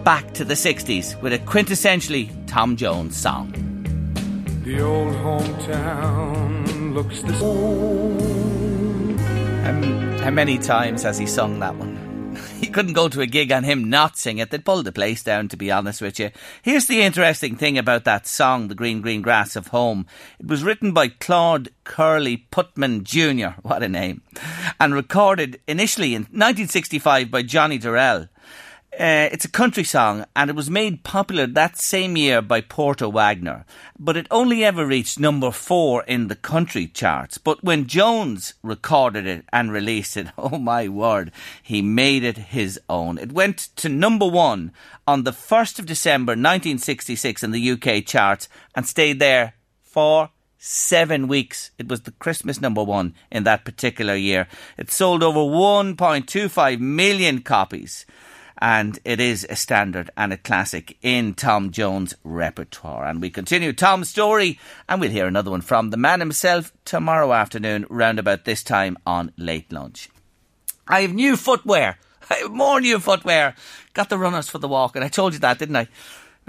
back 0.03 0.33
to 0.33 0.43
the 0.43 0.55
60s, 0.55 1.21
with 1.21 1.31
a 1.31 1.39
quintessentially 1.39 2.29
Tom 2.47 2.75
Jones 2.75 3.15
song. 3.15 3.53
The 4.63 4.81
old 4.81 5.13
hometown 5.13 6.93
looks 6.93 7.21
the 7.21 7.33
same. 7.33 9.19
Um, 9.67 10.17
how 10.19 10.31
many 10.31 10.57
times 10.57 11.03
has 11.03 11.17
he 11.17 11.27
sung 11.27 11.59
that 11.59 11.75
one? 11.75 11.96
you 12.61 12.71
couldn't 12.71 12.93
go 12.93 13.07
to 13.07 13.21
a 13.21 13.27
gig 13.27 13.51
and 13.51 13.65
him 13.65 13.89
not 13.89 14.17
sing 14.17 14.39
it. 14.39 14.49
They'd 14.49 14.65
pull 14.65 14.81
the 14.81 14.91
place 14.91 15.21
down, 15.21 15.47
to 15.49 15.57
be 15.57 15.69
honest 15.69 16.01
with 16.01 16.19
you. 16.19 16.31
Here's 16.61 16.87
the 16.87 17.01
interesting 17.01 17.55
thing 17.55 17.77
about 17.77 18.03
that 18.05 18.25
song, 18.25 18.67
The 18.67 18.75
Green 18.75 19.01
Green 19.01 19.21
Grass 19.21 19.55
of 19.55 19.67
Home. 19.67 20.07
It 20.39 20.47
was 20.47 20.63
written 20.63 20.91
by 20.91 21.09
Claude 21.09 21.69
Curly 21.83 22.47
Putman 22.51 23.03
Jr., 23.03 23.59
what 23.61 23.83
a 23.83 23.89
name, 23.89 24.23
and 24.79 24.95
recorded 24.95 25.59
initially 25.67 26.15
in 26.15 26.23
1965 26.23 27.29
by 27.29 27.43
Johnny 27.43 27.77
Darrell. 27.77 28.27
Uh, 28.99 29.29
it's 29.31 29.45
a 29.45 29.49
country 29.49 29.83
song, 29.83 30.25
and 30.35 30.49
it 30.49 30.55
was 30.55 30.71
made 30.71 31.03
popular 31.03 31.45
that 31.45 31.77
same 31.77 32.17
year 32.17 32.41
by 32.41 32.59
Porter 32.59 33.07
Wagoner, 33.07 33.63
but 33.99 34.17
it 34.17 34.25
only 34.31 34.65
ever 34.65 34.87
reached 34.87 35.19
number 35.19 35.51
four 35.51 36.01
in 36.05 36.29
the 36.29 36.35
country 36.35 36.87
charts. 36.87 37.37
But 37.37 37.63
when 37.63 37.85
Jones 37.85 38.55
recorded 38.63 39.27
it 39.27 39.45
and 39.53 39.71
released 39.71 40.17
it, 40.17 40.29
oh 40.37 40.57
my 40.57 40.87
word, 40.87 41.31
he 41.61 41.79
made 41.83 42.23
it 42.23 42.37
his 42.37 42.79
own. 42.89 43.19
It 43.19 43.31
went 43.31 43.69
to 43.75 43.87
number 43.87 44.25
one 44.25 44.71
on 45.05 45.25
the 45.25 45.31
1st 45.31 45.77
of 45.77 45.85
December 45.85 46.31
1966 46.31 47.43
in 47.43 47.51
the 47.51 47.71
UK 47.73 48.03
charts 48.03 48.49
and 48.73 48.87
stayed 48.87 49.19
there 49.19 49.53
for 49.83 50.31
seven 50.57 51.27
weeks. 51.27 51.69
It 51.77 51.87
was 51.87 52.01
the 52.01 52.11
Christmas 52.13 52.59
number 52.59 52.83
one 52.83 53.13
in 53.31 53.43
that 53.43 53.63
particular 53.63 54.15
year. 54.15 54.47
It 54.75 54.89
sold 54.89 55.21
over 55.21 55.41
1.25 55.41 56.79
million 56.79 57.41
copies 57.43 58.07
and 58.59 58.99
it 59.05 59.19
is 59.19 59.45
a 59.49 59.55
standard 59.55 60.09
and 60.17 60.33
a 60.33 60.37
classic 60.37 60.97
in 61.01 61.33
Tom 61.33 61.71
Jones' 61.71 62.15
repertoire. 62.23 63.05
And 63.05 63.21
we 63.21 63.29
continue 63.29 63.73
Tom's 63.73 64.09
story, 64.09 64.59
and 64.89 64.99
we'll 64.99 65.11
hear 65.11 65.27
another 65.27 65.51
one 65.51 65.61
from 65.61 65.89
the 65.89 65.97
man 65.97 66.19
himself 66.19 66.73
tomorrow 66.85 67.33
afternoon, 67.33 67.85
round 67.89 68.19
about 68.19 68.45
this 68.45 68.63
time 68.63 68.97
on 69.05 69.31
Late 69.37 69.71
Lunch. 69.71 70.09
I 70.87 71.01
have 71.01 71.13
new 71.13 71.35
footwear. 71.35 71.97
I 72.29 72.35
have 72.35 72.51
more 72.51 72.81
new 72.81 72.99
footwear. 72.99 73.55
Got 73.93 74.09
the 74.09 74.17
runners 74.17 74.49
for 74.49 74.57
the 74.57 74.67
walk, 74.67 74.95
and 74.95 75.05
I 75.05 75.09
told 75.09 75.33
you 75.33 75.39
that, 75.39 75.59
didn't 75.59 75.75
I? 75.75 75.87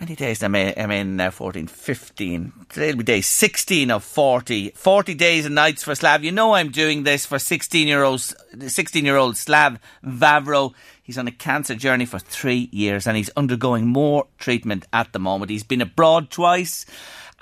Many 0.01 0.15
days 0.15 0.45
I'm 0.45 0.55
in, 0.55 0.75
I'm 0.77 0.93
in 0.93 1.21
uh, 1.21 1.33
14, 1.33 1.67
15. 1.67 2.53
Today'll 2.69 2.97
be 2.97 3.03
day 3.03 3.21
16 3.21 3.91
of 3.91 4.05
40. 4.05 4.71
40 4.77 5.15
days 5.15 5.45
and 5.45 5.57
nights 5.57 5.83
for 5.83 5.93
Slav. 5.97 6.23
You 6.23 6.31
know 6.31 6.53
I'm 6.53 6.71
doing 6.71 7.03
this 7.03 7.27
for 7.27 7.41
16 7.41 7.89
year 7.89 8.05
old, 8.05 8.21
16 8.21 9.05
year 9.05 9.17
old 9.17 9.37
Slav 9.37 9.81
Vavro. 10.05 10.73
He's 11.03 11.19
on 11.19 11.27
a 11.27 11.33
cancer 11.33 11.75
journey 11.75 12.05
for 12.05 12.21
three 12.21 12.69
years 12.71 13.09
and 13.09 13.17
he's 13.17 13.31
undergoing 13.31 13.89
more 13.89 14.29
treatment 14.39 14.87
at 14.93 15.13
the 15.13 15.19
moment. 15.19 15.51
He's 15.51 15.65
been 15.65 15.81
abroad 15.81 16.31
twice 16.31 16.87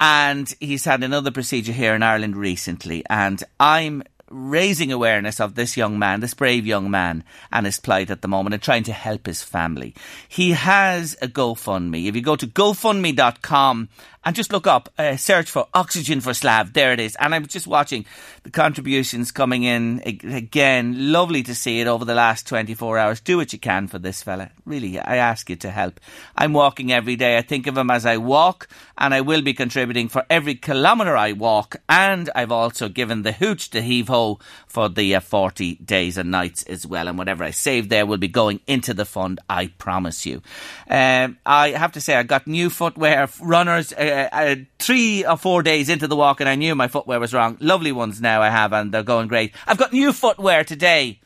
and 0.01 0.55
he's 0.59 0.87
had 0.87 1.05
another 1.05 1.31
procedure 1.31 1.73
here 1.73 1.95
in 1.95 2.03
Ireland 2.03 2.39
recently. 2.39 3.05
And 3.11 3.45
I'm 3.61 4.03
raising 4.31 4.93
awareness 4.93 5.41
of 5.41 5.55
this 5.55 5.77
young 5.77 5.99
man, 5.99 6.21
this 6.21 6.35
brave 6.35 6.67
young 6.67 6.91
man, 6.91 7.25
and 7.53 7.67
his 7.67 7.81
plight 7.81 8.11
at 8.11 8.23
the 8.23 8.29
moment 8.29 8.55
and 8.55 8.63
trying 8.63 8.83
to 8.85 8.93
help 8.93 9.27
his 9.27 9.43
family. 9.43 9.95
He 10.29 10.53
has 10.53 11.17
a 11.23 11.29
GoFundMe. 11.29 12.07
If 12.07 12.17
you 12.17 12.23
go 12.23 12.37
to 12.37 12.47
gofundme.com 12.47 13.89
and 14.27 14.35
just 14.35 14.53
look 14.53 14.67
up, 14.67 14.89
uh, 14.99 15.17
search 15.17 15.49
for 15.49 15.69
Oxygen 15.73 16.21
for 16.21 16.35
Slav. 16.35 16.73
There 16.73 16.93
it 16.93 16.99
is. 16.99 17.17
And 17.21 17.33
I'm 17.33 17.47
just 17.47 17.69
watching 17.69 18.05
the 18.43 18.51
contributions 18.51 19.31
coming 19.31 19.63
in 19.63 20.03
again. 20.05 21.13
Lovely 21.13 21.45
to 21.45 21.55
see 21.55 21.79
it 21.79 21.87
over 21.87 22.05
the 22.05 22.17
last 22.17 22.45
24 22.49 22.99
hours. 22.99 23.21
Do 23.21 23.37
what 23.37 23.53
you 23.53 23.61
can 23.61 23.87
for 23.87 24.01
this 24.01 24.25
fella. 24.25 24.51
Really, 24.65 24.99
I 24.99 25.19
ask 25.19 25.49
you 25.49 25.55
to 25.55 25.71
help. 25.71 26.01
I'm 26.37 26.53
walking 26.53 26.91
every 26.91 27.15
day. 27.15 27.39
I 27.39 27.43
think 27.43 27.69
of 27.69 27.79
him 27.79 27.89
as 27.89 28.05
I 28.05 28.17
walk, 28.17 28.69
and 28.99 29.15
I 29.15 29.21
will 29.21 29.43
be 29.43 29.55
contributing 29.55 30.09
for 30.09 30.27
every 30.29 30.57
kilometre 30.57 31.17
I 31.17 31.31
walk. 31.31 31.77
And 31.89 32.29
I've 32.35 32.51
also 32.51 32.89
given 32.89 33.23
the 33.23 33.31
hooch 33.31 33.71
to 33.71 33.81
heave 33.81 34.09
ho 34.09 34.41
for 34.67 34.89
the 34.89 35.15
uh, 35.15 35.21
40 35.21 35.77
days 35.77 36.19
and 36.19 36.33
nights 36.33 36.65
as 36.65 36.85
well. 36.85 37.07
And 37.07 37.17
whatever 37.17 37.45
I 37.45 37.53
save 37.53 37.91
there 37.91 38.05
will 38.05 38.17
be 38.17 38.27
going 38.27 38.59
into 38.67 38.93
the 38.93 39.05
fund, 39.05 39.39
I 39.49 39.69
promise 39.69 40.27
you. 40.27 40.43
Um, 40.91 41.39
I 41.47 41.71
have 41.71 41.93
to 41.93 42.01
say, 42.01 42.17
I 42.17 42.25
got 42.25 42.49
new 42.49 42.71
footwear, 42.71 43.29
runners. 43.41 43.93
Uh, 43.93 44.16
uh, 44.17 44.29
uh, 44.33 44.57
three 44.79 45.25
or 45.25 45.37
four 45.37 45.63
days 45.63 45.89
into 45.89 46.09
the 46.09 46.17
walk 46.17 46.41
and 46.41 46.49
I 46.49 46.55
knew 46.55 46.75
my 46.75 46.89
footwear 46.89 47.21
was 47.21 47.35
wrong. 47.35 47.57
Lovely 47.61 47.93
ones 47.93 48.21
now 48.21 48.43
I 48.43 48.51
have 48.51 48.73
and 48.73 48.93
they're 48.93 49.03
going 49.03 49.29
great. 49.29 49.53
I've 49.67 49.79
got 49.79 49.93
new 49.93 50.13
footwear 50.13 50.65
today. 50.65 51.21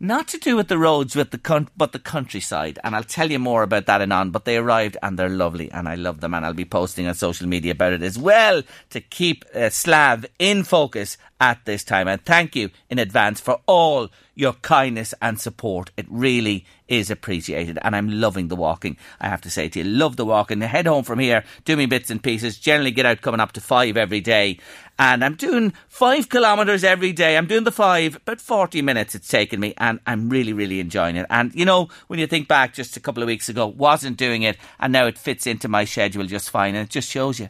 Not 0.00 0.28
to 0.28 0.38
do 0.38 0.54
with 0.54 0.68
the 0.68 0.78
roads, 0.78 1.16
with 1.16 1.32
the 1.32 1.38
con- 1.38 1.70
but 1.76 1.90
the 1.90 1.98
countryside, 1.98 2.78
and 2.84 2.94
I'll 2.94 3.02
tell 3.02 3.32
you 3.32 3.40
more 3.40 3.64
about 3.64 3.86
that 3.86 4.00
and 4.00 4.12
on. 4.12 4.30
But 4.30 4.44
they 4.44 4.56
arrived 4.56 4.96
and 5.02 5.18
they're 5.18 5.28
lovely, 5.28 5.72
and 5.72 5.88
I 5.88 5.96
love 5.96 6.20
them, 6.20 6.34
and 6.34 6.46
I'll 6.46 6.54
be 6.54 6.64
posting 6.64 7.08
on 7.08 7.14
social 7.16 7.48
media 7.48 7.72
about 7.72 7.94
it 7.94 8.02
as 8.02 8.16
well 8.16 8.62
to 8.90 9.00
keep 9.00 9.44
uh, 9.52 9.70
Slav 9.70 10.24
in 10.38 10.62
focus 10.62 11.18
at 11.40 11.64
this 11.64 11.82
time. 11.82 12.06
And 12.06 12.24
thank 12.24 12.54
you 12.54 12.70
in 12.88 13.00
advance 13.00 13.40
for 13.40 13.60
all 13.66 14.08
your 14.36 14.52
kindness 14.52 15.14
and 15.20 15.40
support. 15.40 15.90
It 15.96 16.06
really 16.08 16.64
is 16.88 17.10
appreciated. 17.10 17.78
And 17.82 17.94
I'm 17.94 18.20
loving 18.20 18.48
the 18.48 18.56
walking, 18.56 18.96
I 19.20 19.28
have 19.28 19.40
to 19.42 19.50
say 19.50 19.68
to 19.68 19.78
you. 19.80 19.84
Love 19.84 20.16
the 20.16 20.24
walking. 20.24 20.60
Head 20.60 20.86
home 20.86 21.04
from 21.04 21.18
here, 21.18 21.44
do 21.64 21.76
me 21.76 21.86
bits 21.86 22.10
and 22.10 22.22
pieces. 22.22 22.58
Generally 22.58 22.92
get 22.92 23.06
out 23.06 23.20
coming 23.20 23.40
up 23.40 23.52
to 23.52 23.60
five 23.60 23.96
every 23.96 24.20
day. 24.20 24.58
And 25.00 25.24
I'm 25.24 25.36
doing 25.36 25.72
five 25.86 26.28
kilometres 26.28 26.82
every 26.82 27.12
day. 27.12 27.36
I'm 27.36 27.46
doing 27.46 27.62
the 27.62 27.70
five, 27.70 28.16
about 28.16 28.40
40 28.40 28.82
minutes 28.82 29.14
it's 29.14 29.28
taken 29.28 29.60
me. 29.60 29.74
And 29.76 30.00
I'm 30.06 30.28
really, 30.28 30.52
really 30.52 30.80
enjoying 30.80 31.14
it. 31.16 31.26
And, 31.30 31.54
you 31.54 31.64
know, 31.64 31.88
when 32.08 32.18
you 32.18 32.26
think 32.26 32.48
back 32.48 32.74
just 32.74 32.96
a 32.96 33.00
couple 33.00 33.22
of 33.22 33.28
weeks 33.28 33.48
ago, 33.48 33.66
wasn't 33.66 34.16
doing 34.16 34.42
it. 34.42 34.56
And 34.80 34.92
now 34.92 35.06
it 35.06 35.16
fits 35.16 35.46
into 35.46 35.68
my 35.68 35.84
schedule 35.84 36.24
just 36.24 36.50
fine. 36.50 36.74
And 36.74 36.86
it 36.86 36.90
just 36.90 37.08
shows 37.08 37.38
you 37.38 37.48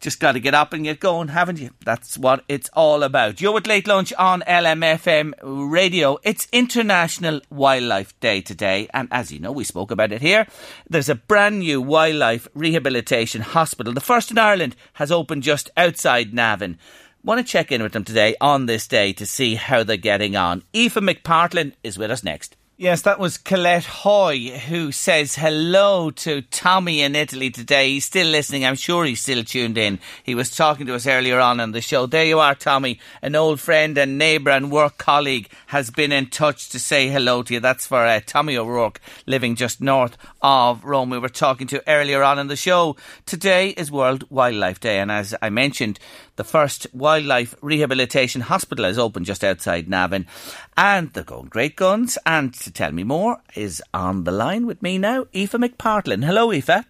just 0.00 0.18
got 0.18 0.32
to 0.32 0.40
get 0.40 0.54
up 0.54 0.72
and 0.72 0.84
get 0.84 0.98
going, 0.98 1.28
haven't 1.28 1.60
you? 1.60 1.70
That's 1.84 2.16
what 2.16 2.44
it's 2.48 2.70
all 2.72 3.02
about. 3.02 3.40
You're 3.40 3.52
with 3.52 3.66
Late 3.66 3.86
Lunch 3.86 4.12
on 4.14 4.40
LMFM 4.42 5.32
Radio. 5.42 6.18
It's 6.22 6.48
International 6.52 7.40
Wildlife 7.50 8.18
Day 8.18 8.40
today, 8.40 8.88
and 8.94 9.08
as 9.10 9.30
you 9.30 9.38
know, 9.38 9.52
we 9.52 9.64
spoke 9.64 9.90
about 9.90 10.12
it 10.12 10.22
here. 10.22 10.46
There's 10.88 11.10
a 11.10 11.14
brand 11.14 11.58
new 11.58 11.82
wildlife 11.82 12.48
rehabilitation 12.54 13.42
hospital. 13.42 13.92
The 13.92 14.00
first 14.00 14.30
in 14.30 14.38
Ireland 14.38 14.74
has 14.94 15.12
opened 15.12 15.42
just 15.42 15.70
outside 15.76 16.32
Navan. 16.32 16.78
Want 17.22 17.38
to 17.38 17.52
check 17.52 17.70
in 17.70 17.82
with 17.82 17.92
them 17.92 18.04
today 18.04 18.34
on 18.40 18.64
this 18.64 18.88
day 18.88 19.12
to 19.12 19.26
see 19.26 19.56
how 19.56 19.82
they're 19.82 19.98
getting 19.98 20.34
on. 20.34 20.62
Aoife 20.74 20.94
McPartlin 20.94 21.74
is 21.84 21.98
with 21.98 22.10
us 22.10 22.24
next. 22.24 22.56
Yes, 22.80 23.02
that 23.02 23.18
was 23.18 23.36
Colette 23.36 23.84
Hoy 23.84 24.58
who 24.58 24.90
says 24.90 25.34
hello 25.34 26.10
to 26.12 26.40
Tommy 26.40 27.02
in 27.02 27.14
Italy 27.14 27.50
today. 27.50 27.90
He's 27.90 28.06
still 28.06 28.28
listening. 28.28 28.64
I'm 28.64 28.74
sure 28.74 29.04
he's 29.04 29.20
still 29.20 29.44
tuned 29.44 29.76
in. 29.76 29.98
He 30.24 30.34
was 30.34 30.50
talking 30.50 30.86
to 30.86 30.94
us 30.94 31.06
earlier 31.06 31.38
on 31.40 31.60
in 31.60 31.72
the 31.72 31.82
show. 31.82 32.06
There 32.06 32.24
you 32.24 32.38
are, 32.40 32.54
Tommy. 32.54 32.98
An 33.20 33.36
old 33.36 33.60
friend 33.60 33.98
and 33.98 34.16
neighbour 34.16 34.48
and 34.48 34.72
work 34.72 34.96
colleague 34.96 35.50
has 35.66 35.90
been 35.90 36.10
in 36.10 36.28
touch 36.28 36.70
to 36.70 36.78
say 36.78 37.10
hello 37.10 37.42
to 37.42 37.52
you. 37.52 37.60
That's 37.60 37.86
for 37.86 37.98
uh, 38.06 38.20
Tommy 38.24 38.56
O'Rourke 38.56 39.02
living 39.26 39.56
just 39.56 39.82
north 39.82 40.16
of 40.40 40.82
Rome. 40.82 41.10
We 41.10 41.18
were 41.18 41.28
talking 41.28 41.66
to 41.66 41.86
earlier 41.86 42.22
on 42.22 42.38
in 42.38 42.46
the 42.46 42.56
show. 42.56 42.96
Today 43.26 43.74
is 43.76 43.92
World 43.92 44.24
Wildlife 44.30 44.80
Day, 44.80 45.00
and 45.00 45.12
as 45.12 45.34
I 45.42 45.50
mentioned, 45.50 45.98
the 46.36 46.44
first 46.44 46.86
wildlife 46.94 47.54
rehabilitation 47.60 48.40
hospital 48.40 48.86
has 48.86 48.98
opened 48.98 49.26
just 49.26 49.44
outside 49.44 49.90
Navan, 49.90 50.26
and 50.74 51.12
they're 51.12 51.22
going 51.22 51.48
great 51.48 51.76
guns. 51.76 52.16
And 52.24 52.54
to 52.70 52.74
tell 52.74 52.92
me 52.92 53.02
more 53.02 53.42
is 53.54 53.82
on 53.92 54.24
the 54.24 54.30
line 54.30 54.66
with 54.66 54.80
me 54.82 54.96
now, 54.98 55.26
Aoife 55.34 55.52
McPartlin. 55.52 56.24
Hello, 56.24 56.52
Aoife. 56.52 56.84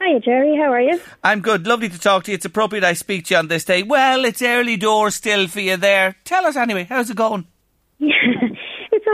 Hi, 0.00 0.18
Jerry. 0.20 0.56
How 0.56 0.72
are 0.72 0.80
you? 0.80 1.00
I'm 1.22 1.40
good. 1.40 1.66
Lovely 1.66 1.88
to 1.88 1.98
talk 1.98 2.24
to 2.24 2.30
you. 2.30 2.36
It's 2.36 2.44
appropriate 2.44 2.84
I 2.84 2.94
speak 2.94 3.26
to 3.26 3.34
you 3.34 3.38
on 3.38 3.48
this 3.48 3.64
day. 3.64 3.82
Well, 3.82 4.24
it's 4.24 4.42
early 4.42 4.76
doors 4.76 5.16
still 5.16 5.48
for 5.48 5.60
you 5.60 5.76
there. 5.76 6.16
Tell 6.24 6.46
us 6.46 6.56
anyway. 6.56 6.84
How's 6.84 7.10
it 7.10 7.16
going? 7.16 7.46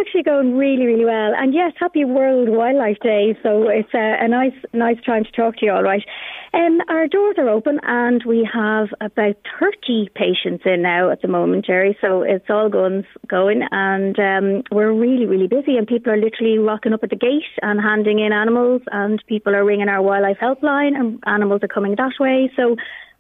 Actually 0.01 0.25
going 0.25 0.57
really, 0.57 0.87
really 0.87 1.05
well. 1.05 1.35
And 1.37 1.55
yes, 1.55 1.73
happy 1.79 2.05
World 2.05 2.49
Wildlife 2.49 2.99
Day. 3.01 3.39
So 3.43 3.69
it's 3.69 3.93
a, 3.95 4.25
a 4.25 4.29
nice, 4.29 4.53
nice 4.73 4.97
time 5.05 5.25
to 5.25 5.31
talk 5.31 5.57
to 5.59 5.67
you. 5.67 5.73
All 5.73 5.83
right. 5.83 6.03
Um, 6.53 6.81
our 6.89 7.07
doors 7.07 7.37
are 7.39 7.49
open 7.49 7.81
and 7.83 8.23
we 8.27 8.49
have 8.53 8.89
about 9.01 9.37
30 9.61 10.11
patients 10.15 10.65
in 10.67 10.83
now 10.83 11.11
at 11.11 11.23
the 11.23 11.29
moment, 11.29 11.65
Jerry. 11.65 11.97
So 12.01 12.23
it's 12.23 12.45
all 12.49 12.69
guns 12.69 13.05
going 13.29 13.63
and 13.71 14.19
um, 14.19 14.63
we're 14.73 14.93
really, 14.93 15.27
really 15.27 15.47
busy 15.47 15.77
and 15.77 15.87
people 15.87 16.13
are 16.13 16.17
literally 16.17 16.59
rocking 16.59 16.93
up 16.93 17.05
at 17.05 17.11
the 17.11 17.17
gate 17.17 17.43
and 17.63 17.81
handing 17.81 18.19
in 18.19 18.33
animals 18.33 18.83
and 18.91 19.23
people 19.27 19.55
are 19.55 19.65
ringing 19.65 19.89
our 19.89 20.03
wildlife 20.03 20.39
helpline 20.39 20.97
and 20.97 21.23
animals 21.27 21.63
are 21.63 21.69
coming 21.69 21.95
that 21.97 22.13
way. 22.19 22.51
So 22.57 22.77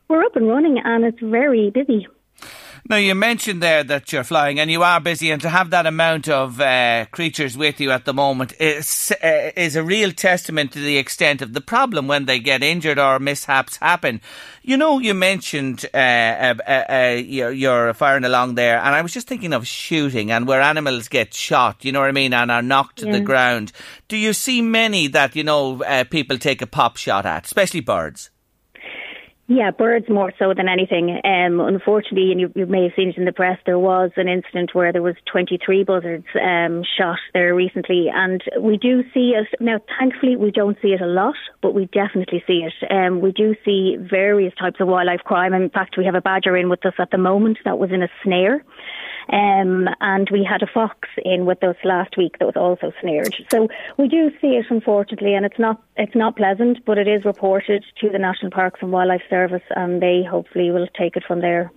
we're 0.09 0.25
up 0.25 0.37
and 0.37 0.49
running 0.49 0.81
and 0.85 1.05
it's 1.05 1.21
very 1.21 1.71
busy. 1.71 2.07
Now, 2.87 2.97
you 2.97 3.15
mentioned 3.15 3.63
there 3.63 3.83
that 3.83 4.13
you're 4.13 4.25
flying 4.25 4.61
and 4.61 4.71
you 4.71 4.83
are 4.83 5.01
busy, 5.01 5.31
and 5.31 5.41
to 5.41 5.49
have 5.49 5.71
that 5.71 5.87
amount 5.87 6.29
of 6.29 6.61
uh, 6.61 7.07
creatures 7.13 7.57
with 7.57 7.81
you 7.81 7.91
at 7.91 8.05
the 8.05 8.13
moment 8.13 8.53
is, 8.61 9.11
uh, 9.25 9.53
is 9.57 9.75
a 9.75 9.83
real 9.83 10.13
testament 10.13 10.73
to 10.73 10.81
the 10.81 10.99
extent 10.99 11.41
of 11.41 11.55
the 11.55 11.63
problem 11.63 12.09
when 12.09 12.27
they 12.27 12.39
get 12.39 12.63
injured 12.63 12.99
or 12.99 13.19
mishaps 13.19 13.79
happen. 13.79 14.21
You 14.61 14.77
know, 14.77 14.99
you 14.99 15.15
mentioned 15.15 15.87
uh, 15.95 15.97
uh, 15.97 16.55
uh, 16.67 16.85
uh 16.93 17.23
you're, 17.25 17.53
you're, 17.53 17.95
firing 17.95 18.25
along 18.25 18.57
there, 18.57 18.77
and 18.77 18.95
I 18.95 19.01
was 19.01 19.15
just 19.15 19.29
thinking 19.29 19.55
of 19.55 19.67
shooting 19.67 20.31
and 20.31 20.47
where 20.47 20.61
animals 20.61 21.09
get 21.09 21.33
shot, 21.33 21.87
you 21.87 21.93
know 21.93 22.01
what 22.01 22.11
I 22.11 22.13
mean, 22.13 22.35
and 22.35 22.51
are 22.51 22.61
knocked 22.61 22.99
to 22.99 23.07
the 23.07 23.21
ground. 23.21 23.73
Do 24.09 24.19
you 24.19 24.35
see 24.35 24.61
many 24.61 25.07
that, 25.07 25.35
you 25.35 25.43
know, 25.43 25.81
people 26.11 26.37
take 26.37 26.61
a 26.61 26.67
pop 26.67 26.99
shot 26.99 27.25
at, 27.25 27.47
especially 27.47 27.81
birds? 27.81 28.29
Yeah, 29.47 29.73
birds 29.73 30.07
more 30.09 30.33
so 30.39 30.55
than 30.57 30.71
anything. 30.71 31.21
Um, 31.23 31.61
unfortunately, 31.61 32.33
and 32.33 32.41
you, 32.41 32.51
you, 32.55 32.65
may 32.65 32.85
have 32.85 32.93
seen 32.97 33.11
it 33.11 33.19
in 33.19 33.27
the 33.27 33.33
press, 33.33 33.59
there 33.67 33.79
was 33.79 34.11
an 34.17 34.27
incident 34.27 34.75
where 34.75 34.91
there 34.91 35.03
was 35.03 35.17
23 35.31 35.85
buzzards 35.85 36.25
um, 36.43 36.83
shot 36.99 37.19
there 37.35 37.55
recently, 37.55 38.07
and 38.13 38.43
we 38.59 38.79
do 38.79 39.03
see 39.13 39.35
it 39.37 39.47
now. 39.61 39.81
Thankfully, 39.99 40.37
we 40.37 40.51
don't 40.51 40.79
see 40.81 40.95
it 40.95 41.03
a 41.03 41.07
lot, 41.07 41.35
but 41.61 41.75
we 41.75 41.85
definitely 41.93 42.43
see 42.47 42.65
it. 42.65 42.73
Um, 42.91 43.21
we 43.21 43.33
do 43.33 43.55
see 43.67 43.99
various 44.01 44.55
types 44.55 44.81
of 44.81 44.89
wildlife 44.89 45.21
crime. 45.25 45.53
In 45.53 45.69
fact, 45.69 45.97
we 45.99 46.07
have 46.07 46.15
a 46.15 46.23
badger 46.23 46.57
in 46.57 46.71
with 46.71 46.85
us 46.87 46.95
at 46.99 47.11
the 47.11 47.19
moment 47.19 47.59
that 47.67 47.79
was 47.79 47.91
in 47.93 48.03
a 48.03 48.09
snare. 48.23 48.65
Um, 49.33 49.89
and 50.01 50.29
we 50.31 50.45
had 50.45 50.63
a 50.63 50.67
fox 50.67 51.09
in 51.25 51.47
with 51.47 51.63
us 51.65 51.77
last 51.85 52.17
week 52.17 52.39
that 52.39 52.47
was 52.47 52.57
also 52.57 52.93
snared. 53.01 53.35
So 53.51 53.69
we 53.97 54.09
do 54.09 54.31
see 54.41 54.57
it, 54.57 54.67
unfortunately, 54.71 55.35
and 55.35 55.47
it's 55.47 55.59
not 55.59 55.83
it's 55.97 56.15
not 56.15 56.37
pleasant, 56.37 56.85
but 56.85 56.99
it 56.99 57.09
is 57.09 57.25
reported 57.25 57.85
to 58.01 58.11
the 58.11 58.19
National 58.19 58.51
Parks 58.51 58.81
and 58.83 58.93
Wildlife 58.93 59.23
Service, 59.31 59.63
and 59.77 60.03
they 60.03 60.23
hopefully 60.29 60.71
will 60.71 60.89
take 60.99 61.17
it 61.17 61.25
from 61.27 61.41
there 61.41 61.73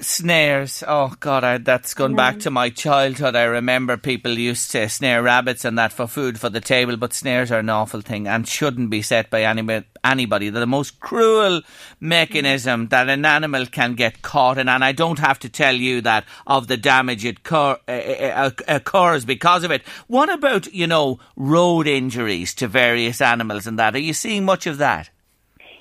snares. 0.00 0.84
Oh 0.86 1.14
God, 1.20 1.44
I, 1.44 1.58
that's 1.58 1.94
gone 1.94 2.14
back 2.14 2.40
to 2.40 2.50
my 2.50 2.70
childhood. 2.70 3.36
I 3.36 3.44
remember 3.44 3.96
people 3.96 4.32
used 4.32 4.70
to 4.72 4.88
snare 4.88 5.22
rabbits 5.22 5.64
and 5.64 5.78
that 5.78 5.92
for 5.92 6.06
food 6.06 6.38
for 6.38 6.48
the 6.48 6.60
table, 6.60 6.96
but 6.96 7.12
snares 7.12 7.50
are 7.50 7.58
an 7.58 7.68
awful 7.68 8.00
thing 8.00 8.26
and 8.26 8.46
shouldn't 8.46 8.90
be 8.90 9.02
set 9.02 9.30
by 9.30 9.42
any, 9.42 9.84
anybody. 10.04 10.50
They're 10.50 10.60
the 10.60 10.66
most 10.66 11.00
cruel 11.00 11.62
mechanism 12.00 12.88
that 12.88 13.08
an 13.08 13.24
animal 13.24 13.66
can 13.66 13.94
get 13.94 14.22
caught 14.22 14.58
in, 14.58 14.68
and 14.68 14.84
I 14.84 14.92
don't 14.92 15.18
have 15.18 15.38
to 15.40 15.48
tell 15.48 15.74
you 15.74 16.00
that 16.02 16.24
of 16.46 16.68
the 16.68 16.76
damage 16.76 17.24
it 17.24 17.42
cur- 17.42 17.78
uh, 17.88 18.50
occurs 18.68 19.24
because 19.24 19.64
of 19.64 19.70
it. 19.70 19.82
What 20.06 20.32
about 20.32 20.72
you 20.72 20.86
know 20.86 21.18
road 21.36 21.86
injuries 21.86 22.54
to 22.54 22.68
various 22.68 23.20
animals 23.20 23.66
and 23.66 23.78
that? 23.78 23.94
Are 23.94 23.98
you 23.98 24.12
seeing 24.12 24.44
much 24.44 24.66
of 24.66 24.78
that? 24.78 25.10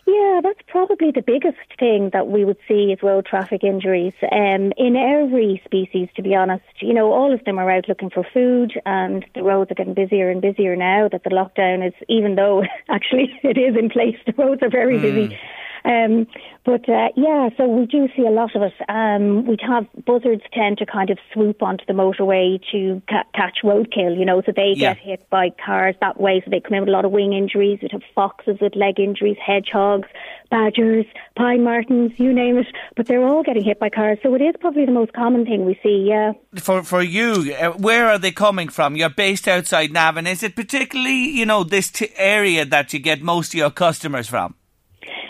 Yeah, 0.08 0.40
that's 0.42 0.62
probably 0.68 1.12
the 1.12 1.22
biggest 1.22 1.58
thing 1.78 2.12
that 2.14 2.30
we 2.30 2.46
would 2.46 2.58
see 2.66 2.94
is 2.94 3.04
road 3.04 3.26
traffic 3.26 3.62
injuries. 3.62 4.14
Um, 4.32 4.72
in 4.78 4.96
every 4.96 5.62
species, 5.66 6.08
to 6.16 6.22
be 6.22 6.34
honest, 6.34 6.64
you 6.80 6.94
know, 6.94 7.12
all 7.12 7.34
of 7.34 7.44
them 7.44 7.60
are 7.60 7.70
out 7.70 7.90
looking 7.90 8.10
for 8.10 8.26
food, 8.34 8.72
and 8.86 9.26
the 9.36 9.44
roads 9.44 9.70
are 9.70 9.76
getting 9.76 9.94
busier 9.94 10.30
and 10.30 10.42
busier 10.42 10.78
now 10.78 11.10
that 11.12 11.26
the 11.26 11.30
lockdown 11.30 11.86
is, 11.86 11.94
even 12.08 12.36
though 12.36 12.64
actually 12.90 13.38
it 13.44 13.58
is 13.58 13.76
in 13.78 13.90
place, 13.90 14.16
the 14.26 14.34
roads 14.38 14.64
are 14.64 14.70
very 14.70 14.98
mm. 14.98 15.02
busy. 15.02 15.40
Um, 15.86 16.28
but 16.66 16.88
uh, 16.90 17.10
yeah, 17.16 17.50
so 17.58 17.66
we 17.68 17.86
do 17.86 18.08
see 18.16 18.24
a 18.24 18.30
lot 18.30 18.56
of 18.56 18.62
it. 18.62 18.74
Um, 18.90 19.46
we'd 19.46 19.62
have 19.62 19.86
buzzards 20.06 20.42
tend 20.54 20.78
to 20.80 20.86
kind 20.86 21.10
of 21.10 21.18
swoop 21.34 21.64
onto 21.64 21.86
the 21.86 21.94
motorway 21.94 22.60
to 22.72 23.02
ca- 23.10 23.24
catch 23.34 23.60
roadkill, 23.64 24.18
you 24.18 24.26
know, 24.26 24.42
so 24.46 24.52
they 24.56 24.74
Yeah. 24.76 24.94
get 24.94 24.98
hit 25.04 25.30
by 25.30 25.50
cars 25.66 25.96
that 26.02 26.20
way. 26.20 26.42
So 26.44 26.52
they 26.52 26.60
come 26.60 26.74
in 26.74 26.82
with 26.82 26.90
a 26.90 26.92
lot 26.92 27.06
of 27.06 27.12
wing 27.12 27.34
injuries. 27.34 27.80
We'd 27.82 27.92
have 27.94 28.02
foxes 28.14 28.58
with 28.60 28.76
leg 28.76 29.00
injuries, 29.00 29.38
hedgehogs, 29.46 30.10
badgers, 30.52 31.06
pine 31.38 31.64
martens, 31.64 32.12
you 32.20 32.34
name 32.34 32.58
it. 32.58 32.68
But 32.96 33.08
they're 33.08 33.26
all 33.26 33.44
getting 33.44 33.64
hit 33.64 33.80
by 33.80 33.90
cars. 33.90 34.18
So 34.22 34.34
it 34.36 34.42
is 34.42 34.56
probably 34.60 34.86
the 34.86 34.92
most 34.92 35.14
common 35.14 35.46
thing 35.46 35.66
we 35.66 35.80
see. 35.82 36.06
Yeah. 36.10 36.34
For 36.56 36.84
for 36.84 37.02
you, 37.02 37.54
uh, 37.60 37.72
where 37.72 38.08
are 38.08 38.18
they 38.18 38.32
coming 38.32 38.68
from? 38.70 38.96
You're 38.98 39.10
based 39.10 39.48
outside 39.48 39.92
Navan. 39.94 40.28
Is 40.28 40.44
it 40.44 40.56
particularly, 40.56 41.30
you 41.30 41.46
know, 41.46 41.64
this 41.64 41.90
t- 41.92 42.10
area 42.18 42.66
that 42.66 42.92
you 42.94 43.00
get 43.00 43.22
most 43.22 43.54
of 43.54 43.58
your 43.58 43.72
customers 43.72 44.28
from? 44.28 44.56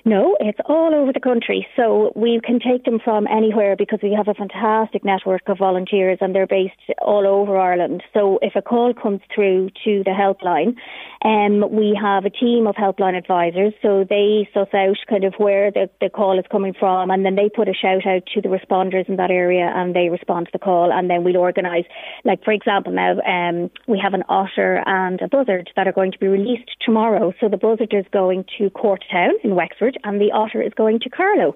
No, 0.07 0.37
it's 0.39 0.59
all 0.63 0.95
over 0.95 1.11
the 1.11 1.19
country. 1.19 1.67
So 1.75 2.13
we 2.15 2.39
can 2.41 2.61
take 2.61 2.85
them 2.85 2.97
from 3.03 3.27
anywhere 3.27 3.75
because 3.75 3.99
we 4.01 4.13
have 4.13 4.29
a 4.29 4.33
fantastic 4.33 5.03
network 5.03 5.41
of 5.47 5.57
volunteers 5.57 6.19
and 6.21 6.33
they're 6.33 6.47
based 6.47 6.79
all 7.01 7.27
over 7.27 7.57
Ireland. 7.57 8.03
So 8.13 8.39
if 8.41 8.55
a 8.55 8.61
call 8.61 8.93
comes 8.93 9.19
through 9.35 9.71
to 9.83 10.03
the 10.05 10.11
helpline, 10.11 10.77
um, 11.25 11.75
we 11.75 11.99
have 12.01 12.23
a 12.23 12.29
team 12.29 12.67
of 12.67 12.75
helpline 12.75 13.17
advisors. 13.17 13.73
So 13.81 14.05
they 14.09 14.47
suss 14.53 14.69
out 14.73 14.95
kind 15.09 15.25
of 15.25 15.33
where 15.39 15.71
the, 15.71 15.89
the 15.99 16.09
call 16.09 16.39
is 16.39 16.45
coming 16.49 16.73
from 16.73 17.11
and 17.11 17.25
then 17.25 17.35
they 17.35 17.49
put 17.53 17.67
a 17.67 17.73
shout 17.73 18.07
out 18.07 18.23
to 18.33 18.39
the 18.39 18.47
responders 18.47 19.09
in 19.09 19.17
that 19.17 19.29
area 19.29 19.69
and 19.75 19.93
they 19.93 20.07
respond 20.07 20.45
to 20.45 20.51
the 20.53 20.59
call 20.59 20.89
and 20.89 21.09
then 21.09 21.25
we'll 21.25 21.35
organise, 21.35 21.85
like 22.23 22.45
for 22.45 22.53
example 22.53 22.93
now, 22.93 23.19
um, 23.27 23.69
we 23.87 23.99
have 24.01 24.13
an 24.13 24.23
otter 24.29 24.81
and 24.85 25.19
a 25.19 25.27
buzzard 25.27 25.69
that 25.75 25.85
are 25.85 25.91
going 25.91 26.13
to 26.13 26.17
be 26.17 26.27
released 26.27 26.71
tomorrow. 26.79 27.33
So 27.41 27.49
the 27.49 27.57
buzzard 27.57 27.91
is 27.91 28.05
going 28.13 28.45
to 28.57 28.69
Courtown 28.69 29.31
in 29.43 29.55
Wexford 29.55 29.96
and 30.03 30.19
the 30.19 30.31
otter 30.31 30.61
is 30.61 30.73
going 30.75 30.99
to 31.01 31.09
Carlow. 31.09 31.55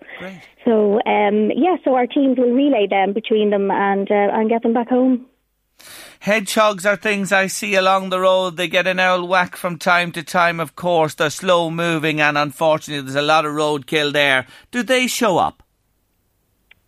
So 0.66 1.02
um, 1.06 1.52
yeah, 1.56 1.78
so 1.84 1.96
our 1.96 2.08
teams 2.08 2.38
will 2.38 2.52
relay 2.52 2.88
them 2.88 3.14
between 3.14 3.50
them 3.50 3.72
and 3.72 4.10
uh, 4.10 4.30
and 4.34 4.50
get 4.50 4.64
them 4.64 4.74
back 4.74 4.90
home. 4.90 5.26
Hedgehogs 6.20 6.86
are 6.86 6.96
things 6.96 7.32
I 7.32 7.48
see 7.48 7.74
along 7.74 8.10
the 8.10 8.20
road. 8.20 8.56
They 8.56 8.68
get 8.68 8.86
an 8.86 9.00
owl 9.00 9.28
whack 9.28 9.56
from 9.56 9.80
time 9.80 10.12
to 10.12 10.22
time, 10.22 10.60
of 10.60 10.76
course. 10.76 11.16
They're 11.16 11.32
slow 11.32 11.72
moving 11.72 12.22
and 12.22 12.38
unfortunately 12.38 13.02
there's 13.02 13.16
a 13.16 13.24
lot 13.24 13.46
of 13.46 13.54
roadkill 13.54 14.14
there. 14.14 14.46
Do 14.70 14.84
they 14.84 15.08
show 15.08 15.40
up? 15.40 15.64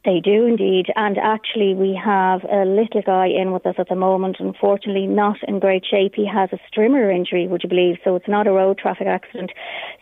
They 0.05 0.19
do 0.19 0.45
indeed, 0.45 0.87
and 0.97 1.17
actually 1.17 1.73
we 1.73 1.95
have 1.95 2.43
a 2.43 2.65
little 2.65 3.01
guy 3.01 3.27
in 3.27 3.53
with 3.53 3.65
us 3.65 3.75
at 3.77 3.87
the 3.87 3.95
moment. 3.95 4.35
Unfortunately, 4.37 5.07
not 5.07 5.37
in 5.47 5.59
great 5.59 5.85
shape. 5.89 6.13
He 6.15 6.27
has 6.27 6.49
a 6.51 6.59
strimmer 6.67 7.09
injury, 7.09 7.47
would 7.47 7.63
you 7.63 7.69
believe? 7.69 7.95
So 8.03 8.17
it's 8.17 8.27
not 8.27 8.45
a 8.45 8.51
road 8.51 8.77
traffic 8.77 9.07
accident. 9.07 9.51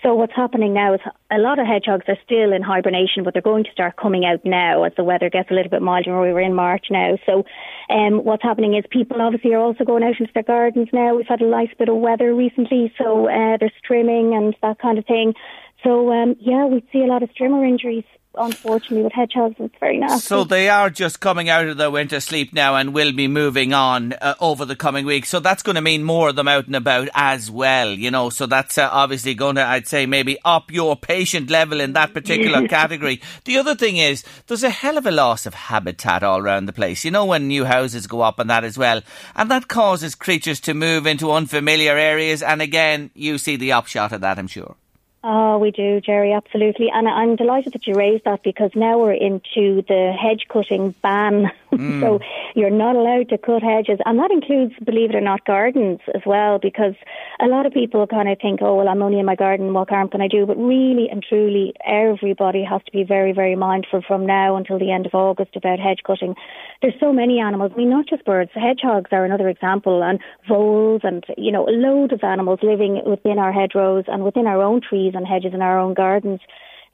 So 0.01 0.15
what's 0.15 0.35
happening 0.35 0.73
now 0.73 0.95
is 0.95 1.01
a 1.29 1.37
lot 1.37 1.59
of 1.59 1.67
hedgehogs 1.67 2.05
are 2.07 2.17
still 2.25 2.51
in 2.51 2.63
hibernation, 2.63 3.23
but 3.23 3.33
they're 3.33 3.43
going 3.43 3.63
to 3.65 3.71
start 3.71 3.95
coming 3.95 4.25
out 4.25 4.43
now 4.43 4.85
as 4.85 4.93
the 4.97 5.03
weather 5.03 5.29
gets 5.29 5.51
a 5.51 5.53
little 5.53 5.69
bit 5.69 5.83
milder. 5.83 6.19
We 6.19 6.33
were 6.33 6.41
in 6.41 6.55
March 6.55 6.87
now, 6.89 7.19
so 7.27 7.45
um, 7.91 8.23
what's 8.23 8.41
happening 8.41 8.75
is 8.75 8.83
people 8.89 9.21
obviously 9.21 9.53
are 9.53 9.61
also 9.61 9.83
going 9.83 10.03
out 10.03 10.19
into 10.19 10.33
their 10.33 10.41
gardens 10.41 10.89
now. 10.91 11.15
We've 11.15 11.27
had 11.27 11.41
a 11.41 11.47
nice 11.47 11.73
bit 11.77 11.89
of 11.89 11.97
weather 11.97 12.33
recently, 12.33 12.91
so 12.97 13.27
uh, 13.27 13.57
they're 13.59 13.71
trimming 13.85 14.33
and 14.33 14.55
that 14.63 14.79
kind 14.79 14.97
of 14.97 15.05
thing. 15.05 15.35
So 15.83 16.11
um, 16.11 16.37
yeah, 16.39 16.65
we 16.65 16.83
see 16.91 17.01
a 17.01 17.07
lot 17.07 17.21
of 17.21 17.29
strimmer 17.39 17.67
injuries 17.67 18.03
unfortunately 18.35 19.03
with 19.03 19.13
hedgehogs 19.13 19.55
it's 19.59 19.75
very 19.79 19.97
nasty. 19.97 20.19
So 20.19 20.43
they 20.43 20.69
are 20.69 20.89
just 20.89 21.19
coming 21.19 21.49
out 21.49 21.67
of 21.67 21.77
their 21.77 21.91
winter 21.91 22.19
sleep 22.19 22.53
now 22.53 22.75
and 22.75 22.93
will 22.93 23.11
be 23.11 23.27
moving 23.27 23.73
on 23.73 24.13
uh, 24.13 24.35
over 24.39 24.65
the 24.65 24.75
coming 24.75 25.05
weeks. 25.05 25.29
So 25.29 25.39
that's 25.39 25.63
going 25.63 25.75
to 25.75 25.81
mean 25.81 26.03
more 26.03 26.29
of 26.29 26.35
them 26.35 26.47
out 26.47 26.67
and 26.67 26.75
about 26.75 27.09
as 27.13 27.51
well, 27.51 27.89
you 27.91 28.09
know. 28.09 28.29
So 28.29 28.45
that's 28.45 28.77
uh, 28.77 28.89
obviously 28.91 29.33
going 29.33 29.55
to, 29.55 29.65
I'd 29.65 29.87
say, 29.87 30.05
maybe 30.05 30.37
up 30.45 30.71
your 30.71 30.95
patient 30.95 31.49
level 31.49 31.81
in 31.81 31.93
that 31.93 32.13
particular 32.13 32.67
category. 32.69 33.21
The 33.45 33.57
other 33.57 33.75
thing 33.75 33.97
is 33.97 34.23
there's 34.47 34.63
a 34.63 34.69
hell 34.69 34.97
of 34.97 35.05
a 35.05 35.11
loss 35.11 35.45
of 35.45 35.53
habitat 35.53 36.23
all 36.23 36.39
around 36.39 36.65
the 36.65 36.73
place. 36.73 37.03
You 37.03 37.11
know, 37.11 37.25
when 37.25 37.47
new 37.47 37.65
houses 37.65 38.07
go 38.07 38.21
up 38.21 38.39
and 38.39 38.49
that 38.49 38.63
as 38.63 38.77
well. 38.77 39.01
And 39.35 39.51
that 39.51 39.67
causes 39.67 40.15
creatures 40.15 40.59
to 40.61 40.73
move 40.73 41.05
into 41.05 41.31
unfamiliar 41.31 41.97
areas. 41.97 42.41
And 42.41 42.61
again, 42.61 43.11
you 43.13 43.37
see 43.37 43.57
the 43.57 43.73
upshot 43.73 44.11
of 44.11 44.21
that, 44.21 44.39
I'm 44.39 44.47
sure. 44.47 44.75
Oh, 45.23 45.59
we 45.59 45.69
do, 45.69 46.01
Jerry, 46.01 46.33
absolutely. 46.33 46.89
And 46.89 47.07
I'm 47.07 47.35
delighted 47.35 47.73
that 47.73 47.85
you 47.85 47.93
raised 47.93 48.23
that 48.25 48.41
because 48.41 48.71
now 48.73 48.97
we're 48.97 49.13
into 49.13 49.83
the 49.87 50.13
hedge 50.19 50.47
cutting 50.49 50.95
ban. 51.03 51.51
Mm. 51.71 52.01
so 52.01 52.19
you're 52.55 52.69
not 52.69 52.95
allowed 52.95 53.29
to 53.29 53.37
cut 53.37 53.63
hedges. 53.63 53.99
And 54.05 54.19
that 54.19 54.31
includes, 54.31 54.73
believe 54.83 55.11
it 55.11 55.15
or 55.15 55.21
not, 55.21 55.45
gardens 55.45 55.99
as 56.13 56.21
well, 56.25 56.59
because 56.59 56.95
a 57.39 57.47
lot 57.47 57.65
of 57.65 57.73
people 57.73 58.05
kind 58.07 58.29
of 58.29 58.37
think, 58.39 58.59
oh, 58.61 58.75
well, 58.75 58.89
I'm 58.89 59.01
only 59.01 59.19
in 59.19 59.25
my 59.25 59.35
garden, 59.35 59.73
what 59.73 59.89
harm 59.89 60.09
can 60.09 60.21
I 60.21 60.27
do? 60.27 60.45
But 60.45 60.57
really 60.57 61.07
and 61.09 61.23
truly, 61.23 61.73
everybody 61.85 62.63
has 62.63 62.81
to 62.85 62.91
be 62.91 63.03
very, 63.03 63.31
very 63.31 63.55
mindful 63.55 64.01
from 64.05 64.25
now 64.25 64.55
until 64.55 64.79
the 64.79 64.91
end 64.91 65.05
of 65.05 65.13
August 65.15 65.55
about 65.55 65.79
hedge 65.79 66.01
cutting. 66.05 66.35
There's 66.81 66.99
so 66.99 67.13
many 67.13 67.39
animals. 67.39 67.71
I 67.73 67.77
mean, 67.77 67.89
not 67.89 68.07
just 68.07 68.25
birds. 68.25 68.51
Hedgehogs 68.53 69.09
are 69.11 69.25
another 69.25 69.47
example, 69.49 70.03
and 70.03 70.19
voles, 70.47 71.01
and, 71.03 71.23
you 71.37 71.51
know, 71.51 71.67
a 71.67 71.71
load 71.71 72.11
of 72.11 72.23
animals 72.23 72.59
living 72.61 73.01
within 73.05 73.39
our 73.39 73.51
hedgerows 73.53 74.05
and 74.07 74.23
within 74.23 74.47
our 74.47 74.61
own 74.61 74.81
trees 74.81 75.13
and 75.15 75.25
hedges 75.25 75.53
in 75.53 75.61
our 75.61 75.79
own 75.79 75.93
gardens. 75.93 76.41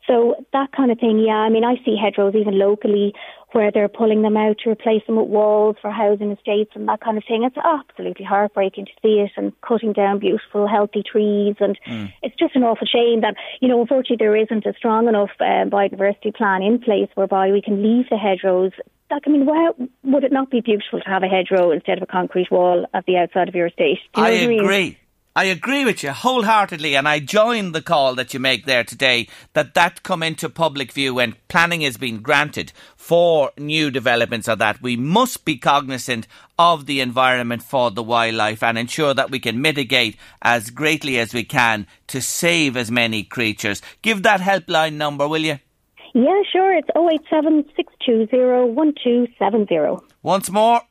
So 0.05 0.35
that 0.53 0.71
kind 0.71 0.91
of 0.91 0.99
thing, 0.99 1.19
yeah. 1.19 1.35
I 1.35 1.49
mean, 1.49 1.65
I 1.65 1.75
see 1.83 1.97
hedgerows 2.01 2.35
even 2.35 2.57
locally 2.57 3.13
where 3.51 3.71
they're 3.71 3.89
pulling 3.89 4.21
them 4.21 4.37
out 4.37 4.57
to 4.59 4.69
replace 4.69 5.01
them 5.05 5.15
with 5.15 5.27
walls 5.27 5.77
for 5.81 5.89
housing 5.89 6.31
estates 6.31 6.71
and 6.75 6.87
that 6.87 7.01
kind 7.01 7.17
of 7.17 7.23
thing. 7.27 7.43
It's 7.43 7.57
absolutely 7.57 8.25
heartbreaking 8.25 8.85
to 8.85 8.91
see 9.01 9.19
it 9.19 9.31
and 9.35 9.51
cutting 9.61 9.93
down 9.93 10.19
beautiful, 10.19 10.67
healthy 10.67 11.03
trees. 11.03 11.55
And 11.59 11.77
Mm. 11.87 12.11
it's 12.21 12.35
just 12.35 12.55
an 12.55 12.63
awful 12.63 12.87
shame 12.87 13.21
that, 13.21 13.35
you 13.61 13.67
know, 13.67 13.81
unfortunately 13.81 14.17
there 14.17 14.35
isn't 14.35 14.65
a 14.65 14.73
strong 14.73 15.07
enough 15.07 15.31
uh, 15.39 15.65
biodiversity 15.65 16.33
plan 16.35 16.61
in 16.61 16.79
place 16.79 17.09
whereby 17.15 17.51
we 17.51 17.61
can 17.61 17.81
leave 17.81 18.09
the 18.09 18.17
hedgerows. 18.17 18.71
Like, 19.09 19.23
I 19.25 19.29
mean, 19.29 19.45
why 19.45 19.71
would 20.03 20.23
it 20.25 20.33
not 20.33 20.51
be 20.51 20.59
beautiful 20.59 20.99
to 20.99 21.09
have 21.09 21.23
a 21.23 21.27
hedgerow 21.27 21.71
instead 21.71 21.97
of 21.97 22.03
a 22.03 22.07
concrete 22.07 22.51
wall 22.51 22.85
at 22.93 23.05
the 23.05 23.17
outside 23.17 23.47
of 23.47 23.55
your 23.55 23.67
estate? 23.67 23.99
Do 24.13 24.21
you 24.21 24.27
know 24.27 24.33
I 24.33 24.35
what 24.35 24.43
I 24.43 24.47
mean? 24.47 24.95
I 25.37 25.43
agree 25.43 25.85
with 25.85 26.01
you 26.01 26.09
wholeheartedly, 26.13 26.95
and 26.95 27.07
I 27.07 27.19
join 27.19 27.71
the 27.71 27.81
call 27.83 28.15
that 28.15 28.33
you 28.33 28.39
make 28.39 28.65
there 28.65 28.83
today 28.83 29.27
that 29.53 29.75
that 29.75 30.01
come 30.01 30.23
into 30.23 30.49
public 30.49 30.91
view 30.91 31.13
when 31.13 31.35
planning 31.47 31.81
has 31.81 31.95
been 31.95 32.23
granted 32.23 32.71
for 32.95 33.51
new 33.55 33.91
developments 33.91 34.47
of 34.47 34.57
that. 34.57 34.81
We 34.81 34.95
must 34.95 35.45
be 35.45 35.55
cognizant 35.55 36.25
of 36.57 36.87
the 36.87 37.01
environment 37.01 37.61
for 37.61 37.91
the 37.91 38.01
wildlife 38.01 38.63
and 38.63 38.79
ensure 38.79 39.13
that 39.13 39.29
we 39.29 39.37
can 39.37 39.61
mitigate 39.61 40.17
as 40.41 40.71
greatly 40.71 41.19
as 41.19 41.35
we 41.35 41.43
can 41.43 41.85
to 42.07 42.19
save 42.19 42.75
as 42.75 42.89
many 42.89 43.23
creatures. 43.23 43.83
Give 44.01 44.23
that 44.23 44.41
helpline 44.41 44.93
number, 44.93 45.27
will 45.27 45.45
you? 45.45 45.59
Yeah, 46.15 46.41
sure. 46.51 46.73
It's 46.73 46.89
087 46.95 47.63
620 47.75 48.73
1270. 48.73 50.03
Once 50.23 50.49
more. 50.49 50.81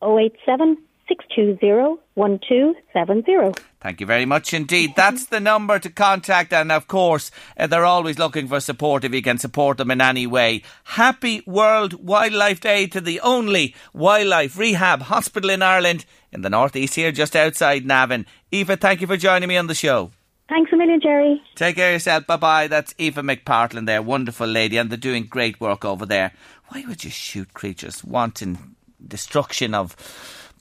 087 0.00 0.78
620 1.10 2.00
1270. 2.14 3.60
Thank 3.80 4.00
you 4.00 4.06
very 4.06 4.26
much 4.26 4.54
indeed. 4.54 4.94
That's 4.94 5.26
the 5.26 5.40
number 5.40 5.78
to 5.80 5.90
contact, 5.90 6.52
and 6.52 6.70
of 6.70 6.86
course, 6.86 7.30
uh, 7.58 7.66
they're 7.66 7.84
always 7.84 8.18
looking 8.18 8.46
for 8.46 8.60
support 8.60 9.04
if 9.04 9.12
you 9.12 9.22
can 9.22 9.38
support 9.38 9.78
them 9.78 9.90
in 9.90 10.00
any 10.00 10.26
way. 10.26 10.62
Happy 10.84 11.42
World 11.46 11.94
Wildlife 12.06 12.60
Day 12.60 12.86
to 12.86 13.00
the 13.00 13.20
only 13.20 13.74
wildlife 13.92 14.56
rehab 14.56 15.02
hospital 15.02 15.50
in 15.50 15.62
Ireland 15.62 16.04
in 16.30 16.42
the 16.42 16.50
northeast 16.50 16.94
here, 16.94 17.10
just 17.10 17.34
outside 17.34 17.84
Navan. 17.84 18.26
Aoife, 18.54 18.78
thank 18.78 19.00
you 19.00 19.06
for 19.08 19.16
joining 19.16 19.48
me 19.48 19.56
on 19.56 19.66
the 19.66 19.74
show. 19.74 20.12
Thanks 20.48 20.72
a 20.72 20.76
million, 20.76 21.00
Jerry. 21.00 21.42
Take 21.56 21.76
care 21.76 21.88
of 21.90 21.94
yourself. 21.94 22.26
Bye 22.26 22.36
bye. 22.36 22.68
That's 22.68 22.94
Aoife 23.00 23.16
McPartland 23.16 23.86
there. 23.86 24.02
Wonderful 24.02 24.46
lady, 24.46 24.76
and 24.76 24.90
they're 24.90 24.96
doing 24.98 25.24
great 25.24 25.60
work 25.60 25.84
over 25.84 26.06
there. 26.06 26.32
Why 26.68 26.84
would 26.86 27.02
you 27.02 27.10
shoot 27.10 27.54
creatures 27.54 28.04
wanting 28.04 28.76
destruction 29.06 29.74
of 29.74 29.96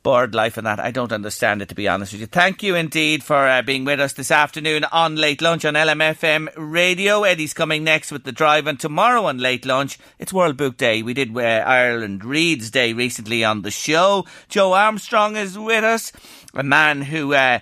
bird 0.04 0.34
life 0.34 0.58
and 0.58 0.66
that. 0.66 0.80
I 0.80 0.92
don't 0.92 1.12
understand 1.12 1.62
it, 1.62 1.70
to 1.70 1.76
be 1.76 1.88
honest 1.88 2.14
with 2.14 2.22
you. 2.22 2.28
Thank 2.28 2.64
you 2.64 2.76
indeed 2.76 3.24
for 3.24 3.48
uh, 3.48 3.62
being 3.62 3.86
with 3.86 4.00
us 4.00 4.14
this 4.14 4.32
afternoon 4.32 4.84
on 4.86 5.16
Late 5.16 5.42
Lunch 5.42 5.66
on 5.66 5.74
LMFM 5.74 6.50
Radio. 6.56 7.24
Eddie's 7.24 7.54
coming 7.54 7.84
next 7.84 8.12
with 8.12 8.24
the 8.24 8.32
drive, 8.32 8.68
and 8.68 8.80
tomorrow 8.80 9.26
on 9.26 9.38
Late 9.38 9.66
Lunch, 9.66 9.98
it's 10.18 10.34
World 10.34 10.58
Book 10.58 10.78
Day. 10.78 11.02
We 11.02 11.14
did 11.14 11.36
uh, 11.36 11.42
Ireland 11.42 12.24
Reads 12.24 12.72
Day 12.72 12.94
recently 12.94 13.44
on 13.44 13.62
the 13.62 13.72
show. 13.72 14.26
Joe 14.48 14.74
Armstrong 14.74 15.36
is 15.36 15.58
with 15.58 15.84
us, 15.84 16.12
a 16.54 16.64
man 16.64 17.02
who. 17.02 17.34
Uh, 17.34 17.60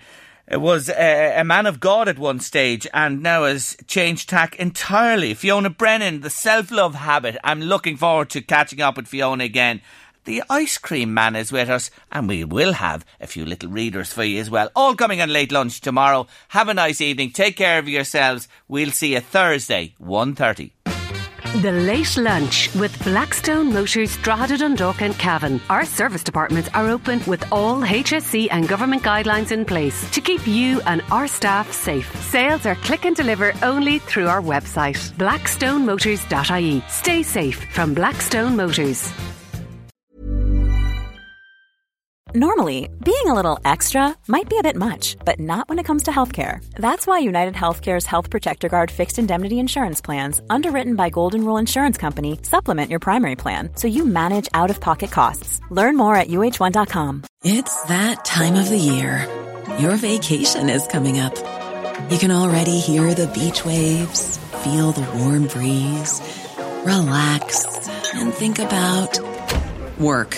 was 0.49 0.89
a, 0.89 1.41
a, 1.41 1.43
man 1.43 1.65
of 1.65 1.81
God 1.81 2.07
at 2.07 2.17
one 2.17 2.39
stage 2.39 2.87
and 2.93 3.21
now 3.21 3.43
has 3.43 3.75
changed 3.85 4.29
tack 4.29 4.55
entirely. 4.55 5.33
Fiona 5.33 5.69
Brennan, 5.69 6.21
the 6.21 6.29
self 6.29 6.71
love 6.71 6.95
habit. 6.95 7.37
I'm 7.43 7.61
looking 7.61 7.97
forward 7.97 8.29
to 8.29 8.41
catching 8.41 8.79
up 8.79 8.95
with 8.95 9.07
Fiona 9.07 9.43
again. 9.43 9.81
The 10.27 10.43
ice 10.49 10.77
cream 10.77 11.13
man 11.13 11.37
is 11.37 11.53
with 11.53 11.69
us, 11.69 11.89
and 12.11 12.27
we 12.27 12.43
will 12.43 12.73
have 12.73 13.05
a 13.21 13.27
few 13.27 13.45
little 13.45 13.69
readers 13.69 14.11
for 14.11 14.25
you 14.25 14.41
as 14.41 14.49
well. 14.49 14.69
All 14.75 14.93
coming 14.93 15.21
on 15.21 15.31
late 15.31 15.53
lunch 15.53 15.79
tomorrow. 15.79 16.27
Have 16.49 16.67
a 16.67 16.73
nice 16.73 16.99
evening. 16.99 17.31
Take 17.31 17.55
care 17.55 17.79
of 17.79 17.87
yourselves. 17.87 18.49
We'll 18.67 18.91
see 18.91 19.13
you 19.13 19.21
Thursday, 19.21 19.95
1.30. 20.01 20.71
The 21.61 21.71
Late 21.71 22.17
Lunch 22.17 22.75
with 22.75 23.01
Blackstone 23.05 23.71
Motors 23.71 24.17
Drogheda 24.17 24.57
Dundalk 24.57 25.01
and 25.01 25.17
Cavan. 25.17 25.61
Our 25.69 25.85
service 25.85 26.25
departments 26.25 26.69
are 26.73 26.89
open 26.89 27.21
with 27.25 27.49
all 27.49 27.79
HSE 27.79 28.49
and 28.51 28.67
government 28.67 29.03
guidelines 29.03 29.53
in 29.53 29.63
place 29.63 30.11
to 30.11 30.19
keep 30.19 30.45
you 30.45 30.81
and 30.81 31.01
our 31.09 31.29
staff 31.29 31.71
safe. 31.71 32.13
Sales 32.23 32.65
are 32.65 32.75
click 32.75 33.05
and 33.05 33.15
deliver 33.15 33.53
only 33.63 33.99
through 33.99 34.27
our 34.27 34.41
website, 34.41 34.97
blackstonemotors.ie. 35.13 36.83
Stay 36.89 37.23
safe 37.23 37.63
from 37.71 37.93
Blackstone 37.93 38.57
Motors. 38.57 39.09
Normally, 42.35 42.89
being 43.05 43.27
a 43.27 43.33
little 43.33 43.57
extra 43.63 44.13
might 44.27 44.49
be 44.49 44.57
a 44.57 44.63
bit 44.63 44.75
much, 44.75 45.15
but 45.23 45.39
not 45.39 45.69
when 45.69 45.79
it 45.79 45.85
comes 45.85 46.03
to 46.03 46.11
healthcare. 46.11 46.61
That's 46.75 47.07
why 47.07 47.19
United 47.19 47.53
Healthcare's 47.53 48.05
Health 48.05 48.29
Protector 48.29 48.67
Guard 48.67 48.91
fixed 48.91 49.17
indemnity 49.17 49.59
insurance 49.59 50.01
plans, 50.01 50.41
underwritten 50.49 50.97
by 50.97 51.09
Golden 51.09 51.45
Rule 51.45 51.57
Insurance 51.57 51.97
Company, 51.97 52.37
supplement 52.43 52.91
your 52.91 52.99
primary 52.99 53.37
plan 53.37 53.69
so 53.77 53.87
you 53.87 54.03
manage 54.05 54.49
out 54.53 54.69
of 54.69 54.81
pocket 54.81 55.09
costs. 55.09 55.61
Learn 55.69 55.95
more 55.95 56.15
at 56.15 56.27
uh1.com. 56.27 57.23
It's 57.45 57.83
that 57.83 58.25
time 58.25 58.55
of 58.55 58.67
the 58.67 58.77
year. 58.77 59.25
Your 59.79 59.95
vacation 59.95 60.67
is 60.69 60.85
coming 60.87 61.21
up. 61.21 61.33
You 62.11 62.17
can 62.17 62.31
already 62.31 62.79
hear 62.79 63.13
the 63.13 63.27
beach 63.27 63.63
waves, 63.63 64.37
feel 64.65 64.91
the 64.91 65.09
warm 65.17 65.47
breeze, 65.47 66.19
relax, 66.83 67.87
and 68.15 68.33
think 68.33 68.59
about 68.59 69.17
work. 69.97 70.37